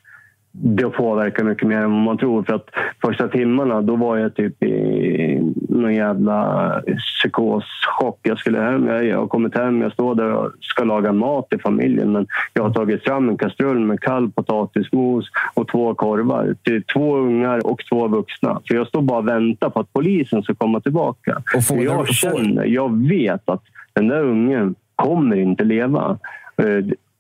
det 0.53 0.91
påverkar 0.91 1.45
mycket 1.45 1.69
mer 1.69 1.77
än 1.77 1.93
vad 1.93 2.01
man 2.01 2.19
tror. 2.19 2.43
För 2.43 2.55
att 2.55 2.69
första 3.03 3.29
timmarna 3.29 3.83
då 3.83 3.97
var 3.97 4.17
jag 4.17 4.35
typ 4.35 4.63
i 4.63 5.53
någon 5.69 5.95
jävla 5.95 6.83
psykoschock. 6.99 8.19
Jag 8.23 8.39
skulle 8.39 8.61
hem, 8.61 8.87
jag 8.87 9.19
har 9.19 9.27
kommit 9.27 9.55
hem, 9.55 9.81
jag 9.81 9.93
står 9.93 10.15
där 10.15 10.33
och 10.33 10.53
ska 10.61 10.85
laga 10.85 11.13
mat 11.13 11.49
till 11.51 11.61
familjen. 11.61 12.13
Men 12.13 12.27
jag 12.53 12.63
har 12.63 12.71
tagit 12.71 13.05
fram 13.05 13.29
en 13.29 13.37
kastrull 13.37 13.79
med 13.79 14.01
kall 14.01 14.31
potatismos 14.31 15.31
och 15.55 15.69
två 15.69 15.95
korvar 15.95 16.55
till 16.63 16.83
två 16.83 17.17
ungar 17.17 17.67
och 17.67 17.81
två 17.91 18.09
vuxna. 18.09 18.61
För 18.69 18.75
jag 18.75 18.87
står 18.87 19.03
bara 19.03 19.19
och 19.19 19.29
väntar 19.29 19.71
på 19.71 19.81
att 19.81 19.93
polisen 19.93 20.43
ska 20.43 20.55
komma 20.55 20.81
tillbaka. 20.81 21.43
Och 21.57 21.65
får 21.65 21.79
jag 21.79 22.09
känner, 22.09 22.65
jag 22.65 23.09
vet 23.09 23.49
att 23.49 23.63
den 23.93 24.09
där 24.09 24.25
ungen 24.25 24.75
kommer 24.97 25.37
inte 25.37 25.65
leva. 25.65 26.19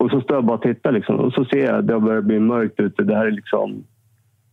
Och 0.01 0.10
så 0.10 0.20
står 0.20 0.36
jag 0.36 0.44
bara 0.44 0.56
och 0.56 0.62
tittar 0.62 0.93
liksom, 0.93 1.16
och 1.16 1.32
så 1.32 1.44
ser 1.44 1.64
jag 1.64 1.74
att 1.78 1.86
det 1.86 1.93
har 1.93 2.01
börjat 2.01 2.24
bli 2.24 2.40
mörkt 2.40 2.81
ute. 2.81 3.02
Det 3.02 3.16
här 3.16 3.27
är 3.27 3.31
liksom 3.31 3.85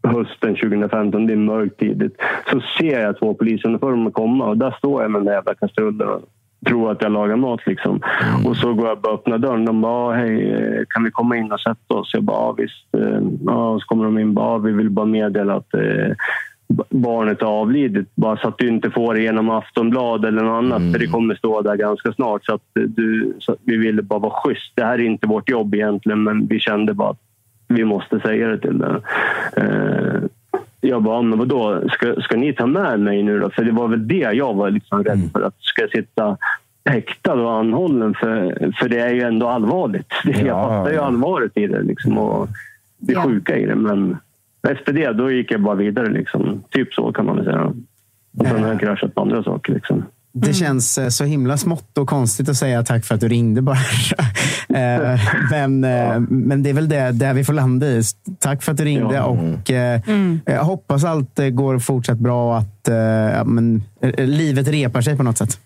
hösten 0.03 0.55
2015, 0.55 1.27
det 1.27 1.33
är 1.33 1.37
mörkt 1.37 1.79
tidigt. 1.79 2.15
Så 2.51 2.61
ser 2.77 3.01
jag 3.01 3.19
två 3.19 3.33
polisuniformer 3.33 4.11
komma 4.11 4.45
och 4.45 4.57
där 4.57 4.71
står 4.77 5.01
jag 5.01 5.11
med 5.11 5.21
den 5.21 5.33
jävla 5.33 5.55
kastrullen 5.55 6.07
och 6.07 6.21
tror 6.67 6.91
att 6.91 7.01
jag 7.01 7.11
lagar 7.11 7.35
mat. 7.35 7.59
Liksom. 7.65 8.01
Och 8.45 8.57
så 8.57 8.73
går 8.73 8.87
jag 8.87 9.05
och 9.05 9.13
öppnar 9.13 9.37
dörren. 9.37 9.65
De 9.65 9.81
bara, 9.81 9.93
"Ah, 9.93 10.11
hej, 10.11 10.51
eh, 10.53 10.83
kan 10.89 11.03
vi 11.03 11.11
komma 11.11 11.37
in 11.37 11.51
och 11.51 11.59
sätta 11.59 11.93
oss? 11.93 12.11
Jag 12.13 12.23
bara, 12.23 12.37
"Ja, 12.37 12.51
visst. 12.57 12.95
Eh, 12.97 13.19
Ja, 13.45 13.69
och 13.69 13.81
så 13.81 13.87
kommer 13.87 14.05
de 14.05 14.17
in 14.19 14.33
bara, 14.33 14.45
"Ja, 14.53 14.57
vi 14.57 14.71
vill 14.71 14.89
bara 14.89 15.05
meddela 15.05 15.53
att 15.55 15.73
eh, 15.73 16.15
barnet 16.89 17.41
har 17.41 17.49
avlidit. 17.49 18.15
Bara 18.15 18.37
så 18.37 18.47
att 18.47 18.57
du 18.57 18.67
inte 18.67 18.91
får 18.91 19.13
det 19.13 19.21
genom 19.21 19.49
Aftonblad 19.49 20.25
eller 20.25 20.41
något 20.43 20.57
annat. 20.57 20.93
För 20.93 20.99
det 20.99 21.07
kommer 21.07 21.35
stå 21.35 21.61
där 21.61 21.75
ganska 21.75 22.13
snart. 22.13 22.45
Så 22.45 22.53
att 22.53 22.61
du, 22.73 23.33
så 23.39 23.51
att 23.51 23.59
vi 23.63 23.77
ville 23.77 24.01
bara 24.01 24.19
vara 24.19 24.33
schysst. 24.43 24.71
Det 24.75 24.83
här 24.83 24.93
är 24.99 25.03
inte 25.03 25.27
vårt 25.27 25.49
jobb 25.49 25.75
egentligen, 25.75 26.23
men 26.23 26.47
vi 26.47 26.59
kände 26.59 26.93
bara 26.93 27.09
att 27.09 27.19
vi 27.67 27.83
måste 27.85 28.19
säga 28.19 28.47
det 28.47 28.57
till 28.57 28.77
den. 28.77 29.01
Eh, 29.57 30.21
jag 30.81 31.03
bara, 31.03 31.21
men 31.21 31.39
vadå, 31.39 31.81
ska, 31.89 32.21
ska 32.21 32.37
ni 32.37 32.53
ta 32.53 32.65
med 32.65 32.99
mig 32.99 33.23
nu 33.23 33.39
då? 33.39 33.49
För 33.49 33.63
det 33.63 33.71
var 33.71 33.87
väl 33.87 34.07
det 34.07 34.15
jag 34.33 34.53
var 34.53 34.69
liksom 34.69 35.03
rädd 35.03 35.29
för. 35.33 35.41
Att 35.41 35.55
ska 35.59 35.81
jag 35.81 35.91
sitta 35.91 36.37
häktad 36.85 37.33
och 37.33 37.53
anhållen? 37.53 38.13
För, 38.13 38.71
för 38.79 38.89
det 38.89 38.99
är 38.99 39.13
ju 39.13 39.21
ändå 39.21 39.47
allvarligt. 39.47 40.13
Det, 40.23 40.31
jag 40.45 40.67
fattar 40.67 40.91
ju 40.91 40.97
allvaret 40.97 41.51
i 41.57 41.67
det 41.67 41.81
liksom, 41.81 42.17
och 42.17 42.47
det 42.97 43.13
Ja. 43.13 43.23
sjuka 43.23 43.57
i 43.57 43.65
det. 43.65 43.75
Men 43.75 44.17
efter 44.67 44.93
det, 44.93 45.13
då 45.13 45.31
gick 45.31 45.51
jag 45.51 45.61
bara 45.61 45.75
vidare. 45.75 46.09
Liksom. 46.09 46.63
Typ 46.69 46.93
så 46.93 47.13
kan 47.13 47.25
man 47.25 47.43
säga. 47.43 47.73
Och 48.37 48.47
sen 48.47 48.63
har 48.63 48.69
jag 48.69 48.79
kraschat 48.79 49.15
på 49.15 49.21
andra 49.21 49.43
saker. 49.43 49.73
Liksom. 49.73 50.03
Det 50.33 50.53
känns 50.53 50.97
eh, 50.97 51.07
så 51.07 51.23
himla 51.23 51.57
smått 51.57 51.97
och 51.97 52.07
konstigt 52.07 52.49
att 52.49 52.57
säga 52.57 52.83
tack 52.83 53.05
för 53.05 53.15
att 53.15 53.21
du 53.21 53.27
ringde 53.27 53.61
bara. 53.61 53.77
Eh, 54.69 55.19
men, 55.51 55.83
eh, 55.83 56.19
men 56.29 56.63
det 56.63 56.69
är 56.69 56.73
väl 56.73 56.89
det 56.89 57.11
där 57.11 57.33
vi 57.33 57.43
får 57.43 57.53
landa 57.53 57.87
i. 57.87 58.01
Tack 58.39 58.63
för 58.63 58.71
att 58.71 58.77
du 58.77 58.85
ringde 58.85 59.21
och 59.21 59.71
eh, 59.71 60.01
jag 60.45 60.63
hoppas 60.63 61.03
allt 61.03 61.39
eh, 61.39 61.49
går 61.49 61.79
fortsatt 61.79 62.17
bra 62.17 62.49
och 62.49 62.57
att 62.57 62.87
eh, 62.87 63.45
men, 63.45 63.83
eh, 64.01 64.25
livet 64.25 64.67
repar 64.67 65.01
sig 65.01 65.17
på 65.17 65.23
något 65.23 65.37
sätt. 65.37 65.59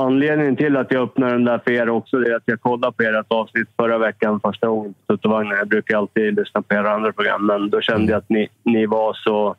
Anledningen 0.00 0.56
till 0.56 0.76
att 0.76 0.86
jag 0.92 1.02
öppnar 1.02 1.30
den 1.32 1.44
där 1.44 1.58
för 1.64 1.70
er 1.72 1.88
också 1.88 2.16
är 2.16 2.36
att 2.36 2.42
jag 2.44 2.60
kollade 2.60 2.92
på 2.96 3.02
ert 3.02 3.26
avsnitt 3.28 3.68
förra 3.76 3.98
veckan 3.98 4.40
första 4.40 4.66
gången 4.66 4.94
på 5.06 5.16
Tuttovagnen. 5.16 5.58
Jag 5.58 5.68
brukar 5.68 5.96
alltid 5.98 6.36
lyssna 6.36 6.62
på 6.62 6.74
era 6.74 6.90
andra 6.94 7.12
program, 7.12 7.46
men 7.46 7.70
då 7.70 7.80
kände 7.80 8.12
jag 8.12 8.18
att 8.18 8.28
ni, 8.28 8.48
ni 8.64 8.86
var 8.86 9.14
så... 9.24 9.54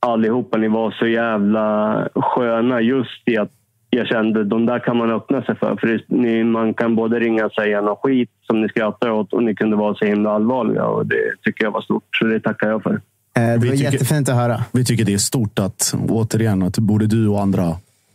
Allihopa, 0.00 0.56
ni 0.58 0.68
var 0.68 0.90
så 0.90 1.06
jävla 1.06 2.08
sköna 2.14 2.80
just 2.80 3.22
i 3.28 3.36
att 3.36 3.50
jag 3.90 4.06
kände 4.06 4.40
att 4.40 4.50
de 4.50 4.66
där 4.66 4.78
kan 4.78 4.96
man 4.96 5.10
öppna 5.10 5.42
sig 5.42 5.56
för. 5.56 5.76
För 5.76 5.86
det, 5.86 6.02
ni, 6.08 6.44
man 6.44 6.74
kan 6.74 6.96
både 6.96 7.20
ringa 7.20 7.46
och 7.46 7.52
säga 7.52 7.80
något 7.80 7.98
skit 8.02 8.30
som 8.46 8.60
ni 8.60 8.68
skrattar 8.68 9.10
åt 9.10 9.32
och 9.32 9.42
ni 9.42 9.54
kunde 9.54 9.76
vara 9.76 9.94
så 9.94 10.04
himla 10.04 10.30
allvarliga 10.30 10.84
och 10.84 11.06
det 11.06 11.32
tycker 11.42 11.64
jag 11.64 11.70
var 11.70 11.80
stort. 11.80 12.04
Så 12.18 12.24
det 12.24 12.40
tackar 12.40 12.68
jag 12.68 12.82
för. 12.82 12.90
Eh, 12.92 12.98
det 13.36 13.58
Vi 13.58 13.68
var 13.68 13.76
tycker- 13.76 13.92
jättefint 13.92 14.28
att 14.28 14.34
höra. 14.34 14.56
Vi 14.72 14.84
tycker 14.84 15.04
det 15.04 15.14
är 15.14 15.18
stort 15.18 15.58
att, 15.58 15.94
återigen, 16.08 16.62
att 16.62 16.78
både 16.78 17.06
du 17.06 17.28
och 17.28 17.40
andra 17.40 17.62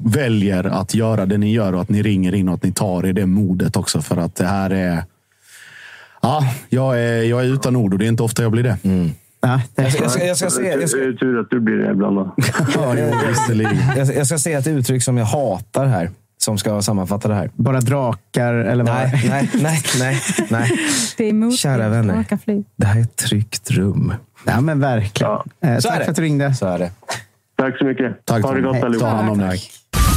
väljer 0.04 0.64
att 0.64 0.94
göra 0.94 1.26
det 1.26 1.38
ni 1.38 1.52
gör 1.54 1.74
och 1.74 1.82
att 1.82 1.90
ni 1.90 2.02
ringer 2.04 2.36
in 2.36 2.50
och 2.50 2.56
att 2.56 2.64
ni 2.64 2.72
tar 2.72 3.06
er 3.06 3.14
det 3.14 3.26
modet 3.26 3.76
också. 3.78 4.02
För 4.02 4.18
att 4.18 4.36
det 4.36 4.46
här 4.46 4.70
är... 4.70 5.04
Ja, 6.22 6.44
jag 6.70 7.00
är, 7.04 7.24
jag 7.24 7.40
är 7.42 7.54
utan 7.54 7.76
ord 7.76 7.94
och 7.94 8.00
det 8.00 8.06
är 8.06 8.10
inte 8.10 8.24
ofta 8.24 8.42
jag 8.44 8.52
blir 8.52 8.64
det. 8.64 8.78
Ja, 9.42 9.62
det, 9.76 9.82
Jag 9.82 9.92
ska, 9.92 10.02
jag 10.04 10.12
ska, 10.12 10.26
jag 10.26 10.38
ska, 10.38 10.50
se, 10.50 10.62
jag 10.64 10.90
ska, 10.90 11.00
Det 11.00 11.06
är 11.06 11.14
tur 11.14 11.40
att 11.40 11.50
du 11.50 11.60
blir 11.60 11.76
det 11.76 11.92
ibland. 11.92 12.16
Då. 12.16 12.36
Ja, 12.76 12.98
jag, 12.98 14.08
jag 14.16 14.28
ska 14.28 14.38
säga 14.38 14.58
ett 14.60 14.68
uttryck 14.68 15.04
som 15.04 15.18
jag 15.18 15.26
hatar 15.26 15.86
här. 15.86 16.10
Som 16.38 16.58
ska 16.58 16.82
sammanfatta 16.82 17.28
det 17.28 17.34
här. 17.36 17.50
bara 17.56 17.80
drakar 17.82 18.54
eller 18.54 18.84
vad? 18.84 18.94
Nej, 18.96 19.22
nej, 19.30 19.50
nej, 19.62 19.82
nej, 20.00 20.20
nej. 20.50 20.72
Det 21.18 21.24
är 21.26 21.30
emot 21.30 21.58
Kära 21.58 21.90
vänner. 21.90 22.26
Det 22.76 22.86
här 22.86 23.00
är 23.00 23.04
ett 23.04 23.16
tryggt 23.16 23.72
rum. 23.72 24.14
Ja, 24.46 24.62
men 24.62 24.80
verkligen. 24.80 25.32
Eh, 25.34 25.40
Så 25.62 25.88
är 25.88 25.92
tack 25.92 26.00
det. 26.00 26.04
för 26.04 26.12
att 26.12 26.16
du 26.16 26.22
ringde. 26.22 26.54
Så 26.54 26.66
är 26.66 26.80
det. 26.80 26.92
Tack 27.58 27.78
så 27.78 27.86
mycket. 27.86 28.26
Tack, 28.26 28.44
ha 28.44 28.54
det 28.54 28.62
gott 28.62 28.80
Ta 28.80 28.86
allihopa. 28.86 29.08
hand 29.08 29.30
om 29.30 29.38
dig. 29.38 29.62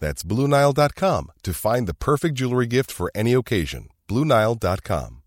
That's 0.00 0.24
BlueNile.com 0.24 1.32
to 1.44 1.54
find 1.54 1.86
the 1.86 1.94
perfect 1.94 2.34
jewelry 2.34 2.66
gift 2.66 2.90
for 2.90 3.12
any 3.14 3.34
occasion. 3.34 3.88
BlueNile.com. 4.08 5.18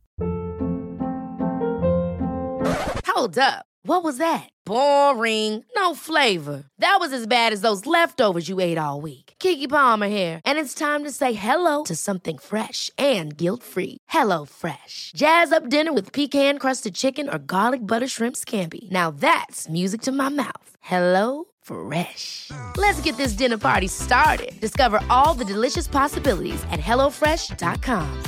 Hold 3.08 3.38
up. 3.38 3.66
What 3.86 4.04
was 4.04 4.18
that? 4.18 4.50
Boring. 4.66 5.64
No 5.76 5.94
flavor. 5.94 6.64
That 6.80 6.98
was 7.00 7.12
as 7.12 7.28
bad 7.28 7.52
as 7.52 7.62
those 7.62 7.86
leftovers 7.86 8.48
you 8.48 8.60
ate 8.62 8.78
all 8.78 9.02
week. 9.02 9.34
Kiki 9.40 9.68
Palmer 9.68 10.08
here, 10.08 10.40
and 10.46 10.58
it's 10.58 10.74
time 10.74 11.04
to 11.04 11.12
say 11.12 11.34
hello 11.34 11.84
to 11.84 11.96
something 11.96 12.38
fresh 12.38 12.90
and 12.98 13.38
guilt-free. 13.38 13.98
Hello 14.08 14.46
Fresh. 14.46 15.12
Jazz 15.16 15.52
up 15.52 15.70
dinner 15.70 15.94
with 15.94 16.14
pecan-crusted 16.14 16.96
chicken 16.96 17.30
or 17.30 17.38
garlic 17.38 17.86
butter 17.86 18.08
shrimp 18.08 18.36
scampi. 18.36 18.90
Now 18.92 19.12
that's 19.12 19.70
music 19.70 20.02
to 20.02 20.12
my 20.12 20.30
mouth. 20.30 20.70
Hello 20.82 21.46
Fresh. 21.64 22.52
Let's 22.78 23.02
get 23.06 23.18
this 23.18 23.38
dinner 23.38 23.58
party 23.58 23.88
started. 23.88 24.60
Discover 24.62 25.00
all 25.10 25.38
the 25.38 25.46
delicious 25.54 25.88
possibilities 25.88 26.64
at 26.72 26.80
hellofresh.com. 26.80 28.24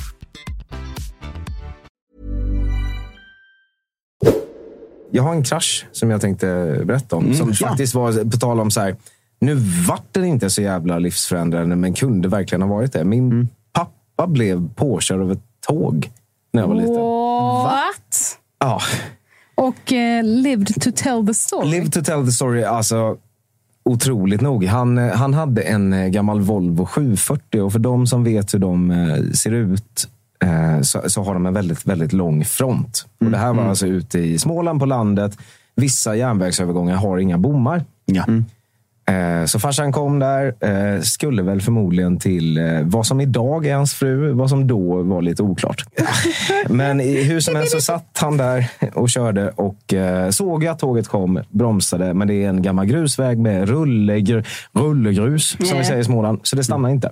Jag 5.12 5.24
har 5.24 5.32
en 5.32 5.44
krasch 5.44 5.86
som 5.92 6.12
jag 6.12 6.22
tänkte 6.22 6.82
berätta 6.86 7.16
om. 7.16 7.34
som 7.34 7.54
faktiskt 7.54 7.96
var, 7.96 8.32
på 8.32 8.38
tal 8.38 8.60
om 8.60 8.72
så 8.72 8.82
här, 8.82 8.96
nu 9.40 9.56
vart 9.88 10.14
den 10.14 10.26
inte 10.26 10.50
så 10.50 10.62
jävla 10.62 11.00
livsförändrande, 11.00 11.76
men 11.76 11.94
kunde 11.94 12.28
verkligen 12.28 12.62
ha 12.62 12.70
varit 12.70 12.94
det. 12.94 13.04
Min 13.04 13.50
pappa 13.74 14.28
blev 14.28 14.74
påkörd 14.74 15.22
av 15.22 15.32
ett 15.32 15.44
tåg 15.68 16.12
när 16.54 16.62
jag 16.62 16.68
var 16.68 16.76
liten. 16.76 16.96
What? 16.96 18.40
Ja, 18.60 18.82
Och 19.56 19.94
eh, 19.94 20.24
lived 20.24 20.82
to 20.82 20.92
tell 20.96 21.28
the 21.28 21.34
story. 21.34 21.68
Live 21.68 21.90
to 21.90 22.02
tell 22.02 22.26
the 22.26 22.32
story, 22.32 22.64
alltså 22.64 23.18
otroligt 23.90 24.42
nog. 24.42 24.66
Han, 24.66 24.98
eh, 24.98 25.14
han 25.14 25.34
hade 25.34 25.62
en 25.62 25.94
eh, 25.94 26.08
gammal 26.08 26.42
Volvo 26.42 26.86
740 26.86 27.62
och 27.62 27.72
för 27.72 27.80
de 27.80 28.08
som 28.08 28.24
vet 28.24 28.54
hur 28.54 28.60
de 28.60 28.92
eh, 28.92 29.32
ser 29.32 29.52
ut 29.52 30.08
eh, 30.44 30.82
så, 30.82 31.02
så 31.10 31.24
har 31.24 31.34
de 31.34 31.46
en 31.46 31.54
väldigt, 31.54 31.88
väldigt 31.88 32.14
lång 32.14 32.46
front. 32.46 33.06
Och 33.20 33.32
det 33.32 33.38
här 33.38 33.54
var 33.54 33.64
alltså 33.64 33.88
ute 33.88 34.20
i 34.20 34.40
Småland 34.40 34.80
på 34.80 34.86
landet. 34.86 35.38
Vissa 35.76 36.16
järnvägsövergångar 36.16 36.96
har 36.96 37.18
inga 37.18 37.38
bommar. 37.38 37.84
Ja. 38.06 38.24
Eh, 38.28 38.42
Så 39.48 39.60
farsan 39.60 39.92
kom 39.92 40.20
där, 40.20 40.56
eh, 40.60 41.02
skulle 41.02 41.42
väl 41.42 41.62
förmodligen 41.62 42.20
till 42.20 42.58
eh, 42.58 42.82
vad 42.84 43.06
som 43.06 43.22
idag 43.22 43.66
är 43.66 43.76
hans 43.76 43.94
fru, 43.94 44.32
vad 44.32 44.50
som 44.50 44.68
då 44.68 45.04
var 45.04 45.22
lite 45.22 45.44
oklart. 45.44 45.86
Men 46.70 47.02
i 47.02 47.24
hur 47.24 47.40
som 47.40 47.56
helst 47.56 47.72
så 47.72 47.82
satt 47.82 48.18
han 48.18 48.38
där 48.38 48.68
och 48.94 49.10
körde 49.10 49.50
och 49.50 49.94
eh, 49.94 50.30
såg 50.30 50.66
att 50.66 50.80
tåget 50.80 51.08
kom, 51.08 51.44
bromsade, 51.50 52.14
men 52.14 52.28
det 52.28 52.34
är 52.34 52.50
en 52.50 52.62
gammal 52.62 52.86
grusväg 52.86 53.40
med 53.40 53.70
rullegr 53.70 54.48
rullegrus, 54.74 55.58
som 55.70 55.78
vi 55.78 55.86
säger 55.86 56.02
i 56.02 56.04
Småland, 56.04 56.40
så 56.44 56.56
det 56.56 56.64
stannar 56.64 56.90
inte. 56.90 57.12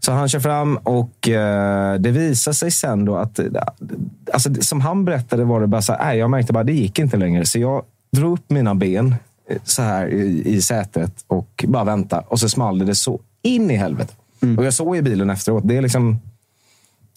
Så 0.00 0.12
han 0.12 0.28
kör 0.28 0.40
fram 0.40 0.76
och 0.76 1.28
eh, 1.28 1.94
det 1.94 2.10
visar 2.10 2.52
sig 2.52 2.70
sen 2.70 3.04
då 3.04 3.16
att, 3.16 3.38
eh, 3.38 3.46
alltså, 4.32 4.54
som 4.54 4.80
han 4.80 5.04
berättade 5.04 5.44
var 5.44 5.60
det 5.60 5.66
bara 5.66 5.82
så 5.82 5.92
här, 5.92 6.04
nej, 6.04 6.18
jag 6.18 6.30
märkte 6.30 6.52
bara 6.52 6.64
det 6.64 6.72
gick 6.72 6.98
inte 6.98 7.16
längre. 7.16 7.44
Så 7.44 7.58
jag 7.58 7.82
drog 8.12 8.32
upp 8.32 8.50
mina 8.50 8.74
ben 8.74 9.06
eh, 9.08 9.14
så 9.64 9.82
här 9.82 10.06
i, 10.06 10.42
i 10.46 10.62
sätet 10.62 11.24
och 11.26 11.64
bara 11.68 11.84
vänta. 11.84 12.20
Och 12.20 12.40
så 12.40 12.48
small 12.48 12.78
det 12.86 12.94
så 12.94 13.20
in 13.42 13.70
i 13.70 13.76
helvete. 13.76 14.12
Och 14.58 14.64
jag 14.64 14.74
såg 14.74 14.96
i 14.96 15.02
bilen 15.02 15.30
efteråt, 15.30 15.62
det 15.68 15.76
är 15.76 15.82
liksom 15.82 16.18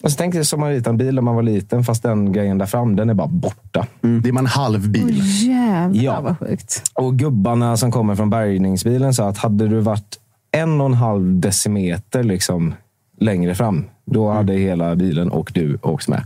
Och 0.03 0.11
så 0.11 0.17
tänkte 0.17 0.37
jag 0.37 0.45
som 0.45 0.59
man 0.59 0.69
ritade 0.69 0.89
en 0.89 0.97
bil 0.97 1.15
när 1.15 1.21
man 1.21 1.35
var 1.35 1.43
liten, 1.43 1.83
fast 1.83 2.03
den 2.03 2.31
grejen 2.31 2.57
där 2.57 2.65
fram, 2.65 2.95
den 2.95 3.09
är 3.09 3.13
bara 3.13 3.27
borta. 3.27 3.87
Det 4.23 4.29
är 4.29 4.33
man 4.33 4.45
halv 4.45 4.89
bil. 4.89 5.21
Jävlar 5.45 6.03
Ja. 6.03 6.21
vad 6.21 6.39
sjukt. 6.39 6.91
Och 6.93 7.15
gubbarna 7.15 7.77
som 7.77 7.91
kommer 7.91 8.15
från 8.15 8.29
bärgningsbilen 8.29 9.13
sa 9.13 9.29
att 9.29 9.37
hade 9.37 9.67
du 9.67 9.79
varit 9.79 10.19
en 10.51 10.81
och 10.81 10.85
en 10.87 10.93
halv 10.93 11.39
decimeter 11.39 12.23
liksom 12.23 12.73
längre 13.19 13.55
fram, 13.55 13.85
då 14.05 14.29
hade 14.31 14.53
hela 14.53 14.95
bilen 14.95 15.31
och 15.31 15.51
du 15.53 15.77
åkt 15.81 16.07
med. 16.07 16.23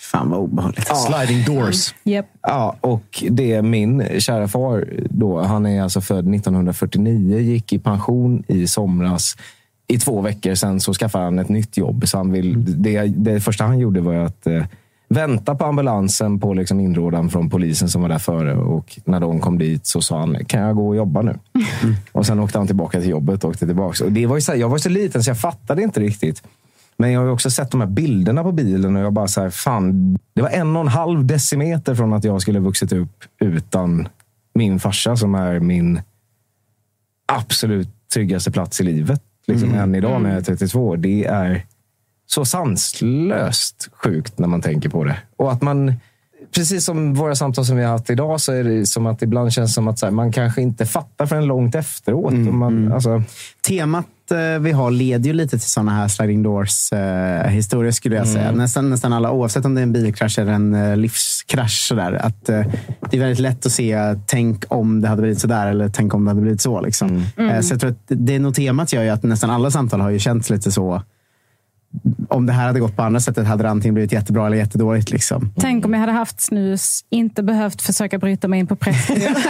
Fan 0.00 0.30
vad 0.30 0.40
obehagligt. 0.40 0.88
Sliding 0.96 1.44
doors. 1.44 1.94
Yep. 2.04 2.26
Ja, 2.42 2.76
och 2.80 3.24
det 3.30 3.52
är 3.52 3.62
min 3.62 4.20
kära 4.20 4.48
far, 4.48 4.88
då, 5.10 5.40
han 5.42 5.66
är 5.66 5.82
alltså 5.82 6.00
född 6.00 6.34
1949, 6.34 7.38
gick 7.38 7.72
i 7.72 7.78
pension 7.78 8.42
i 8.46 8.66
somras. 8.66 9.36
I 9.86 9.98
två 9.98 10.20
veckor 10.20 10.54
sen 10.54 10.80
så 10.80 10.94
skaffade 10.94 11.24
han 11.24 11.38
ett 11.38 11.48
nytt 11.48 11.76
jobb. 11.76 12.08
Så 12.08 12.16
han 12.16 12.32
vill, 12.32 12.82
det, 12.82 13.02
det 13.06 13.40
första 13.40 13.64
han 13.64 13.78
gjorde 13.78 14.00
var 14.00 14.14
att 14.14 14.46
eh, 14.46 14.64
vänta 15.08 15.54
på 15.54 15.64
ambulansen 15.64 16.40
på 16.40 16.54
liksom 16.54 16.80
inrådan 16.80 17.30
från 17.30 17.50
polisen 17.50 17.88
som 17.88 18.02
var 18.02 18.08
där 18.08 18.18
före. 18.18 18.54
Och 18.54 18.98
när 19.04 19.20
de 19.20 19.40
kom 19.40 19.58
dit 19.58 19.86
så 19.86 20.00
sa 20.00 20.18
han, 20.18 20.44
kan 20.44 20.62
jag 20.62 20.76
gå 20.76 20.88
och 20.88 20.96
jobba 20.96 21.22
nu? 21.22 21.38
Och 22.12 22.26
sen 22.26 22.40
åkte 22.40 22.58
han 22.58 22.66
tillbaka 22.66 23.00
till 23.00 23.10
jobbet 23.10 23.44
och 23.44 23.50
åkte 23.50 23.66
tillbaka. 23.66 24.04
Och 24.04 24.12
det 24.12 24.26
var 24.26 24.36
ju 24.36 24.40
så 24.40 24.52
här, 24.52 24.58
jag 24.58 24.68
var 24.68 24.78
så 24.78 24.88
liten 24.88 25.22
så 25.24 25.30
jag 25.30 25.40
fattade 25.40 25.82
inte 25.82 26.00
riktigt. 26.00 26.42
Men 26.98 27.12
jag 27.12 27.20
har 27.20 27.26
ju 27.26 27.32
också 27.32 27.50
sett 27.50 27.70
de 27.70 27.80
här 27.80 27.88
bilderna 27.88 28.42
på 28.42 28.52
bilen 28.52 28.96
och 28.96 29.02
jag 29.02 29.12
bara 29.12 29.28
så 29.28 29.40
här, 29.40 29.50
fan, 29.50 30.18
det 30.34 30.42
var 30.42 30.48
en 30.48 30.76
och 30.76 30.82
en 30.82 30.88
halv 30.88 31.26
decimeter 31.26 31.94
från 31.94 32.12
att 32.12 32.24
jag 32.24 32.42
skulle 32.42 32.58
vuxit 32.60 32.92
upp 32.92 33.24
utan 33.40 34.08
min 34.54 34.80
farsa 34.80 35.16
som 35.16 35.34
är 35.34 35.60
min 35.60 36.00
absolut 37.32 37.88
tryggaste 38.14 38.50
plats 38.50 38.80
i 38.80 38.84
livet. 38.84 39.22
Liksom 39.46 39.68
Mm. 39.68 39.80
än 39.80 39.94
idag 39.94 40.22
när 40.22 40.30
jag 40.30 40.38
är 40.38 40.42
32. 40.42 40.96
Det 40.96 41.24
är 41.24 41.64
så 42.26 42.44
sanslöst 42.44 43.88
sjukt 43.92 44.38
när 44.38 44.48
man 44.48 44.60
tänker 44.60 44.88
på 44.88 45.04
det. 45.04 45.16
Och 45.36 45.52
att 45.52 45.62
man, 45.62 45.94
precis 46.54 46.84
som 46.84 47.14
våra 47.14 47.34
samtal 47.34 47.64
som 47.64 47.76
vi 47.76 47.82
har 47.82 47.90
haft 47.90 48.10
idag, 48.10 48.40
så 48.40 48.52
är 48.52 48.64
det 48.64 48.86
som 48.86 49.06
att 49.06 49.22
ibland 49.22 49.52
känns 49.52 49.74
som 49.74 49.88
att 49.88 50.02
här, 50.02 50.10
man 50.10 50.32
kanske 50.32 50.62
inte 50.62 50.86
fattar 50.86 51.26
förrän 51.26 51.46
långt 51.46 51.74
efteråt. 51.74 52.32
Och 52.32 52.38
man, 52.54 52.92
alltså, 52.92 53.22
Temat 53.66 54.06
vi 54.60 54.72
har 54.72 54.90
leder 54.90 55.26
ju 55.26 55.32
lite 55.32 55.58
till 55.58 55.68
sådana 55.68 55.92
här 55.92 56.08
sliding 56.08 56.42
doors 56.42 56.92
eh, 56.92 57.90
skulle 57.90 58.16
jag 58.16 58.28
säga. 58.28 58.52
Nästan, 58.52 58.90
nästan 58.90 59.12
alla, 59.12 59.30
oavsett 59.30 59.64
om 59.64 59.74
det 59.74 59.80
är 59.80 59.82
en 59.82 59.92
bilkrasch 59.92 60.38
eller 60.38 60.52
en 60.52 60.74
eh, 60.74 60.96
livskrasch. 60.96 61.86
Sådär, 61.88 62.12
att, 62.12 62.48
eh, 62.48 62.62
det 63.10 63.16
är 63.16 63.20
väldigt 63.20 63.38
lätt 63.38 63.66
att 63.66 63.72
se, 63.72 64.14
tänk 64.26 64.64
om 64.68 65.00
det 65.00 65.08
hade 65.08 65.22
blivit 65.22 65.40
sådär 65.40 65.66
eller 65.66 65.88
tänk 65.88 66.14
om 66.14 66.24
det 66.24 66.30
hade 66.30 66.40
blivit 66.40 66.60
så. 66.60 66.80
Liksom. 66.80 67.24
Mm. 67.36 67.50
Eh, 67.50 67.60
så 67.60 67.72
jag 67.72 67.80
tror 67.80 67.90
att 67.90 68.02
det 68.06 68.34
är 68.34 68.40
nog 68.40 68.54
temat 68.54 68.92
gör 68.92 69.02
ju 69.02 69.08
att 69.08 69.22
nästan 69.22 69.50
alla 69.50 69.70
samtal 69.70 70.00
har 70.00 70.10
ju 70.10 70.18
känts 70.18 70.50
lite 70.50 70.72
så. 70.72 71.02
Om 72.28 72.46
det 72.46 72.52
här 72.52 72.66
hade 72.66 72.80
gått 72.80 72.96
på 72.96 73.02
andra 73.02 73.20
sättet 73.20 73.46
hade 73.46 73.62
det 73.62 73.70
antingen 73.70 73.94
blivit 73.94 74.12
jättebra 74.12 74.46
eller 74.46 74.56
jättedåligt. 74.56 75.10
Liksom. 75.10 75.52
Tänk 75.60 75.84
om 75.84 75.92
jag 75.92 76.00
hade 76.00 76.12
haft 76.12 76.40
snus, 76.40 77.04
inte 77.10 77.42
behövt 77.42 77.82
försöka 77.82 78.18
bryta 78.18 78.48
mig 78.48 78.58
in 78.60 78.66
på 78.66 78.76
Pressbyrån. 78.76 79.34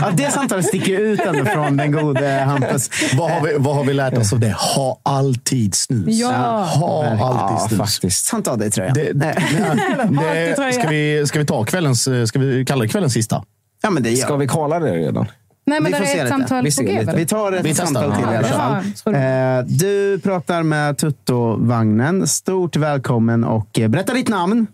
Ja, 0.00 0.10
det 0.10 0.30
samtalet 0.30 0.66
sticker 0.66 1.00
ut 1.00 1.20
ändå 1.20 1.44
från 1.44 1.76
den 1.76 1.92
gode 1.92 2.28
Hampus. 2.28 2.90
Vad 3.14 3.30
har, 3.30 3.46
vi, 3.46 3.54
vad 3.58 3.76
har 3.76 3.84
vi 3.84 3.94
lärt 3.94 4.18
oss 4.18 4.32
av 4.32 4.40
det? 4.40 4.52
Ha 4.52 5.00
alltid 5.02 5.74
snus. 5.74 6.20
Ja. 6.20 6.68
Ha 6.74 7.04
alltid 7.04 7.56
ja, 7.56 7.66
snus. 7.68 7.78
faktiskt. 7.78 8.26
Sant 8.26 8.48
av 8.48 8.58
dig 8.58 8.70
tror 8.70 8.86
jag. 8.86 8.94
Det, 8.94 9.12
det, 9.12 9.32
Alltid 9.70 10.56
tröja. 10.56 10.66
det, 10.66 10.72
ska, 10.72 10.88
vi, 10.88 11.26
ska 11.26 11.38
vi 11.38 11.46
ta 11.46 11.64
kvällens, 11.64 12.08
ska 12.26 12.38
vi 12.38 12.64
kalla 12.64 12.82
det 12.82 12.88
kvällens 12.88 13.12
sista? 13.12 13.44
Ja, 13.82 13.90
men 13.90 14.02
det 14.02 14.10
gör 14.10 14.26
ska 14.26 14.36
vi 14.36 14.48
kalla 14.48 14.78
det 14.78 14.96
redan? 14.96 15.26
Nej, 15.66 15.80
men 15.80 15.84
Vi 15.84 15.90
det 15.92 15.96
får 15.98 16.04
se 16.04 16.18
är 16.18 16.24
ett 16.24 16.24
lite. 16.24 16.38
samtal 16.38 16.64
Vi 16.64 16.70
ser 16.70 16.82
lite. 17.00 17.16
Vi 17.16 17.26
tar 17.26 17.52
ett 17.52 17.64
Vi 17.64 17.74
samtal 17.74 18.12
till 18.12 18.24
i 18.24 18.36
alla 18.36 18.46
fall. 18.46 19.14
Eh, 19.14 19.64
Du 19.66 20.20
pratar 20.22 20.62
med 20.62 20.98
Tutto-vagnen. 20.98 22.26
Stort 22.26 22.76
välkommen 22.76 23.44
och 23.44 23.78
eh, 23.78 23.88
berätta 23.88 24.12
ditt 24.14 24.28
namn. 24.28 24.66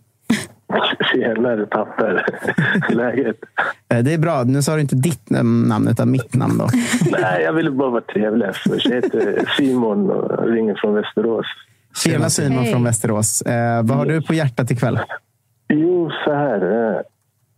Tjenare 1.13 1.67
papper. 1.67 2.25
Läget? 2.95 3.37
Eh, 3.89 3.99
Det 3.99 4.15
är 4.15 4.19
bra. 4.19 4.43
Nu 4.47 4.63
sa 4.63 4.75
du 4.75 4.81
inte 4.81 4.97
ditt 4.97 5.31
namn, 5.31 5.89
utan 5.91 6.11
mitt 6.11 6.35
namn. 6.35 6.59
Då. 6.59 6.69
Nej, 7.21 7.43
jag 7.43 7.53
ville 7.53 7.71
bara 7.71 7.91
vara 7.91 8.01
trevlig. 8.13 8.47
Jag 8.65 8.93
heter 8.95 9.45
Simon 9.57 10.11
och 10.11 10.47
ringer 10.53 10.75
från 10.75 10.95
Västerås. 10.95 11.47
Tjena 12.05 12.31
Simon 12.31 12.59
Hej. 12.59 12.73
från 12.73 12.85
Västerås. 12.85 13.43
Eh, 13.43 13.83
vad 13.83 13.97
har 13.99 14.07
du 14.07 14.23
på 14.23 14.35
hjärtat 14.35 14.71
ikväll? 14.71 14.99
Jo, 15.69 16.11
så 16.25 16.35
här. 16.35 16.63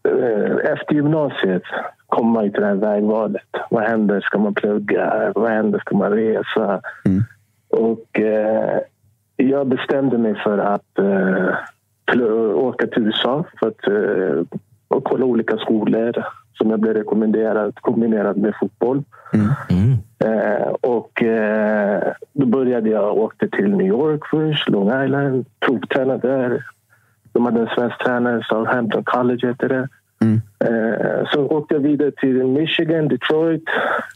eh, 0.09 0.73
Efter 0.73 0.95
gymnasiet 0.95 1.63
ju 2.45 2.51
till 2.51 2.61
det 2.61 2.67
här 2.67 2.75
vägvalet. 2.75 3.49
Vad 3.71 3.83
händer? 3.83 4.21
Ska 4.21 4.39
man 4.39 4.55
plugga? 4.55 5.33
Vad 5.35 5.51
händer? 5.51 5.79
Ska 5.79 5.97
man 5.97 6.11
resa? 6.11 6.81
Och 7.71 8.21
eh, 8.21 8.79
jag 9.37 9.67
bestämde 9.67 10.19
mig 10.19 10.35
för 10.35 10.59
att 10.59 10.99
eh, 10.99 11.55
åka 12.57 12.87
till 12.87 13.07
USA 13.07 13.45
för 13.61 13.69
att 13.69 13.87
eh, 13.87 14.59
och 14.89 15.05
kolla 15.05 15.25
olika 15.25 15.57
skolor 15.57 16.25
som 16.53 16.71
jag 16.71 16.81
blev 16.81 16.95
rekommenderad 16.95 17.75
kombinerat 17.81 18.37
med 18.37 18.55
fotboll. 18.61 19.03
Eh, 20.19 20.69
och 20.81 21.23
eh, 21.23 22.13
då 22.33 22.47
började 22.47 22.91
jag 22.91 23.17
åkte 23.17 23.49
till 23.49 23.77
New 23.77 23.87
York 23.87 24.21
först, 24.31 24.69
Long 24.69 25.05
Island, 25.05 25.45
provtränade 25.61 26.29
där. 26.29 26.65
De 27.33 27.45
hade 27.45 27.61
en 27.61 27.67
svensk 27.67 27.99
tränare, 27.99 28.43
Southampton 28.45 29.05
College 29.05 29.49
heter 29.49 29.69
det. 29.69 29.89
Mm. 30.23 30.41
Eh, 30.65 31.27
så 31.33 31.47
åkte 31.47 31.75
jag 31.75 31.81
vidare 31.81 32.11
till 32.11 32.47
Michigan, 32.47 33.09
Detroit 33.09 33.65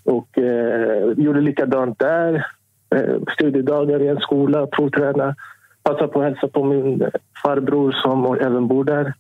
och 0.05 0.39
eh, 0.39 1.13
gjorde 1.17 1.41
likadant 1.41 1.99
där. 1.99 2.47
Eh, 2.95 3.17
studiedagar 3.35 4.03
i 4.03 4.09
en 4.09 4.21
skola, 4.21 4.67
provträna. 4.67 5.35
Passade 5.83 6.09
på 6.09 6.21
att 6.21 6.25
hälsa 6.25 6.49
på 6.49 6.65
min 6.65 7.11
farbror 7.43 7.93
som 7.93 8.37
även 8.41 8.69
bor 8.69 8.85
där. 8.85 9.15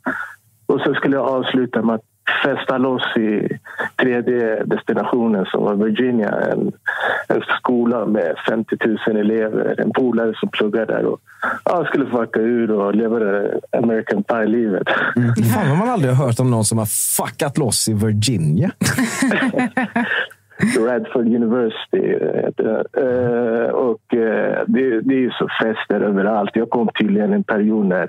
Och 0.67 0.81
så 0.81 0.95
skulle 0.95 1.17
jag 1.17 1.29
avsluta 1.29 1.83
med 1.83 1.95
att 1.95 2.05
festa 2.45 2.79
loss 2.79 3.17
i 3.17 3.59
tredje 3.97 4.65
destinationen 4.65 5.47
som 5.47 5.65
var 5.65 5.75
Virginia. 5.75 6.31
En, 6.53 6.73
en 7.29 7.43
skola 7.59 8.07
med 8.07 8.35
50 8.49 8.77
000 9.07 9.17
elever. 9.17 9.81
En 9.81 9.93
polare 9.93 10.35
som 10.37 10.49
pluggar 10.49 10.87
där. 10.87 11.05
Och, 11.05 11.21
ja, 11.65 11.77
jag 11.77 11.87
skulle 11.87 12.07
fucka 12.07 12.41
ur 12.41 12.71
och 12.71 12.95
leva 12.95 13.19
det 13.19 13.61
American 13.79 14.23
Pie-livet. 14.23 14.89
Fan 15.55 15.69
vad 15.69 15.79
man 15.79 15.89
aldrig 15.89 16.15
har 16.15 16.27
hört 16.27 16.41
om 16.41 16.51
någon 16.51 16.65
som 16.65 16.79
har 16.79 16.87
fuckat 17.17 17.59
loss 17.59 17.89
i 17.89 17.93
Virginia. 17.93 18.71
Radford 20.79 21.27
University. 21.27 22.15
Eh, 22.97 23.71
och 23.71 24.15
eh, 24.15 24.65
det, 24.67 25.01
det 25.01 25.15
är 25.15 25.21
ju 25.21 25.31
så 25.31 25.49
fester 25.63 26.01
överallt. 26.01 26.51
Jag 26.55 26.71
kom 26.71 26.89
tydligen 26.99 27.33
en 27.33 27.45
period 27.45 27.87
när, 27.87 28.09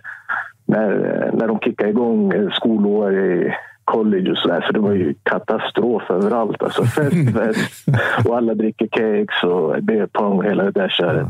när, 0.66 0.92
eh, 0.92 1.34
när 1.34 1.48
de 1.48 1.60
kickade 1.60 1.90
igång 1.90 2.50
skolår 2.54 3.14
i 3.14 3.54
college 3.92 4.32
och 4.32 4.38
sådär. 4.38 4.64
Så 4.68 4.72
det 4.74 4.80
var 4.80 4.92
ju 4.92 5.14
katastrof 5.24 6.04
överallt. 6.12 6.64
Alltså 6.64 6.84
fest, 6.84 7.16
fest. 7.38 7.86
Och 8.28 8.38
alla 8.38 8.54
dricker 8.54 8.88
cakes 8.88 9.44
och 9.44 9.84
beerpong 9.84 10.38
och 10.38 10.46
hela 10.46 10.64
det 10.64 10.72
där 10.72 10.90
köret. 10.90 11.28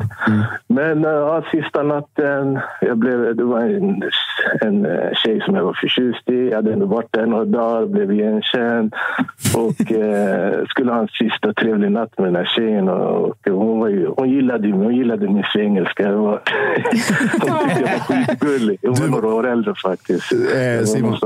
Men 0.67 1.05
eh, 1.05 1.11
ja, 1.11 1.43
sista 1.51 1.83
natten, 1.83 2.59
jag 2.81 2.97
blev, 2.97 3.35
det 3.35 3.43
var 3.43 3.59
en, 3.59 4.03
en 4.61 4.85
eh, 4.85 5.11
tjej 5.13 5.41
som 5.45 5.55
jag 5.55 5.63
var 5.63 5.73
förtjust 5.73 6.29
i. 6.29 6.49
Jag 6.49 6.55
hade 6.55 6.73
ändå 6.73 6.85
varit 6.85 7.11
där 7.11 7.25
några 7.25 7.45
dagar, 7.45 7.85
blev 7.85 8.11
igenkänd. 8.11 8.93
Och 9.55 9.91
eh, 9.97 10.65
skulle 10.69 10.91
ha 10.91 10.99
en 10.99 11.07
sista 11.07 11.53
trevlig 11.53 11.91
natt 11.91 12.17
med 12.17 12.27
den 12.27 12.35
här 12.35 12.45
tjejen. 12.45 12.89
Och, 12.89 13.27
och 13.47 13.53
hon, 13.53 13.79
var 13.79 13.87
ju, 13.87 14.07
hon, 14.17 14.29
gillade, 14.29 14.67
mig, 14.67 14.77
hon 14.85 14.95
gillade 14.95 15.27
min 15.27 15.43
svengelska. 15.53 16.11
Var- 16.11 16.41
Hon 17.41 17.69
tyckte 17.69 17.81
jag 17.81 18.15
var 18.17 18.25
skitgullig. 18.25 18.77
Hon 18.81 18.93
var 18.93 19.07
några 19.21 19.35
år 19.35 19.47
äldre 19.47 19.73
faktiskt. 19.83 20.31
Var 20.33 20.83
Simon. 20.85 21.17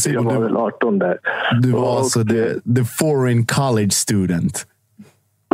Simon, 0.00 0.24
jag 0.24 0.30
var 0.32 0.34
du- 0.40 0.42
väl 0.46 0.56
18 0.56 0.98
där. 0.98 1.18
Du 1.62 1.70
var 1.70 1.80
Och- 1.80 1.98
alltså 1.98 2.24
the, 2.24 2.44
the 2.74 2.84
foreign 2.98 3.46
college 3.46 3.90
student. 3.90 4.66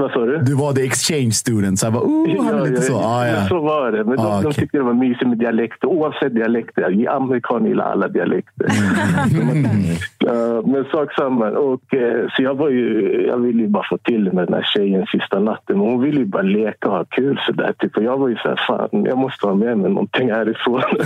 Vad 0.01 0.11
sa 0.11 0.21
du? 0.21 0.39
Du 0.39 0.55
var 0.55 0.73
the 0.73 0.85
exchange 0.85 1.31
student. 1.31 1.79
Så 1.79 1.87
jag 1.87 1.93
bara, 1.93 2.03
oh, 2.05 2.45
han 2.45 2.59
är 2.59 2.67
lite 2.71 2.83
så. 2.83 2.97
Ah, 2.97 3.27
ja. 3.27 3.47
så 3.49 3.61
var 3.61 3.93
det. 3.93 4.05
Men 4.05 4.17
de, 4.17 4.27
Ah, 4.27 4.41
de 4.41 4.47
okej. 4.47 4.53
tyckte 4.53 4.79
det 4.79 4.85
var 4.85 4.93
mysigt 4.93 5.29
med 5.29 5.39
dialekter. 5.39 5.89
Oavsett 5.89 6.35
dialekter. 6.35 7.09
Amerikaner 7.09 7.69
gillar 7.69 7.85
alla 7.93 8.09
dialekter. 8.09 8.67
Uh, 10.29 10.67
men 10.67 10.85
sak 10.85 11.13
samma. 11.15 11.49
Och, 11.49 11.95
eh, 11.95 12.27
så 12.37 12.43
jag, 12.43 12.55
var 12.55 12.69
ju, 12.69 13.25
jag 13.27 13.39
ville 13.39 13.63
ju 13.63 13.69
bara 13.69 13.87
få 13.91 13.99
till 13.99 14.25
det 14.25 14.33
med 14.33 14.47
den 14.47 14.55
här 14.55 14.63
tjejen 14.75 15.07
sista 15.07 15.39
natten. 15.39 15.79
Men 15.79 15.87
hon 15.87 16.01
ville 16.01 16.19
ju 16.21 16.27
bara 16.27 16.43
leka 16.43 16.89
och 16.89 16.97
ha 16.97 17.05
kul. 17.05 17.41
Så 17.47 17.53
där, 17.53 17.73
typ. 17.79 17.97
Och 17.97 18.03
jag 18.03 18.19
var 18.19 18.29
ju 18.29 18.37
så 18.37 18.49
här, 18.49 18.61
fan, 18.67 19.05
jag 19.05 19.19
måste 19.19 19.47
ha 19.47 19.55
med 19.55 19.79
mig 19.79 19.91
någonting 19.91 20.31
härifrån. 20.31 20.83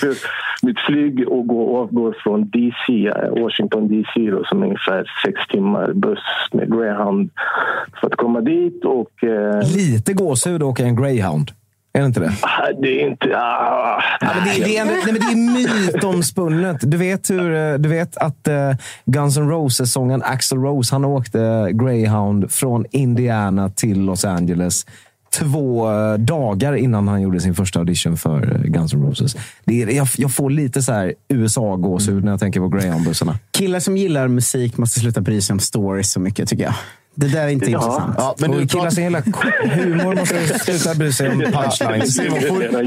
För 0.00 0.14
Mitt 0.62 0.78
flyg 0.80 1.28
och 1.28 1.46
gå, 1.46 1.78
avgår 1.78 2.16
från 2.22 2.50
DC, 2.50 3.06
eh, 3.08 3.42
Washington 3.42 3.88
DC, 3.88 4.30
då, 4.30 4.44
som 4.44 4.62
är 4.62 4.66
ungefär 4.66 5.10
sex 5.24 5.40
timmar 5.48 5.92
buss 5.92 6.24
med 6.52 6.72
Greyhound 6.72 7.30
för 8.00 8.08
komma 8.18 8.40
dit. 8.40 8.84
Och, 8.84 9.24
eh, 9.28 9.76
Lite 9.76 10.12
gåshud 10.12 10.62
i 10.78 10.82
en 10.82 10.96
greyhound. 10.96 11.50
Är 11.92 12.00
det 12.00 12.06
inte 12.06 12.20
det? 12.20 12.32
Ah, 12.42 12.72
Det 12.82 13.02
är 13.02 13.06
inte... 13.10 13.36
Ah, 13.38 14.02
Ja, 14.20 14.28
men 14.34 14.44
det, 14.48 14.64
det, 14.64 14.76
är, 14.76 14.84
nej, 14.84 15.02
men 15.06 15.14
det 15.14 15.20
är 15.20 15.92
mytomspunnet. 15.92 16.76
Du 16.82 16.96
vet, 16.96 17.30
hur, 17.30 17.54
eh, 17.54 17.74
du 17.74 17.88
vet 17.88 18.16
att 18.16 18.48
eh, 18.48 18.72
Guns 19.04 19.36
N' 19.36 19.48
Roses-sångaren 19.50 20.22
Axl 20.22 20.56
Rose 20.56 20.94
han 20.94 21.04
åkte 21.04 21.68
Greyhound 21.72 22.50
från 22.52 22.84
Indiana 22.90 23.70
till 23.70 24.00
Los 24.00 24.24
Angeles 24.24 24.86
två 25.38 25.90
eh, 25.90 26.14
dagar 26.14 26.74
innan 26.76 27.08
han 27.08 27.22
gjorde 27.22 27.40
sin 27.40 27.54
första 27.54 27.78
audition 27.78 28.16
för 28.16 28.62
Guns 28.64 28.94
N' 28.94 29.02
Roses. 29.02 29.36
Det 29.64 29.82
är, 29.82 29.88
jag, 29.96 30.08
jag 30.16 30.32
får 30.34 30.50
lite 30.50 30.82
så 30.82 30.92
här 30.92 31.14
USA-gåshud 31.28 32.24
när 32.24 32.30
jag 32.32 32.40
tänker 32.40 32.60
på 32.60 32.68
Greyhound-bussarna. 32.68 33.34
Killar 33.50 33.80
som 33.80 33.96
gillar 33.96 34.28
musik 34.28 34.76
måste 34.78 35.00
sluta 35.00 35.20
bry 35.20 35.40
sig 35.40 35.54
om 35.54 35.60
stories 35.60 36.12
så 36.12 36.20
mycket, 36.20 36.48
tycker 36.48 36.64
jag. 36.64 36.74
Det 37.20 37.28
där 37.32 37.44
är 37.44 37.48
inte 37.48 37.70
Ja. 37.70 37.78
intressant. 37.78 38.14
Ja, 38.18 38.34
men 38.40 38.50
Och 38.50 38.56
du 38.60 38.66
killar 38.66 38.90
som 38.90 39.02
gillar 39.04 39.22
humor 39.84 40.14
måste 40.14 40.34
sluta 40.64 40.98
bry 40.98 41.12
sig 41.12 41.28
om 41.30 41.38
punchlines. 41.40 42.18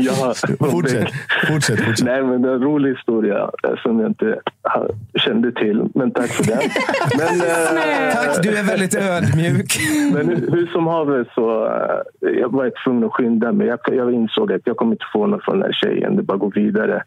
Ja, 0.06 0.34
Fortsätt, 0.72 1.08
fortsätt, 1.50 1.80
fortsätt. 1.86 2.06
Nej, 2.06 2.24
men 2.24 2.42
det 2.42 2.50
är 2.50 2.54
en 2.54 2.62
rolig 2.62 2.90
historia 2.90 3.38
eh, 3.64 3.76
som 3.84 4.00
jag 4.00 4.10
inte 4.10 4.40
ha- 4.64 4.88
kände 5.16 5.52
till. 5.52 5.84
Men 5.96 6.12
tack 6.12 6.30
för 6.30 6.44
den. 6.44 6.58
Men, 7.18 7.42
eh, 7.42 8.16
Tack, 8.16 8.44
du 8.44 8.50
är 8.58 8.64
väldigt 8.64 8.96
ödmjuk. 8.96 9.78
Men 10.14 10.28
hur, 10.30 10.68
som 10.74 10.88
haver 10.88 11.30
så 11.36 11.66
eh, 11.66 12.40
jag 12.40 12.52
var 12.54 12.72
tvungen 12.84 13.04
att 13.04 13.12
skynda 13.14 13.52
mig. 13.52 13.68
Jag, 13.68 13.80
jag 13.98 14.14
insåg 14.14 14.54
att 14.54 14.62
jag 14.66 14.78
kommer 14.78 14.92
inte 14.92 15.06
få 15.14 15.28
något 15.28 15.44
från 15.44 15.60
den 15.60 15.64
här 15.66 15.74
tjejen. 15.74 16.16
Det 16.16 16.24
bara 16.24 16.34
att 16.34 16.40
gå 16.40 16.50
vidare. 16.56 17.04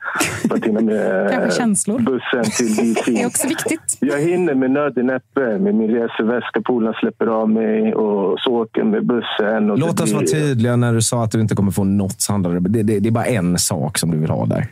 Med 0.51 1.31
Kanske 1.31 1.43
eh, 1.43 1.51
känslor. 1.51 1.99
bussen 1.99 2.45
till 2.57 2.77
DC. 2.77 3.11
Det 3.13 3.23
är 3.23 3.27
också 3.27 3.49
viktigt. 3.49 3.97
Jag 4.01 4.19
hinner 4.21 4.55
med 4.55 4.71
nöd 4.71 4.99
i 4.99 5.03
näppe 5.03 5.41
med 5.59 5.75
min 5.75 5.91
reseväska. 5.91 6.61
Släpper 7.01 7.14
av 7.21 7.51
mig 7.51 7.95
och 7.95 8.41
så 8.41 8.51
åker 8.51 8.81
jag 8.81 8.87
med 8.87 9.07
bussen. 9.07 9.71
Och 9.71 9.79
Låt 9.79 9.97
det 9.97 10.03
oss 10.03 10.13
vara 10.13 10.27
tydliga 10.27 10.77
när 10.77 10.93
du 10.93 11.03
sa 11.03 11.25
att 11.25 11.31
du 11.31 11.41
inte 11.41 11.55
kommer 11.55 11.71
få 11.71 11.85
något. 11.85 12.21
så 12.21 12.33
handlar 12.33 12.51
Det, 12.61 12.83
det, 12.83 12.99
det 13.01 13.09
är 13.09 13.13
bara 13.13 13.25
en 13.25 13.59
sak 13.59 13.99
som 13.99 14.11
du 14.11 14.19
vill 14.19 14.31
ha 14.31 14.47
där. 14.47 14.67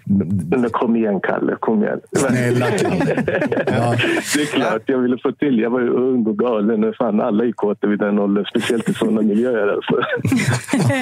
Men 0.51 0.71
kom 0.71 0.97
igen, 0.97 1.21
Kalle. 1.21 1.57
Kom 1.61 1.83
igen. 1.83 2.01
Snälla, 2.17 2.67
Det 4.35 4.43
är 4.43 4.47
klart, 4.47 4.83
jag 4.87 4.99
ville 4.99 5.19
få 5.23 5.33
till. 5.33 5.59
Jag 5.59 5.71
var 5.71 5.81
ju 5.81 5.89
ung 5.89 6.27
och 6.27 6.39
galen. 6.39 6.85
och 6.85 6.97
Fan, 6.97 7.21
alla 7.21 7.45
är 7.45 7.53
kåta 7.53 7.87
vid 7.87 7.99
den 7.99 8.19
åldern. 8.19 8.45
Speciellt 8.45 8.89
i 8.89 8.95
sådana 8.95 9.23
miljöer. 9.23 9.69
Alltså. 9.69 9.95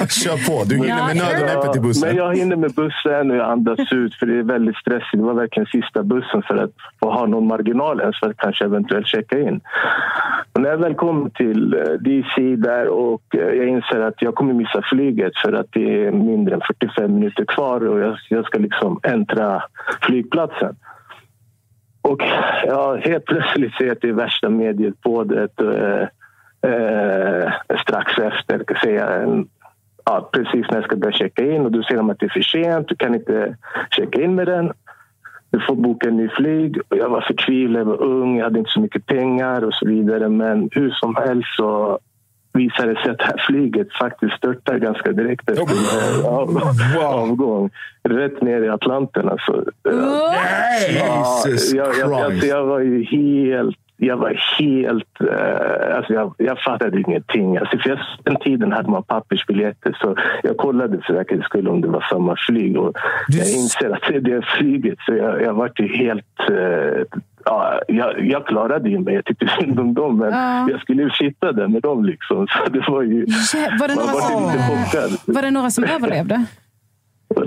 Kör 0.21 0.47
på. 0.47 0.63
Du 0.65 0.75
hinner 0.75 1.07
med 1.07 1.15
nöd 1.15 1.41
och 1.41 1.47
näppe 1.47 1.73
till 1.73 1.81
bussen. 1.81 2.07
Men 2.07 2.17
jag 2.17 2.35
hinner 2.37 2.55
med 2.55 2.71
bussen 2.73 3.31
och 3.31 3.37
jag 3.37 3.49
andas 3.51 3.79
ut 3.91 4.15
för 4.15 4.25
det 4.25 4.39
är 4.39 4.43
väldigt 4.43 4.75
stressigt. 4.77 5.11
Det 5.13 5.23
var 5.23 5.33
verkligen 5.33 5.65
sista 5.65 6.03
bussen 6.03 6.41
för 6.47 6.55
att 6.63 6.71
få 6.99 7.11
ha 7.11 7.25
någon 7.25 7.47
marginal 7.47 7.99
ens 8.01 8.19
för 8.19 8.29
att 8.29 8.37
kanske 8.37 8.65
eventuellt 8.65 9.07
checka 9.07 9.39
in. 9.39 9.61
Och 10.53 10.61
när 10.61 10.69
jag 10.69 10.77
väl 10.77 10.93
kom 10.95 11.30
till 11.33 11.73
eh, 11.73 11.93
DC 11.93 12.55
där 12.55 12.87
och 12.87 13.35
eh, 13.35 13.39
jag 13.39 13.67
inser 13.67 13.99
att 13.99 14.21
jag 14.21 14.35
kommer 14.35 14.53
missa 14.53 14.81
flyget 14.81 15.37
för 15.37 15.53
att 15.53 15.67
det 15.71 16.05
är 16.05 16.11
mindre 16.11 16.55
än 16.55 16.61
45 16.61 17.13
minuter 17.13 17.45
kvar 17.45 17.87
och 17.87 17.99
jag, 17.99 18.17
jag 18.29 18.45
ska 18.45 18.59
liksom 18.59 18.99
äntra 19.03 19.63
flygplatsen. 20.01 20.75
Och 22.01 22.21
ja, 22.65 22.95
helt 22.95 23.25
plötsligt 23.25 23.73
ser 23.73 23.85
jag 23.85 23.91
att 23.91 24.01
det 24.01 24.09
är 24.09 24.13
värsta 24.13 24.49
medieuppbådet 24.49 25.61
eh, 25.61 26.07
eh, 26.71 27.51
strax 27.81 28.17
efter, 28.17 28.57
kan 28.57 28.65
jag 28.67 28.81
säga, 28.81 29.09
en, 29.09 29.47
ja, 30.05 30.29
precis 30.33 30.65
när 30.69 30.77
jag 30.77 30.83
ska 30.83 30.95
börja 30.95 31.17
checka 31.17 31.45
in 31.45 31.65
och 31.65 31.71
då 31.71 31.83
ser 31.83 31.95
de 31.95 32.09
att 32.09 32.19
det 32.19 32.25
är 32.25 32.29
för 32.29 32.41
sent, 32.41 32.87
du 32.87 32.95
kan 32.95 33.15
inte 33.15 33.55
checka 33.89 34.21
in 34.21 34.35
med 34.35 34.47
den. 34.47 34.73
Du 35.51 35.59
får 35.59 35.75
boka 35.75 36.07
en 36.07 36.17
ny 36.17 36.29
flyg. 36.29 36.77
Och 36.89 36.97
Jag 36.97 37.09
var 37.09 37.21
förtvivlad, 37.21 37.81
jag 37.81 37.85
var 37.85 38.03
ung, 38.03 38.37
jag 38.37 38.43
hade 38.43 38.59
inte 38.59 38.71
så 38.71 38.79
mycket 38.79 39.05
pengar 39.05 39.61
och 39.61 39.73
så 39.73 39.87
vidare. 39.87 40.29
Men 40.29 40.69
hur 40.71 40.89
som 40.89 41.15
helst 41.15 41.55
så 41.57 41.99
visade 42.53 42.93
det 42.93 43.01
sig 43.01 43.11
att 43.11 43.17
det 43.17 43.25
här 43.25 43.43
flyget 43.47 43.93
faktiskt 43.93 44.33
störtade 44.37 44.79
ganska 44.79 45.11
direkt 45.11 45.49
efter 45.49 46.27
av, 46.27 46.61
avgång. 47.03 47.69
Rätt 48.03 48.41
ner 48.41 48.61
i 48.61 48.69
Atlanten. 48.69 49.29
Alltså. 49.29 49.65
Ja, 49.83 51.43
Jesus 51.45 51.73
jag, 51.73 51.87
jag, 51.99 52.13
alltså, 52.13 52.29
Christ. 52.29 52.47
jag 52.47 52.65
var 52.65 52.79
ju 52.79 53.03
helt... 53.03 53.77
Jag 54.03 54.17
var 54.17 54.33
helt... 54.59 55.21
eh, 55.21 55.97
alltså 55.97 56.13
jag, 56.13 56.33
jag 56.37 56.59
fattade 56.59 57.01
ingenting. 57.01 57.57
Alltså 57.57 57.77
för 57.77 57.89
jag, 57.89 57.99
den 58.23 58.35
tiden 58.35 58.71
hade 58.71 58.89
man 58.89 59.03
pappersbiljetter 59.03 59.97
så 60.01 60.15
jag 60.43 60.57
kollade 60.57 61.01
för 61.01 61.13
säkerhets 61.13 61.45
skull 61.45 61.67
om 61.67 61.81
det 61.81 61.87
var 61.87 62.05
samma 62.09 62.35
flyg. 62.47 62.77
Och 62.77 62.97
jag 63.27 63.47
inser 63.47 63.89
att 63.89 64.01
det 64.07 64.15
är 64.15 64.19
det 64.21 64.45
flyget 64.57 64.97
så 65.05 65.13
jag, 65.15 65.41
jag 65.41 65.53
var 65.53 65.71
ju 65.75 65.87
helt... 65.97 66.39
eh, 66.49 67.01
ja, 67.45 67.79
jag, 67.87 68.25
jag 68.25 68.45
klarade 68.47 68.89
ju 68.89 68.99
mig. 68.99 69.13
Jag 69.13 69.25
tyckte 69.25 69.47
synd 69.59 69.79
om 69.79 69.93
dem 69.93 70.17
men 70.17 70.31
Ja. 70.33 70.69
jag 70.69 70.81
skulle 70.81 71.03
ju 71.03 71.09
sitta 71.09 71.51
där 71.51 71.67
med 71.67 71.81
dem 71.81 72.05
liksom. 72.05 72.47
Så 72.47 72.69
det 72.71 72.83
var 72.87 73.01
ju... 73.01 73.25
Ja, 73.27 73.59
Var 73.79 73.87
det 73.87 73.95
några 73.95 74.13
var 74.13 74.21
som, 74.21 74.43
chockad. 74.43 75.35
var 75.35 75.41
det 75.41 75.51
några 75.51 75.69
som 75.69 75.83
överlevde? 75.83 76.45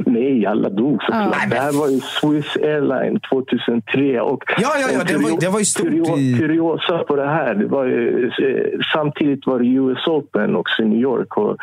Nej, 0.06 0.46
alla 0.46 0.68
dog 0.68 1.02
såklart. 1.02 1.36
Ja. 1.42 1.48
Det 1.50 1.56
här 1.56 1.72
var 1.72 1.88
ju 1.88 2.00
Swiss 2.00 2.56
Airline 2.56 3.20
2003. 3.20 4.20
Och 4.20 4.44
Ja, 4.48 4.54
ja, 4.80 4.86
ja, 4.92 5.04
det 5.06 5.14
var- 5.14 5.40
det 5.40 5.48
var 5.48 5.58
ju 5.58 5.64
stort 5.64 5.86
kurio- 5.86 6.38
Kuriosa 6.38 6.98
på 6.98 7.16
det 7.16 7.26
här. 7.28 7.54
Det 7.54 7.66
var 7.66 7.84
ju, 7.84 8.24
eh, 8.26 8.80
samtidigt 8.94 9.46
var 9.46 9.58
det 9.58 9.66
US 9.66 10.06
Open 10.06 10.56
också 10.56 10.82
i 10.82 10.84
New 10.86 11.00
York. 11.00 11.36
Och, 11.36 11.56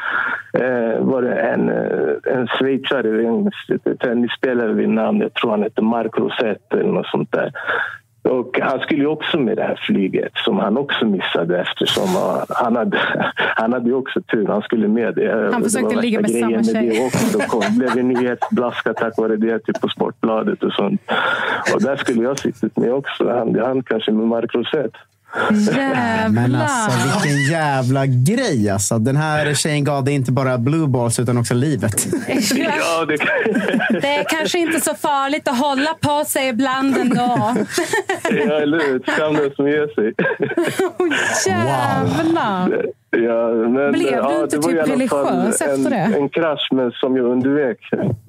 eh, 0.61 0.99
var 1.03 1.21
det 1.21 1.35
en, 1.35 1.69
eh, 1.69 2.35
en 2.39 2.47
schweizare, 2.47 3.27
en 3.27 3.51
tennisspelare 3.99 4.73
vid 4.73 4.89
namn, 4.89 5.21
jag 5.21 5.33
tror 5.33 5.51
han 5.51 5.63
hette 5.63 5.81
Mark 5.81 6.17
Rosette 6.17 6.77
eller 6.79 6.91
något 6.91 7.07
sånt 7.07 7.31
där. 7.31 7.51
Och 8.23 8.59
han 8.61 8.79
skulle 8.79 8.99
ju 8.99 9.07
också 9.07 9.39
med 9.39 9.57
det 9.57 9.63
här 9.63 9.79
flyget 9.87 10.31
som 10.35 10.59
han 10.59 10.77
också 10.77 11.05
missade 11.05 11.61
eftersom 11.61 12.07
han 12.49 12.75
hade, 12.75 12.99
han 13.35 13.73
hade 13.73 13.89
ju 13.89 13.95
också 13.95 14.21
tur. 14.21 14.47
Han 14.47 14.61
skulle 14.61 14.87
med. 14.87 15.15
Det, 15.15 15.51
Han 15.51 15.61
det 15.61 15.69
försökte 15.69 15.95
var 15.95 16.01
ligga 16.01 16.21
med 16.21 16.31
samma 16.31 16.63
tjej. 16.63 16.89
det 16.89 17.05
också. 17.05 17.39
Kom, 17.39 17.77
blev 17.77 17.97
en 17.97 18.07
nyhetsblaska 18.07 18.93
tack 18.93 19.17
vare 19.17 19.35
det 19.35 19.59
typ 19.59 19.81
på 19.81 19.87
Sportbladet 19.87 20.63
och 20.63 20.73
sånt. 20.73 21.01
Och 21.75 21.81
där 21.81 21.95
skulle 21.95 22.23
jag 22.23 22.39
suttit 22.39 22.77
med 22.77 22.93
också. 22.93 23.29
Han, 23.29 23.59
han 23.59 23.83
kanske 23.83 24.11
med 24.11 24.27
Mark 24.27 24.55
Rosett. 24.55 24.93
Men 26.29 26.55
alltså 26.55 26.91
Jävlar! 26.91 27.23
vilken 27.23 27.51
jävla 27.51 28.05
grej 28.05 28.69
alltså. 28.69 28.99
Den 28.99 29.17
här 29.17 29.53
tjejen 29.53 29.83
gav 29.83 30.03
dig 30.03 30.13
inte 30.13 30.31
bara 30.31 30.57
blue 30.57 30.87
balls 30.87 31.19
utan 31.19 31.37
också 31.37 31.53
livet. 31.53 32.07
Ja, 32.55 33.05
det, 33.05 33.17
Det 34.01 34.07
är 34.07 34.23
kanske 34.23 34.59
inte 34.59 34.81
så 34.81 34.95
farligt 34.95 35.47
att 35.47 35.57
hålla 35.59 35.93
på 36.01 36.25
sig 36.25 36.47
ibland 36.49 36.97
ändå. 36.97 37.55
ja, 38.23 38.61
eller 38.61 38.87
hur? 38.87 38.99
Skam 39.13 39.33
den 39.33 39.51
som 39.55 39.67
ger 39.67 39.95
sig. 39.95 40.13
Jävlar! 41.47 42.85
Ja, 43.17 43.51
men, 43.69 43.91
Blev 43.91 44.23
du 44.23 44.41
inte 44.43 44.57
det 44.57 44.61
typ 44.61 44.89
religiös 44.89 45.61
en, 45.61 45.69
efter 45.69 45.89
det? 45.89 46.17
En 46.17 46.29
krasch, 46.29 46.69
men 46.71 46.91
som 46.91 47.17
jag 47.17 47.25
undvek 47.25 47.77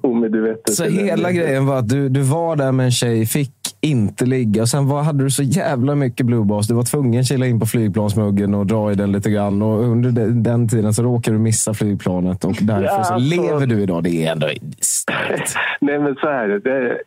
omedvetet. 0.01 0.75
Så 0.75 0.83
hela 0.83 1.31
grejen 1.31 1.65
var 1.65 1.77
att 1.79 1.89
du, 1.89 2.09
du 2.09 2.21
var 2.21 2.55
där 2.55 2.71
med 2.71 2.85
en 2.85 2.91
tjej, 2.91 3.25
fick 3.25 3.51
inte 3.83 4.25
ligga. 4.25 4.61
Och 4.61 4.69
sen 4.69 4.87
var, 4.87 5.03
hade 5.03 5.23
du 5.23 5.29
så 5.29 5.43
jävla 5.43 5.95
mycket 5.95 6.25
blue 6.25 6.45
balls. 6.45 6.67
Du 6.67 6.73
var 6.73 6.83
tvungen 6.83 7.19
att 7.19 7.25
kila 7.27 7.45
in 7.45 7.59
på 7.59 7.65
flygplansmuggen 7.65 8.53
och 8.53 8.65
dra 8.65 8.91
i 8.91 8.95
den 8.95 9.11
lite 9.11 9.29
grann. 9.29 9.61
Och 9.61 9.83
under 9.83 10.11
den, 10.11 10.43
den 10.43 10.69
tiden 10.69 10.93
så 10.93 11.03
råkade 11.03 11.37
du 11.37 11.41
missa 11.41 11.73
flygplanet 11.73 12.43
och 12.45 12.55
därför 12.61 12.83
Ja, 12.83 13.03
så 13.03 13.13
alltså- 13.13 13.35
lever 13.35 13.65
du 13.67 13.81
idag. 13.81 14.03
Det 14.03 14.25
är 14.25 14.31
ändå 14.31 14.47
starkt. 14.79 15.55
Nej, 15.81 15.99
men 15.99 16.15
så 16.15 16.27
här. 16.29 16.47
Det, 16.63 16.97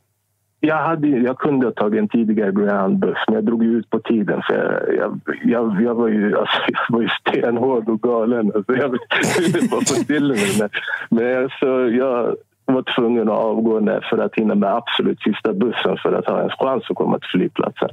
jag, 0.61 0.77
hade, 0.77 1.09
jag 1.09 1.39
kunde 1.39 1.66
ha 1.66 1.73
tagit 1.73 1.98
en 2.01 2.09
tidigare 2.09 2.51
Greyhound-buss, 2.51 3.19
men 3.27 3.35
jag 3.35 3.44
drog 3.44 3.65
ut 3.65 3.90
på 3.90 3.98
tiden. 3.98 4.43
För 4.47 4.55
jag, 4.55 4.97
jag, 4.98 5.20
jag, 5.44 5.82
jag, 5.82 5.94
var, 5.94 6.09
ju, 6.09 6.39
alltså, 6.39 6.57
jag 6.69 6.97
var 6.97 7.03
ju 7.03 7.09
stenhård 7.09 7.89
och 7.89 8.01
galen. 8.01 8.53
Alltså, 8.55 8.73
jag 8.77 8.89
ville 8.89 9.69
bara 9.70 9.81
få 9.81 10.05
till 10.05 10.28
mig. 10.28 10.39
Men, 10.59 10.69
men 11.11 11.43
alltså, 11.44 11.66
jag 11.97 12.36
var 12.74 12.82
tvungen 12.97 13.28
att 13.28 13.38
avgå 13.38 13.80
när- 13.80 14.01
för 14.10 14.18
att 14.18 14.34
hinna 14.34 14.55
med 14.55 14.74
absolut 14.74 15.20
sista 15.22 15.52
bussen 15.52 15.97
för 16.02 16.12
att 16.12 16.26
ha 16.26 16.43
en 16.43 16.51
chans 16.51 16.84
att 16.90 16.97
komma 16.97 17.18
till 17.18 17.28
flygplatsen. 17.32 17.88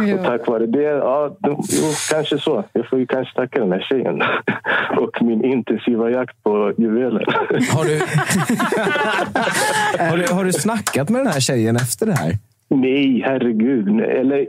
Jo. 0.00 0.16
Och 0.18 0.24
tack 0.24 0.46
vare 0.48 0.66
det, 0.66 0.82
ja, 0.82 1.36
då- 1.38 1.60
jo, 1.68 1.84
kanske 2.10 2.38
så. 2.38 2.64
Jag 2.72 2.88
får 2.88 2.98
ju 2.98 3.06
kanske 3.06 3.34
tacka 3.34 3.60
den 3.60 3.72
här 3.72 3.80
tjejen 3.80 4.22
och 4.98 5.22
min 5.22 5.44
intensiva 5.44 6.10
jakt 6.10 6.42
på 6.42 6.72
juveler. 6.78 7.24
Har 7.76 7.84
du, 7.84 7.98
har, 10.10 10.16
du, 10.16 10.34
har 10.34 10.44
du 10.44 10.52
snackat 10.52 11.10
med 11.10 11.20
den 11.20 11.32
här 11.32 11.40
tjejen 11.40 11.76
efter 11.76 12.06
det 12.06 12.12
här? 12.18 12.32
Nej, 12.70 13.22
herregud. 13.26 13.92
Nej, 13.92 14.10
Eller 14.18 14.46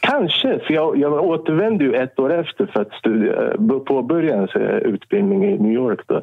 kanske, 0.00 0.58
för 0.58 0.74
jag, 0.74 0.98
jag 0.98 1.12
återvände 1.12 1.84
ju 1.84 1.94
ett 1.94 2.18
år 2.18 2.32
efter 2.32 2.66
för 2.66 2.80
att 2.80 2.92
studera, 2.92 3.56
påbörja 3.86 4.34
en 4.34 4.48
här 4.54 4.86
utbildning 4.86 5.44
i 5.44 5.58
New 5.58 5.72
York. 5.72 6.00
Då, 6.06 6.20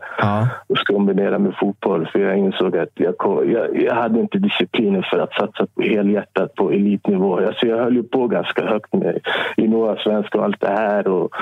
och 0.67 0.77
ska 0.77 0.93
kombinera 0.93 1.39
med 1.39 1.55
fotboll. 1.59 2.09
För 2.11 2.19
jag 2.19 2.37
insåg 2.37 2.77
att 2.77 2.89
jag, 2.93 3.15
jag, 3.45 3.81
jag 3.81 3.95
hade 3.95 4.19
inte 4.19 4.37
disciplinen 4.37 5.03
för 5.03 5.19
att 5.19 5.33
satsa 5.33 5.65
på 5.75 5.81
helhjärtat 5.81 6.55
på 6.55 6.71
elitnivå. 6.71 7.39
Alltså 7.39 7.67
jag 7.67 7.77
höll 7.77 7.95
ju 7.95 8.03
på 8.03 8.27
ganska 8.27 8.65
högt 8.65 8.93
med 8.93 9.19
i 9.57 9.67
några 9.67 9.95
svenska 9.95 10.37
och 10.37 10.43
allt 10.43 10.61
det 10.61 10.71
här. 10.71 11.07
Och 11.07 11.35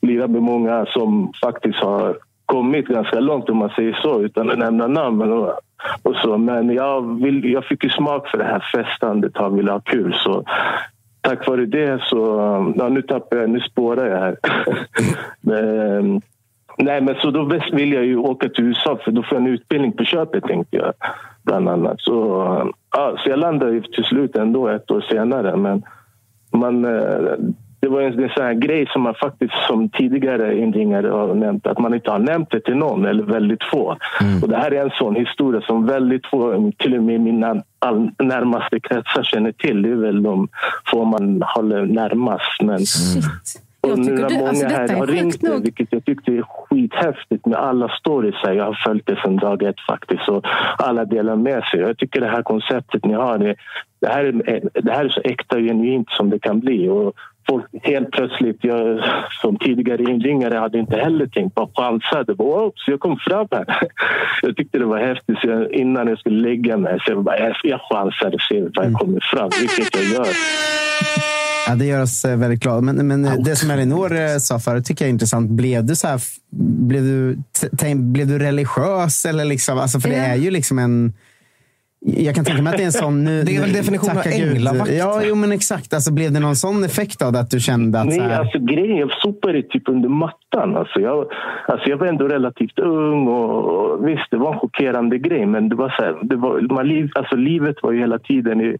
lirade 0.00 0.32
med 0.32 0.42
många 0.42 0.86
som 0.86 1.32
faktiskt 1.42 1.78
har 1.78 2.16
kommit 2.46 2.86
ganska 2.86 3.20
långt 3.20 3.48
om 3.48 3.56
man 3.56 3.70
säger 3.70 3.98
så 4.02 4.22
utan 4.22 4.50
att 4.50 4.58
nämna 4.58 4.86
namn. 4.86 5.32
Och, 5.32 5.52
och 6.02 6.16
så. 6.16 6.38
Men 6.38 6.74
jag, 6.74 7.22
vill, 7.22 7.52
jag 7.52 7.64
fick 7.64 7.84
ju 7.84 7.90
smak 7.90 8.28
för 8.28 8.38
det 8.38 8.44
här 8.44 8.64
festandet 8.74 9.36
och 9.36 9.58
ville 9.58 9.72
ha 9.72 9.80
kul. 9.80 10.14
Så 10.14 10.44
tack 11.24 11.48
vare 11.48 11.66
det 11.66 12.02
så... 12.02 12.40
Um, 12.40 12.74
ja, 12.76 12.88
nu 12.88 13.02
tappar 13.02 13.36
jag, 13.36 13.50
nu 13.50 13.60
spårar 13.60 14.06
jag 14.06 14.18
här. 14.18 14.36
men, 15.40 15.64
um, 15.64 16.20
nej, 16.78 17.00
men 17.00 17.14
så 17.14 17.30
då 17.30 17.44
vill 17.72 17.92
jag 17.92 18.04
ju 18.04 18.16
åka 18.16 18.48
till 18.48 18.64
USA 18.64 18.98
för 19.04 19.10
då 19.10 19.22
får 19.22 19.38
jag 19.38 19.46
en 19.46 19.54
utbildning 19.54 19.92
på 19.92 20.04
köpet 20.04 20.44
tänkte 20.44 20.76
jag. 20.76 20.92
Bland 21.42 21.68
annat. 21.68 22.00
Så, 22.00 22.42
um, 22.42 22.72
ja, 22.96 23.16
så 23.18 23.30
jag 23.30 23.38
landade 23.38 23.72
ju 23.72 23.82
till 23.82 24.04
slut 24.04 24.36
ändå 24.36 24.68
ett 24.68 24.90
år 24.90 25.00
senare. 25.00 25.56
Men 25.56 25.82
man, 26.52 26.84
eh, 26.84 27.36
det 27.84 27.90
var 27.90 28.00
en, 28.00 28.22
en 28.22 28.30
sån 28.36 28.44
här 28.44 28.54
grej 28.54 28.86
som 28.92 29.02
man 29.02 29.14
faktiskt 29.14 29.52
som 29.68 29.88
tidigare 29.88 30.58
inringare 30.58 31.08
har 31.08 31.34
nämnt, 31.34 31.66
att 31.66 31.78
man 31.78 31.94
inte 31.94 32.10
har 32.10 32.18
nämnt 32.18 32.50
det 32.50 32.60
till 32.60 32.76
någon 32.76 33.06
eller 33.06 33.22
väldigt 33.22 33.64
få. 33.64 33.96
Och 34.42 34.48
det 34.48 34.56
här 34.56 34.70
är 34.74 34.82
en 34.84 34.90
sån 34.90 35.16
historia 35.16 35.60
som 35.60 35.86
väldigt 35.86 36.26
få, 36.26 36.72
till 36.78 36.96
och 36.96 37.02
med 37.02 37.20
mina 37.20 37.62
all, 37.78 38.10
närmaste 38.18 38.80
kretsar 38.80 39.22
känner 39.22 39.52
till. 39.52 39.82
Det 39.82 39.88
är 39.90 39.94
väl 39.94 40.22
de 40.22 40.48
få 40.90 41.04
man 41.04 41.42
håller 41.42 41.86
närmast. 41.86 42.62
Men, 42.62 42.80
och 43.80 43.90
Jag 43.90 43.98
nu 43.98 44.04
tycker 44.04 44.22
när 44.22 44.28
du- 44.28 44.34
många 44.34 44.48
alltså, 44.48 44.66
här 44.66 44.88
är 44.88 44.96
har 44.96 45.06
ringt 45.06 45.42
mig, 45.42 45.52
nog. 45.52 45.62
vilket 45.62 45.88
jag 45.92 46.04
tyckte 46.04 46.32
är 46.32 46.42
skithäftigt 46.42 47.46
med 47.46 47.58
alla 47.58 47.88
stories. 47.88 48.34
Här. 48.42 48.52
Jag 48.52 48.64
har 48.64 48.78
följt 48.86 49.06
det 49.06 49.16
sedan 49.16 49.36
dag 49.36 49.62
ett 49.62 49.80
faktiskt 49.88 50.28
och 50.28 50.46
alla 50.78 51.04
delar 51.04 51.36
med 51.36 51.62
sig. 51.64 51.80
Jag 51.80 51.98
tycker 51.98 52.20
det 52.20 52.28
här 52.28 52.42
konceptet 52.42 53.04
ni 53.04 53.14
har, 53.14 53.38
det, 53.38 53.54
det, 54.00 54.08
här, 54.08 54.24
är, 54.24 54.82
det 54.82 54.92
här 54.92 55.04
är 55.04 55.08
så 55.08 55.20
äkta 55.24 55.56
och 55.56 55.62
genuint 55.62 56.10
som 56.10 56.30
det 56.30 56.38
kan 56.38 56.60
bli. 56.60 56.88
Och 56.88 57.14
folk 57.48 57.64
helt 57.82 58.10
plötsligt, 58.10 58.58
jag 58.60 59.04
som 59.42 59.56
tidigare 59.56 60.02
inringare 60.02 60.58
hade 60.58 60.78
inte 60.78 60.96
heller 60.96 61.26
tänkt, 61.26 61.54
bara 61.54 61.68
chansade. 61.74 62.34
Bara, 62.34 62.66
Oops, 62.66 62.82
jag 62.86 63.00
kom 63.00 63.16
fram 63.16 63.46
här. 63.50 63.66
Jag 64.42 64.56
tyckte 64.56 64.78
det 64.78 64.84
var 64.84 64.98
häftigt 64.98 65.38
så 65.38 65.46
jag, 65.48 65.72
innan 65.72 66.08
jag 66.08 66.18
skulle 66.18 66.48
lägga 66.48 66.76
mig. 66.76 66.98
Så 67.00 67.12
jag, 67.12 67.24
bara, 67.24 67.38
jag, 67.38 67.56
jag 67.62 67.80
chansade 67.80 68.34
och 68.34 68.40
ser 68.40 68.70
vad 68.74 68.86
jag 68.86 68.92
kommer 68.92 69.20
fram, 69.32 69.50
vilket 69.60 69.96
jag 69.96 70.04
gör. 70.04 70.34
Ja, 71.66 71.74
det 71.74 71.84
gör 71.84 72.02
oss 72.02 72.24
eh, 72.24 72.36
väldigt 72.36 72.60
glada. 72.60 72.80
Men, 72.80 73.08
men 73.08 73.24
eh, 73.24 73.34
det 73.34 73.56
som 73.56 73.70
Elinor 73.70 74.16
eh, 74.16 74.36
sa 74.38 74.58
förut 74.58 74.84
tycker 74.84 75.04
jag 75.04 75.08
är 75.08 75.12
intressant. 75.12 75.50
Blev 75.50 75.84
du, 75.84 75.96
så 75.96 76.06
här, 76.06 76.20
blev 76.86 77.02
du, 77.02 77.38
blev 77.94 78.26
du 78.26 78.38
religiös? 78.38 79.24
Eller 79.24 79.44
liksom, 79.44 79.78
alltså, 79.78 80.00
för 80.00 80.08
det 80.08 80.16
är 80.16 80.36
ju 80.36 80.50
liksom 80.50 80.78
en... 80.78 81.12
Jag 82.06 82.34
kan 82.34 82.44
tänka 82.44 82.62
mig 82.62 82.70
att 82.70 82.76
det 82.76 82.82
är 82.82 82.86
en 82.86 82.92
sån... 82.92 83.24
Nu, 83.24 83.42
Det 83.42 83.56
är 83.56 83.60
väl 83.60 83.72
definitionen 83.72 84.18
av 84.18 84.26
änglavakt, 84.26 84.90
Ja, 84.92 85.22
jo, 85.24 85.34
men 85.34 85.52
exakt. 85.52 85.94
Alltså, 85.94 86.12
blev 86.12 86.32
det 86.32 86.40
någon 86.40 86.56
sån 86.56 86.84
effekt 86.84 87.22
av 87.22 87.32
det? 87.32 87.40
Att 87.40 87.50
du 87.50 87.60
kände 87.60 88.00
att... 88.00 88.06
Nej, 88.06 88.18
så 88.18 88.22
här, 88.22 88.40
alltså 88.40 88.58
grejen, 88.58 88.96
jag 88.96 89.10
sopade 89.12 89.62
typ 89.62 89.88
under 89.88 90.08
mattan. 90.08 90.76
Alltså 90.76 91.00
jag, 91.00 91.26
alltså 91.68 91.90
jag 91.90 91.96
var 91.96 92.06
ändå 92.06 92.28
relativt 92.28 92.78
ung 92.78 93.28
och, 93.28 93.64
och 93.64 94.08
visst, 94.08 94.30
det 94.30 94.36
var 94.36 94.52
en 94.52 94.58
chockerande 94.58 95.18
grej. 95.18 95.46
Men 95.46 95.68
det 95.68 95.76
var 95.76 95.88
så 95.88 96.02
här, 96.04 96.16
det 96.22 96.36
var, 96.36 96.60
man, 96.60 96.88
liv, 96.88 97.10
alltså 97.14 97.36
livet 97.36 97.76
var 97.82 97.92
ju 97.92 97.98
hela 98.00 98.18
tiden 98.18 98.60
i, 98.60 98.76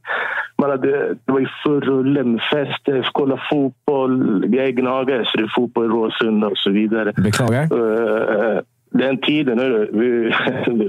man 0.59 0.71
hade, 0.71 1.15
det 1.25 1.33
var 1.33 1.41
ju 1.41 1.49
full 1.65 1.81
rulle 1.81 2.25
med 2.25 2.41
fester, 2.53 3.09
kolla 3.13 3.41
fotboll. 3.51 4.45
Jag 4.55 4.65
är 4.65 4.71
gnagare 4.71 5.25
så 5.25 5.37
det 5.37 5.45
är 5.45 5.53
fotboll 5.57 5.85
i 5.85 5.89
Råsunda 5.89 6.47
och 6.47 6.59
så 6.59 6.71
vidare. 6.71 7.13
Beklagar. 7.17 7.63
Eh, 7.63 8.59
den 9.07 9.19
tiden, 9.19 9.59
hörru, 9.59 9.91
vi, 9.93 10.35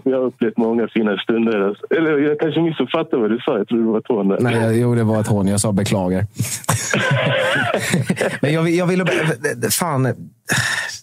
vi 0.05 0.11
har 0.13 0.21
upplevt 0.21 0.57
många 0.57 0.87
fina 0.87 1.17
stunder. 1.17 1.67
Alltså. 1.67 1.85
Eller 1.89 2.17
jag 2.17 2.39
kanske 2.39 2.61
missuppfattade 2.61 3.21
vad 3.21 3.31
du 3.31 3.39
sa. 3.39 3.57
Jag 3.57 3.67
tror 3.67 3.79
det 3.79 3.91
var 3.91 4.01
tån. 4.01 4.37
Nej, 4.39 4.55
jag, 4.55 4.77
jo, 4.77 4.95
det 4.95 5.03
var 5.03 5.19
ett 5.21 5.27
hån. 5.27 5.47
Jag 5.47 5.59
sa 5.59 5.71
beklagar. 5.71 6.25
Men 8.41 8.53
jag, 8.53 8.69
jag 8.69 8.87
ville... 8.87 9.05
Fan. 9.79 10.13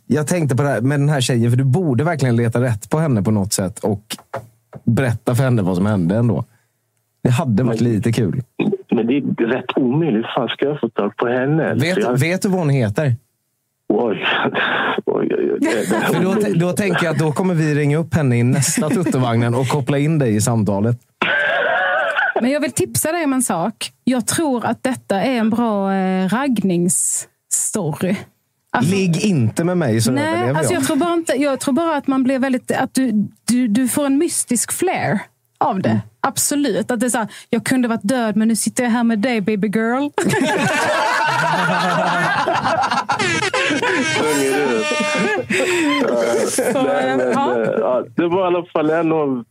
Jag 0.07 0.27
tänkte 0.27 0.57
på 0.57 0.63
det 0.63 0.69
här 0.69 0.81
med 0.81 1.01
den 1.01 1.09
här 1.09 1.21
tjejen, 1.21 1.51
för 1.51 1.59
du 1.59 1.65
borde 1.65 2.05
verkligen 2.05 2.37
leta 2.37 2.61
rätt 2.61 2.91
på 2.91 2.99
henne 2.99 3.23
på 3.23 3.31
något 3.31 3.53
sätt 3.53 3.79
och 3.79 4.17
berätta 4.85 5.35
för 5.35 5.45
henne 5.45 5.63
vad 5.63 5.77
som 5.77 5.87
hände 5.87 6.17
ändå. 6.17 6.45
Det 7.23 7.31
hade 7.31 7.63
varit 7.63 7.81
lite 7.81 8.13
kul. 8.13 8.43
Men 8.91 9.07
det 9.07 9.17
är 9.17 9.47
rätt 9.47 9.77
omöjligt. 9.77 10.27
Fan, 10.35 10.49
ska 10.49 10.67
jag 10.67 10.81
få 10.81 10.89
tag 10.89 11.17
på 11.17 11.29
henne? 11.29 11.75
Vet, 11.75 11.99
jag... 11.99 12.21
vet 12.21 12.43
du 12.43 12.49
vad 12.49 12.59
hon 12.59 12.71
heter? 12.71 13.15
Oj. 13.95 14.25
oj, 15.07 15.29
oj, 15.39 15.53
oj. 15.53 16.23
Då, 16.23 16.35
då 16.55 16.73
tänker 16.73 17.05
jag 17.05 17.13
att 17.13 17.19
då 17.19 17.33
kommer 17.33 17.55
vi 17.55 17.75
ringa 17.75 17.99
upp 17.99 18.15
henne 18.15 18.37
i 18.39 18.43
nästa 18.43 18.91
Tuttovagnen 18.91 19.55
och 19.55 19.69
koppla 19.69 19.99
in 19.99 20.19
dig 20.19 20.35
i 20.37 20.41
samtalet. 20.41 20.97
Men 22.41 22.51
jag 22.51 22.61
vill 22.61 22.73
tipsa 22.73 23.13
dig 23.13 23.25
om 23.25 23.33
en 23.33 23.43
sak. 23.43 23.91
Jag 24.05 24.27
tror 24.27 24.67
att 24.67 24.83
detta 24.83 25.23
är 25.23 25.39
en 25.39 25.51
bra 25.51 25.95
eh, 25.95 26.29
raggningsstory. 26.29 28.17
Alltså- 28.71 28.95
Ligg 28.95 29.25
inte 29.25 29.65
med 29.65 29.79
mig 29.79 30.01
så 30.01 30.13
Nej, 30.13 30.25
överlever 30.25 30.59
alltså 30.59 30.73
jag. 30.73 30.81
jag, 30.81 30.87
tror 30.87 30.97
bara 30.97 31.15
inte, 31.15 31.33
jag 31.33 31.61
tror 31.61 31.75
bara 31.75 31.97
att 31.97 32.07
man 32.07 32.23
blir 32.25 32.39
väldigt... 32.39 32.71
Att 32.71 32.95
du, 32.95 33.13
du, 33.49 33.69
du 33.69 33.89
får 33.89 34.07
en 34.07 34.19
mystisk 34.19 34.73
flair 34.73 35.21
av 35.61 35.83
det. 35.83 36.01
Absolut. 36.27 36.91
Att 36.91 37.01
det 37.01 37.07
är 37.07 37.11
så 37.11 37.19
här, 37.19 37.29
jag 37.51 37.65
kunde 37.65 37.89
varit 37.89 38.03
död, 38.03 38.37
men 38.37 38.49
nu 38.49 38.57
sitter 38.57 38.85
jag 38.85 38.91
här 38.91 39.05
med 39.05 39.19
dig, 39.19 39.41
baby 39.41 39.69
girl. 39.69 40.09
Så, 46.49 46.83
men, 46.83 47.21
ja. 47.21 47.63
eh, 47.63 48.05
det 48.17 48.29
var 48.29 48.45
i 48.45 48.47
alla 48.47 48.65
fall 48.65 48.91
en 48.91 49.13
av 49.13 49.45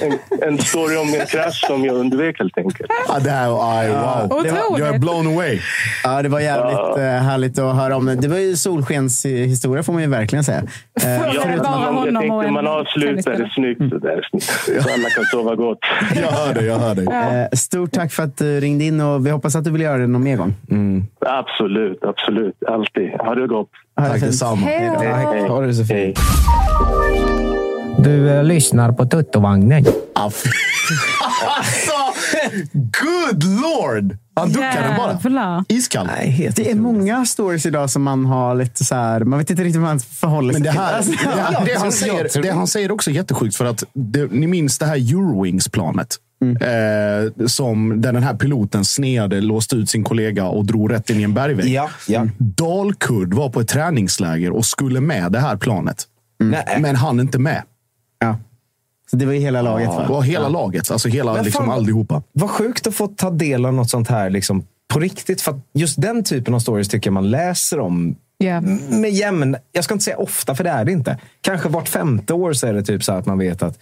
en, 0.00 0.18
en 0.48 0.58
story 0.58 0.96
om 0.96 1.08
en 1.20 1.26
krasch 1.26 1.64
som 1.66 1.84
jag 1.84 1.96
undvek 1.96 2.38
helt 2.38 2.58
enkelt. 2.58 2.90
Ja, 3.08 3.18
det 3.20 3.30
här, 3.30 3.78
aj, 3.80 3.88
wow. 3.88 4.24
Otroligt. 4.38 4.78
Jag 4.78 4.94
är 4.94 4.98
blown 4.98 5.26
away. 5.26 5.58
Ja, 6.04 6.22
det 6.22 6.28
var 6.28 6.40
jävligt 6.40 6.96
eh, 6.98 7.02
härligt 7.04 7.58
att 7.58 7.76
höra 7.76 7.96
om 7.96 8.06
det. 8.06 8.14
Det 8.14 8.28
var 8.28 8.38
ju 8.38 8.56
solskenshistoria 8.56 9.82
får 9.82 9.92
man 9.92 10.02
ju 10.02 10.08
verkligen 10.08 10.44
säga. 10.44 10.62
Ja, 10.94 11.42
förutom- 11.42 11.58
bara 11.64 11.78
man, 11.78 11.84
honom 11.94 12.14
jag 12.14 12.20
tänkte 12.22 12.50
man 12.50 12.66
avslutar 12.66 13.30
det 13.32 13.50
snyggt 13.54 13.90
sådär. 13.92 14.28
Så 14.64 14.72
alla 14.94 15.08
kan 15.16 15.24
sova 15.24 15.54
gott. 15.54 15.78
Jag 16.22 16.28
hör 16.30 16.54
dig, 16.54 16.64
jag 16.66 16.78
hör 16.78 16.94
dig. 16.94 17.06
Eh, 17.06 17.48
Stort 17.52 17.92
tack 17.92 18.12
för 18.12 18.22
att 18.22 18.36
du 18.36 18.60
ringde 18.60 18.84
in 18.84 19.00
och 19.00 19.26
vi 19.26 19.30
hoppas 19.30 19.56
att 19.56 19.64
du 19.64 19.70
vill 19.70 19.80
göra 19.82 19.98
det 19.98 20.06
någon 20.06 20.22
mer 20.24 20.36
gång. 20.36 20.54
Absolut, 21.26 22.04
absolut. 22.04 22.54
Alltid. 22.68 23.10
Ha 23.10 23.34
det 23.34 23.46
gott. 23.46 23.68
Ha 23.96 24.04
det 24.04 24.10
Tack 24.10 24.20
detsamma. 24.20 24.66
Hej 24.66 24.90
då. 24.94 25.00
Hej. 25.00 25.48
Ha 25.48 25.60
det 25.60 25.74
så 25.74 25.94
Hej. 25.94 26.14
fint. 26.14 27.57
Du 27.98 28.30
eh, 28.30 28.44
lyssnar 28.44 28.92
på 28.92 29.06
Tuttovagnen. 29.06 29.84
Ah, 30.14 30.30
fy- 30.30 30.50
alltså, 31.46 31.92
good 32.72 33.44
lord! 33.44 34.16
Han 34.34 34.48
duckade 34.52 34.94
bara. 34.98 35.18
Jävlar. 35.22 35.64
Iskall. 35.68 36.06
Nej, 36.06 36.30
helt 36.30 36.56
Det 36.56 36.70
är 36.70 36.74
många 36.74 37.24
stories 37.26 37.66
idag 37.66 37.90
som 37.90 38.02
man 38.02 38.24
har 38.26 38.54
lite 38.54 38.84
så 38.84 38.94
här, 38.94 39.20
man 39.20 39.38
vet 39.38 39.50
inte 39.50 39.62
riktigt 39.64 39.76
hur 39.76 39.86
man 39.86 40.00
förhåller 40.00 40.52
sig 40.54 40.62
Men 40.62 40.74
det, 40.74 40.80
här, 40.80 40.96
Alltså, 40.96 41.12
det, 41.12 41.40
här, 41.42 41.64
det, 41.64 41.78
han 41.78 41.92
säger, 41.92 42.42
det 42.42 42.50
han 42.50 42.66
säger 42.66 42.88
är 42.88 42.92
också 42.92 43.10
jättesjukt. 43.10 43.56
För 43.56 43.64
att 43.64 43.84
det, 43.94 44.32
ni 44.32 44.46
minns 44.46 44.78
det 44.78 44.86
här 44.86 44.96
Eurowings-planet? 44.96 46.16
Eh, 46.60 47.46
som, 47.46 48.00
där 48.00 48.12
den 48.12 48.22
här 48.22 48.34
piloten 48.34 48.84
sneade, 48.84 49.40
låste 49.40 49.76
ut 49.76 49.90
sin 49.90 50.04
kollega 50.04 50.44
och 50.46 50.66
drog 50.66 50.92
rätt 50.92 51.10
in 51.10 51.20
i 51.20 51.22
en 51.22 51.34
bergvägg. 51.34 51.68
Ja, 51.68 51.90
ja. 52.08 52.26
Dalkurd 52.38 53.34
var 53.34 53.48
på 53.50 53.60
ett 53.60 53.68
träningsläger 53.68 54.50
och 54.50 54.64
skulle 54.64 55.00
med 55.00 55.32
det 55.32 55.40
här 55.40 55.56
planet. 55.56 56.04
Nej. 56.40 56.78
Men 56.80 56.96
han 56.96 57.20
inte 57.20 57.38
med. 57.38 57.62
Ja. 58.18 58.36
Så 59.10 59.16
det 59.16 59.26
var 59.26 59.32
ju 59.32 59.38
hela 59.40 59.62
laget. 59.62 59.90
Det 59.90 59.96
Va? 59.96 60.06
var 60.08 60.22
hela 60.22 60.48
laget. 60.48 60.90
Alltså 60.90 61.08
hela, 61.08 61.42
liksom 61.42 61.64
fan- 61.64 61.74
allihopa. 61.74 62.22
Vad 62.32 62.50
sjukt 62.50 62.86
att 62.86 62.94
få 62.94 63.06
ta 63.08 63.30
del 63.30 63.66
av 63.66 63.74
något 63.74 63.90
sånt 63.90 64.08
här 64.08 64.30
liksom, 64.30 64.64
på 64.92 65.00
riktigt. 65.00 65.40
För 65.40 65.52
att 65.52 65.58
just 65.74 66.00
den 66.00 66.24
typen 66.24 66.54
av 66.54 66.58
stories 66.58 66.88
tycker 66.88 67.08
jag 67.08 67.14
man 67.14 67.30
läser 67.30 67.80
om 67.80 68.16
Ja. 68.38 68.60
med 68.90 69.10
jämn... 69.10 69.56
Jag 69.72 69.84
ska 69.84 69.94
inte 69.94 70.04
säga 70.04 70.16
ofta, 70.16 70.54
för 70.54 70.64
det 70.64 70.70
är 70.70 70.84
det 70.84 70.92
inte. 70.92 71.18
Kanske 71.40 71.68
vart 71.68 71.88
femte 71.88 72.34
år 72.34 72.52
så 72.52 72.66
är 72.66 72.72
det 72.72 72.82
typ 72.82 73.04
så 73.04 73.12
att 73.12 73.26
man 73.26 73.38
vet 73.38 73.62
att 73.62 73.78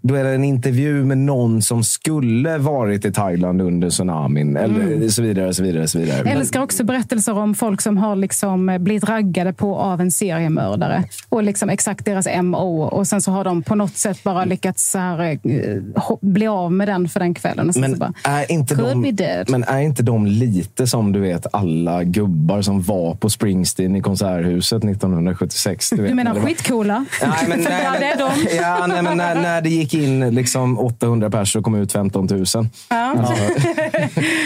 då 0.00 0.14
är 0.14 0.24
det 0.24 0.30
en 0.30 0.44
intervju 0.44 1.04
med 1.04 1.18
någon 1.18 1.62
som 1.62 1.84
skulle 1.84 2.58
varit 2.58 3.04
i 3.04 3.12
Thailand 3.12 3.62
under 3.62 3.90
tsunamin. 3.90 4.56
Eller 4.56 5.08
så 5.08 5.22
vidare. 5.22 5.54
Så 5.54 5.62
vidare, 5.62 5.88
så 5.88 5.98
vidare. 5.98 6.18
Jag 6.18 6.28
älskar 6.28 6.62
också 6.62 6.84
berättelser 6.84 7.38
om 7.38 7.54
folk 7.54 7.80
som 7.80 7.96
har 7.96 8.16
liksom 8.16 8.76
blivit 8.80 9.04
raggade 9.04 9.52
på 9.52 9.76
av 9.76 10.00
en 10.00 10.10
seriemördare. 10.10 11.04
Och 11.28 11.42
liksom 11.42 11.70
exakt 11.70 12.04
deras 12.04 12.28
MO. 12.42 12.82
Och 12.82 13.06
sen 13.06 13.22
så 13.22 13.30
har 13.30 13.44
de 13.44 13.62
på 13.62 13.74
något 13.74 13.96
sätt 13.96 14.22
bara 14.22 14.44
lyckats 14.44 14.90
så 14.90 14.98
här, 14.98 15.20
eh, 15.20 16.16
bli 16.20 16.46
av 16.46 16.72
med 16.72 16.88
den 16.88 17.08
för 17.08 17.20
den 17.20 17.34
kvällen. 17.34 17.68
Och 17.68 17.76
Men 17.76 17.98
bara, 17.98 18.12
är, 18.24 18.52
inte 18.52 18.74
de, 18.74 19.44
men 19.48 19.64
är 19.64 19.80
inte 19.80 20.02
de 20.02 20.26
lite 20.26 20.86
som 20.86 21.12
du 21.12 21.20
vet 21.20 21.46
alla 21.52 22.04
gubbar 22.04 22.62
som 22.62 22.82
var 22.82 23.14
på 23.14 23.30
Springsteen 23.30 23.96
i 23.96 24.00
Konserthuset 24.00 24.84
1976? 24.84 25.90
Du, 25.90 25.96
vet, 25.96 26.10
du 26.10 26.14
menar 26.14 26.34
skitcoola? 26.34 27.04
Nej, 27.22 27.44
men, 27.48 27.58
nej, 28.00 28.14
de. 28.18 28.56
Ja, 28.56 28.86
nej, 28.86 29.02
men 29.02 29.16
när, 29.16 29.34
när 29.34 29.61
det 29.62 29.68
gick 29.70 29.94
in 29.94 30.34
liksom 30.34 30.78
800 30.78 31.30
personer 31.30 31.60
och 31.60 31.64
kom 31.64 31.74
ut 31.74 31.92
15 31.92 32.26
000. 32.30 32.44
Ja. 32.90 33.34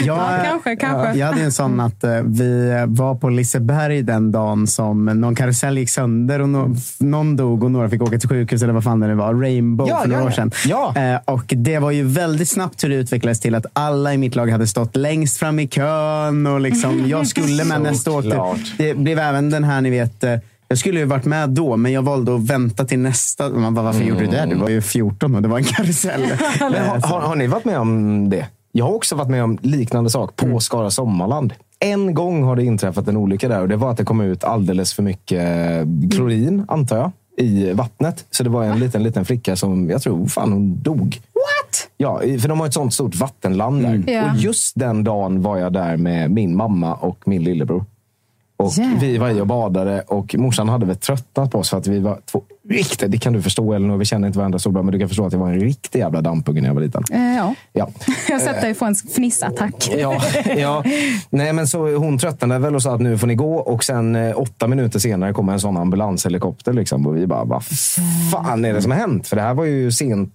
Ja, 0.05 0.29
kanske, 0.45 0.75
kanske. 0.75 1.19
Jag 1.19 1.27
hade 1.27 1.41
en 1.41 1.51
sån 1.51 1.79
att 1.79 2.03
eh, 2.03 2.11
vi 2.25 2.73
var 2.87 3.15
på 3.15 3.29
Liseberg 3.29 4.01
den 4.01 4.31
dagen 4.31 4.67
som 4.67 5.05
någon 5.05 5.35
karusell 5.35 5.77
gick 5.77 5.89
sönder 5.89 6.41
och 6.41 6.49
no, 6.49 6.75
någon 6.99 7.35
dog 7.35 7.63
och 7.63 7.71
några 7.71 7.89
fick 7.89 8.01
åka 8.01 8.19
till 8.19 8.29
sjukhus 8.29 8.63
eller 8.63 8.73
vad 8.73 8.83
fan 8.83 8.99
det 8.99 9.15
var. 9.15 9.33
Rainbow 9.33 9.87
Ja, 9.89 9.99
för 10.01 10.07
några 10.09 10.21
ja, 10.21 10.27
år 10.27 10.31
sedan. 10.31 10.51
ja. 10.65 10.93
Eh, 10.95 11.19
och 11.25 11.43
det 11.47 11.79
var 11.79 11.91
ju 11.91 12.03
väldigt 12.03 12.49
snabbt 12.49 12.83
hur 12.83 12.89
det 12.89 12.95
utvecklades 12.95 13.39
till 13.39 13.55
att 13.55 13.65
alla 13.73 14.13
i 14.13 14.17
mitt 14.17 14.35
lag 14.35 14.51
hade 14.51 14.67
stått 14.67 14.95
längst 14.95 15.37
fram 15.37 15.59
i 15.59 15.67
kön 15.67 16.47
och 16.47 16.61
liksom 16.61 17.03
jag 17.07 17.27
skulle 17.27 17.65
med 17.65 17.81
nästa. 17.81 18.11
Såklart. 18.11 18.59
Det 18.77 18.93
blev 18.93 19.19
även 19.19 19.49
den 19.49 19.63
här, 19.63 19.81
ni 19.81 19.89
vet, 19.89 20.23
eh, 20.23 20.35
jag 20.67 20.77
skulle 20.77 20.99
ju 20.99 21.05
varit 21.05 21.25
med 21.25 21.49
då, 21.49 21.77
men 21.77 21.91
jag 21.91 22.01
valde 22.01 22.35
att 22.35 22.41
vänta 22.41 22.85
till 22.85 22.99
nästa. 22.99 23.49
Man 23.49 23.73
bara, 23.73 23.85
varför 23.85 24.03
gjorde 24.03 24.21
du 24.21 24.27
det? 24.27 24.45
Du 24.45 24.55
var 24.55 24.69
ju 24.69 24.81
14 24.81 25.35
och 25.35 25.41
det 25.41 25.47
var 25.47 25.57
en 25.57 25.63
karusell. 25.63 26.21
Har, 26.59 27.07
har, 27.07 27.21
har 27.21 27.35
ni 27.35 27.47
varit 27.47 27.65
med 27.65 27.79
om 27.79 28.29
det? 28.29 28.45
Jag 28.71 28.85
har 28.85 28.93
också 28.93 29.15
varit 29.15 29.29
med 29.29 29.43
om 29.43 29.57
liknande 29.61 30.09
sak 30.09 30.35
på 30.35 30.59
Skara 30.59 30.91
Sommarland. 30.91 31.53
En 31.79 32.13
gång 32.13 32.43
har 32.43 32.55
det 32.55 32.63
inträffat 32.63 33.07
en 33.07 33.17
olycka 33.17 33.47
där 33.47 33.61
och 33.61 33.67
det 33.67 33.75
var 33.75 33.91
att 33.91 33.97
det 33.97 34.03
kom 34.03 34.21
ut 34.21 34.43
alldeles 34.43 34.93
för 34.93 35.03
mycket 35.03 35.41
klorin, 36.15 36.65
antar 36.67 36.97
jag, 36.97 37.11
i 37.37 37.73
vattnet. 37.73 38.25
Så 38.31 38.43
det 38.43 38.49
var 38.49 38.63
en 38.63 38.79
liten, 38.79 39.03
liten 39.03 39.25
flicka 39.25 39.55
som, 39.55 39.89
jag 39.89 40.01
tror 40.01 40.27
fan 40.27 40.51
hon 40.51 40.81
dog. 40.81 41.21
What? 41.33 41.89
Ja, 41.97 42.19
för 42.19 42.47
de 42.47 42.59
har 42.59 42.67
ett 42.67 42.73
sånt 42.73 42.93
stort 42.93 43.15
vattenland 43.15 43.81
där. 43.81 44.03
Ja. 44.07 44.31
Och 44.31 44.37
just 44.37 44.79
den 44.79 45.03
dagen 45.03 45.41
var 45.41 45.57
jag 45.57 45.73
där 45.73 45.97
med 45.97 46.31
min 46.31 46.55
mamma 46.55 46.93
och 46.93 47.19
min 47.25 47.43
lillebror. 47.43 47.85
Och 48.57 48.71
Vi 48.99 49.17
var 49.17 49.29
i 49.29 49.41
och 49.41 49.47
badade 49.47 50.01
och 50.01 50.35
morsan 50.37 50.69
hade 50.69 50.85
väl 50.85 50.95
tröttnat 50.95 51.51
på 51.51 51.57
oss 51.59 51.69
för 51.69 51.77
att 51.77 51.87
vi 51.87 51.99
var 51.99 52.19
två 52.31 52.41
riktiga, 52.69 53.09
det 53.09 53.17
kan 53.17 53.33
du 53.33 53.41
förstå 53.41 53.73
Elinor, 53.73 53.97
vi 53.97 54.05
känner 54.05 54.27
inte 54.27 54.39
varandra 54.39 54.59
så 54.59 54.71
bra, 54.71 54.83
men 54.83 54.91
du 54.91 54.99
kan 54.99 55.07
förstå 55.07 55.25
att 55.25 55.33
jag 55.33 55.39
var 55.39 55.49
en 55.49 55.59
riktig 55.59 55.99
jävla 55.99 56.21
dampunge 56.21 56.61
när 56.61 56.67
jag 56.69 56.73
var 56.73 56.81
liten. 56.81 57.03
Eh, 57.11 57.35
ja. 57.35 57.55
Ja. 57.73 57.89
Jag 58.27 58.35
har 58.35 58.39
sett 58.39 58.61
dig 58.61 58.73
få 58.73 58.85
en 58.85 58.95
fnissattack. 58.95 59.89
Ja, 59.97 60.21
ja. 60.57 60.83
Nej, 61.29 61.53
men 61.53 61.67
så 61.67 61.95
hon 61.97 62.17
tröttnade 62.17 62.59
väl 62.59 62.75
och 62.75 62.81
sa 62.83 62.93
att 62.95 63.01
nu 63.01 63.17
får 63.17 63.27
ni 63.27 63.35
gå. 63.35 63.55
Och 63.55 63.83
sen 63.83 64.15
eh, 64.15 64.39
åtta 64.39 64.67
minuter 64.67 64.99
senare 64.99 65.33
kommer 65.33 65.53
en 65.53 65.59
sån 65.59 65.77
ambulanshelikopter. 65.77 66.73
Liksom, 66.73 67.07
och 67.07 67.17
vi 67.17 67.27
bara, 67.27 67.43
vad 67.43 67.63
fan 68.31 68.65
är 68.65 68.73
det 68.73 68.81
som 68.81 68.91
har 68.91 68.99
hänt? 68.99 69.27
För 69.27 69.35
det 69.35 69.41
här 69.41 69.53
var 69.53 69.65
ju 69.65 69.91
sent 69.91 70.33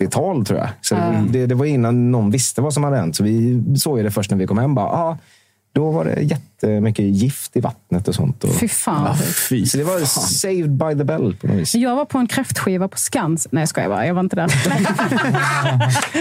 90-tal 0.00 0.44
tror 0.44 0.58
jag. 0.58 0.68
Så 0.80 0.94
Ja. 0.94 1.12
det, 1.30 1.46
det 1.46 1.54
var 1.54 1.66
innan 1.66 2.10
någon 2.10 2.30
visste 2.30 2.60
vad 2.60 2.74
som 2.74 2.84
hade 2.84 2.96
hänt. 2.96 3.16
Så 3.16 3.24
vi 3.24 3.62
såg 3.76 3.98
ju 3.98 4.04
det 4.04 4.10
först 4.10 4.30
när 4.30 4.38
vi 4.38 4.46
kom 4.46 4.58
hem. 4.58 4.74
Bara, 4.74 4.86
ah, 4.86 5.18
då 5.72 5.90
var 5.90 6.04
det 6.04 6.20
jättemycket 6.22 7.04
gift 7.04 7.56
i 7.56 7.60
vattnet 7.60 8.08
och 8.08 8.14
sånt. 8.14 8.44
Och, 8.44 8.54
Fy 8.54 8.68
fan. 8.68 9.16
Så 9.66 9.76
det 9.78 9.84
var 9.84 10.00
saved 10.04 10.70
by 10.70 10.98
the 10.98 11.04
bell 11.04 11.36
på 11.40 11.46
något 11.46 11.56
vis. 11.56 11.74
Jag 11.74 11.96
var 11.96 12.04
på 12.04 12.18
en 12.18 12.26
kräftskiva 12.26 12.88
på 12.88 12.98
Skans. 12.98 13.48
Nej, 13.50 13.60
jag 13.62 13.68
skojar 13.68 13.88
bara. 13.88 14.06
Jag 14.06 14.14
var 14.14 14.20
inte 14.20 14.36
där. 14.36 14.52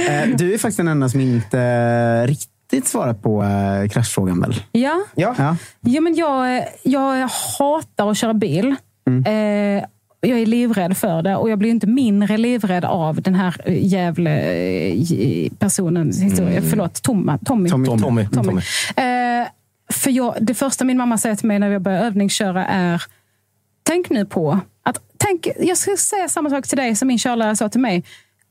Eh, 0.09 0.29
Du 0.35 0.53
är 0.53 0.57
faktiskt 0.57 0.77
den 0.77 0.87
enda 0.87 1.09
som 1.09 1.19
inte 1.21 1.59
eh, 1.59 2.27
riktigt 2.27 2.87
svarar 2.87 3.13
på 3.13 3.43
eh, 3.43 3.89
kraschfrågan 3.89 4.41
väl? 4.41 4.55
Ja. 4.71 5.01
Ja. 5.15 5.55
Ja, 5.81 6.01
men 6.01 6.15
jag, 6.15 6.65
jag 6.83 7.29
hatar 7.59 8.11
att 8.11 8.17
köra 8.17 8.33
bil. 8.33 8.75
Eh, 9.25 9.83
jag 10.22 10.39
är 10.39 10.45
livrädd 10.45 10.98
för 10.98 11.22
det 11.22 11.35
och 11.35 11.49
jag 11.49 11.60
blir 11.60 11.69
inte 11.69 11.88
mindre 11.88 12.38
livrädd 12.38 12.85
av 12.85 13.22
den 13.22 13.35
här 13.35 13.56
eh, 13.65 13.85
jävla 13.88 14.31
eh, 14.31 15.52
personens 15.60 16.22
historia. 16.22 16.57
Mm. 16.57 16.69
Förlåt, 16.69 17.02
Tomma, 17.02 17.38
Tommy. 17.38 17.69
Tommy. 17.69 17.88
Tommy. 17.88 18.26
Tommy. 18.27 18.61
Eh, 18.95 19.48
för 19.93 20.11
jag, 20.11 20.35
det 20.41 20.53
första 20.53 20.85
min 20.85 20.98
mamma 20.98 21.18
säger 21.18 21.35
till 21.35 21.48
mig 21.48 21.60
när 21.60 21.69
jag 21.72 21.81
börjar 21.81 22.03
övningsköra 22.03 22.65
är 22.65 23.03
Tänk 23.84 24.10
nu 24.10 24.26
på 24.26 24.60
att 24.84 24.99
tänk, 25.18 25.48
jag 25.60 25.77
ska 25.77 25.98
säga 25.98 26.30
samma 26.30 26.49
sak 26.49 26.68
till 26.68 26.77
dig 26.77 26.95
som 26.95 27.07
min 27.07 27.18
körlärare 27.18 27.56
sa 27.56 27.69
till 27.69 27.81
mig. 27.81 28.03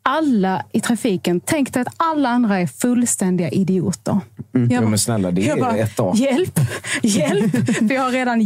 Alla 0.03 0.65
i 0.73 0.81
trafiken, 0.81 1.41
tänk 1.41 1.73
dig 1.75 1.81
att 1.81 1.95
alla 1.97 2.29
andra 2.29 2.59
är 2.61 2.67
fullständiga 2.67 3.49
idioter. 3.51 4.21
Jag 4.53 4.73
Ja, 4.73 4.81
bara- 4.81 4.89
men 4.91 4.99
snälla, 4.99 5.31
det 5.31 5.41
jag 5.43 5.59
är 5.59 5.63
bara, 5.63 5.77
ett 5.77 5.97
dag. 5.97 6.17
Hjälp! 6.17 6.61
Hjälp! 7.03 7.67
För 7.79 7.93
jag 7.95 8.03
har 8.03 8.11
redan 8.11 8.41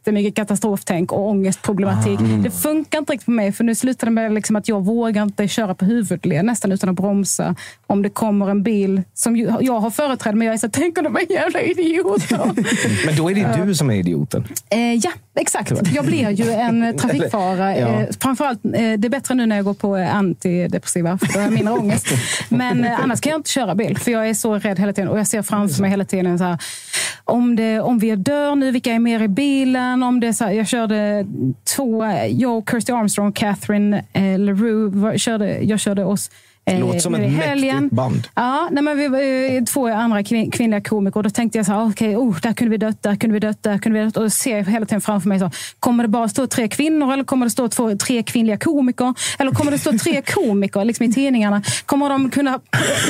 jättemycket 0.00 0.34
katastroftänk 0.34 1.12
och 1.12 1.28
ångestproblematik. 1.28 2.20
Mm. 2.20 2.42
Det 2.42 2.50
funkar 2.50 2.98
inte 2.98 3.12
riktigt 3.12 3.24
för 3.24 3.32
mig. 3.32 3.52
För 3.52 3.64
nu 3.64 3.74
slutar 3.74 4.06
det 4.06 4.10
med 4.10 4.34
liksom 4.34 4.56
att 4.56 4.68
jag 4.68 4.84
vågar 4.84 5.22
inte 5.22 5.48
köra 5.48 5.74
på 5.74 5.84
huvudled 5.84 6.44
nästan 6.44 6.72
utan 6.72 6.88
att 6.88 6.96
bromsa. 6.96 7.54
Om 7.86 8.02
det 8.02 8.08
kommer 8.08 8.50
en 8.50 8.62
bil 8.62 9.02
som 9.14 9.36
jag 9.36 9.80
har 9.80 9.90
företräde, 9.90 10.36
men 10.36 10.46
jag 10.46 10.54
är 10.54 10.58
så 10.58 10.68
tänk 10.68 10.98
om 10.98 11.04
de 11.04 11.16
är 11.16 11.32
jävla 11.32 11.60
idioter. 11.60 12.40
Men 13.06 13.16
då 13.16 13.30
är 13.30 13.34
det 13.34 13.64
du 13.64 13.74
som 13.74 13.90
är 13.90 13.94
idioten. 13.94 14.44
Eh, 14.70 14.94
ja, 14.94 15.10
exakt. 15.40 15.72
Jag 15.94 16.06
blir 16.06 16.30
ju 16.30 16.50
en 16.50 16.96
trafikfara. 16.98 17.78
Ja. 17.78 17.88
Eh, 17.88 18.08
framförallt, 18.20 18.64
eh, 18.64 18.70
det 18.70 19.06
är 19.06 19.08
bättre 19.08 19.34
nu 19.34 19.46
när 19.46 19.56
jag 19.56 19.64
går 19.64 19.74
på 19.74 19.96
eh, 19.96 20.16
antidepressiva, 20.16 21.18
för 21.18 21.26
då 21.26 21.32
har 21.32 21.42
jag 21.42 21.52
mindre 21.52 21.74
ångest. 21.74 22.06
Men 22.48 22.84
eh, 22.84 23.00
annars 23.00 23.20
kan 23.20 23.30
jag 23.30 23.38
inte 23.38 23.50
köra 23.50 23.74
bil, 23.74 23.98
för 23.98 24.10
jag 24.10 24.28
är 24.28 24.34
så 24.34 24.54
rädd 24.54 24.78
hela 24.78 24.92
tiden. 24.92 25.08
Och 25.08 25.18
jag 25.18 25.26
ser 25.26 25.42
framför 25.42 25.80
mig 25.80 25.90
hela 25.90 26.04
tiden 26.04 26.38
så 26.38 26.44
här, 26.44 26.58
om, 27.24 27.56
det, 27.56 27.80
om 27.80 27.98
vi 27.98 28.16
dör 28.16 28.54
nu, 28.54 28.70
vilka 28.70 28.92
är 28.92 28.98
mer 28.98 29.22
i 29.22 29.28
bilen? 29.28 29.89
Om 29.92 30.20
det 30.20 30.26
är 30.26 30.32
så 30.32 30.44
här, 30.44 30.52
jag 30.52 30.68
körde 30.68 31.26
två, 31.76 32.04
jag 32.30 32.58
och 32.58 32.70
Kirsty 32.70 32.92
Armstrong 32.92 33.28
och 33.28 33.36
Catherine 33.36 34.04
eh, 34.12 34.38
LaRue, 34.38 34.90
var, 34.90 35.16
körde, 35.16 35.58
jag 35.58 35.80
körde 35.80 36.04
oss 36.04 36.28
eh, 36.28 36.34
Låter 36.66 36.98
som 36.98 37.12
nu 37.12 37.24
ett 37.24 37.32
mäktigt 37.32 37.90
band. 37.92 38.28
Ja, 38.34 38.68
nej, 38.72 38.82
men 38.84 38.96
vi 38.98 39.08
var 39.08 39.18
eh, 39.56 39.64
två 39.64 39.88
andra 39.88 40.22
kvin- 40.22 40.50
kvinnliga 40.50 40.80
komiker 40.80 41.16
och 41.16 41.22
då 41.22 41.30
tänkte 41.30 41.58
jag 41.58 41.66
så 41.66 41.72
här, 41.72 41.88
okej, 41.90 42.16
oh, 42.16 42.40
där 42.40 42.52
kunde 42.52 42.70
vi 42.70 42.76
dött, 42.76 43.02
där 43.02 43.16
kunde 43.16 43.34
vi 43.34 43.40
dött, 43.40 43.62
där 43.62 43.78
kunde 43.78 43.98
vi 43.98 44.04
dött. 44.04 44.16
Och 44.16 44.22
då 44.22 44.30
ser 44.30 44.56
jag 44.56 44.64
hela 44.64 44.86
tiden 44.86 45.00
framför 45.00 45.28
mig 45.28 45.38
så, 45.38 45.50
kommer 45.80 46.04
det 46.04 46.08
bara 46.08 46.28
stå 46.28 46.46
tre 46.46 46.68
kvinnor 46.68 47.12
eller 47.12 47.24
kommer 47.24 47.46
det 47.46 47.50
stå 47.50 47.68
två, 47.68 47.96
tre 47.96 48.22
kvinnliga 48.22 48.56
komiker? 48.58 49.14
Eller 49.38 49.50
kommer 49.52 49.70
det 49.70 49.78
stå 49.78 49.92
tre 49.98 50.22
komiker 50.26 50.84
liksom 50.84 51.06
i 51.06 51.12
tidningarna? 51.12 51.62
Kommer 51.86 52.08
de 52.08 52.30
kunna, 52.30 52.60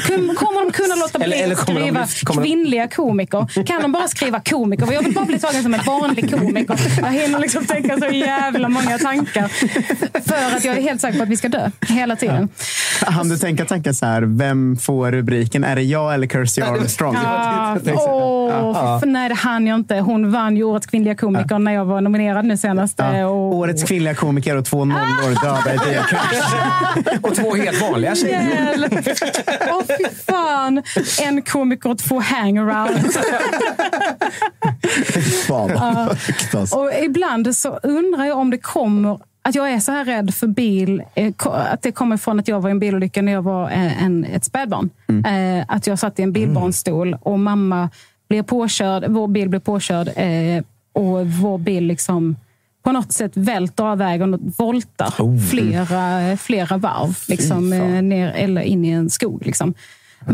kun- 0.06 0.34
kommer 0.34 0.64
de 0.64 0.72
kunna 0.72 0.94
låta 0.94 1.18
bli 1.18 1.26
Eller- 1.26 1.44
eller 1.44 1.54
kommer 1.54 1.80
de 1.80 1.86
skriva 1.86 2.04
bli- 2.06 2.24
kommer 2.24 2.42
de- 2.42 2.48
kvinnliga 2.48 2.88
komiker? 2.88 3.64
Kan 3.66 3.82
de 3.82 3.92
bara 3.92 4.08
skriva 4.08 4.40
komiker? 4.40 4.86
För 4.86 4.92
Jag 4.94 5.02
vill 5.02 5.14
bara 5.14 5.24
bli 5.24 5.38
tagen 5.38 5.62
som 5.62 5.74
en 5.74 5.80
vanlig 5.86 6.30
komiker. 6.38 6.76
Jag 7.02 7.12
hinner 7.12 7.38
liksom 7.38 7.64
tänka 7.66 7.98
så 7.98 8.06
jävla 8.06 8.68
många 8.68 8.98
tankar. 8.98 9.48
För 10.28 10.56
att 10.56 10.64
jag 10.64 10.76
är 10.78 10.82
helt 10.82 11.00
säker 11.00 11.16
på 11.18 11.22
att 11.22 11.28
vi 11.28 11.36
ska 11.36 11.48
dö 11.48 11.70
hela 11.88 12.16
tiden. 12.16 12.48
Du 13.28 13.36
tänka 13.40 13.64
tankar 13.64 13.92
så 13.92 14.06
här, 14.06 14.22
vem 14.22 14.76
får 14.76 15.10
rubriken? 15.12 15.64
Är 15.64 15.76
det 15.76 15.82
jag 15.82 16.14
eller 16.14 16.26
Kirsty 16.26 16.60
Armstrong? 16.62 17.16
Ja, 17.22 17.76
åh, 17.94 18.96
f- 18.98 19.02
nej, 19.06 19.28
det 19.28 19.34
hann 19.34 19.66
jag 19.66 19.74
inte. 19.74 19.94
Hon 19.96 20.32
vann 20.32 20.56
ju 20.56 20.64
Årets 20.64 20.86
kvinnliga 20.86 21.14
komiker 21.14 21.58
när 21.58 21.72
jag 21.72 21.84
var 21.84 22.00
nominerad 22.00 22.44
nu 22.44 22.56
senast. 22.56 22.94
Ja. 22.98 23.26
Och... 23.26 23.54
Årets 23.54 23.84
kvinnliga 23.84 24.14
komiker 24.14 24.56
och 24.56 24.64
två 24.64 24.84
nollor 24.84 25.42
döda 25.44 25.74
i 25.74 25.78
bilkrasch. 25.78 26.54
Och 27.22 27.34
två 27.34 27.54
helt 27.54 27.80
vanliga 27.82 28.14
tjejer. 28.14 28.88
Åh, 29.72 29.82
fy 29.98 30.04
fan. 30.26 30.82
En 31.22 31.42
komiker 31.42 31.90
och 31.90 31.98
två 31.98 32.20
hangarounds. 32.20 33.18
Fan 35.48 35.70
vad 35.74 36.20
sjukt 36.20 36.54
alltså. 36.54 36.76
Och 36.76 36.90
ibland 37.04 37.56
så 37.56 37.78
undrar 37.82 38.24
jag 38.24 38.38
om 38.38 38.50
det 38.50 38.58
kommer 38.58 39.18
att 39.42 39.54
jag 39.54 39.72
är 39.72 39.80
så 39.80 39.92
här 39.92 40.04
rädd 40.04 40.34
för 40.34 40.46
bil, 40.46 41.02
eh, 41.14 41.32
att 41.44 41.82
det 41.82 41.92
kommer 41.92 42.16
från 42.16 42.40
att 42.40 42.48
jag 42.48 42.60
var 42.60 42.70
i 42.70 42.72
en 42.72 42.78
bilolycka 42.78 43.22
när 43.22 43.32
jag 43.32 43.42
var 43.42 43.70
eh, 43.70 44.02
en, 44.04 44.24
ett 44.24 44.44
spädbarn. 44.44 44.90
Eh, 45.08 45.64
att 45.68 45.86
jag 45.86 45.98
satt 45.98 46.18
i 46.18 46.22
en 46.22 46.32
bilbarnstol 46.32 47.16
och 47.22 47.38
mamma 47.38 47.90
blev 48.28 48.42
påkörd, 48.42 49.04
vår 49.08 49.28
bil 49.28 49.48
blev 49.48 49.60
påkörd 49.60 50.08
och 50.92 51.26
vår 51.26 51.58
bil 51.58 51.84
liksom 51.84 52.36
på 52.82 52.92
något 52.92 53.12
sätt 53.12 53.32
välter 53.34 53.84
av 53.84 53.98
vägen 53.98 54.34
och 54.34 54.40
voltar 54.58 55.38
flera, 55.50 56.36
flera 56.36 56.76
varv 56.76 57.18
liksom, 57.28 57.70
ner, 58.08 58.32
eller 58.32 58.62
in 58.62 58.84
i 58.84 58.90
en 58.90 59.10
skog. 59.10 59.46
Liksom. 59.46 59.74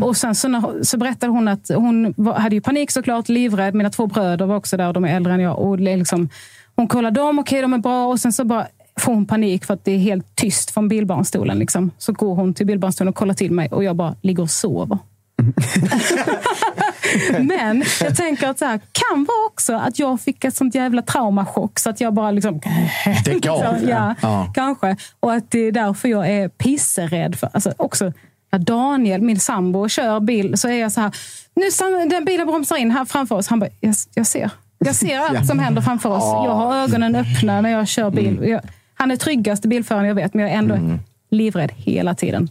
Och 0.02 0.16
sen 0.16 0.34
så, 0.34 0.48
när, 0.48 0.82
så 0.82 0.98
berättade 0.98 1.32
hon 1.32 1.48
att 1.48 1.70
hon 1.74 2.14
var, 2.16 2.34
hade 2.34 2.54
ju 2.54 2.60
panik 2.60 2.90
såklart, 2.90 3.28
livrädd. 3.28 3.74
Mina 3.74 3.90
två 3.90 4.06
bröder 4.06 4.46
var 4.46 4.56
också 4.56 4.76
där, 4.76 4.92
de 4.92 5.04
är 5.04 5.16
äldre 5.16 5.32
än 5.34 5.40
jag. 5.40 5.58
Och 5.58 5.80
liksom, 5.80 6.28
hon 6.76 6.88
kollar 6.88 7.10
dem, 7.10 7.38
okej 7.38 7.62
de 7.62 7.72
är 7.72 7.78
bra. 7.78 8.06
Och 8.06 8.20
sen 8.20 8.32
så 8.32 8.44
bara 8.44 8.66
får 9.00 9.14
hon 9.14 9.26
panik 9.26 9.64
för 9.64 9.74
att 9.74 9.84
det 9.84 9.92
är 9.92 9.98
helt 9.98 10.36
tyst 10.36 10.70
från 10.70 10.88
bilbarnstolen. 10.88 11.58
Liksom. 11.58 11.90
Så 11.98 12.12
går 12.12 12.34
hon 12.34 12.54
till 12.54 12.66
bilbarnstolen 12.66 13.08
och 13.08 13.14
kollar 13.14 13.34
till 13.34 13.52
mig 13.52 13.68
och 13.68 13.84
jag 13.84 13.96
bara 13.96 14.14
ligger 14.22 14.42
och 14.42 14.50
sover. 14.50 14.98
Men 17.40 17.84
jag 18.00 18.16
tänker 18.16 18.48
att 18.48 18.58
det 18.58 18.66
här 18.66 18.80
kan 18.92 19.24
vara 19.24 19.46
också 19.46 19.74
att 19.74 19.98
jag 19.98 20.20
fick 20.20 20.44
ett 20.44 20.56
sånt 20.56 20.74
jävla 20.74 21.02
traumachock 21.02 21.78
så 21.78 21.90
att 21.90 22.00
jag 22.00 22.14
bara 22.14 22.30
liksom... 22.30 22.60
Det 23.24 23.40
gav. 23.40 23.58
Så, 23.58 23.88
ja, 23.88 24.14
Ja. 24.20 24.52
kanske. 24.54 24.96
Och 25.20 25.32
att 25.32 25.50
det 25.50 25.58
är 25.58 25.72
därför 25.72 26.08
jag 26.08 26.30
är 26.30 26.48
pisserädd. 26.48 27.38
För, 27.38 27.48
alltså 27.52 27.72
också, 27.76 28.12
när 28.52 28.58
Daniel, 28.58 29.22
min 29.22 29.40
sambo, 29.40 29.88
kör 29.88 30.20
bil 30.20 30.58
så 30.58 30.68
är 30.68 30.80
jag 30.80 30.92
så 30.92 31.00
här. 31.00 31.16
Nu 31.54 32.08
den 32.10 32.24
bilen 32.24 32.46
bromsar 32.46 32.76
in 32.76 32.90
här 32.90 33.04
framför 33.04 33.36
oss. 33.36 33.48
Han 33.48 33.60
bara, 33.60 33.70
jag, 33.80 33.94
jag 34.14 34.26
ser. 34.26 34.50
Jag 34.78 34.94
ser 34.94 35.18
allt 35.18 35.46
som 35.46 35.58
händer 35.58 35.82
framför 35.82 36.08
oss. 36.08 36.24
Jag 36.24 36.54
har 36.54 36.76
ögonen 36.76 37.16
öppna 37.16 37.60
när 37.60 37.70
jag 37.70 37.88
kör 37.88 38.10
bil. 38.10 38.38
Jag, 38.42 38.60
han 38.96 39.10
är 39.10 39.16
tryggaste 39.16 39.68
bilföraren 39.68 40.06
jag 40.06 40.14
vet, 40.14 40.34
men 40.34 40.44
jag 40.44 40.52
är 40.54 40.58
ändå 40.58 40.98
livrädd 41.30 41.72
hela 41.76 42.14
tiden. 42.14 42.50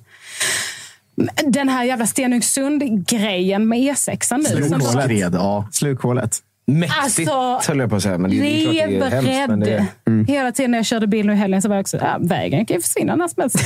Den 1.48 1.70
här 1.70 1.84
jävla 1.84 2.06
Stenungsund-grejen 2.08 3.68
med 3.68 3.80
E6 3.80 4.38
nu. 4.38 4.44
Slukhålet. 4.44 5.34
Ja. 5.34 5.68
Slukhålet. 5.72 6.40
Mäktigt 6.68 7.30
Alltså, 7.30 7.72
höll 7.72 7.80
jag 7.80 7.90
på 7.90 7.96
att 7.96 8.04
säga. 8.04 8.18
Men 8.18 8.32
det, 8.32 8.38
det 8.42 8.80
är 8.82 9.00
klart 9.00 9.12
det 9.12 9.18
är 9.18 9.22
hemskt. 9.32 9.50
Men 9.50 9.60
det, 9.60 9.86
Hela 10.34 10.52
tiden 10.52 10.72
när 10.72 10.78
jag 10.78 10.86
körde 10.86 11.08
bil 11.08 11.26
nu 11.26 11.34
i 11.34 11.36
helgen 11.36 11.62
så 11.62 11.70
var 11.70 11.76
jag 11.76 11.82
också, 11.84 11.98
ja, 11.98 12.18
vägen 12.22 12.66
kan 12.66 12.76
ju 12.78 12.82
försvinna 12.82 13.16
när 13.16 13.28
som 13.28 13.42
helst. 13.42 13.58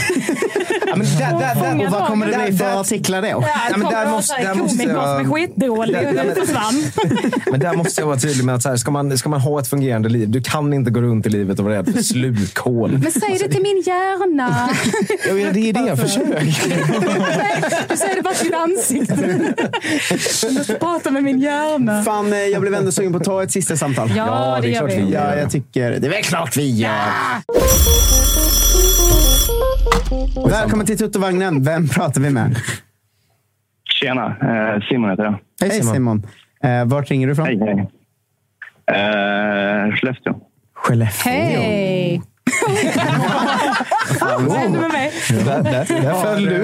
ja, 0.88 0.96
men 0.96 1.08
där, 1.08 1.40
där, 1.40 1.76
där, 1.78 1.86
Och 1.86 1.92
vad 1.92 2.08
kommer 2.08 2.28
det 2.28 2.46
bli 2.48 2.58
för 2.58 2.82
artiklar 2.82 3.22
då? 3.22 3.28
Ja, 3.28 3.44
Ja, 3.72 3.78
men 3.78 3.90
där 3.92 4.10
måste- 4.12 4.42
där 4.42 4.54
måste 4.56 4.78
komiker 4.78 4.94
jag- 4.94 5.26
som 5.26 5.26
är 5.26 5.36
skitdålig. 5.40 5.96
Det 6.36 6.36
försvann. 6.46 6.84
Men 7.52 7.60
där 7.60 7.74
måste 7.74 8.02
jag 8.02 8.08
vara 8.08 8.18
tydlig 8.18 8.46
med 8.46 8.56
att 8.56 8.62
så 8.64 8.70
här, 8.70 8.78
ska, 8.78 8.92
man, 8.92 9.18
ska 9.18 9.30
man 9.30 9.40
ha 9.42 9.60
ett 9.60 9.68
fungerande 9.68 10.10
liv, 10.10 10.30
du 10.30 10.42
kan 10.42 10.74
inte 10.74 10.92
gå 10.92 11.02
runt 11.02 11.26
i 11.26 11.30
livet 11.30 11.60
och 11.60 11.66
vara 11.66 11.76
rädd 11.78 11.94
för 11.96 12.02
slukhål. 12.04 12.92
Men 13.04 13.12
säg 13.12 13.38
det 13.40 13.48
till 13.54 13.62
min 13.64 13.84
hjärna. 13.86 14.70
Jag 15.28 15.34
vet, 15.34 15.54
det 15.54 15.70
är 15.70 15.74
det 15.74 15.88
jag 15.88 16.00
försöker. 16.00 16.46
Du 17.90 17.98
säger 17.98 18.16
det 18.16 18.22
bara 18.22 18.34
till 18.34 18.46
ditt 18.48 18.56
ansikte. 18.56 19.40
Jag 20.44 20.54
måste 20.54 20.74
prata 20.74 21.12
med 21.12 21.24
min 21.24 21.40
hjärna. 21.40 22.04
Fan, 22.04 22.34
eh, 22.34 22.40
jag 22.40 22.62
blev 22.62 22.74
ändå 22.74 22.89
sugen 22.92 23.12
på 23.12 23.18
att 23.18 23.24
ta 23.24 23.44
ett 23.44 23.52
sista 23.52 23.76
samtal. 23.76 24.10
Ja, 24.16 24.60
det, 24.62 24.70
gör 24.70 24.88
vi. 24.88 25.12
Ja, 25.14 25.36
jag 25.36 25.52
tycker... 25.52 25.92
Det 25.92 26.08
är 26.08 26.12
väl 26.12 26.24
klart 26.24 26.58
vi 26.58 26.70
gör. 26.78 26.92
Välkommen 30.50 30.86
till 30.86 30.98
Tuttovagnen. 30.98 31.64
Vem 31.64 31.88
pratar 31.88 32.22
vi 32.22 32.30
med? 32.30 32.56
Tjena, 33.90 34.26
eh, 34.26 34.82
Simon 34.90 35.10
heter 35.10 35.24
jag. 35.24 35.40
Hej 35.62 35.84
Simon. 35.84 36.28
Eh, 36.64 36.86
vart 36.86 37.12
ringer 37.12 37.28
du 37.28 37.34
ifrån? 37.34 37.46
Hej, 37.46 37.60
hej. 37.60 37.90
Eh, 38.92 39.92
Skellefteå. 39.96 40.36
Skellefteå. 40.74 41.32
Hej! 41.32 42.22
Vad 44.20 44.58
hände 44.58 44.80
med 44.80 44.92
mig? 44.92 45.12
Där, 45.30 45.64
där, 45.64 46.02
där 46.02 46.22
föll 46.22 46.46
du. 46.46 46.60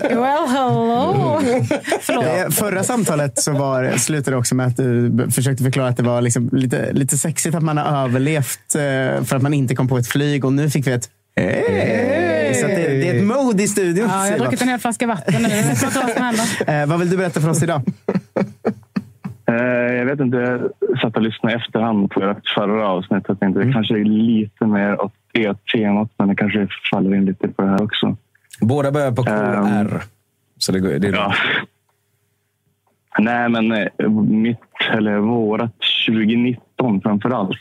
Well, 0.00 0.48
hello. 0.48 1.40
Förlåt. 2.00 2.54
Förra 2.54 2.84
samtalet 2.84 3.38
så 3.38 3.52
var, 3.52 3.96
slutade 3.98 4.36
också 4.36 4.54
med 4.54 4.66
att 4.66 4.76
du 4.76 5.12
försökte 5.30 5.64
förklara 5.64 5.88
att 5.88 5.96
det 5.96 6.02
var 6.02 6.20
liksom 6.20 6.48
lite, 6.52 6.92
lite 6.92 7.18
sexigt 7.18 7.54
att 7.54 7.62
man 7.62 7.78
har 7.78 8.04
överlevt 8.04 8.74
eh, 8.74 9.24
för 9.24 9.36
att 9.36 9.42
man 9.42 9.54
inte 9.54 9.74
kom 9.74 9.88
på 9.88 9.98
ett 9.98 10.08
flyg. 10.08 10.44
Och 10.44 10.52
nu 10.52 10.70
fick 10.70 10.86
vi 10.86 10.92
ett 10.92 11.08
Hey! 11.36 12.54
Så 12.54 12.66
det, 12.66 12.74
det 12.74 13.08
är 13.08 13.14
ett 13.14 13.24
mode 13.24 13.62
i 13.62 13.68
studion. 13.68 14.08
Ja, 14.08 14.26
jag 14.26 14.32
har 14.32 14.38
druckit 14.38 14.62
en 14.62 14.68
hel 14.68 14.78
flaska 14.78 15.06
vatten 15.06 15.42
nu. 15.42 15.48
Jag 15.48 15.62
vet 15.62 15.82
inte 15.82 15.98
vad 15.98 16.10
som 16.10 16.22
händer. 16.22 16.82
Eh, 16.82 16.86
vad 16.86 16.98
vill 16.98 17.10
du 17.10 17.16
berätta 17.16 17.40
för 17.40 17.48
oss 17.48 17.62
idag? 17.62 17.82
Eh, 19.46 19.54
Jag 19.96 20.04
vet 20.04 20.20
inte, 20.20 20.36
jag 20.80 20.98
satt 21.00 21.16
och 21.16 21.22
lyssnade 21.22 21.54
i 21.54 21.58
efterhand 21.58 22.10
på 22.10 22.36
förra 22.54 22.88
avsnitt. 22.88 23.24
Jag 23.28 23.40
tänkte 23.40 23.64
det 23.64 23.72
kanske 23.72 23.94
är 23.98 24.04
lite 24.04 24.66
mer 24.66 25.00
åt 25.04 25.12
det 25.32 25.64
temat, 25.72 26.10
men 26.18 26.28
det 26.28 26.34
kanske 26.34 26.68
faller 26.90 27.14
in 27.14 27.24
lite 27.24 27.48
på 27.48 27.62
det 27.62 27.68
här 27.68 27.82
också. 27.82 28.16
Båda 28.60 28.92
börjar 28.92 29.12
på 29.12 29.22
Ehm, 29.30 29.88
KR. 29.88 30.02
Så 30.58 30.72
det, 30.72 30.80
går- 30.80 30.98
det 30.98 31.08
är 31.08 31.12
ja. 31.12 31.34
Nej, 33.18 33.48
men 33.48 33.72
eh, 33.72 34.08
mitt, 34.28 34.58
eller 34.92 35.16
vårat 35.18 35.72
2019 36.08 37.00
framför 37.00 37.30
allt. 37.30 37.56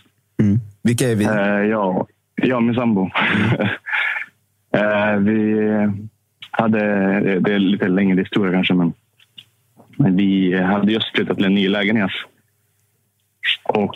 Vilka 0.83 1.05
är 1.09 1.15
vi? 1.15 1.23
ja, 1.69 2.07
jag 2.35 2.57
och 2.57 2.63
min 2.63 2.75
sambo. 2.75 3.09
Eh, 4.73 5.15
vi 5.15 5.59
hade, 6.51 6.79
det 7.39 7.53
är 7.53 7.59
lite 7.59 7.87
längre 7.87 8.19
historia 8.19 8.51
kanske, 8.53 8.73
men 8.73 8.93
vi 9.97 10.61
hade 10.61 10.91
just 10.91 11.15
flyttat 11.15 11.37
till 11.37 11.45
en 11.45 11.55
ny 11.55 11.69
lägenhet. 11.69 12.11
Och 13.63 13.95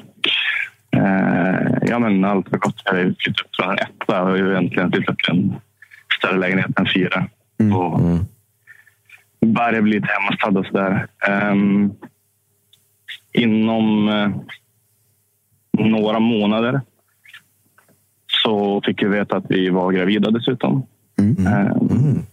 eh, 0.91 1.77
ja, 1.81 1.99
men 1.99 2.26
allt 2.26 2.51
var 2.51 2.59
gott. 2.59 2.81
Vi 2.91 2.97
hade 2.97 3.15
flyttat 3.19 3.47
från 3.55 3.69
en 3.69 3.77
etta 3.77 4.23
och 4.23 4.38
egentligen 4.38 4.91
flyttat 4.91 5.17
till 5.17 5.34
en 5.34 5.55
större 6.17 6.38
lägenhet 6.38 6.80
än 6.80 6.88
fyra. 6.95 7.27
Och 7.76 8.01
började 9.45 9.81
bli 9.81 9.93
lite 9.93 10.07
hemmastad 10.07 10.59
och 10.59 10.65
sådär. 10.65 11.07
Um, 11.51 11.93
inom 13.34 14.09
eh, 14.09 14.30
några 15.85 16.19
månader 16.19 16.81
så 18.43 18.81
fick 18.85 19.03
vi 19.03 19.07
veta 19.07 19.38
att 19.38 19.45
vi 19.49 19.69
var 19.69 19.91
gravida 19.91 20.31
dessutom. 20.31 20.88
Ehm, 21.19 22.26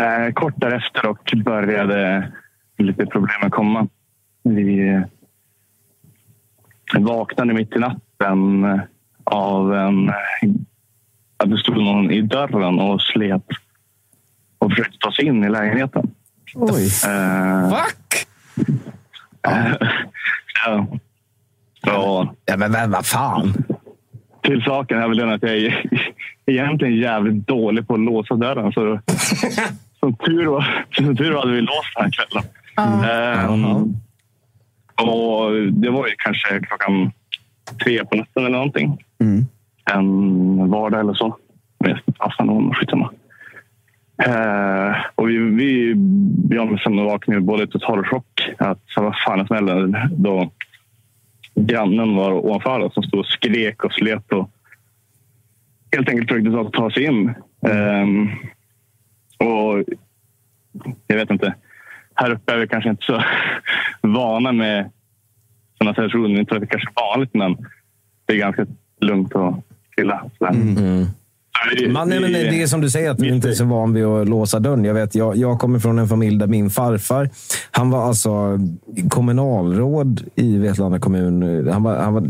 eh, 0.00 0.32
kort 0.32 0.54
därefter 0.56 1.06
och 1.06 1.32
började 1.44 2.32
lite 2.78 3.06
problemen 3.06 3.50
komma. 3.50 3.88
Vi 4.42 4.88
eh, 6.94 7.00
vaknade 7.00 7.54
mitt 7.54 7.76
i 7.76 7.78
natten 7.78 8.80
av 9.24 9.74
en... 9.74 10.12
Att 11.36 11.50
det 11.50 11.58
stod 11.58 11.76
någon 11.76 12.10
i 12.10 12.22
dörren 12.22 12.78
och 12.78 13.02
slet 13.02 13.46
och 14.58 14.70
försökte 14.70 14.98
ta 15.00 15.12
sig 15.12 15.24
in 15.24 15.44
i 15.44 15.48
lägenheten. 15.48 16.14
Oj. 16.54 16.88
Uh, 17.08 17.70
Fuck! 17.70 18.26
ja. 20.66 20.86
Ja. 21.82 22.34
ja, 22.44 22.56
men 22.56 22.72
men 22.72 22.90
vad 22.90 23.06
fan. 23.06 23.64
Till 24.42 24.62
saken 24.62 24.98
är 24.98 25.08
väl 25.08 25.16
den 25.16 25.30
att 25.30 25.42
jag 25.42 25.56
är 25.56 25.90
egentligen 26.46 26.96
jävligt 26.96 27.46
dålig 27.46 27.88
på 27.88 27.94
att 27.94 28.00
låsa 28.00 28.34
dörren. 28.34 28.72
Så, 28.72 28.80
som, 30.00 30.16
tur 30.16 30.46
var, 30.46 30.86
som 30.90 31.16
tur 31.16 31.32
var 31.32 31.40
hade 31.40 31.52
vi 31.52 31.60
låst 31.60 31.94
den 31.96 32.04
här 32.04 32.10
kvällen. 32.10 32.44
Ehm, 33.04 33.94
och 34.96 35.72
det 35.72 35.90
var 35.90 36.06
ju 36.06 36.14
kanske 36.18 36.60
klockan 36.60 37.12
tre 37.84 38.04
på 38.04 38.16
natten 38.16 38.44
eller 38.44 38.56
någonting. 38.56 39.04
En 39.92 40.70
vardag 40.70 41.00
eller 41.00 41.14
så. 41.14 41.36
Fasen 42.18 42.48
om 42.48 42.74
skitsamma. 42.74 43.10
Uh, 44.28 44.96
och 45.14 45.28
vi, 45.28 45.38
vi, 45.38 45.94
jag 46.50 46.72
och 46.72 46.94
vaknade 46.94 47.40
både 47.40 47.62
i 47.62 47.66
total 47.66 48.04
chock. 48.04 48.50
Att, 48.58 48.80
så 48.86 49.02
vad 49.02 49.14
fan 49.26 49.40
är 49.40 49.44
smällen? 49.44 49.96
Då 50.10 50.50
grannen 51.54 52.16
var 52.16 52.32
ovanför 52.32 52.80
oss 52.80 52.94
som 52.94 53.02
stod 53.02 53.20
och 53.20 53.26
skrek 53.26 53.84
och 53.84 53.92
slet 53.92 54.32
och 54.32 54.50
helt 55.96 56.08
enkelt 56.08 56.28
försökte 56.28 56.78
ta 56.78 56.90
sig 56.90 57.04
in. 57.04 57.34
Ehm, 57.68 58.28
och 59.40 59.84
jag 61.06 61.16
vet 61.16 61.30
inte. 61.30 61.54
Här 62.14 62.30
uppe 62.30 62.52
är 62.52 62.58
vi 62.58 62.68
kanske 62.68 62.90
inte 62.90 63.04
så 63.04 63.22
vana 64.00 64.52
med 64.52 64.90
sådana 65.78 65.94
situationer. 65.94 66.40
Inte 66.40 66.54
att 66.54 66.60
det 66.60 66.66
kanske 66.66 66.88
är 66.88 67.14
vanligt, 67.14 67.34
men 67.34 67.56
det 68.26 68.32
är 68.32 68.36
ganska 68.38 68.66
lugnt 69.00 69.34
och 69.34 69.64
stilla. 69.92 70.30
sådär. 70.38 70.52
Vi- 71.76 71.88
Man, 71.88 72.08
nej, 72.08 72.20
men 72.20 72.32
vi- 72.32 72.42
det 72.44 72.62
är 72.62 72.66
som 72.66 72.80
du 72.80 72.90
säger, 72.90 73.10
att 73.10 73.18
du 73.18 73.28
inte 73.28 73.48
är 73.48 73.52
så 73.52 73.64
van 73.64 73.92
vid 73.94 74.04
att 74.04 74.28
låsa 74.28 74.60
dörren. 74.60 74.84
Jag, 74.84 74.94
vet, 74.94 75.14
jag, 75.14 75.36
jag 75.36 75.58
kommer 75.58 75.78
från 75.78 75.98
en 75.98 76.08
familj 76.08 76.38
där 76.38 76.46
min 76.46 76.70
farfar, 76.70 77.30
han 77.70 77.90
var 77.90 78.04
alltså 78.08 78.58
kommunalråd 79.08 80.22
i 80.34 80.58
Vetlanda 80.58 80.98
kommun. 80.98 81.68
Han 81.72 81.82
var, 81.82 81.96
han 81.96 82.14
var 82.14 82.28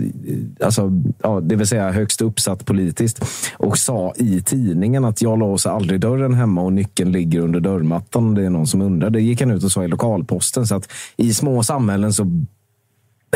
alltså, 0.64 0.90
ja, 1.22 1.40
det 1.40 1.56
vill 1.56 1.66
säga 1.66 1.90
högst 1.90 2.20
uppsatt 2.22 2.66
politiskt. 2.66 3.24
Och 3.56 3.78
sa 3.78 4.12
i 4.16 4.40
tidningen 4.42 5.04
att 5.04 5.22
jag 5.22 5.38
låser 5.38 5.70
aldrig 5.70 6.00
dörren 6.00 6.34
hemma 6.34 6.62
och 6.62 6.72
nyckeln 6.72 7.12
ligger 7.12 7.40
under 7.40 7.60
dörrmattan. 7.60 8.24
om 8.24 8.34
Det 8.34 8.44
är 8.46 8.50
någon 8.50 8.66
som 8.66 8.80
undrar. 8.80 9.10
Det 9.10 9.20
gick 9.20 9.40
han 9.40 9.50
ut 9.50 9.64
och 9.64 9.72
sa 9.72 9.84
i 9.84 9.88
lokalposten. 9.88 10.66
Så 10.66 10.74
att 10.74 10.88
i 11.16 11.34
små 11.34 11.62
samhällen 11.62 12.12
så 12.12 12.26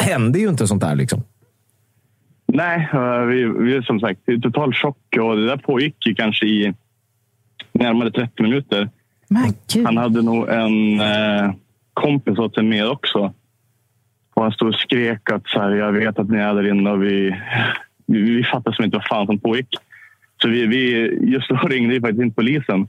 händer 0.00 0.40
ju 0.40 0.48
inte 0.48 0.66
sånt 0.66 0.82
här. 0.84 0.94
Liksom. 0.94 1.22
Nej, 2.54 2.88
eh, 2.92 3.20
vi, 3.20 3.44
vi 3.44 3.76
är 3.76 3.82
som 3.82 4.00
sagt 4.00 4.28
i 4.28 4.40
total 4.40 4.74
chock 4.74 5.16
och 5.20 5.36
det 5.36 5.46
där 5.46 5.56
pågick 5.56 6.06
ju 6.06 6.14
kanske 6.14 6.46
i 6.46 6.74
närmare 7.72 8.10
30 8.10 8.42
minuter. 8.42 8.88
Han 9.84 9.96
hade 9.96 10.22
nog 10.22 10.48
en 10.48 11.00
eh, 11.00 11.52
kompis 11.92 12.38
åt 12.38 12.54
sig 12.54 12.64
med 12.64 12.88
också. 12.88 13.32
Och 14.34 14.42
han 14.42 14.52
stod 14.52 14.68
och 14.68 14.74
skrek 14.74 15.30
att 15.30 15.46
så 15.46 15.60
här, 15.60 15.70
jag 15.70 15.92
vet 15.92 16.18
att 16.18 16.30
ni 16.30 16.38
är 16.38 16.54
där 16.54 16.70
inne 16.70 16.90
och 16.90 17.02
vi, 17.02 17.40
vi, 18.06 18.20
vi 18.20 18.44
fattar 18.44 18.72
som 18.72 18.84
inte 18.84 18.96
vad 18.96 19.06
fan 19.06 19.26
som 19.26 19.38
pågick. 19.38 19.68
Så 20.42 20.48
vi, 20.48 20.66
vi, 20.66 21.08
just 21.22 21.48
då 21.48 21.56
ringde 21.68 21.94
vi 21.94 22.00
faktiskt 22.00 22.22
in 22.22 22.32
polisen. 22.32 22.88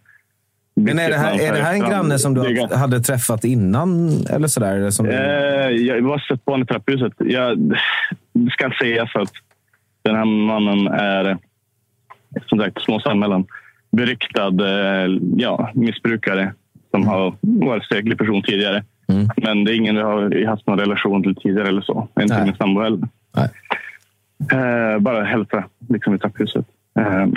Men 0.76 1.00
är 1.00 1.10
det 1.10 1.18
här, 1.18 1.40
är 1.40 1.54
det 1.54 1.64
här 1.64 1.74
en 1.74 1.90
granne 1.90 2.20
som 2.20 2.34
du 2.34 2.68
hade 2.76 3.00
träffat 3.00 3.44
innan? 3.44 4.10
Eller 4.30 4.48
sådär? 4.48 4.90
Som... 4.90 5.06
Eh, 5.06 5.16
jag 5.70 6.02
har 6.02 6.20
sett 6.20 6.46
på 6.46 6.52
honom 6.52 6.64
i 6.64 6.68
trapphuset. 6.68 7.14
Jag, 7.18 7.78
ska 8.52 8.72
sägas 8.80 9.16
att 9.16 9.32
den 10.06 10.16
här 10.16 10.26
mannen 10.26 10.88
är 10.88 11.38
som 12.46 12.60
sagt 12.60 12.82
små 12.82 13.00
samhällen. 13.00 13.46
Beryktad 13.92 14.48
eh, 14.48 15.10
ja, 15.38 15.72
missbrukare 15.74 16.54
som 16.92 17.08
har 17.08 17.34
varit 17.42 17.86
säkerlig 17.86 18.18
person 18.18 18.42
tidigare. 18.42 18.84
Men 19.38 19.64
det 19.64 19.72
är 19.72 19.76
ingen 19.76 19.96
vi 19.96 20.02
har 20.02 20.46
haft 20.46 20.68
någon 20.68 20.80
relation 20.80 21.24
till 21.24 21.36
tidigare 21.36 21.68
eller 21.68 21.82
så. 21.82 22.08
Inte 22.22 22.44
min 22.44 22.56
sambo 22.56 22.82
heller. 22.82 23.08
Eh, 24.52 25.00
bara 25.00 25.24
hälsa 25.24 25.64
liksom 25.90 26.16
i 26.16 26.20
trapphuset. 26.20 26.66
Eh, 27.00 27.28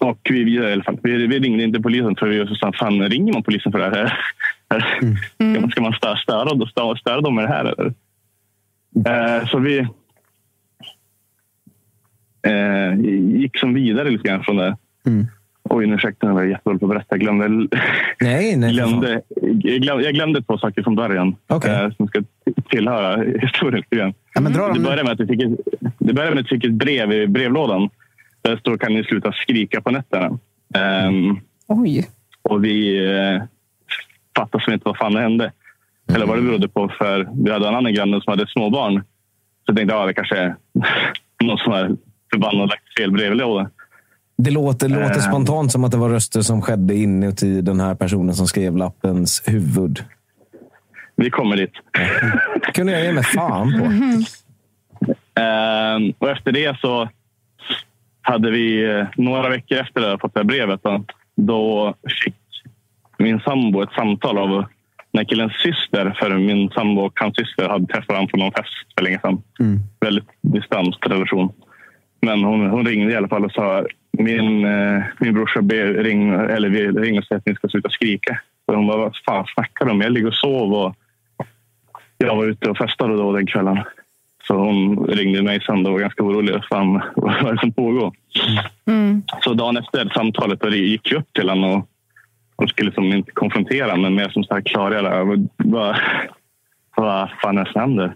och 0.00 0.18
vi, 0.30 0.54
i 0.54 0.72
alla 0.72 0.82
fall, 0.82 0.98
vi, 1.02 1.26
vi 1.26 1.38
ringde 1.38 1.64
inte 1.64 1.80
polisen 1.80 2.16
för 2.16 2.26
vi 2.26 2.56
sa 2.56 2.72
fan 2.72 3.08
ringer 3.08 3.32
man 3.32 3.42
polisen 3.42 3.72
för 3.72 3.78
det 3.78 3.84
här? 3.84 4.18
Ska 5.36 5.60
man, 5.60 5.70
ska 5.70 5.80
man 5.80 5.92
störa, 5.92 6.16
störa, 6.16 6.66
störa, 6.66 6.96
störa 6.96 7.20
dem 7.20 7.34
med 7.34 7.44
det 7.44 7.48
här? 7.48 7.64
Eller? 7.64 7.92
Eh, 9.06 9.46
så 9.46 9.58
vi 9.58 9.88
eh, 12.42 13.00
gick 13.40 13.58
som 13.58 13.74
vidare 13.74 14.10
lite 14.10 14.28
grann 14.28 14.44
från 14.44 14.56
det. 14.56 14.76
Oj, 15.72 15.86
nu 15.86 15.94
ursäkta 15.94 16.26
jag 16.26 16.40
är 16.40 16.44
jättedålig 16.44 16.80
på 16.80 16.86
att 16.86 16.90
berätta. 16.90 17.06
Jag 17.10 17.20
glömde, 17.20 17.48
nej, 18.20 18.56
nej, 18.56 18.72
glömde, 18.72 19.22
jag, 19.62 19.80
glömde, 19.82 20.04
jag 20.04 20.14
glömde 20.14 20.42
två 20.42 20.58
saker 20.58 20.82
från 20.82 20.94
början 20.94 21.36
eh, 21.50 21.90
som 21.96 22.08
ska 22.08 22.22
tillhöra 22.68 23.22
historien. 23.40 23.76
lite 23.76 23.96
grann. 23.96 24.14
men 24.40 24.52
dra 24.52 24.66
dem 24.66 24.74
det, 24.74 24.80
började 24.80 25.04
med 25.04 25.12
att 25.12 25.20
vi 25.20 25.26
fick 25.26 25.42
ett, 25.42 25.58
det 25.98 26.12
började 26.12 26.34
med 26.34 26.44
att 26.44 26.52
vi 26.52 26.56
fick 26.56 26.64
ett 26.64 26.72
brev 26.72 27.12
i 27.12 27.26
brevlådan. 27.26 27.90
Där 28.42 28.50
det 28.50 28.58
står 28.58 28.76
kan 28.76 28.94
ni 28.94 29.04
sluta 29.04 29.32
skrika 29.32 29.80
på 29.80 29.90
nätterna. 29.90 30.38
Ehm, 30.74 31.40
Oj. 31.66 32.08
och 32.42 32.64
vi 32.64 33.06
eh, 33.06 33.42
fattade 34.36 34.64
som 34.64 34.72
inte 34.72 34.84
vad 34.84 34.96
fan 34.96 35.12
det 35.12 35.20
hände. 35.20 35.52
Eller 36.14 36.26
vad 36.26 36.38
det 36.38 36.42
berodde 36.42 36.68
på. 36.68 36.88
För 36.98 37.28
vi 37.44 37.52
hade 37.52 37.68
en 37.68 37.74
annan 37.74 37.94
granne 37.94 38.20
som 38.20 38.30
hade 38.30 38.46
småbarn. 38.46 38.94
Så 38.94 39.02
jag 39.66 39.76
tänkte 39.76 39.94
att 39.94 40.00
ja, 40.00 40.06
det 40.06 40.14
kanske 40.14 40.36
är 40.36 40.56
någon 41.44 41.58
som 41.58 41.72
har 41.72 41.96
förbannat 42.32 42.68
lagt 42.68 42.98
fel 42.98 43.12
brevlåda. 43.12 43.70
Det 44.36 44.50
låter, 44.50 44.88
låter 44.88 45.04
Eh. 45.16 45.28
spontant 45.28 45.72
som 45.72 45.84
att 45.84 45.90
det 45.90 45.96
var 45.96 46.08
röster 46.08 46.40
som 46.42 46.62
skedde 46.62 46.94
inuti 46.94 47.60
den 47.60 47.80
här 47.80 47.94
personen 47.94 48.34
som 48.34 48.46
skrev 48.46 48.76
lappens 48.76 49.42
huvud. 49.46 50.04
Vi 51.16 51.30
kommer 51.30 51.56
dit. 51.56 51.72
kunde 52.74 52.92
jag 52.92 53.02
ge 53.04 53.12
mig 53.12 53.24
fan 53.24 53.72
på. 53.78 53.84
Ehm, 55.40 56.12
och 56.18 56.30
efter 56.30 56.52
det 56.52 56.80
så 56.80 57.08
hade 58.22 58.50
vi 58.50 58.84
eh, 58.90 59.06
några 59.16 59.48
veckor 59.48 59.78
efter 59.78 60.00
det 60.00 60.18
fått 60.20 60.34
det 60.34 60.40
här 60.40 60.44
brevet. 60.44 60.80
Då, 61.36 61.94
fick 62.24 62.34
min 63.18 63.40
sambo 63.40 63.82
ett 63.82 63.92
samtal 63.92 64.38
av 64.38 64.48
den 64.48 65.18
här 65.18 65.24
killens 65.24 65.52
syster. 65.52 66.16
För 66.18 66.38
min 66.38 66.70
sambo 66.70 67.02
och 67.02 67.20
hans 67.20 67.36
syster 67.36 67.68
hade 67.68 67.86
träffat 67.86 68.16
honom 68.16 68.28
på 68.28 68.36
någon 68.36 68.52
fest 68.52 68.68
för 68.96 69.04
länge 69.04 69.20
sedan. 69.20 69.42
Väldigt 70.00 70.28
distant 70.42 70.96
relation. 71.06 71.52
Men 72.20 72.44
hon, 72.44 72.70
hon 72.70 72.86
ringde 72.86 73.12
i 73.12 73.16
alla 73.16 73.28
fall 73.28 73.44
och 73.44 73.52
sa 73.52 73.84
min, 74.12 74.64
eh, 74.64 75.02
min 75.18 75.34
brorsa 75.34 75.62
ber, 75.62 75.86
ring, 75.86 76.28
eller 76.30 76.68
vill 76.68 76.98
ringa 76.98 77.20
och 77.20 77.26
säga 77.26 77.38
att 77.38 77.46
ni 77.46 77.54
ska 77.54 77.68
sluta 77.68 77.90
skrika. 77.90 78.40
Så 78.66 78.74
hon 78.74 78.86
bara, 78.86 78.96
vad 78.96 79.16
fan 79.26 79.46
snackar 79.54 79.86
de 79.86 79.92
om? 79.92 80.00
Jag 80.00 80.12
ligger 80.12 80.28
och 80.28 80.34
sov 80.34 80.74
och 80.74 80.96
jag 82.18 82.36
var 82.36 82.46
ute 82.46 82.70
och 82.70 82.78
festade 82.78 83.16
då 83.16 83.32
den 83.32 83.46
kvällen. 83.46 83.78
Så 84.46 84.54
hon 84.54 85.06
ringde 85.06 85.42
mig 85.42 85.60
sen 85.60 85.86
och 85.86 85.92
var 85.92 86.00
ganska 86.00 86.22
orolig. 86.22 86.64
Fan, 86.70 86.92
vad 87.16 87.34
är 87.34 87.52
det 87.52 87.58
som 87.58 87.72
pågår? 87.72 88.12
Mm. 88.86 89.22
Så 89.40 89.54
dagen 89.54 89.76
efter 89.76 90.08
samtalet 90.14 90.60
då 90.60 90.68
gick 90.68 91.12
jag 91.12 91.20
upp 91.20 91.32
till 91.32 91.48
henne 91.48 91.66
och 91.66 91.86
hon 92.56 92.68
skulle 92.68 92.86
liksom 92.86 93.04
inte 93.04 93.32
konfrontera 93.32 93.96
men 93.96 94.14
mer 94.14 94.28
som 94.28 94.44
så 94.44 94.54
här 94.54 94.60
klargöra 94.60 95.24
vad, 97.00 97.30
fan 97.42 97.58
är 97.58 97.64
det 97.64 97.72
som 97.72 97.80
händer. 97.80 98.14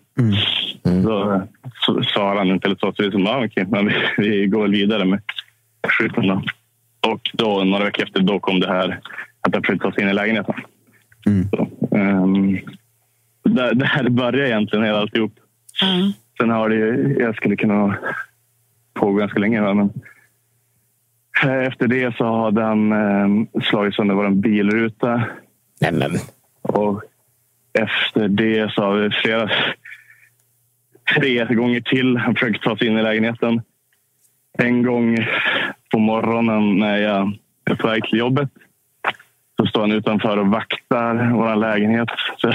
Då 0.83 1.43
så, 1.81 2.03
svarade 2.03 2.39
han 2.39 2.49
inte 2.49 2.67
eller 2.67 2.77
så. 2.77 2.93
så 2.93 3.03
vi 3.03 3.11
som, 3.11 3.27
ah, 3.27 3.45
okej, 3.45 3.67
men 3.69 3.87
vi, 3.87 3.95
vi 4.19 4.47
går 4.47 4.69
vidare 4.69 5.05
med 5.05 5.21
skjuten 5.89 6.27
då. 6.27 6.43
Och 7.11 7.31
då, 7.33 7.65
några 7.65 7.85
veckor 7.85 8.05
efter 8.05 8.21
då 8.21 8.39
kom 8.39 8.61
det 8.61 8.69
här 8.69 9.01
att 9.41 9.55
jag 9.55 9.67
försökte 9.67 9.85
ta 9.85 9.93
sig 9.93 10.03
in 10.03 10.09
i 10.09 10.15
lägenheten. 10.15 10.55
Så, 11.51 11.69
ehm, 11.97 12.59
där, 13.45 13.75
där 13.75 14.09
började 14.09 14.49
egentligen 14.49 14.85
hela 14.85 14.99
alltihop. 14.99 15.33
Sen 16.39 16.51
har 16.51 16.69
det 16.69 16.75
ju, 16.75 17.17
jag 17.21 17.37
skulle 17.37 17.57
kunna 17.57 17.97
pågå 18.95 19.19
ganska 19.19 19.39
länge. 19.41 19.61
Men 19.61 19.91
eh, 21.45 21.67
efter 21.67 21.89
det 21.89 22.17
så 22.17 22.43
hade 22.43 22.63
han 22.63 22.93
eh, 22.93 23.61
slagit 23.63 23.95
sönder 23.95 24.15
vår 24.15 24.31
bilruta. 24.31 25.23
Nämen. 25.81 26.11
Och 26.63 27.03
efter 27.79 28.29
det 28.29 28.73
så 28.75 28.83
har 28.83 28.95
vi 28.95 29.11
flera, 29.11 29.51
tre 31.17 31.55
gånger 31.55 31.81
till 31.81 32.21
försökt 32.39 32.63
ta 32.63 32.77
sig 32.77 32.87
in 32.87 32.99
i 32.99 33.03
lägenheten. 33.03 33.63
En 34.59 34.83
gång 34.83 35.19
på 35.93 35.99
morgonen 35.99 36.79
när 36.79 36.97
jag 36.97 37.33
är 37.71 37.75
på 37.75 37.89
väg 37.89 38.05
till 38.05 38.19
jobbet 38.19 38.49
så 39.61 39.67
står 39.67 39.81
han 39.81 39.93
utanför 39.93 40.37
och 40.37 40.47
vaktar 40.47 41.33
vår 41.33 41.57
lägenhet. 41.57 42.09
Så, 42.37 42.53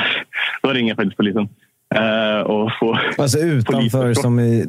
då 0.61 0.69
ringer 0.69 0.89
jag 0.89 0.97
faktiskt 0.97 1.17
polisen. 1.17 1.49
Eh, 1.95 2.39
och 2.39 2.71
får 2.79 2.99
Alltså 3.17 3.39
utanför 3.39 3.99
poliseskort. 3.99 4.23
som 4.23 4.39
i... 4.39 4.65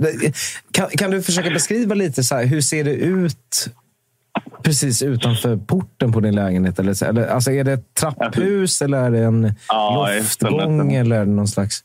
Kan, 0.72 0.88
kan 0.88 1.10
du 1.10 1.22
försöka 1.22 1.50
beskriva 1.50 1.94
lite 1.94 2.22
så 2.22 2.34
här, 2.34 2.46
hur 2.46 2.60
ser 2.60 2.84
det 2.84 2.94
ut 2.94 3.66
precis 4.62 5.02
utanför 5.02 5.56
porten 5.56 6.12
på 6.12 6.20
din 6.20 6.34
lägenhet? 6.34 6.78
Eller, 6.78 7.04
eller, 7.08 7.26
alltså 7.26 7.50
är 7.50 7.64
det 7.64 7.72
ett 7.72 7.94
trapphus 7.94 8.82
eller 8.82 8.98
är 8.98 9.10
det 9.10 9.18
en 9.18 9.54
Ja, 9.68 10.08
loftgång 10.18 10.92
eller 10.92 11.24
någon 11.24 11.48
slags... 11.48 11.84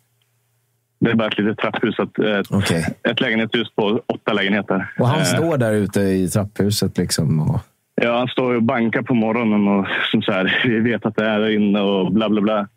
Det 0.99 1.11
är 1.11 1.15
bara 1.15 1.27
ett 1.27 1.37
litet 1.37 1.57
trapphus. 1.57 1.95
Ett, 1.99 2.19
ett, 2.19 3.09
ett 3.09 3.21
lägenhetshus 3.21 3.67
på 3.75 4.01
åtta 4.07 4.33
lägenheter. 4.33 4.93
Och 4.99 5.07
han 5.07 5.19
Eh, 5.19 5.25
står 5.25 5.57
där 5.57 5.73
ute 5.73 6.01
i 6.01 6.27
trapphuset 6.27 6.97
liksom. 6.97 7.39
Och... 7.49 7.59
Ja, 8.01 8.17
han 8.17 8.27
står 8.27 8.53
och 8.55 8.63
bankar 8.63 9.01
på 9.01 9.13
morgonen 9.13 9.67
och 9.67 9.87
som 10.11 10.21
så 10.21 10.31
här, 10.31 10.61
vi 10.65 10.79
vet 10.79 11.05
att 11.05 11.15
det 11.15 11.25
är 11.25 11.49
inne 11.49 11.81
och 11.81 12.11
bla 12.13 12.29
bla 12.29 12.41
bla. 12.41 12.67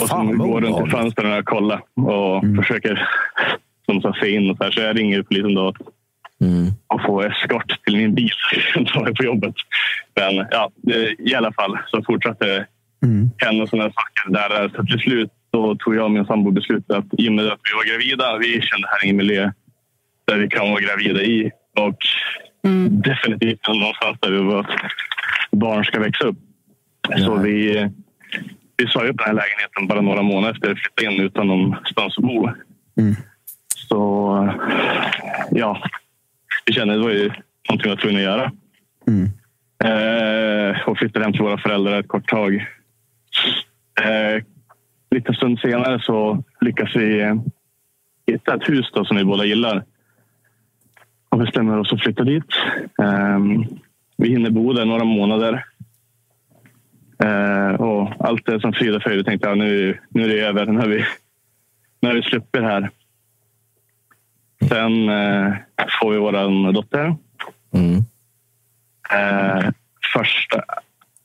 Och 0.00 0.08
sen 0.08 0.38
går 0.38 0.60
runt 0.60 0.76
till 0.76 0.90
fönstren 0.90 1.38
och 1.38 1.44
kollar 1.44 1.80
och 1.94 2.44
försöker 2.56 3.08
som 3.86 4.00
så, 4.00 4.12
se 4.20 4.30
in. 4.30 4.50
Och 4.50 4.56
så, 4.56 4.64
här. 4.64 4.70
så 4.70 4.80
jag 4.80 4.98
ringer 4.98 5.22
polisen 5.22 5.54
då 5.54 5.72
och 6.86 7.02
får 7.06 7.32
eskort 7.32 7.84
till 7.84 7.96
min 7.96 8.14
bil 8.14 8.30
som 8.72 8.86
tar 8.86 9.00
mig 9.00 9.14
på 9.14 9.24
jobbet. 9.24 9.54
Men 10.16 10.46
ja, 10.50 10.70
i 11.18 11.34
alla 11.34 11.52
fall 11.52 11.78
så 11.86 12.02
fortsatte 12.06 12.46
det 12.46 12.66
hända 13.36 13.66
sådana 13.66 13.92
saker 13.92 14.30
där. 14.32 14.68
Så 14.76 14.84
till 14.84 14.98
slut 14.98 15.30
då 15.52 15.76
tog 15.76 15.94
jag 15.94 16.04
och 16.04 16.10
min 16.10 16.24
sambo 16.24 16.50
beslutet 16.50 16.96
att 16.96 17.04
i 17.18 17.28
och 17.28 17.32
med 17.32 17.44
att 17.44 17.60
vi 17.64 17.72
var 17.74 17.90
gravida, 17.90 18.38
vi 18.38 18.60
kände 18.60 18.88
här 18.90 19.04
ingen 19.04 19.16
miljö 19.16 19.52
där 20.24 20.36
vi 20.36 20.48
kan 20.48 20.70
vara 20.70 20.80
gravida 20.80 21.22
i. 21.22 21.50
Och 21.78 21.98
definitivt 22.88 23.68
någonstans 23.68 24.18
där 24.20 24.30
vi 24.30 24.38
var 24.38 24.60
att 24.60 24.66
barn 25.50 25.84
ska 25.84 26.00
växa 26.00 26.24
upp. 26.24 26.36
Så 27.18 27.36
vi, 27.36 27.88
vi 28.76 28.86
sa 28.86 29.04
upp 29.04 29.16
den 29.18 29.26
här 29.26 29.32
lägenheten 29.32 29.86
bara 29.88 30.00
några 30.00 30.22
månader 30.22 30.54
efter 30.54 30.70
att 30.70 30.76
vi 30.76 30.80
flyttade 30.80 31.14
in 31.14 31.20
utan 31.20 31.46
någonstans 31.46 32.18
att 32.18 32.24
bo. 32.24 32.50
Så 33.88 34.54
ja, 35.50 35.82
vi 36.66 36.72
kände 36.72 36.94
att 36.94 37.00
det 37.00 37.04
var 37.04 37.12
ju 37.12 37.28
någonting 37.68 37.82
vi 37.82 37.88
var 37.88 37.96
tvungna 37.96 38.18
att 38.18 38.24
göra. 38.24 38.52
Eh, 39.84 40.88
och 40.88 40.98
flyttade 40.98 41.24
hem 41.24 41.32
till 41.32 41.42
våra 41.42 41.58
föräldrar 41.58 42.00
ett 42.00 42.08
kort 42.08 42.28
tag. 42.28 42.54
Eh, 44.02 44.42
lite 45.10 45.34
stund 45.34 45.58
senare 45.58 46.00
så 46.02 46.44
lyckas 46.60 46.96
vi 46.96 47.20
eh, 47.20 47.34
hitta 48.26 48.54
ett 48.54 48.68
hus 48.68 48.90
då, 48.94 49.04
som 49.04 49.16
vi 49.16 49.24
båda 49.24 49.44
gillar. 49.44 49.84
Och 51.28 51.38
bestämmer 51.38 51.78
oss 51.78 51.92
att 51.92 52.02
flytta 52.02 52.24
dit. 52.24 52.52
Eh, 53.02 53.38
vi 54.16 54.28
hinner 54.28 54.50
bo 54.50 54.72
där 54.72 54.84
några 54.84 55.04
månader. 55.04 55.64
Eh, 57.24 57.74
och 57.74 58.26
allt 58.28 58.48
är 58.48 58.58
som 58.58 58.72
frid 58.72 58.94
och 58.94 59.02
fröjd. 59.02 59.18
Jag 59.18 59.26
tänkte 59.26 59.50
att 59.50 59.58
nu, 59.58 59.98
nu 60.08 60.24
är 60.24 60.28
det 60.28 60.40
över. 60.40 60.66
Nu 60.66 60.78
har 60.78 60.88
vi, 60.88 61.04
nu 62.00 62.08
har 62.08 62.14
vi 62.14 62.22
sluppit 62.22 62.52
det 62.52 62.66
här. 62.66 62.90
Sen 64.68 65.08
eh, 65.08 65.54
får 66.00 66.10
vi 66.10 66.18
vår 66.18 66.72
dotter. 66.72 67.16
Eh, 69.10 69.70
första, 70.12 70.64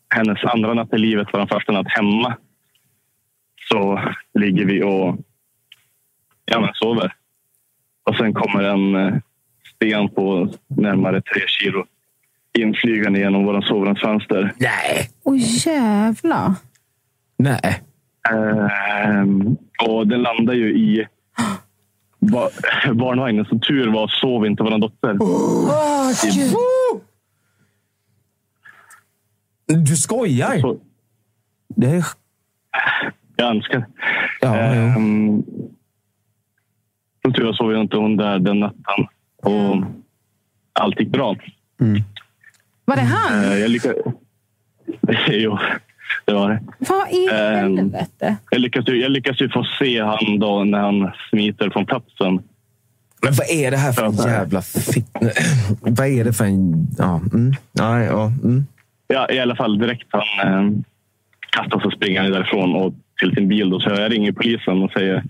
hennes 0.10 0.44
andra 0.44 0.74
natt 0.74 0.94
i 0.94 0.98
livet 0.98 1.28
var 1.34 1.40
den 1.40 1.48
första 1.48 1.72
natt 1.72 1.88
hemma. 1.90 2.38
Så 3.70 4.02
ligger 4.34 4.66
vi 4.66 4.84
och 4.84 5.18
ja, 6.46 6.60
men 6.60 6.70
sover. 6.74 7.14
Och 8.04 8.16
sen 8.16 8.34
kommer 8.34 8.64
en 8.64 8.96
eh, 8.96 9.14
sten 9.76 10.10
på 10.10 10.54
närmare 10.68 11.22
tre 11.22 11.42
kilo 11.48 11.86
inflygande 12.58 13.20
genom 13.20 13.46
våra 13.46 13.62
sovrumsfönster. 13.62 14.54
Nej! 14.58 15.10
Oj, 15.24 15.42
jävlar. 15.66 16.54
Nej. 17.38 17.82
Ehm, 18.30 19.58
och 19.88 20.08
den 20.08 20.22
landar 20.22 20.54
ju 20.54 20.78
i 20.78 21.08
barnvagnen. 22.94 23.46
Som 23.46 23.60
tur 23.60 23.88
var 23.92 24.08
sov 24.08 24.46
inte 24.46 24.64
vår 24.64 24.78
dotter. 24.78 25.14
I- 29.68 29.74
Du 29.74 29.96
skojar? 29.98 30.78
Det 31.76 31.88
är... 31.88 32.06
Jag 33.36 33.48
önskar. 33.50 33.86
Ehm, 34.44 35.44
som 37.22 37.34
tur 37.34 37.46
var 37.46 37.54
sov 37.54 37.76
inte 37.76 37.98
hon 37.98 38.18
där 38.18 38.40
den 38.40 38.60
natten. 38.60 39.08
Och 39.44 39.84
allt 40.74 41.00
gick 41.00 41.10
bra. 41.10 41.36
Var 42.86 42.96
det 42.96 43.02
han? 43.02 43.44
Eh, 43.44 43.58
jag 43.58 43.70
lyckades... 43.72 43.98
jo, 45.28 45.58
det 46.26 46.34
var 46.34 46.50
det. 46.50 46.60
Vad 46.78 47.10
i 47.12 47.28
Ehm, 47.32 47.78
helvete? 47.78 48.36
Jag 48.50 48.62
lyckas, 48.62 48.88
ju, 48.88 49.02
jag 49.02 49.12
lyckas 49.12 49.42
ju 49.42 49.50
få 49.50 49.66
se 49.80 50.02
han 50.02 50.40
då 50.40 50.64
när 50.64 50.80
han 50.80 51.12
smiter 51.30 51.70
från 51.70 51.86
platsen. 51.86 52.42
Men 53.22 53.34
vad 53.34 53.50
är 53.50 53.72
det 53.72 53.78
här 53.78 53.92
för 53.92 54.06
en 54.06 54.14
jävla 54.14 54.62
fitt... 54.62 55.10
vad 55.82 56.08
är 56.08 56.24
det 56.24 56.34
för 56.34 56.46
en... 56.46 56.88
Ja, 56.98 57.22
mm. 57.34 57.54
Nej, 57.72 58.06
ja, 58.06 58.32
mm. 58.44 58.66
Ja, 59.08 59.28
I 59.32 59.40
alla 59.40 59.56
fall 59.56 59.80
direkt 59.80 60.08
han 60.10 60.66
eh, 60.66 60.82
kastar 61.50 61.80
sig 61.80 61.92
springande 61.92 62.32
därifrån 62.32 62.76
och 62.76 62.94
till 63.20 63.32
sin 63.36 63.48
bil. 63.48 63.70
Då. 63.70 63.80
Så 63.80 63.90
jag 63.90 64.12
ringer 64.12 64.32
polisen 64.32 64.84
och 64.84 64.92
säger 64.92 65.24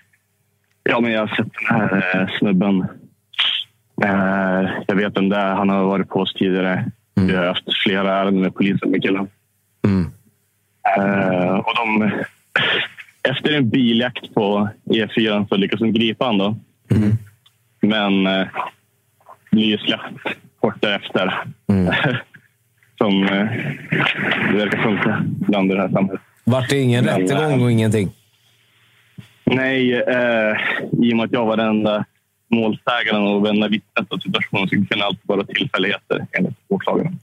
ja, 0.84 1.00
men 1.00 1.12
jag 1.12 1.20
har 1.28 1.36
sett 1.36 1.54
den 1.54 1.80
här 1.80 2.22
eh, 2.22 2.28
snubben. 2.40 2.86
Eh, 4.04 4.70
jag 4.88 4.96
vet 4.96 5.18
vem 5.18 5.30
det 5.30 5.38
är. 5.38 5.56
Han 5.56 5.70
har 5.70 5.84
varit 5.84 6.10
på 6.10 6.20
oss 6.20 6.34
tidigare. 6.34 6.92
Vi 7.16 7.36
har 7.36 7.46
haft 7.46 7.64
flera 7.84 8.16
ärenden 8.16 8.42
med 8.42 8.56
polisen 8.56 8.92
med 8.92 9.02
killen. 9.04 9.28
Eh, 10.98 11.56
och 11.56 11.76
de, 11.76 12.12
efter 13.30 13.54
en 13.54 13.70
biljakt 13.70 14.34
på 14.34 14.70
E4 14.86 15.48
så 15.48 15.56
lyckas 15.56 15.80
de 15.80 15.92
gripa 15.92 16.26
honom. 16.26 16.60
Då. 16.88 16.96
Men 17.82 18.28
eh, 18.28 18.48
blir 19.52 19.78
släppt 19.78 20.38
kort 20.60 20.82
därefter. 20.82 21.44
Som 22.98 23.24
eh, 23.24 23.48
det 24.52 24.58
verkar 24.58 24.84
funka 24.84 25.26
ibland 25.42 25.72
i 25.72 25.76
det 25.76 25.82
här 25.82 25.90
samhället. 25.90 26.22
Vart 26.44 26.70
det 26.70 26.80
ingen 26.80 27.06
Men, 27.06 27.20
rättegång 27.20 27.64
och 27.64 27.72
ingenting? 27.72 28.12
Nej, 29.44 29.94
eh, 29.94 30.58
i 31.02 31.14
och 31.14 31.18
med 31.18 31.26
att 31.26 31.32
jag 31.32 31.46
var 31.46 31.58
den 31.58 31.68
enda 31.68 32.06
målsägaren 32.48 33.24
och 33.24 33.50
enda 33.50 33.68
vittnet 33.68 34.12
av 34.14 34.18
situationen 34.18 34.68
så 34.68 34.76
kan 34.76 35.00
det 35.00 35.06
alltid 35.06 35.28
vara 35.28 35.44
tillfälligheter 35.44 36.26
enligt 36.32 36.56
åklagaren. 36.68 37.20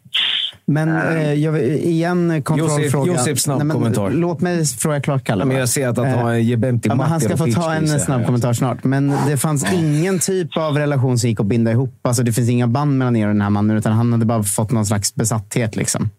Men 0.68 1.16
eh, 1.16 1.32
jag 1.34 1.52
vill, 1.52 1.62
igen 1.72 2.43
kontrollfråga. 2.43 3.12
Josef, 3.12 3.38
snabb 3.38 3.59
Nej, 3.59 3.66
men 3.66 3.76
kommentar. 3.76 4.10
Låt 4.10 4.40
mig 4.40 4.64
fråga 4.64 5.01
klart, 5.01 5.24
Kalle. 5.24 5.44
Men 5.44 5.56
jag 5.56 5.68
ser 5.68 5.88
att 5.88 5.97
han 5.97 6.06
Eh, 6.06 6.18
har 6.18 6.32
en 6.32 6.44
Jebemti 6.44 6.88
ja, 6.88 6.94
Han 7.02 7.20
ska 7.20 7.36
få 7.36 7.47
ta 7.47 7.74
en 7.74 7.88
snabb 7.88 8.26
kommentar 8.26 8.52
snart. 8.52 8.84
Men 8.84 9.12
det 9.26 9.36
fanns 9.36 9.72
ingen 9.72 10.18
typ 10.18 10.56
av 10.56 10.78
relation 10.78 11.18
som 11.18 11.30
gick 11.30 11.40
att 11.40 11.47
binda 11.47 11.70
ihop. 11.70 12.01
Alltså, 12.02 12.22
det 12.22 12.32
finns 12.32 12.51
inga 12.51 12.66
band 12.66 12.98
mellan 12.98 13.16
er 13.16 13.26
och 13.26 13.34
den 13.34 13.43
här 13.43 13.51
mannen, 13.51 13.76
utan 13.76 13.93
han 13.93 14.12
hade 14.12 14.24
bara 14.24 14.43
fått 14.43 14.70
någon 14.70 14.86
slags 14.86 15.14
besatthet. 15.14 15.76
Liksom. 15.76 16.10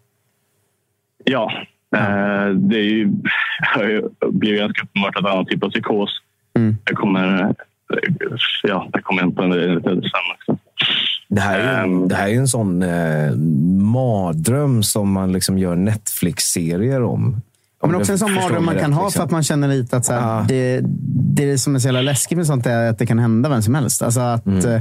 Ja, 1.24 1.52
eh, 1.96 2.48
det 2.54 2.76
är 2.76 2.82
ju, 2.82 3.12
har 3.74 3.84
ju 3.84 4.02
blivit 4.32 4.60
ganska 4.60 4.82
uppenbart 4.82 5.16
att 5.16 5.24
han 5.24 5.36
har 5.36 5.44
typ 5.44 5.64
av 5.64 5.70
psykos. 5.70 6.10
Jag 6.84 6.96
kommer, 6.96 7.42
eh, 7.42 7.50
ja, 8.62 8.88
jag 8.92 9.04
kommer 9.04 9.22
in 9.22 9.34
på 9.34 9.42
det 9.42 9.74
lite 9.74 9.88
sen 9.88 10.00
också. 10.34 10.47
Det 11.30 11.40
här 11.40 11.58
är 11.58 11.86
ju, 11.86 12.06
det 12.06 12.14
här 12.14 12.24
är 12.24 12.28
ju 12.32 12.36
en 12.38 12.48
sån 12.48 12.82
eh, 12.82 13.34
mardröm 13.82 14.82
som 14.82 15.12
man 15.12 15.32
liksom 15.32 15.58
gör 15.58 15.76
Netflix-serier 15.76 17.02
om. 17.02 17.40
Men 17.82 17.94
också 17.94 18.12
en 18.12 18.18
sån 18.18 18.34
mardröm 18.34 18.64
man 18.64 18.74
kan 18.74 18.90
rätt, 18.90 18.94
ha 18.98 19.04
liksom. 19.04 19.18
för 19.20 19.24
att 19.24 19.30
man 19.30 19.42
känner 19.42 19.68
lite 19.68 19.96
att 19.96 20.04
så 20.04 20.12
här, 20.12 20.44
det, 20.48 20.80
det 21.34 21.58
som 21.58 21.74
är 21.74 21.78
så 21.78 21.86
jävla 21.88 22.00
läskigt 22.02 22.38
med 22.38 22.46
sånt 22.46 22.66
är 22.66 22.90
att 22.90 22.98
det 22.98 23.06
kan 23.06 23.18
hända 23.18 23.48
vem 23.48 23.62
som 23.62 23.74
helst. 23.74 24.02
Alltså 24.02 24.20
att 24.20 24.46
Mm. 24.46 24.70
eh, 24.74 24.80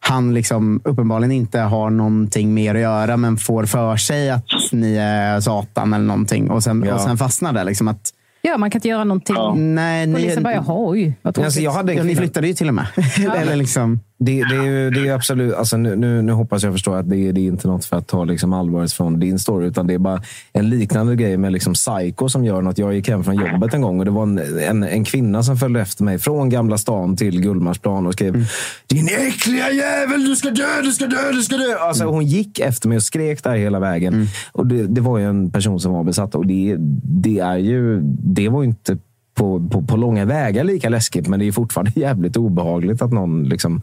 han 0.00 0.34
liksom 0.34 0.80
uppenbarligen 0.84 1.32
inte 1.32 1.60
har 1.60 1.90
någonting 1.90 2.54
mer 2.54 2.74
att 2.74 2.80
göra 2.80 3.16
men 3.16 3.36
får 3.36 3.64
för 3.64 3.96
sig 3.96 4.30
att 4.30 4.44
ni 4.72 4.96
är 4.96 5.40
Satan 5.40 5.92
eller 5.92 6.04
någonting 6.04 6.50
och 6.50 6.62
sen, 6.62 6.84
Ja. 6.86 6.94
och 6.94 7.00
sen 7.00 7.18
fastnar 7.18 7.52
det. 7.52 7.64
Liksom 7.64 7.88
att, 7.88 8.10
Ja, 8.42 8.58
man 8.58 8.70
kan 8.70 8.78
inte 8.78 8.88
göra 8.88 9.04
någonting. 9.04 9.36
Nej, 9.74 10.06
ni, 10.06 10.14
Polisen 10.14 10.42
bara, 10.42 10.54
jaha, 10.54 10.64
oj, 10.90 11.14
vad. 11.22 11.38
Alltså, 11.38 11.60
jag 11.60 11.70
hade 11.72 11.92
en 11.92 11.98
ja, 11.98 12.04
ni 12.04 12.16
flyttade 12.16 12.46
ju 12.46 12.54
till 12.54 12.68
och 12.68 12.74
med. 12.74 12.86
eller 13.36 13.56
liksom, 13.56 14.00
Det, 14.20 14.44
det, 14.44 14.56
är 14.56 14.62
ju, 14.62 14.90
det 14.90 15.08
är 15.08 15.14
absolut, 15.14 15.54
alltså 15.54 15.76
nu, 15.76 15.96
nu, 15.96 16.22
nu 16.22 16.32
hoppas 16.32 16.62
jag 16.62 16.72
förstå 16.72 16.94
att 16.94 17.10
det, 17.10 17.32
det 17.32 17.40
är 17.40 17.44
inte 17.44 17.68
något 17.68 17.84
för 17.84 17.96
att 17.96 18.06
ta 18.06 18.24
liksom 18.24 18.52
allvaret 18.52 18.92
från 18.92 19.20
din 19.20 19.38
story, 19.38 19.66
utan 19.66 19.86
det 19.86 19.94
är 19.94 19.98
bara 19.98 20.22
en 20.52 20.70
liknande 20.70 21.16
grej 21.16 21.36
med 21.36 21.52
liksom 21.52 21.74
Psycho 21.74 22.28
som 22.28 22.44
gör 22.44 22.62
något. 22.62 22.78
Jag 22.78 22.94
gick 22.94 23.08
hem 23.08 23.24
från 23.24 23.36
jobbet 23.36 23.74
en 23.74 23.82
gång 23.82 23.98
och 23.98 24.04
det 24.04 24.10
var 24.10 24.22
en, 24.22 24.38
en, 24.38 24.82
en 24.82 25.04
kvinna 25.04 25.42
som 25.42 25.56
följde 25.56 25.80
efter 25.80 26.04
mig 26.04 26.18
från 26.18 26.48
Gamla 26.48 26.78
stan 26.78 27.16
till 27.16 27.40
Gullmarsplan 27.40 28.06
och 28.06 28.12
skrev 28.12 28.46
Din 28.86 29.08
äckliga 29.08 29.72
jävel, 29.72 30.24
du 30.24 30.36
ska 30.36 30.50
dö, 30.50 30.82
du 30.82 30.92
ska 30.92 31.06
dö, 31.06 31.32
du 31.32 31.42
ska 31.42 31.56
dö. 31.56 31.78
Alltså, 31.78 32.04
Hon 32.04 32.26
gick 32.26 32.58
efter 32.58 32.88
mig 32.88 32.96
och 32.96 33.02
skrek 33.02 33.44
där 33.44 33.56
hela 33.56 33.80
vägen. 33.80 34.26
Och 34.52 34.66
det, 34.66 34.86
det 34.86 35.00
var 35.00 35.18
ju 35.18 35.24
en 35.24 35.50
person 35.50 35.80
som 35.80 35.92
var 35.92 36.04
besatt 36.04 36.34
och 36.34 36.46
det, 36.46 36.76
det, 37.02 37.38
är 37.38 37.56
ju, 37.56 38.00
det 38.02 38.48
var 38.48 38.62
ju 38.62 38.68
inte 38.68 38.98
på, 39.38 39.68
på, 39.72 39.82
på 39.82 39.96
långa 39.96 40.24
vägar 40.24 40.64
lika 40.64 40.88
läskigt, 40.88 41.28
men 41.28 41.38
det 41.38 41.48
är 41.48 41.52
fortfarande 41.52 41.92
jävligt 42.00 42.36
obehagligt 42.36 43.02
att 43.02 43.12
någon 43.12 43.44
liksom... 43.44 43.82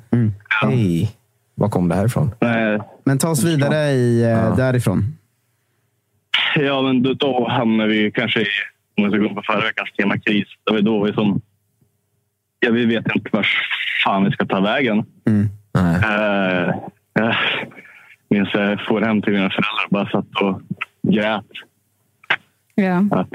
Hej, 0.62 1.12
var 1.56 1.70
kom 1.70 1.90
det 1.90 1.96
här 1.96 2.06
ifrån? 2.06 2.32
men 3.04 3.18
ta 3.18 3.30
oss 3.30 3.44
vidare 3.44 3.92
i, 3.92 4.24
eh, 4.24 4.56
därifrån. 4.56 5.04
Ja, 6.56 6.82
men 6.82 7.04
då, 7.04 7.14
då 7.14 7.48
hamnar 7.50 7.88
vi 7.88 8.12
kanske 8.12 8.42
i, 8.42 8.46
om 8.98 9.04
vi 9.04 9.10
ska 9.10 9.20
gå 9.20 9.36
på 9.36 9.42
förra 9.42 9.62
veckans 9.62 9.92
tema 9.98 10.18
kris. 10.18 10.48
Det 10.64 10.74
var 10.74 10.82
då 10.82 11.04
vi 11.04 11.14
som... 11.14 11.42
Ja, 12.60 12.72
vi 12.72 12.86
vet 12.86 13.16
inte 13.16 13.30
vart 13.34 13.48
fan 14.06 14.24
vi 14.26 14.32
ska 14.32 14.46
ta 14.46 14.60
vägen. 14.60 15.06
Eh, 15.78 16.76
jag 17.14 17.36
minns 18.30 18.50
jag 18.54 18.86
får 18.88 19.02
hem 19.02 19.22
till 19.22 19.34
mina 19.34 19.50
föräldrar 19.50 19.86
och 19.86 19.92
bara 19.92 20.10
satt 20.10 20.42
och 20.42 20.62
grät. 21.14 21.46
Ja. 22.76 23.06
Att, 23.12 23.30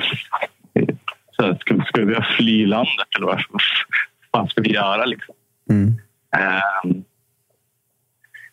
så 1.40 1.56
ska, 1.60 1.84
ska 1.84 2.04
vi 2.04 2.14
fly 2.36 2.66
landet 2.66 3.06
eller 3.16 3.26
vad, 3.26 3.42
fan 4.32 4.48
ska 4.48 4.62
vi 4.62 4.72
göra? 4.72 5.04
Liksom? 5.04 5.34
Ehm, 6.36 7.04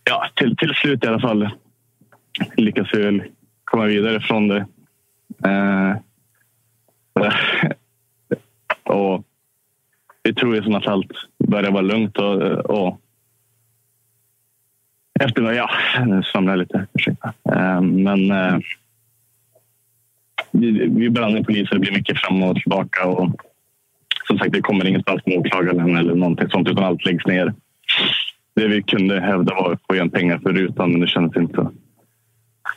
ja, 0.04 0.30
till, 0.34 0.58
till 0.58 0.74
slut 0.74 1.04
i 1.04 1.08
alla 1.08 1.20
fall 1.20 1.50
lyckas 2.58 2.88
vi 2.94 3.02
väl 3.02 3.24
komma 3.64 3.86
vidare 3.86 4.22
från 4.22 4.48
det. 4.48 4.66
Eh, 5.46 5.96
och 8.84 9.24
vi 10.24 10.34
tror 10.34 10.56
ju 10.56 10.64
som 10.64 10.76
att 10.76 10.88
allt 10.88 11.12
börjar 11.48 11.72
vara 11.72 11.82
lugnt 11.82 12.18
och, 12.18 12.42
och 12.52 13.02
efter 15.20 15.42
svamlar 16.24 16.54
jag 16.54 16.60
lite, 16.60 16.88
ursäkta. 16.94 17.34
Eh, 17.52 17.82
men 17.82 18.32
eh, 18.32 18.58
vi, 20.52 20.68
i 21.06 21.44
poliser, 21.44 21.74
det 21.74 21.80
blir 21.80 21.92
mycket 21.92 22.18
fram 22.18 22.44
och 22.44 22.56
tillbaka 22.56 23.06
och 23.06 23.42
som 24.28 24.38
sagt, 24.38 24.52
det 24.52 24.62
kommer 24.62 24.88
ingenstans 24.88 25.22
med 25.26 25.38
åklagaren 25.38 25.98
eller 25.98 26.16
någonting 26.16 26.50
sånt 26.50 26.70
utan 26.70 26.84
allt 26.84 27.06
läggs 27.06 27.26
ner. 27.26 27.54
Det 28.56 28.68
vi 28.68 28.84
kunde 28.84 29.20
hävda 29.20 29.56
var 29.56 29.72
att 29.72 29.82
få 29.88 29.96
igen 29.96 30.10
pengar 30.10 30.38
för 30.38 30.54
rutan 30.54 30.92
men 30.92 31.02
det 31.02 31.08
kändes 31.08 31.38
inte 31.38 31.56
så 31.56 31.72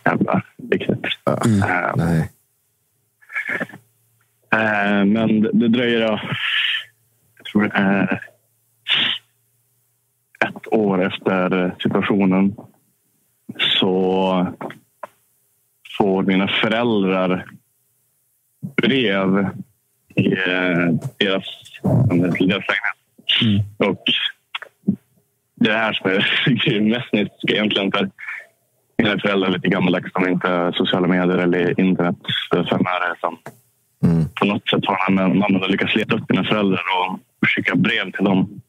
jävla 0.04 0.42
viktigt. 0.56 1.04
Eh, 1.26 2.20
eh, 4.60 5.04
men 5.04 5.40
det, 5.40 5.50
det 5.52 5.68
dröjer, 5.68 6.00
ja, 6.00 6.20
jag 7.36 7.46
tror 7.46 7.70
är 7.74 8.20
ett 10.46 10.72
år 10.72 11.06
efter 11.06 11.74
situationen 11.82 12.56
så 13.58 14.46
får 15.98 16.22
mina 16.22 16.48
föräldrar 16.48 17.46
brev 18.76 19.48
i 20.14 20.32
eh, 20.32 20.94
deras, 21.18 21.44
deras 22.38 22.64
lägenhet. 22.68 22.96
Och 23.76 24.02
det 25.54 25.70
är 25.70 25.74
det 25.74 25.78
här 25.78 25.92
som 25.92 26.10
är 26.10 26.80
mest 26.90 27.12
nyttiga 27.12 27.56
egentligen. 27.56 27.92
För 27.92 28.10
mina 28.98 29.18
föräldrar 29.18 29.48
är 29.48 29.52
lite 29.52 29.68
gammaldags. 29.68 30.12
De 30.12 30.28
inte 30.28 30.72
sociala 30.74 31.06
medier 31.06 31.38
eller 31.38 31.80
internet. 31.80 32.16
Fem 32.52 32.80
är 32.80 33.08
det 33.08 33.20
som 33.20 33.38
på 34.40 34.46
något 34.46 34.68
sätt 34.68 34.86
har 34.86 35.10
mamman 35.10 35.70
lyckats 35.70 35.96
leta 35.96 36.16
upp 36.16 36.30
mina 36.30 36.44
föräldrar 36.44 36.82
och 36.98 37.18
skicka 37.48 37.76
brev 37.76 38.12
till 38.12 38.24
dem. 38.24 38.60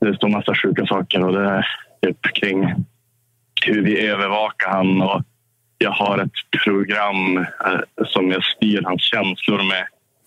Det 0.00 0.14
står 0.16 0.28
massa 0.28 0.54
sjuka 0.54 0.86
saker 0.86 1.24
och 1.24 1.32
det 1.32 1.44
är 1.48 1.66
typ 2.02 2.22
kring 2.22 2.74
hur 3.66 3.82
vi 3.82 4.06
övervakar 4.06 4.70
han 4.70 5.02
och 5.02 5.22
jag 5.78 5.90
har 5.90 6.18
ett 6.18 6.62
program 6.64 7.38
eh, 7.38 7.80
som 8.06 8.30
jag 8.30 8.44
styr 8.44 8.82
hans 8.84 9.02
känslor 9.02 9.62
med. 9.62 9.86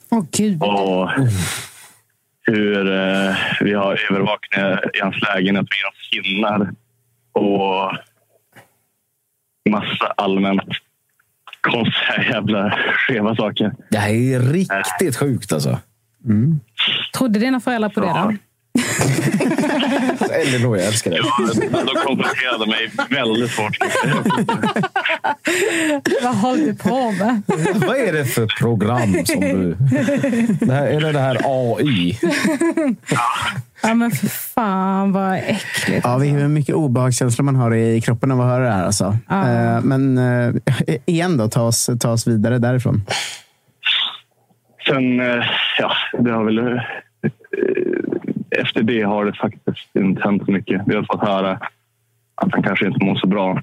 Åh 0.10 0.24
gud. 0.32 0.64
Och 0.64 1.10
hur 2.42 2.92
eh, 2.92 3.36
vi 3.62 3.74
har 3.74 4.12
övervakning 4.12 4.66
i 4.94 5.00
hans 5.02 5.16
lägenhet 5.22 5.66
vid 5.66 5.84
hans 5.84 6.26
hinnar. 6.26 6.74
Och 7.32 7.92
massa 9.70 10.14
allmänt 10.18 10.62
konstiga 11.62 12.24
jävla 12.30 12.78
skeva 12.94 13.36
saker. 13.36 13.74
Det 13.90 13.98
här 13.98 14.10
är 14.10 14.40
riktigt 14.40 15.18
sjukt 15.18 15.54
alltså. 15.54 15.80
Trodde 17.18 17.40
dina 17.40 17.60
föräldrar 17.60 17.90
på 17.90 18.00
det 18.00 18.08
då? 18.08 18.34
Elinor, 20.32 20.78
jag 20.78 20.88
älskar 20.88 21.12
dig. 21.12 21.20
De 21.72 21.96
konfronterade 22.06 22.66
mig 22.68 22.92
väldigt 23.10 23.58
hårt. 23.58 23.78
Vad 26.24 26.36
håller 26.36 26.66
du 26.66 26.76
på 26.76 27.12
med? 27.12 27.42
Vad 27.88 27.98
är 27.98 28.14
det 28.14 28.26
för 28.26 28.48
program 28.60 29.26
som 29.26 29.40
du... 29.40 29.76
Det 30.66 30.74
här, 30.74 30.88
är 30.88 31.00
det 31.02 31.12
det 31.12 31.20
här 31.20 31.38
AI? 31.46 32.20
Ja, 33.82 33.94
men 33.94 34.12
för 34.12 34.28
fan 34.28 35.12
vad 35.12 35.36
äckligt. 35.38 36.02
Ja, 36.04 36.18
hur 36.18 36.48
mycket 36.48 36.76
obehagskänslor 36.76 37.44
man 37.46 37.56
har 37.56 37.76
i 37.76 38.02
kroppen 38.02 38.32
av 38.32 38.42
att 38.42 38.48
höra 38.48 38.64
det 38.64 38.72
här. 38.74 38.86
Alltså. 38.86 39.18
Ja. 39.28 39.50
Eh, 39.50 39.82
Men 39.82 40.18
eh, 40.18 40.54
igen 41.06 41.38
då, 41.38 41.48
ta 41.50 41.62
oss, 41.62 41.90
ta 42.00 42.12
oss 42.12 42.28
vidare 42.28 42.58
därifrån. 42.58 43.02
Sen, 44.88 45.20
eh, 45.20 45.46
ja, 45.80 45.92
det 46.20 46.32
har 46.32 46.44
väl... 46.44 46.82
eh, 48.60 48.64
Efter 48.66 48.84
det 48.84 49.02
har 49.02 49.26
det 49.26 49.34
faktiskt 49.34 49.96
inte 49.96 50.22
hänt 50.22 50.46
så 50.46 50.52
mycket. 50.52 50.82
Vi 50.86 50.96
har 50.96 51.04
fått 51.04 51.22
höra 51.28 51.52
att 52.36 52.52
han 52.52 52.64
kanske 52.64 52.86
inte 52.88 53.06
mår 53.06 53.16
så 53.16 53.28
bra. 53.28 53.62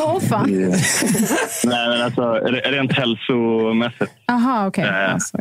Åh 0.00 0.20
fan. 0.20 0.50
Nej, 1.64 1.88
men 1.88 2.02
alltså 2.02 2.32
rent 2.64 2.92
hälsomässigt. 2.92 4.12
Jaha, 4.26 4.66
okej. 4.66 4.84
Eh, 4.84 5.12
Alltså. 5.14 5.38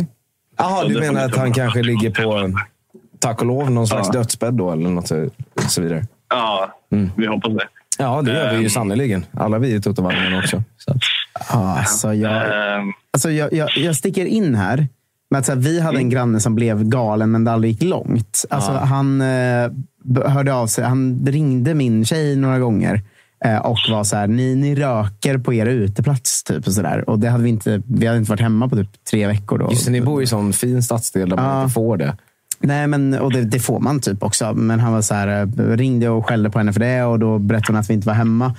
Jaha, 0.57 0.85
du 0.87 0.99
menar 0.99 1.25
att 1.25 1.35
han 1.37 1.53
kanske 1.53 1.81
ligger 1.81 2.09
på, 2.11 2.57
tack 3.19 3.41
och 3.41 3.47
lov, 3.47 3.71
någon 3.71 3.87
slags 3.87 4.07
Ja. 4.13 4.19
dödsbädd 4.19 4.53
då? 4.53 4.71
Eller 4.71 4.89
något 4.89 5.07
så, 5.67 5.81
vidare. 5.81 6.03
Ja, 6.29 6.73
vi 7.15 7.25
hoppas 7.27 7.53
det. 7.53 7.67
Ja, 7.99 8.21
det 8.21 8.31
gör 8.33 8.49
vi 8.51 8.57
ju 8.57 8.63
Ehm. 8.63 8.69
sannerligen. 8.69 9.25
Alla 9.31 9.59
vi 9.59 9.73
i 9.75 9.81
Tuttovagnen 9.81 10.39
också. 10.39 10.63
Så. 10.77 10.93
alltså 11.57 12.13
jag, 12.13 12.31
Ehm, 12.77 12.91
alltså 13.13 13.31
jag, 13.31 13.53
jag, 13.53 13.69
jag 13.77 13.95
sticker 13.95 14.25
in 14.25 14.55
här. 14.55 14.87
Med 15.33 15.39
att 15.39 15.45
så 15.45 15.51
här, 15.51 15.59
vi 15.59 15.79
hade 15.79 15.97
en 15.97 16.09
granne 16.09 16.39
som 16.39 16.55
blev 16.55 16.83
galen, 16.83 17.31
men 17.31 17.43
det 17.43 17.51
aldrig 17.51 17.71
gick 17.73 17.83
långt. 17.83 18.45
Alltså, 18.49 18.71
Ja. 18.71 18.77
Han 18.77 19.21
eh, 19.21 19.71
hörde 20.25 20.53
av 20.53 20.67
sig. 20.67 20.83
Han 20.83 21.25
ringde 21.27 21.73
min 21.73 22.05
tjej 22.05 22.35
några 22.35 22.59
gånger 22.59 23.01
eh, 23.45 23.57
och 23.57 23.77
var 23.91 24.03
så 24.03 24.15
här, 24.15 24.27
ni, 24.27 24.55
ni 24.55 24.75
röker 24.75 25.37
på 25.37 25.53
er 25.53 25.65
uteplats. 25.65 26.43
Typ, 26.43 26.67
och 26.67 26.73
så 26.73 26.81
där. 26.81 27.09
Och 27.09 27.19
det 27.19 27.29
hade 27.29 27.43
vi, 27.43 27.49
inte, 27.49 27.81
vi 27.87 28.05
hade 28.07 28.19
inte 28.19 28.29
varit 28.31 28.41
hemma 28.41 28.67
på 28.69 28.75
typ 28.75 29.03
tre 29.11 29.27
veckor. 29.27 29.57
Då. 29.57 29.67
Just 29.71 29.85
det, 29.85 29.91
ni 29.91 30.01
bor 30.01 30.21
i 30.21 30.23
en 30.23 30.27
sån 30.27 30.53
fin 30.53 30.83
stadsdel 30.83 31.29
där 31.29 31.35
man 31.37 31.45
Ja. 31.45 31.61
inte 31.63 31.73
får 31.73 31.97
det. 31.97 32.17
Nej, 32.59 32.87
men, 32.87 33.13
och 33.13 33.33
det, 33.33 33.41
det 33.41 33.59
får 33.59 33.79
man 33.79 33.99
typ 33.99 34.23
också. 34.23 34.53
Men 34.53 34.79
han 34.79 34.93
var 34.93 35.01
så 35.01 35.13
här, 35.15 35.27
eh, 35.57 35.77
ringde 35.77 36.09
och 36.09 36.27
skällde 36.29 36.49
på 36.49 36.57
henne 36.57 36.73
för 36.73 36.79
det 36.79 37.03
och 37.03 37.19
då 37.19 37.39
berättade 37.39 37.73
hon 37.73 37.79
att 37.79 37.89
vi 37.89 37.93
inte 37.93 38.07
var 38.07 38.15
hemma. 38.15 38.55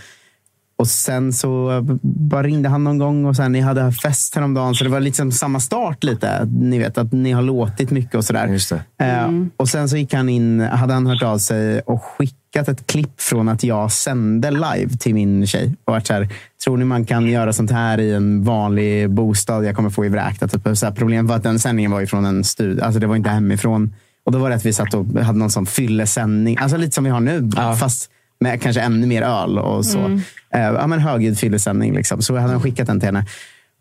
Och 0.77 0.89
sen 0.89 1.33
så 1.33 1.81
bara 2.03 2.43
ringde 2.43 2.69
han 2.69 2.85
någon 2.85 2.99
gång 2.99 3.25
och 3.25 3.37
sen 3.37 3.53
ni 3.53 3.61
hade 3.61 3.93
fest 3.93 4.35
häromdagen. 4.35 4.75
Så 4.75 4.85
det 4.85 4.91
var 4.91 5.01
liksom 5.01 5.33
samma 5.33 5.61
start 5.61 6.05
lite. 6.05 6.45
Ni 6.45 6.79
vet 6.79 6.99
att 6.99 7.13
ni 7.13 7.33
har 7.33 7.43
låtit 7.43 7.91
mycket 7.91 8.15
och 8.15 8.25
sådär. 8.25 8.47
Just 8.47 8.73
det. 8.99 9.05
Eh, 9.05 9.29
och 9.57 9.69
sen 9.69 9.89
så 9.89 9.97
gick 9.97 10.15
han 10.15 10.29
in, 10.29 10.61
hade 10.61 10.95
han 10.95 11.07
hört 11.07 11.23
av 11.23 11.39
sig 11.39 11.81
och 11.81 12.03
skickat 12.03 12.69
ett 12.69 12.87
klipp 12.87 13.21
från 13.21 13.49
att 13.49 13.65
jag 13.65 13.93
sände 13.93 14.51
live 14.51 14.97
till 14.99 15.15
min 15.15 15.47
tjej. 15.47 15.75
Och 15.85 15.93
varit 15.93 16.07
så 16.07 16.13
här, 16.13 16.29
tror 16.65 16.77
ni 16.77 16.85
man 16.85 17.05
kan 17.05 17.27
göra 17.27 17.53
sånt 17.53 17.71
här 17.71 18.01
i 18.01 18.15
en 18.15 18.45
vanlig 18.45 19.11
bostad 19.11 19.65
jag 19.65 19.77
kommer 19.77 19.91
få 19.91 20.05
i 20.05 20.09
vräkta? 20.09 20.49
Typ. 20.49 20.77
Så 20.79 20.87
här, 20.87 20.93
problemet 20.93 21.29
var 21.29 21.37
att 21.37 21.43
den 21.43 21.59
sändningen 21.59 21.91
var 21.91 22.01
ifrån 22.01 22.25
en 22.25 22.45
studio. 22.45 22.85
Alltså 22.85 23.01
det 23.01 23.07
var 23.07 23.17
inte 23.17 23.31
hemifrån. 23.31 23.95
Och 24.27 24.33
då 24.33 24.39
var 24.39 24.51
det 24.51 24.57
att 24.57 24.67
vi 24.67 24.73
satt 24.73 24.95
och 24.95 25.07
hade 25.07 25.39
någon 25.39 25.51
sån 25.51 25.67
fyllesändning. 25.67 26.57
Alltså 26.59 26.77
lite 26.77 26.93
som 26.93 27.05
vi 27.05 27.11
har 27.11 27.21
nu. 27.21 27.51
Fast 27.81 28.11
med 28.40 28.62
kanske 28.62 28.81
ännu 28.81 29.06
mer 29.06 29.23
öl 29.23 29.59
och 29.59 29.86
så. 29.86 29.98
Mm. 29.98 30.20
Eh, 30.55 30.61
ja, 30.61 30.86
men 30.86 30.98
högljudd 30.98 31.39
fyllesändning. 31.39 31.94
Liksom. 31.94 32.23
Så 32.23 32.36
hade 32.36 32.52
han 32.52 32.62
skickat 32.62 32.86
den 32.86 33.01
till 33.01 33.06
henne. 33.06 33.27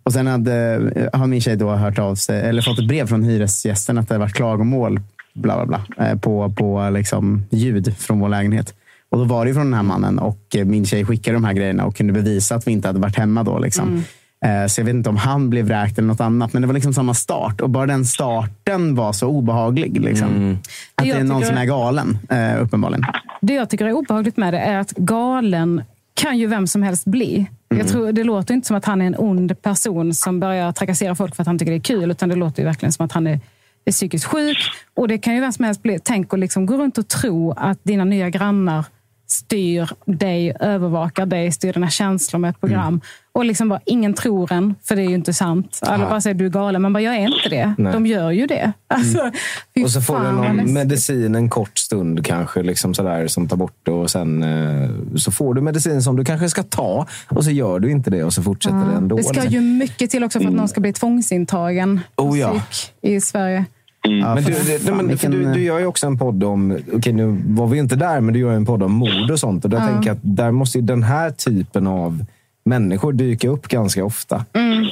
Och 0.04 0.14
sen 0.14 0.28
hade, 0.28 0.76
eh, 0.96 1.20
har 1.20 1.28
min 1.28 1.42
tjej 1.42 1.56
då 1.56 1.72
hört 1.72 2.00
av 2.00 2.16
sig, 2.16 2.42
eller 2.42 2.62
fått 2.62 2.80
ett 2.80 2.88
brev 2.88 3.08
från 3.08 3.24
hyresgästen 3.24 3.98
att 3.98 4.10
det 4.10 4.18
varit 4.18 4.34
klagomål 4.34 5.00
bla, 5.34 5.66
bla, 5.66 5.84
bla, 5.96 6.08
eh, 6.08 6.20
på, 6.20 6.54
på 6.58 6.90
liksom 6.90 7.46
ljud 7.50 7.98
från 7.98 8.20
vår 8.20 8.30
lägenhet. 8.30 8.74
Och 9.10 9.18
då 9.18 9.24
var 9.24 9.46
det 9.46 9.54
från 9.54 9.66
den 9.66 9.74
här 9.74 9.84
mannen 9.84 10.20
och 10.20 10.56
min 10.66 10.86
tjej 10.86 11.06
skickade 11.06 11.36
de 11.36 11.44
här 11.44 11.54
grejerna 11.54 11.86
och 11.86 11.96
kunde 11.96 12.14
bevisa 12.14 12.56
att 12.56 12.68
vi 12.68 12.72
inte 12.72 12.88
hade 12.88 13.00
varit 13.00 13.16
hemma 13.16 13.44
då. 13.44 13.60
Liksom. 13.60 13.88
Mm. 13.88 14.04
Eh, 14.44 14.68
Så 14.68 14.82
jag 14.82 14.86
vet 14.86 14.94
inte 14.96 15.10
om 15.10 15.18
han 15.18 15.50
blev 15.50 15.66
vräkt 15.66 15.98
eller 15.98 16.08
något 16.08 16.22
annat. 16.22 16.54
Men 16.54 16.62
det 16.62 16.68
var 16.68 16.74
liksom 16.74 16.94
samma 16.94 17.14
start. 17.14 17.62
Och 17.62 17.70
bara 17.70 17.86
den 17.86 18.06
starten 18.06 18.96
var 18.96 19.14
så 19.14 19.28
obehaglig. 19.28 20.02
Liksom. 20.02 20.58
Att 20.96 21.04
det 21.04 21.10
jag 21.10 21.20
är 21.20 21.24
någon 21.24 21.46
som 21.46 21.58
är 21.58 21.66
galen, 21.66 22.18
eh, 22.30 22.62
uppenbarligen. 22.64 23.06
Det 23.42 23.54
jag 23.54 23.70
tycker 23.70 23.86
är 23.86 23.94
obehagligt 23.94 24.38
med 24.38 24.54
det 24.54 24.60
är 24.60 24.80
att 24.80 24.92
galen 24.92 25.84
kan 26.14 26.38
ju 26.38 26.48
vem 26.48 26.68
som 26.68 26.84
helst 26.84 27.06
bli. 27.06 27.46
Jag 27.70 27.88
tror, 27.88 28.12
det 28.12 28.24
låter 28.24 28.54
inte 28.54 28.68
som 28.68 28.78
att 28.78 28.86
han 28.86 29.02
är 29.02 29.06
en 29.06 29.16
ond 29.18 29.62
person 29.62 30.14
som 30.14 30.40
börjar 30.40 30.72
trakassera 30.72 31.16
folk 31.16 31.36
för 31.36 31.44
att 31.44 31.48
han 31.48 31.60
tycker 31.60 31.72
det 31.72 31.78
är 31.78 31.82
kul. 31.82 32.12
Utan 32.12 32.30
det 32.30 32.36
låter 32.36 32.62
ju 32.62 32.66
verkligen 32.66 32.94
som 32.94 33.06
att 33.06 33.12
han 33.12 33.28
är, 33.28 33.40
är 33.86 33.92
psykiskt 33.92 34.26
sjuk. 34.26 34.58
Och 34.96 35.08
det 35.08 35.18
kan 35.18 35.36
ju 35.36 35.42
vem 35.42 35.52
som 35.52 35.66
helst 35.66 35.82
bli. 35.84 36.00
Tänk 36.04 36.34
att 36.34 36.40
liksom 36.40 36.66
gå 36.66 36.78
runt 36.78 36.98
och 36.98 37.08
tro 37.08 37.52
att 37.52 37.80
dina 37.84 38.04
nya 38.06 38.30
grannar 38.30 38.86
styr 39.28 39.90
dig, 40.06 40.54
övervakar 40.60 41.26
dig, 41.26 41.52
styr 41.52 41.74
dina 41.74 41.90
känslor 41.90 42.40
med 42.40 42.50
ett 42.50 42.60
program. 42.60 43.02
Och 43.36 43.46
liksom 43.46 43.70
bara, 43.70 43.80
ingen 43.86 44.14
tror 44.14 44.52
en, 44.52 44.76
för 44.84 44.96
det 44.96 45.02
är 45.02 45.08
ju 45.10 45.16
inte 45.16 45.34
sant. 45.34 45.80
Alla 45.82 46.04
Ja. 46.04 46.10
bara 46.10 46.22
säger 46.22 46.34
du 46.34 46.46
är 46.46 46.50
galen, 46.50 46.82
men 46.82 46.94
bara, 46.94 47.02
jag 47.02 47.16
är 47.16 47.20
inte 47.28 47.50
det. 47.50 47.74
Nej. 47.78 47.94
De 47.94 48.06
gör 48.06 48.32
ju 48.32 48.48
det. 48.48 48.72
Alltså, 48.88 49.32
fy 49.76 49.84
Och 49.84 49.90
så 49.92 50.02
får 50.02 50.20
du 50.20 50.24
fan, 50.26 50.36
någon 50.36 50.74
medicin 50.74 51.36
en 51.36 51.50
kort 51.50 51.78
stund 51.78 52.26
kanske 52.26 52.64
liksom 52.64 52.94
sådär, 52.94 53.28
som 53.28 53.48
tar 53.48 53.58
bort 53.58 53.76
det. 53.84 53.92
Och 53.92 54.10
sen 54.12 54.44
eh, 54.44 54.90
så 55.16 55.32
får 55.32 55.54
du 55.54 55.62
medicin 55.62 56.02
som 56.02 56.16
du 56.16 56.26
kanske 56.26 56.50
ska 56.50 56.64
ta 56.64 57.06
och 57.30 57.44
så 57.44 57.52
gör 57.52 57.80
du 57.80 57.92
inte 57.92 58.10
det 58.10 58.24
och 58.24 58.34
så 58.34 58.44
fortsätter 58.44 58.86
det 58.92 58.98
ändå. 58.98 59.16
Det 59.16 59.24
ska 59.24 59.34
liksom. 59.34 59.52
ju 59.54 59.62
mycket 59.62 60.10
till 60.12 60.24
också 60.24 60.40
för 60.40 60.48
att 60.48 60.54
någon 60.54 60.68
ska 60.68 60.82
bli 60.82 60.94
tvångsintagen 60.94 62.00
Oh, 62.18 62.40
ja. 62.40 62.62
psyk 62.72 62.94
i 63.02 63.22
Sverige. 63.22 63.66
men 64.08 64.36
du, 64.44 64.52
det, 64.52 64.84
nej, 64.92 65.04
men, 65.04 65.18
för 65.18 65.30
du, 65.30 65.54
du 65.54 65.64
gör 65.64 65.80
ju 65.80 65.86
också 65.86 66.08
en 66.08 66.18
podd 66.18 66.44
om, 66.44 66.78
okej 66.94 67.14
nu 67.14 67.42
var 67.48 67.68
vi 67.68 67.78
inte 67.80 67.96
där, 67.96 68.20
men 68.22 68.34
du 68.34 68.40
gör 68.40 68.52
en 68.54 68.66
podd 68.66 68.84
om 68.84 68.92
mord 68.92 69.32
och 69.32 69.40
sånt. 69.40 69.64
Och 69.64 69.70
där 69.72 69.78
Ja. 69.80 69.88
tänker 69.88 70.08
jag 70.10 70.16
att 70.16 70.22
där 70.24 70.52
måste 70.52 70.78
ju 70.78 70.82
den 70.86 71.04
här 71.04 71.30
typen 71.32 71.88
av 71.88 72.26
människor 72.66 73.14
dyka 73.14 73.50
upp 73.50 73.68
ganska 73.68 74.06
ofta. 74.06 74.46
Mm. 74.54 74.86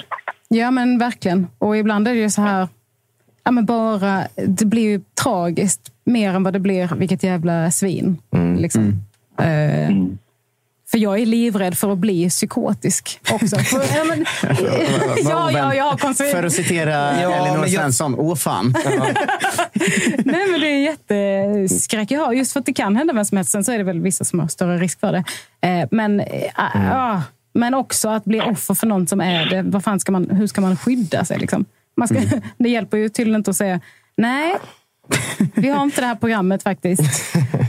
Ja, 0.48 0.72
men 0.72 0.98
verkligen. 0.98 1.48
Och 1.58 1.78
ibland 1.78 2.08
är 2.08 2.14
det 2.14 2.20
ju 2.20 2.30
så 2.30 2.42
här... 2.42 2.68
Ja, 3.44 3.52
men 3.52 3.66
bara, 3.66 4.28
det 4.48 4.66
blir 4.66 4.84
ju 4.84 5.02
tragiskt 5.24 5.92
mer 6.04 6.34
än 6.34 6.44
vad 6.44 6.54
det 6.54 6.60
blir 6.60 6.96
vilket 6.96 7.24
jävla 7.24 7.72
svin. 7.72 8.18
Mm. 8.34 8.56
Liksom. 8.58 9.04
Eh, 9.40 9.90
För 10.92 10.98
jag 10.98 11.20
är 11.20 11.26
livrädd 11.26 11.78
för 11.78 11.92
att 11.92 11.98
bli 11.98 12.30
psykotisk 12.30 13.20
också. 13.32 13.56
För, 13.60 13.98
ja, 13.98 14.04
men, 14.04 14.26
ja, 15.24 15.52
ja, 15.52 15.76
jag 15.76 15.84
har 15.84 16.32
För 16.32 16.44
att 16.44 16.54
citera 16.54 17.22
Ja, 17.22 17.36
Elinor 17.36 17.66
Svensson. 17.68 18.16
Åh 18.18 18.36
fan. 18.36 18.76
Nej, 20.26 20.52
men 20.52 20.62
det 20.62 20.68
är 20.68 20.78
jätteskräck 21.60 22.12
jag 22.12 22.20
har. 22.26 22.34
Just 22.34 22.54
för 22.54 22.60
att 22.60 22.66
det 22.66 22.74
kan 22.74 22.96
hända 22.96 23.14
vem 23.14 23.26
som 23.26 23.38
helst. 23.38 23.52
Sen 23.52 23.64
så 23.64 23.72
är 23.72 23.78
det 23.78 23.84
väl 23.84 24.02
vissa 24.02 24.24
som 24.24 24.40
har 24.40 24.48
större 24.48 24.78
risk 24.78 25.00
för 25.00 25.12
det. 25.12 25.24
Eh, 25.68 25.88
Men, 25.92 26.20
eh, 26.20 26.52
ah, 26.56 27.22
men 27.54 27.74
också 27.74 28.10
att 28.10 28.26
bli 28.26 28.42
offer 28.42 28.74
för 28.74 28.88
någon 28.88 29.08
som 29.08 29.22
är 29.22 29.46
det. 29.46 29.62
Vad 29.62 29.84
fan 29.84 30.00
ska 30.00 30.12
man, 30.12 30.30
hur 30.30 30.48
ska 30.48 30.62
man 30.62 30.78
skydda 30.78 31.26
sig? 31.26 31.40
Liksom? 31.40 31.66
Man 31.98 32.08
ska, 32.08 32.18
Det 32.58 32.70
hjälper 32.70 32.98
ju 32.98 33.10
tydligen 33.10 33.40
inte 33.40 33.52
att 33.52 33.58
säga 33.58 33.80
nej. 34.18 34.56
Vi 35.56 35.70
har 35.70 35.84
inte 35.84 36.02
det 36.02 36.08
här 36.08 36.16
programmet 36.16 36.64
faktiskt. 36.64 37.02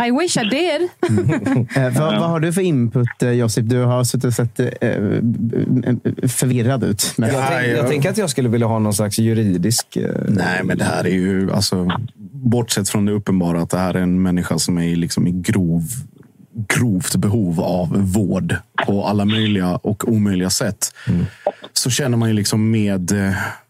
I 0.06 0.10
wish 0.20 0.36
I 0.36 0.44
did. 0.50 0.88
Eh, 1.76 1.98
vad, 2.00 2.18
vad 2.20 2.30
har 2.30 2.40
du 2.40 2.52
för 2.52 2.60
input, 2.60 3.22
eh, 3.22 3.30
Josip? 3.30 3.68
Du 3.68 3.78
har 3.84 4.04
suttit 4.04 4.24
och 4.24 4.32
sett 4.34 4.60
eh, 4.60 4.66
eh, 4.66 5.00
förvirrad 6.28 6.84
ut. 6.84 7.14
Jag, 7.16 7.30
tänk, 7.48 7.78
jag 7.78 7.88
tänker 7.88 8.10
att 8.10 8.18
jag 8.18 8.30
skulle 8.30 8.48
vilja 8.48 8.66
ha 8.66 8.78
någon 8.78 8.94
slags 8.94 9.18
juridisk... 9.18 9.96
eh, 9.96 10.10
Nej, 10.28 10.60
men 10.64 10.78
det 10.78 10.84
här 10.84 11.04
är 11.04 11.10
ju, 11.10 11.52
alltså, 11.52 11.90
bortsett 12.32 12.88
från 12.88 13.04
det 13.06 13.12
uppenbara 13.12 13.62
att 13.62 13.70
det 13.70 13.78
här 13.78 13.94
är 13.94 14.00
en 14.02 14.22
människa 14.22 14.58
som 14.58 14.78
är 14.78 14.96
liksom 14.96 15.26
i 15.26 15.30
grov, 15.30 15.82
grovt 16.68 17.16
behov 17.16 17.60
av 17.60 17.88
vård 18.12 18.56
på 18.86 19.04
alla 19.06 19.24
möjliga 19.24 19.76
och 19.76 20.08
omöjliga 20.08 20.50
sätt. 20.50 20.94
Så 21.72 21.90
känner 21.90 22.16
man 22.16 22.28
ju 22.28 22.34
liksom 22.34 22.70
med, 22.70 23.12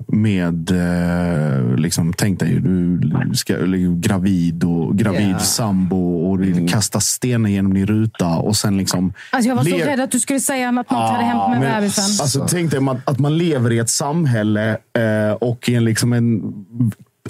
med 0.06 0.70
eh, 0.70 1.76
liksom, 1.76 2.12
tänk 2.12 2.40
dig, 2.40 2.60
du 2.60 3.00
ska, 3.34 3.56
gravid 3.96 4.64
och 4.64 4.96
gravid 4.98 5.30
Ja. 5.30 5.38
sambo 5.38 6.30
och 6.30 6.38
du 6.38 6.68
kastar 6.68 7.00
stenar 7.00 7.50
genom 7.50 7.74
din 7.74 7.86
ruta 7.86 8.26
och 8.28 8.56
sen 8.56 8.76
liksom 8.78 9.12
Alltså 9.30 9.48
jag 9.48 9.56
var 9.56 9.64
så 9.64 9.76
rädd 9.76 10.00
att 10.00 10.10
du 10.10 10.20
skulle 10.20 10.40
säga 10.40 10.68
att 10.68 10.74
något 10.74 11.10
hade 11.10 11.24
hänt 11.24 11.50
med 11.50 11.60
men, 11.60 11.80
bebisen. 11.80 12.04
Alltså, 12.04 12.46
tänk 12.50 12.70
dig 12.70 12.80
man, 12.80 13.02
att 13.04 13.18
man 13.18 13.38
lever 13.38 13.72
i 13.72 13.78
ett 13.78 13.90
samhälle 13.90 14.70
eh, 14.70 15.32
och 15.40 15.68
i 15.68 15.74
en, 15.74 15.84
liksom 15.84 16.12
en, 16.12 16.42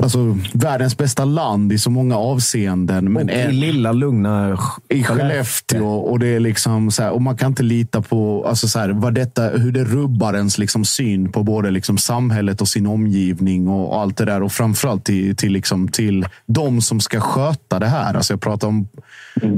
alltså, 0.00 0.38
världens 0.52 0.96
bästa 0.96 1.24
land 1.24 1.72
i 1.72 1.78
så 1.78 1.90
många 1.90 2.16
avseenden. 2.16 3.12
Men 3.12 3.30
Och 3.30 3.34
i 3.34 3.52
lilla 3.52 3.92
lugna 3.92 4.58
i 4.88 5.04
Skellefteå. 5.04 5.86
Och, 5.86 6.18
det 6.18 6.26
är 6.26 6.40
liksom 6.40 6.90
så 6.90 7.02
här, 7.02 7.10
och 7.10 7.22
man 7.22 7.36
kan 7.36 7.48
inte 7.48 7.62
lita 7.62 8.02
på 8.02 8.44
alltså 8.46 8.68
så 8.68 8.78
här, 8.78 8.88
vad 8.88 9.14
detta, 9.14 9.42
hur 9.42 9.72
det 9.72 9.84
rubbar 9.84 10.34
ens 10.34 10.58
liksom 10.58 10.84
syn 10.84 11.32
på 11.32 11.42
både 11.42 11.70
liksom 11.70 11.98
samhället 11.98 12.60
och 12.60 12.68
sin 12.68 12.86
omgivning 12.86 13.68
och 13.68 14.00
allt 14.00 14.16
det 14.16 14.24
där. 14.24 14.42
Och 14.42 14.52
framförallt 14.52 15.04
till, 15.04 15.36
till, 15.36 15.52
liksom, 15.52 15.88
till 15.88 16.26
de 16.46 16.80
som 16.80 17.00
ska 17.00 17.20
sköta 17.20 17.78
det 17.78 17.86
här. 17.86 18.14
Alltså 18.14 18.32
jag 18.32 18.40
pratar 18.40 18.68
om 18.68 18.88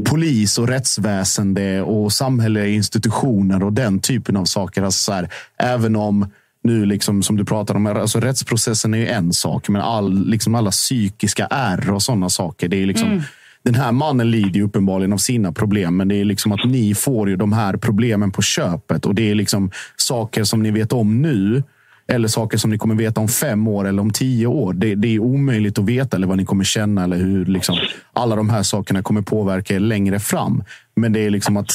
polis 0.04 0.58
och 0.58 0.68
rättsväsende 0.68 1.82
och 1.82 2.12
samhälleliga 2.12 2.74
institutioner 2.74 3.62
och 3.62 3.72
den 3.72 4.00
typen 4.00 4.36
av 4.36 4.44
saker. 4.44 4.82
Alltså 4.82 5.04
så 5.04 5.12
här, 5.12 5.28
även 5.58 5.96
om 5.96 6.26
nu, 6.64 6.86
liksom, 6.86 7.22
som 7.22 7.36
du 7.36 7.44
pratar 7.44 7.74
om, 7.74 7.86
alltså 7.86 8.20
rättsprocessen 8.20 8.94
är 8.94 8.98
ju 8.98 9.06
en 9.06 9.32
sak, 9.32 9.68
men 9.68 9.82
all, 9.82 10.28
liksom 10.28 10.54
alla 10.54 10.70
psykiska 10.70 11.46
ärr 11.50 11.90
och 11.90 12.02
sådana 12.02 12.28
saker. 12.28 12.68
Det 12.68 12.82
är 12.82 12.86
liksom, 12.86 13.08
Mm. 13.08 13.22
Den 13.62 13.74
här 13.74 13.92
mannen 13.92 14.30
lider 14.30 14.50
ju 14.50 14.62
uppenbarligen 14.62 15.12
av 15.12 15.18
sina 15.18 15.52
problem, 15.52 15.96
men 15.96 16.08
det 16.08 16.20
är 16.20 16.24
liksom 16.24 16.52
att 16.52 16.64
ni 16.64 16.94
får 16.94 17.28
ju 17.28 17.36
de 17.36 17.52
här 17.52 17.76
problemen 17.76 18.30
på 18.30 18.42
köpet. 18.42 19.06
Och 19.06 19.14
det 19.14 19.30
är 19.30 19.34
liksom 19.34 19.70
saker 19.96 20.44
som 20.44 20.62
ni 20.62 20.70
vet 20.70 20.92
om 20.92 21.22
nu, 21.22 21.62
eller 22.06 22.28
saker 22.28 22.58
som 22.58 22.70
ni 22.70 22.78
kommer 22.78 22.94
veta 22.94 23.20
om 23.20 23.28
fem 23.28 23.68
år 23.68 23.88
eller 23.88 24.02
om 24.02 24.10
tio 24.10 24.46
år. 24.46 24.72
Det, 24.72 24.94
det 24.94 25.08
är 25.08 25.18
omöjligt 25.18 25.78
att 25.78 25.84
veta 25.84 26.16
eller 26.16 26.26
vad 26.26 26.36
ni 26.36 26.44
kommer 26.44 26.64
känna 26.64 27.04
eller 27.04 27.16
hur 27.16 27.44
liksom, 27.46 27.76
alla 28.12 28.36
de 28.36 28.50
här 28.50 28.62
sakerna 28.62 29.02
kommer 29.02 29.22
påverka 29.22 29.74
er 29.74 29.80
längre 29.80 30.20
fram. 30.20 30.64
Men 30.96 31.12
det 31.12 31.20
är 31.20 31.30
liksom 31.30 31.56
att 31.56 31.70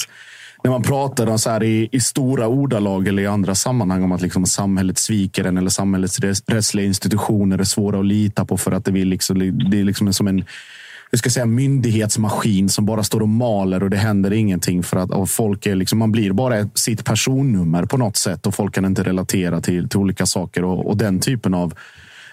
när 0.64 0.72
man 0.72 0.82
pratar 0.82 1.28
om 1.28 1.40
så 1.40 1.50
här 1.50 1.64
i, 1.64 1.90
i 1.92 2.00
stora 2.00 2.48
ordalag 2.48 3.08
eller 3.08 3.24
i 3.24 3.28
andra 3.28 3.56
sammanhang 3.56 4.04
om 4.04 4.12
att 4.12 4.22
liksom 4.22 4.46
samhället 4.46 4.98
sviker 4.98 5.44
en 5.44 5.58
eller 5.58 5.70
samhällets 5.70 6.20
rättsliga 6.48 6.86
institutioner 6.86 7.60
är 7.60 7.64
svåra 7.64 8.00
att 8.00 8.06
lita 8.06 8.46
på 8.46 8.58
för 8.58 8.72
att 8.72 8.86
det, 8.86 8.92
vill 8.92 9.08
liksom, 9.08 9.40
det 9.70 9.80
är 9.80 9.84
liksom 9.84 10.14
som 10.14 10.28
en 10.28 10.46
jag 11.12 11.20
ska 11.20 11.30
säga, 11.30 11.46
myndighetsmaskin 11.46 12.70
som 12.70 12.86
bara 12.86 13.04
står 13.04 13.22
och 13.22 13.30
maler 13.30 13.84
och 13.84 13.90
det 13.90 13.98
händer 13.98 14.34
ingenting. 14.34 14.84
för 14.84 14.98
att 14.98 15.30
folk 15.30 15.66
är 15.66 15.76
liksom, 15.76 16.00
Man 16.00 16.12
blir 16.12 16.32
bara 16.32 16.70
sitt 16.74 17.06
personnummer 17.06 17.86
på 17.86 17.98
något 17.98 18.18
sätt 18.18 18.48
och 18.48 18.56
folk 18.56 18.76
kan 18.76 18.86
inte 18.86 19.04
relatera 19.04 19.62
till, 19.62 19.90
till 19.90 20.00
olika 20.00 20.26
saker. 20.26 20.64
Och, 20.64 20.88
och 20.88 20.98
den 20.98 21.20
typen 21.20 21.54
av 21.54 21.74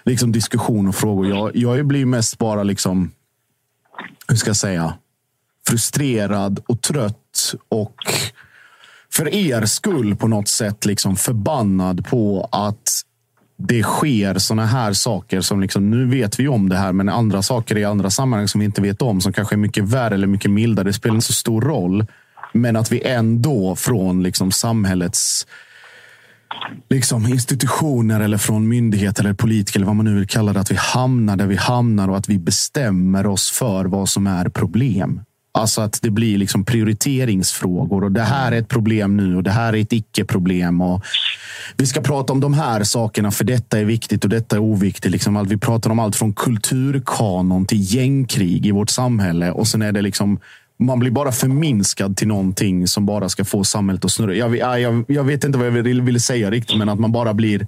liksom, 0.05 0.31
diskussion 0.31 0.87
och 0.87 0.95
frågor. 0.95 1.27
Jag, 1.27 1.55
jag 1.55 1.85
blir 1.85 2.05
mest 2.05 2.37
bara 2.37 2.63
liksom, 2.63 3.11
hur 4.27 4.35
ska 4.35 4.49
jag 4.49 4.57
säga, 4.57 4.93
frustrerad 5.67 6.59
och 6.67 6.81
trött 6.81 7.26
och 7.69 7.95
för 9.13 9.33
er 9.33 9.65
skull 9.65 10.15
på 10.15 10.27
något 10.27 10.47
sätt 10.47 10.85
liksom 10.85 11.15
förbannad 11.15 12.05
på 12.07 12.49
att 12.51 13.03
det 13.57 13.83
sker 13.83 14.37
såna 14.37 14.65
här 14.65 14.93
saker 14.93 15.41
som 15.41 15.61
liksom, 15.61 15.89
nu 15.91 16.05
vet 16.05 16.39
vi 16.39 16.47
om 16.47 16.69
det 16.69 16.77
här, 16.77 16.93
men 16.93 17.09
andra 17.09 17.41
saker 17.41 17.77
i 17.77 17.85
andra 17.85 18.09
sammanhang 18.09 18.47
som 18.47 18.59
vi 18.59 18.65
inte 18.65 18.81
vet 18.81 19.01
om, 19.01 19.21
som 19.21 19.33
kanske 19.33 19.55
är 19.55 19.57
mycket 19.57 19.83
värre 19.83 20.13
eller 20.13 20.27
mycket 20.27 20.51
mildare. 20.51 20.87
Det 20.87 20.93
spelar 20.93 21.15
inte 21.15 21.27
så 21.27 21.33
stor 21.33 21.61
roll. 21.61 22.05
Men 22.53 22.75
att 22.75 22.91
vi 22.91 23.01
ändå 23.01 23.75
från 23.75 24.23
liksom 24.23 24.51
samhällets 24.51 25.47
liksom 26.89 27.25
institutioner 27.27 28.19
eller 28.19 28.37
från 28.37 28.67
myndigheter 28.67 29.23
eller 29.23 29.33
politiker 29.33 29.79
eller 29.79 29.87
vad 29.87 29.95
man 29.95 30.05
nu 30.05 30.15
vill 30.15 30.27
kalla 30.27 30.53
det, 30.53 30.59
att 30.59 30.71
vi 30.71 30.75
hamnar 30.75 31.35
där 31.35 31.47
vi 31.47 31.55
hamnar 31.55 32.07
och 32.07 32.17
att 32.17 32.29
vi 32.29 32.39
bestämmer 32.39 33.27
oss 33.27 33.51
för 33.51 33.85
vad 33.85 34.09
som 34.09 34.27
är 34.27 34.49
problem. 34.49 35.21
Alltså 35.57 35.81
att 35.81 35.99
det 36.01 36.09
blir 36.09 36.37
liksom 36.37 36.65
prioriteringsfrågor 36.65 38.03
och 38.03 38.11
det 38.11 38.21
här 38.21 38.51
är 38.51 38.59
ett 38.59 38.67
problem 38.67 39.17
nu 39.17 39.35
och 39.35 39.43
det 39.43 39.51
här 39.51 39.73
är 39.73 39.81
ett 39.81 39.93
icke-problem. 39.93 40.81
Och 40.81 41.03
vi 41.77 41.85
ska 41.85 42.01
prata 42.01 42.33
om 42.33 42.39
de 42.39 42.53
här 42.53 42.83
sakerna 42.83 43.31
för 43.31 43.43
detta 43.43 43.79
är 43.79 43.85
viktigt 43.85 44.23
och 44.23 44.29
detta 44.29 44.55
är 44.55 44.59
oviktigt. 44.59 45.11
Liksom 45.11 45.37
allt- 45.37 45.51
vi 45.51 45.57
pratar 45.57 45.89
om 45.89 45.99
allt 45.99 46.15
från 46.15 46.33
kulturkanon 46.33 47.65
till 47.65 47.95
gängkrig 47.95 48.65
i 48.65 48.71
vårt 48.71 48.89
samhälle 48.89 49.51
och 49.51 49.67
sen 49.67 49.81
är 49.81 49.91
det 49.91 50.01
liksom 50.01 50.39
man 50.79 50.99
blir 50.99 51.11
bara 51.11 51.31
förminskad 51.31 52.17
till 52.17 52.27
någonting 52.27 52.87
som 52.87 53.05
bara 53.05 53.29
ska 53.29 53.45
få 53.45 53.63
samhället 53.63 54.05
att 54.05 54.11
snurra. 54.11 54.33
Jag, 54.33 54.57
jag, 54.57 55.05
jag 55.07 55.23
vet 55.23 55.43
inte 55.43 55.57
vad 55.57 55.67
jag 55.67 55.71
ville 55.71 56.03
vill 56.03 56.21
säga 56.21 56.51
riktigt, 56.51 56.77
men 56.77 56.89
att 56.89 56.99
man 56.99 57.11
bara 57.11 57.33
blir... 57.33 57.67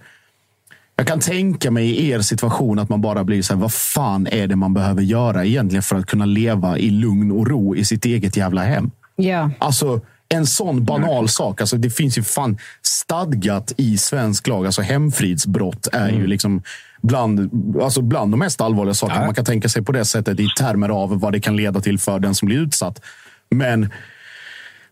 Jag 1.00 1.08
kan 1.08 1.20
tänka 1.20 1.72
mig 1.72 1.90
i 1.90 2.10
er 2.10 2.22
situation 2.22 2.80
att 2.80 2.90
man 2.90 3.02
bara 3.02 3.24
blir 3.24 3.42
så 3.42 3.54
här, 3.54 3.62
vad 3.62 3.74
fan 3.74 4.28
är 4.28 4.48
det 4.48 4.56
man 4.56 4.74
behöver 4.74 5.02
göra 5.02 5.46
egentligen 5.46 5.84
för 5.84 5.96
att 5.96 6.06
kunna 6.06 6.26
leva 6.26 6.78
i 6.78 6.90
lugn 6.90 7.32
och 7.32 7.48
ro 7.48 7.76
i 7.76 7.86
sitt 7.86 8.06
eget 8.06 8.38
jävla 8.38 8.64
hem? 8.64 8.92
Ja. 9.16 9.52
Alltså, 9.60 10.02
en 10.30 10.46
sån 10.46 10.86
banal 10.86 11.30
sak. 11.30 11.62
Alltså, 11.62 11.78
det 11.78 11.90
finns 11.90 12.18
ju 12.18 12.24
fan 12.24 12.58
stadgat 12.82 13.74
i 13.78 13.98
svensk 13.98 14.48
lag. 14.48 14.66
Alltså, 14.66 14.82
hemfridsbrott 14.82 15.88
är 15.92 16.10
ju 16.10 16.28
liksom 16.28 16.64
bland, 17.02 17.52
alltså 17.82 18.02
bland 18.02 18.34
de 18.34 18.40
mest 18.40 18.62
allvarliga 18.62 18.94
sakerna 18.94 19.26
man 19.26 19.36
kan 19.36 19.46
tänka 19.46 19.70
sig 19.70 19.84
på 19.84 19.92
det 19.92 20.06
sättet 20.06 20.40
i 20.40 20.48
termer 20.60 20.90
av 20.90 21.20
vad 21.20 21.34
det 21.34 21.40
kan 21.40 21.56
leda 21.56 21.82
till 21.82 22.00
för 22.00 22.20
den 22.20 22.36
som 22.36 22.46
blir 22.46 22.58
utsatt. 22.58 23.02
Men 23.50 23.90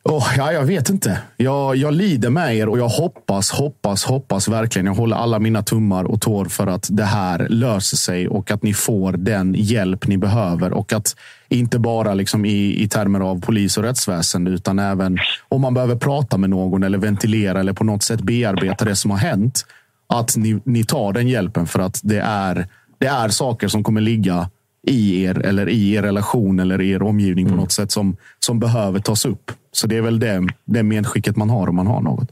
Oh, 0.10 0.34
ja, 0.38 0.52
jag 0.52 0.64
vet 0.64 0.90
inte. 0.90 1.20
Jag, 1.38 1.76
jag 1.76 1.94
lider 1.94 2.30
med 2.30 2.56
er 2.56 2.70
och 2.70 2.80
jag 2.80 2.88
hoppas, 2.88 3.52
hoppas, 3.52 4.06
hoppas 4.06 4.48
verkligen. 4.48 4.86
Jag 4.86 4.94
håller 4.94 5.16
alla 5.16 5.40
mina 5.40 5.64
tummar 5.64 6.04
och 6.04 6.22
tår 6.22 6.46
för 6.46 6.68
att 6.68 6.88
det 6.92 7.04
här 7.04 7.48
löser 7.50 7.98
sig 7.98 8.28
och 8.28 8.52
att 8.52 8.64
ni 8.64 8.74
får 8.74 9.12
den 9.12 9.56
hjälp 9.58 10.08
ni 10.08 10.18
behöver. 10.18 10.74
Och 10.74 10.94
att 10.94 11.16
inte 11.50 11.80
bara 11.80 12.14
liksom 12.14 12.46
i, 12.46 12.84
i 12.84 12.88
termer 12.88 13.20
av 13.20 13.42
polis 13.42 13.78
och 13.78 13.84
rättsväsende, 13.84 14.52
utan 14.52 14.80
även 14.80 15.18
om 15.50 15.62
man 15.62 15.74
behöver 15.74 15.96
prata 15.96 16.38
med 16.38 16.50
någon 16.50 16.84
eller 16.84 16.98
ventilera 16.98 17.60
eller 17.60 17.74
på 17.74 17.84
något 17.84 18.04
sätt 18.04 18.22
bearbeta 18.22 18.86
det 18.86 18.96
som 18.96 19.12
har 19.12 19.18
hänt. 19.18 19.66
Att 20.10 20.38
ni, 20.38 20.62
ni 20.66 20.84
tar 20.84 21.14
den 21.14 21.28
hjälpen 21.28 21.68
för 21.68 21.80
att 21.80 22.00
det 22.04 22.20
är, 22.20 22.68
det 23.00 23.08
är 23.08 23.30
saker 23.30 23.68
som 23.68 23.84
kommer 23.84 24.02
ligga 24.02 24.50
i 24.82 25.24
er 25.24 25.45
eller 25.45 25.70
i 25.70 25.95
er 25.95 26.04
relation 26.04 26.60
eller 26.60 26.82
i 26.82 26.91
er 26.91 27.04
omgivning 27.04 27.49
på 27.49 27.56
något 27.56 27.72
sätt 27.72 27.91
som, 27.91 28.18
som 28.40 28.60
behöver 28.60 28.99
tas 28.99 29.26
upp. 29.26 29.52
Så 29.72 29.88
det 29.88 29.98
är 29.98 30.02
väl 30.02 30.20
det, 30.20 30.48
det 30.66 30.84
medskicket 30.84 31.36
man 31.36 31.49
har 31.49 31.70
om 31.70 31.76
man 31.76 31.88
har 31.88 32.02
något. 32.02 32.32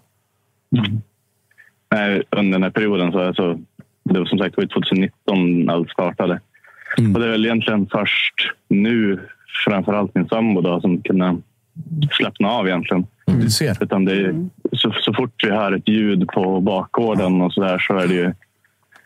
Nej, 1.91 2.23
under 2.31 2.51
den 2.51 2.63
här 2.63 2.69
perioden 2.69 3.11
så 3.11 3.19
alltså, 3.19 3.59
det 4.03 4.19
var 4.19 4.25
som 4.25 4.39
sagt 4.39 4.55
det 4.55 4.61
var 4.61 4.67
2019 4.67 5.69
allt 5.69 5.89
startade. 5.89 6.39
Och 6.97 7.19
det 7.19 7.25
är 7.25 7.31
väl 7.31 7.45
egentligen 7.45 7.87
först 7.91 8.33
nu, 8.67 9.19
framförallt 9.65 10.15
min 10.15 10.27
sambo 10.27 10.61
då, 10.61 10.81
som 10.81 11.01
kunde 11.01 11.37
slappna 12.11 12.49
av 12.49 12.67
egentligen. 12.67 13.07
Du 13.25 13.49
ser. 13.49 13.83
Utan 13.83 14.05
det 14.05 14.13
är, 14.13 14.49
så, 14.71 14.91
så 14.91 15.13
fort 15.13 15.43
vi 15.43 15.51
hör 15.51 15.71
ett 15.71 15.87
ljud 15.87 16.27
på 16.27 16.61
bakgården 16.61 17.41
och 17.41 17.53
så 17.53 17.61
där 17.61 17.79
så 17.79 17.97
är 17.97 18.07
det 18.07 18.13
ju 18.13 18.33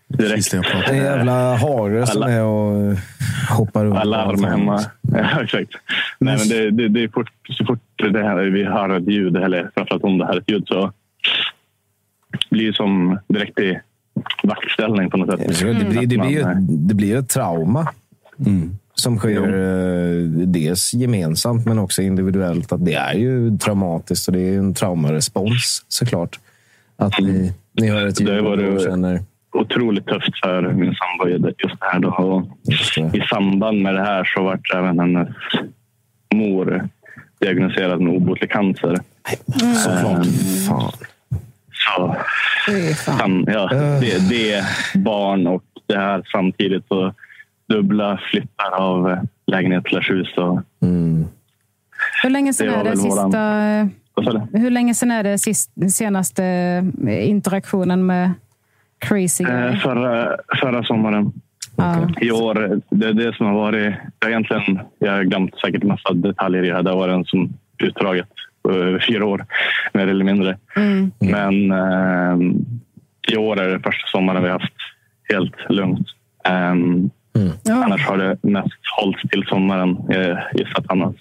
direkt. 0.10 0.52
Det 0.52 0.58
är 0.58 0.90
en 0.90 0.98
jävla 0.98 1.56
hare 1.56 2.08
som 2.08 2.24
är 2.24 2.44
och 2.44 2.96
hoppar 3.50 3.86
runt. 3.86 3.96
Alarm 3.98 4.44
hemma. 4.44 4.82
Ja, 5.12 5.44
exakt. 5.44 5.70
Nej, 6.20 6.38
men 6.38 6.48
det, 6.50 6.72
det, 6.72 6.88
det 6.88 7.04
är 7.04 7.08
fort, 7.08 7.30
så 7.50 7.66
fort 7.66 7.80
det 8.14 8.24
här, 8.24 8.38
vi 8.38 8.64
hör 8.64 8.90
ett 8.98 9.08
ljud, 9.08 9.38
eller 9.38 9.72
framförallt 9.76 10.04
om 10.04 10.18
det 10.18 10.26
här 10.26 10.34
är 10.34 10.38
ett 10.38 10.50
ljud, 10.52 10.64
så 10.68 10.92
blir 12.50 12.68
det 12.68 12.74
som 12.74 13.20
direkt 13.28 13.60
i 13.60 13.80
vaktställning 14.44 15.10
på 15.10 15.18
något 15.18 15.40
sätt. 15.40 15.56
Så 15.56 15.66
Det 15.66 15.74
blir, 15.74 16.02
det, 16.08 16.18
blir 16.18 16.30
ju, 16.30 16.44
man- 16.44 16.88
det 16.88 16.94
blir 16.94 17.08
ju 17.08 17.18
ett 17.18 17.30
trauma. 17.30 17.88
Som 18.94 19.18
sker 19.18 19.42
eh, 19.42 20.26
dels 20.30 20.94
gemensamt 20.94 21.66
men 21.66 21.80
också 21.80 22.02
individuellt. 22.02 22.72
Att 22.72 22.86
det 22.86 22.94
är 22.94 23.14
ju 23.14 23.58
traumatiskt 23.58 24.28
och 24.28 24.34
det 24.34 24.40
är 24.42 24.58
en 24.58 24.74
traumarespons 24.74 25.86
såklart. 25.88 26.40
Att 26.98 27.20
ni, 27.20 27.54
ni 27.74 27.88
hör 27.90 28.08
ett 28.08 28.20
ljud 28.22 28.30
och 28.46 28.82
känner... 28.82 29.22
otroligt 29.52 30.06
tufft 30.08 30.40
för 30.44 30.62
min 30.62 30.96
sambo 30.96 31.28
just 31.64 31.80
det 31.80 31.86
här. 31.92 32.00
Då. 32.00 32.10
Och 32.10 32.46
I 33.16 33.22
samband 33.22 33.82
med 33.82 33.94
det 33.96 34.04
här 34.04 34.24
så 34.36 34.44
vart 34.44 34.74
även 34.76 35.00
hennes 35.00 35.28
mor 36.36 36.90
diagnostiserad 37.40 38.02
med 38.02 38.14
obotlig 38.16 38.52
cancer. 38.52 38.96
Såklart. 39.76 40.26
Fan. 40.68 40.92
Så, 41.88 42.16
fan, 43.06 43.46
ja, 43.48 43.68
det, 44.02 44.30
det 44.30 44.64
barn 45.00 45.48
och 45.48 45.64
det 45.88 45.98
här 45.98 46.24
samtidigt. 46.32 46.88
Så 46.88 47.14
dubbla 47.70 48.20
flyttar 48.32 48.72
av 48.72 49.28
lägenhet 49.48 49.84
slash 49.88 50.02
hus. 50.14 50.38
Och, 50.38 50.62
Hur 52.24 52.30
länge 52.30 52.54
sedan 52.54 52.68
Det 52.68 52.74
är 52.76 52.84
det 52.84 53.02
våran- 53.02 53.32
sista... 53.32 54.50
du? 54.52 54.60
Hur 54.60 54.70
länge 54.70 54.94
sedan 54.96 55.12
är 55.12 55.24
det 55.24 55.38
sist, 55.38 55.72
senaste 55.92 56.44
eh, 57.08 57.30
interaktionen 57.30 58.06
med 58.06 58.32
Crazy 59.00 59.44
Guy? 59.44 59.54
Eh, 59.54 59.76
förra, 59.76 60.38
förra 60.62 60.84
sommaren. 60.84 61.34
I 62.22 62.32
år, 62.32 62.82
det 62.90 63.08
är 63.08 63.14
det 63.14 63.36
som 63.36 63.46
har 63.46 63.54
varit... 63.54 63.94
Jag 64.20 64.30
egentligen, 64.30 64.80
jag 65.00 65.12
har 65.12 65.24
glömt 65.24 65.60
säkert 65.60 65.84
massa 65.84 66.14
detaljer 66.14 66.64
i 66.64 66.68
det 66.68 66.76
här. 66.76 66.84
Det 66.84 66.90
har 66.90 66.98
varit 66.98 67.14
en 67.14 67.26
som 67.26 67.54
utdraget 67.78 68.30
över 68.70 69.06
fyra 69.08 69.26
år, 69.26 69.46
mer 69.94 70.08
eller 70.08 70.26
mindre. 70.26 70.58
Mm. 70.76 71.12
Men 71.20 71.72
eh, 71.72 72.56
i 73.34 73.38
år 73.38 73.60
är 73.60 73.70
det 73.70 73.80
första 73.80 74.08
sommaren 74.08 74.44
vi 74.44 74.50
har 74.50 74.60
haft 74.60 74.74
helt 75.34 75.56
lugnt. 75.70 76.08
Um, 76.50 77.12
Annars 77.70 78.08
har 78.08 78.18
det 78.18 78.38
mest 78.42 78.80
hållits 78.98 79.22
till 79.22 79.44
sommaren. 79.48 79.98
Jag 80.08 80.38
gissar 80.54 80.80
att 80.80 80.86
han 80.90 81.16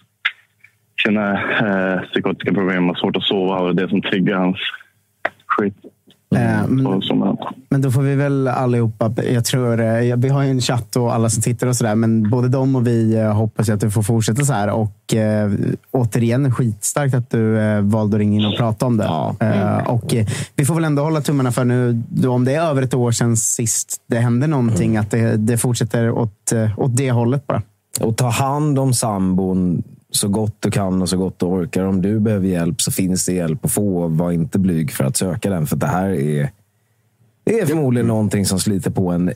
sina 1.03 1.33
eh, 1.33 2.03
psykotiska 2.03 2.55
problem 2.55 2.91
och 2.91 2.99
svårt 2.99 3.17
att 3.17 3.23
sova 3.23 3.57
och 3.57 3.75
det 3.75 3.83
är 3.83 3.87
det 3.87 3.91
som 3.91 4.03
triggar 4.03 4.37
hans 4.37 4.59
skit. 5.47 5.75
Eh, 6.31 6.67
men, 6.69 7.03
men 7.69 7.83
då 7.83 7.91
får 7.91 8.03
vi 8.03 8.15
väl 8.15 8.49
allihopa, 8.49 9.13
jag 9.33 9.45
tror, 9.45 9.81
eh, 9.81 10.17
vi 10.17 10.29
har 10.29 10.43
ju 10.43 10.51
en 10.51 10.61
chatt 10.61 10.97
och 10.97 11.15
alla 11.15 11.31
som 11.31 11.43
tittar 11.43 11.67
och 11.67 11.77
sådär, 11.77 11.95
men 11.95 12.31
både 12.31 12.49
de 12.49 12.77
och 12.77 12.87
vi 12.87 13.17
eh, 13.17 13.33
hoppas 13.33 13.69
att 13.69 13.81
du 13.81 13.91
får 13.91 14.03
fortsätta 14.03 14.45
så 14.45 14.53
här. 14.53 14.69
Och 14.71 15.15
eh, 15.15 15.53
återigen, 15.91 16.53
skitstarkt 16.53 17.15
att 17.15 17.31
du 17.31 17.59
eh, 17.59 17.81
valde 17.81 18.17
att 18.17 18.19
ringa 18.19 18.41
in 18.41 18.47
och 18.47 18.57
prata 18.59 18.87
om 18.87 18.97
det. 18.97 19.05
Eh, 19.41 19.87
och 19.87 20.15
vi 20.57 20.65
får 20.65 20.75
väl 20.75 20.85
ändå 20.85 21.03
hålla 21.03 21.21
tummarna 21.21 21.53
för 21.53 21.65
nu, 21.65 22.03
då, 22.09 22.33
om 22.33 22.45
det 22.45 22.55
är 22.55 22.63
över 22.63 22.83
ett 22.83 22.95
år 22.95 23.13
sedan 23.13 23.37
sist 23.37 23.97
det 24.07 24.19
hände 24.19 24.47
någonting, 24.47 24.97
att 24.97 25.11
det, 25.11 25.37
det 25.37 25.59
fortsätter 25.59 26.11
åt, 26.11 26.53
åt 26.77 26.97
det 26.97 27.11
hållet 27.11 27.47
bara. 27.47 27.63
Och 28.01 28.17
ta 28.17 28.29
hand 28.29 28.79
om 28.79 28.95
sambon 28.95 29.83
så 30.13 30.29
gott 30.29 30.57
du 30.61 30.71
kan 30.71 31.03
och 31.03 31.09
så 31.09 31.17
gott 31.17 31.39
du 31.39 31.47
orkar. 31.47 31.85
Om 31.85 32.03
du 32.03 32.21
behöver 32.21 32.49
hjälp 32.49 32.81
så 32.83 32.91
finns 32.91 33.27
det 33.27 33.33
hjälp 33.33 33.65
att 33.65 33.73
få. 33.73 34.07
Var 34.09 34.33
inte 34.33 34.59
blyg 34.59 34.93
för 34.93 35.05
att 35.05 35.17
söka 35.17 35.51
den. 35.51 35.67
För 35.67 35.77
det 35.77 35.87
här 35.87 36.09
är, 36.09 36.51
det 37.45 37.61
är 37.61 37.67
förmodligen 37.67 38.07
någonting 38.07 38.47
som 38.47 38.61
sliter 38.61 38.91
på 38.91 39.09
en 39.11 39.33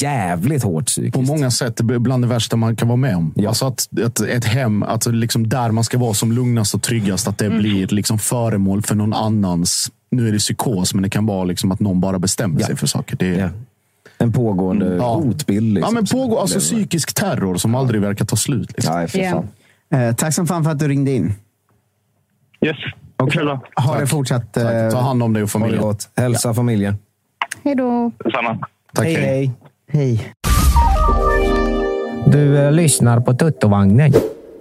jävligt 0.00 0.62
hårt 0.62 0.86
psykiskt. 0.86 1.14
På 1.14 1.22
många 1.22 1.50
sätt 1.50 1.80
bland 1.80 2.24
det 2.24 2.28
värsta 2.28 2.56
man 2.56 2.76
kan 2.76 2.88
vara 2.88 2.96
med 2.96 3.16
om. 3.16 3.34
Alltså 3.48 3.66
att, 3.66 3.88
att 4.04 4.20
ett 4.20 4.44
hem, 4.44 4.82
att 4.82 5.06
liksom 5.06 5.48
där 5.48 5.70
man 5.70 5.84
ska 5.84 5.98
vara 5.98 6.14
som 6.14 6.32
lugnast 6.32 6.74
och 6.74 6.82
tryggast, 6.82 7.28
att 7.28 7.38
det 7.38 7.46
Mm. 7.46 7.58
blir 7.58 7.86
liksom 7.86 8.18
föremål 8.18 8.82
för 8.82 8.94
någon 8.94 9.12
annans... 9.12 9.90
Nu 10.10 10.28
är 10.28 10.32
det 10.32 10.38
psykos, 10.38 10.94
men 10.94 11.02
det 11.02 11.10
kan 11.10 11.26
vara 11.26 11.44
liksom 11.44 11.72
att 11.72 11.80
någon 11.80 12.00
bara 12.00 12.18
bestämmer 12.18 12.60
sig 12.60 12.76
för 12.76 12.86
saker. 12.86 13.16
Det 13.16 13.26
är, 13.40 13.50
En 14.18 14.32
pågående 14.32 14.98
hotbild. 15.02 15.74
Liksom, 15.74 15.94
ja, 15.94 16.00
men 16.00 16.06
som 16.06 16.20
pågår, 16.20 16.40
alltså 16.40 16.58
psykisk 16.60 17.14
terror 17.14 17.56
som 17.56 17.74
aldrig 17.74 18.00
verkar 18.00 18.24
ta 18.24 18.36
slut. 18.36 18.72
Liksom. 18.76 18.94
Nej, 18.94 19.08
för 19.08 19.30
fan. 19.30 19.48
Eh, 19.92 20.14
tack 20.14 20.34
som 20.34 20.46
fan 20.46 20.64
för 20.64 20.70
att 20.70 20.78
du 20.78 20.88
ringde 20.88 21.10
in. 21.10 21.34
Yes. 22.60 22.76
Och 23.16 23.32
ha 23.84 23.98
det 24.00 24.06
fortsatt. 24.06 24.56
Eh, 24.56 24.88
Ta 24.90 25.00
hand 25.00 25.22
om 25.22 25.32
dig 25.32 25.42
och 25.42 25.50
familjen. 25.50 25.82
Gott. 25.82 26.08
Hälsa 26.16 26.54
familjen. 26.54 26.96
Hej 27.64 27.74
då. 27.74 28.10
Detsamma. 28.24 28.58
Tack, 28.94 29.04
hej, 29.06 29.14
hej. 29.14 29.52
Hej. 29.92 30.32
Du 32.26 32.58
eh, 32.58 32.72
lyssnar 32.72 33.20
på 33.20 33.34
Tuttovagnen. 33.34 34.12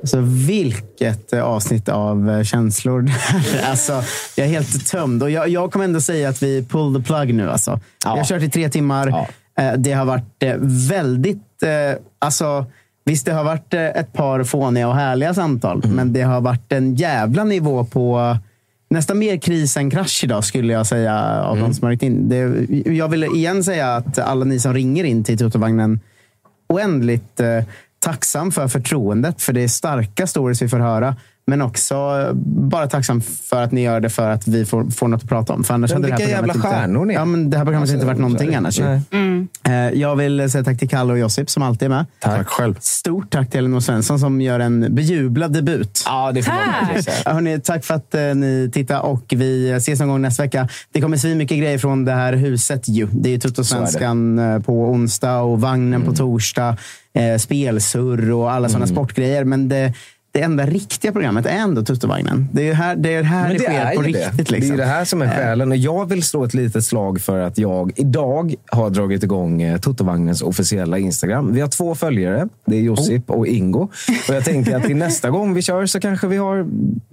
Alltså, 0.02 0.18
vilket 0.48 1.34
eh, 1.34 1.44
avsnitt 1.44 1.90
av 1.90 2.30
eh, 2.30 2.44
känslor. 2.44 3.02
det 3.02 3.12
här 3.12 3.64
är. 3.66 3.70
alltså, 3.70 4.02
jag 4.38 4.48
är 4.48 4.52
helt 4.52 4.88
tömd. 4.88 5.24
Och 5.24 5.32
jag, 5.32 5.50
jag 5.50 5.72
kommer 5.72 5.86
ändå 5.86 6.02
säga 6.02 6.30
att 6.30 6.44
vi 6.44 6.66
pull 6.70 6.96
the 6.96 7.02
plug 7.08 7.34
nu. 7.34 7.50
Alltså. 7.50 7.80
Vi 8.04 8.10
har 8.10 8.24
kört 8.24 8.42
i 8.42 8.50
tre 8.50 8.70
timmar. 8.70 9.08
Eh, 9.60 9.74
Det 9.78 9.92
har 9.94 10.06
varit 10.06 10.44
eh, 10.44 10.56
väldigt... 10.90 11.64
eh, 11.64 12.02
Alltså, 12.20 12.66
visst, 13.06 13.26
det 13.26 13.34
har 13.34 13.44
varit 13.44 13.74
eh, 13.74 13.86
ett 13.86 14.14
par 14.14 14.44
fåniga 14.44 14.88
och 14.88 14.96
härliga 14.96 15.34
samtal. 15.34 15.82
Men 15.88 16.14
det 16.14 16.22
har 16.22 16.42
varit 16.42 16.72
en 16.72 16.96
jävla 16.96 17.44
nivå 17.44 17.86
på 17.86 18.38
nästan 18.90 19.20
mer 19.20 19.38
kris 19.38 19.78
än 19.78 19.90
krasch 19.90 20.24
idag, 20.24 20.44
skulle 20.44 20.74
jag 20.74 20.88
säga, 20.88 21.42
av 21.44 21.60
de 21.60 21.74
som 21.74 21.84
har 21.84 21.90
ringt 21.90 22.04
in. 22.04 22.30
Det, 22.30 22.68
jag 22.94 23.08
vill 23.08 23.24
igen 23.24 23.64
säga 23.64 23.96
att 23.96 24.20
alla 24.20 24.46
ni 24.46 24.60
som 24.60 24.74
ringer 24.74 25.04
in 25.04 25.24
till 25.24 25.38
Tutovagnen 25.38 26.00
oändligt 26.68 27.40
eh, 27.40 27.64
tacksam 28.00 28.52
för 28.52 28.68
förtroendet, 28.68 29.42
för 29.42 29.54
det 29.54 29.62
är 29.62 29.68
starka 29.68 30.28
stories 30.28 30.62
vi 30.62 30.70
får 30.70 30.80
höra. 30.80 31.16
Men 31.48 31.62
också 31.62 31.96
eh, 31.96 32.34
bara 32.70 32.88
tacksam 32.88 33.22
för 33.22 33.62
att 33.62 33.72
ni 33.72 33.82
gör 33.82 34.00
det 34.00 34.10
för 34.10 34.30
att 34.30 34.48
vi 34.48 34.66
får, 34.66 34.90
får 34.90 35.08
något 35.08 35.24
att 35.24 35.30
prata 35.30 35.54
om. 35.54 35.64
För 35.64 35.74
annars 35.74 35.94
Men 35.94 36.04
hade 36.04 36.16
det 36.18 36.24
här 36.24 36.30
jävla 36.32 36.54
stjärnor 36.54 37.02
inte, 37.02 37.06
ni 37.08 37.14
är. 37.14 37.18
ja, 37.20 37.26
men 37.26 37.50
Det 37.50 37.58
här 37.58 37.66
programmet 37.66 37.82
Alltså, 37.82 37.94
inte 37.96 38.06
varit 38.06 38.20
någonting 38.20 38.48
så 38.72 38.82
är 38.82 38.86
det. 38.86 38.92
annars. 38.92 39.04
Mm. 39.12 39.48
Eh, 39.64 40.00
Jag 40.00 40.16
vill 40.16 40.50
säga 40.52 40.64
tack 40.64 40.80
till 40.80 40.90
Kalle 40.90 41.14
och 41.14 41.20
Josip 41.20 41.50
som 41.50 41.64
alltid 41.64 41.86
är 41.86 41.90
med. 41.90 42.06
Tack 42.20 42.48
själv. 42.48 42.76
Stort 42.80 43.30
tack 43.30 43.50
till 43.50 43.60
Elinor 43.60 43.80
Svensson 43.80 44.20
som 44.20 44.42
gör 44.42 44.60
en 44.60 44.96
bejublad 44.96 45.54
debut. 45.54 46.04
Ja, 46.06 46.32
det 46.32 46.44
får 46.44 46.52
man 46.54 47.04
Tack. 47.06 47.26
Hörrni, 47.34 47.60
tack 47.60 47.86
för 47.86 47.94
att 47.94 48.16
eh, 48.16 48.22
ni 48.22 48.70
tittar 48.74 49.00
och 49.00 49.26
vi 49.36 49.72
ses 49.72 50.00
någon 50.00 50.10
gång 50.10 50.22
nästa 50.22 50.44
vecka. 50.44 50.68
Det 50.92 51.02
kommer 51.02 51.18
svin 51.18 51.38
mycket 51.38 51.58
grejer 51.58 51.78
från 51.78 52.06
det 52.06 52.12
här 52.12 52.34
huset. 52.34 52.88
Ju. 52.88 53.08
Det 53.12 53.34
är 53.34 53.38
Tuttosvenskan 53.40 54.42
på 54.66 54.90
onsdag 54.90 55.40
och 55.40 55.62
Vagnen 55.62 56.02
på 56.02 56.14
torsdag. 56.14 56.78
Eh, 57.14 57.38
spelsurr 57.38 58.32
och 58.32 58.52
alla 58.52 58.70
sådana 58.70 58.88
sportgrejer. 58.88 59.44
Men 59.44 59.70
det, 59.70 59.94
det 60.36 60.42
enda 60.42 60.66
riktiga 60.66 61.12
programmet 61.12 61.46
är 61.46 61.50
ändå 61.50 61.84
Tuttovagnen. 61.84 62.50
Det 62.52 62.70
är 62.70 62.74
här 62.74 62.96
det, 62.96 63.14
är 63.14 63.24
här 63.24 63.54
det, 63.54 63.60
sker 63.60 63.96
på 63.96 64.02
riktigt. 64.02 64.38
det. 64.38 64.52
Liksom. 64.52 64.60
det 64.60 64.66
är 64.66 64.72
ju 64.72 64.78
det 64.78 64.86
här 64.86 65.06
som 65.06 65.22
är 65.22 65.30
själen. 65.30 65.72
Och 65.72 65.78
jag 65.78 66.10
vill 66.10 66.24
slå 66.24 66.44
ett 66.44 66.54
litet 66.54 66.86
slag 66.86 67.22
för 67.22 67.40
att 67.40 67.58
jag 67.58 67.92
idag 67.96 68.56
har 68.72 68.90
dragit 68.90 69.24
igång 69.24 69.62
eh, 69.62 69.80
Tuttovagnens 69.80 70.42
officiella 70.42 70.98
Instagram. 70.98 71.54
Vi 71.54 71.62
har 71.62 71.68
två 71.68 71.96
följare. 71.96 72.48
Det 72.66 72.76
är 72.76 72.82
Josip 72.82 73.30
och 73.30 73.48
Ingo. 73.48 73.90
Och 74.30 74.36
jag 74.36 74.46
tänker 74.46 74.76
att 74.76 74.84
till 74.84 74.96
nästa 74.96 75.30
gång 75.30 75.54
vi 75.54 75.62
kör 75.62 75.86
så 75.86 76.00
kanske 76.00 76.28
vi 76.28 76.38
har 76.38 76.68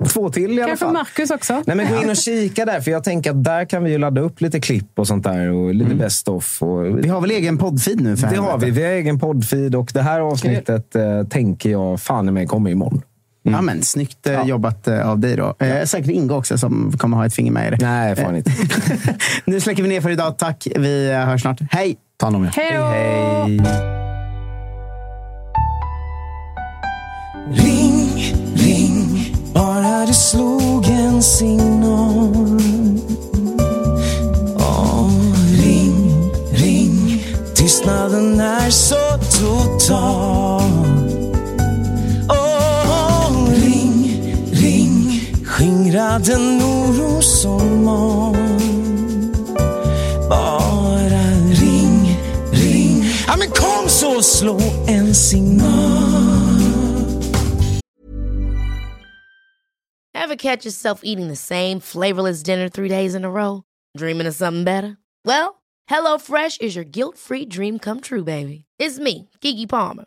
två 0.09 0.31
till 0.31 0.51
i 0.51 0.63
alla 0.63 0.67
Kanske 0.67 0.85
fall. 0.85 0.93
Marcus 0.95 1.31
också. 1.31 1.63
Nej, 1.67 1.77
men 1.77 1.93
gå 1.93 2.03
in 2.03 2.11
och 2.11 2.17
kika 2.17 2.65
där, 2.65 2.81
för 2.81 2.91
jag 2.91 3.05
tänker 3.05 3.31
att 3.31 3.45
där 3.45 3.65
kan 3.65 3.85
vi 3.85 3.91
ju 3.91 3.99
ladda 3.99 4.21
upp 4.21 4.41
lite 4.41 4.61
klipp 4.61 4.99
och 4.99 5.07
sånt 5.07 5.25
där. 5.25 5.51
Och 5.51 5.75
lite 5.75 5.95
best 5.95 6.29
of. 6.29 6.63
Och... 6.63 7.05
Vi 7.05 7.09
har 7.09 7.21
väl 7.21 7.31
egen 7.31 7.59
poddfeed 7.59 8.01
nu? 8.01 8.17
För 8.17 8.31
Det 8.31 8.37
har 8.37 8.59
vi. 8.59 8.71
Vi 8.71 8.83
har 8.83 8.91
egen 8.91 9.19
poddfeed 9.19 9.75
och 9.75 9.91
det 9.95 10.03
här 10.03 10.21
avsnittet 10.21 10.97
eh, 10.97 11.25
tänker 11.31 11.71
jag 11.71 12.01
fan 12.01 12.29
i 12.29 12.33
mig 12.33 12.47
kommer 12.47 12.71
imorgon. 12.71 13.03
Ja, 13.43 13.63
men, 13.63 13.83
snyggt 13.83 14.27
eh, 14.27 14.47
jobbat 14.47 14.89
eh, 14.89 15.11
av 15.11 15.19
dig 15.19 15.37
då. 15.37 15.55
Eh, 15.59 15.85
säkert 15.85 16.11
Ingo 16.11 16.35
också 16.35 16.59
som 16.59 16.93
kommer 16.99 17.17
ha 17.17 17.27
ett 17.27 17.35
finger 17.35 17.53
med 17.53 17.67
i 17.67 17.77
det. 17.77 17.87
Nej, 17.87 18.17
fan 18.17 18.37
inte. 18.37 18.53
nu 19.45 19.61
släcker 19.61 19.83
vi 19.83 19.89
ner 19.89 20.01
för 20.01 20.11
idag. 20.11 20.39
Tack. 20.39 20.69
Vi 20.77 21.11
eh, 21.11 21.19
hörs 21.19 21.41
snart. 21.41 21.59
Hej! 21.71 21.97
Ta 22.17 22.27
hand 22.27 22.37
om 22.37 22.45
er. 22.45 22.53
Hej! 22.57 22.73
Hej. 22.73 23.61
Ring, 27.55 28.35
ring, 28.55 29.35
bara 29.55 30.07
du 30.07 30.13
slog 30.15 30.87
en 30.87 31.23
signal. 31.23 32.61
Åh, 34.57 35.11
ring, 35.53 36.31
ring, 36.53 37.25
tystnaden 37.55 38.41
är 38.41 38.71
så 38.71 39.19
total. 39.41 40.92
Skingra 45.63 46.19
den 46.19 46.63
oro 46.63 47.23
som 47.23 47.85
mal. 47.85 48.35
Bara 50.29 51.27
ring, 51.61 52.17
ring, 52.53 53.05
ja 53.27 53.37
men 53.37 53.51
kom 53.51 53.89
så 53.89 54.23
slå 54.23 54.61
en 54.89 55.15
signal. 55.15 55.69
Ever 60.15 60.37
catch 60.37 60.65
yourself 60.65 61.01
eating 61.05 61.29
the 61.29 61.37
same 61.37 61.81
flavorless 61.81 62.43
dinner 62.43 62.69
three 62.69 62.89
days 62.89 63.15
in 63.15 63.25
a 63.25 63.31
row? 63.31 63.63
Dreaming 63.97 64.27
of 64.27 64.35
something 64.35 64.65
better? 64.65 64.97
Well, 65.25 65.63
HelloFresh 65.91 66.61
is 66.61 66.75
your 66.77 66.85
guilt 66.85 67.19
free 67.19 67.45
dream 67.45 67.79
come 67.79 68.01
true, 68.01 68.25
baby. 68.25 68.65
It's 68.79 68.99
me, 68.99 69.29
Gigi 69.41 69.67
Palmer. 69.67 70.07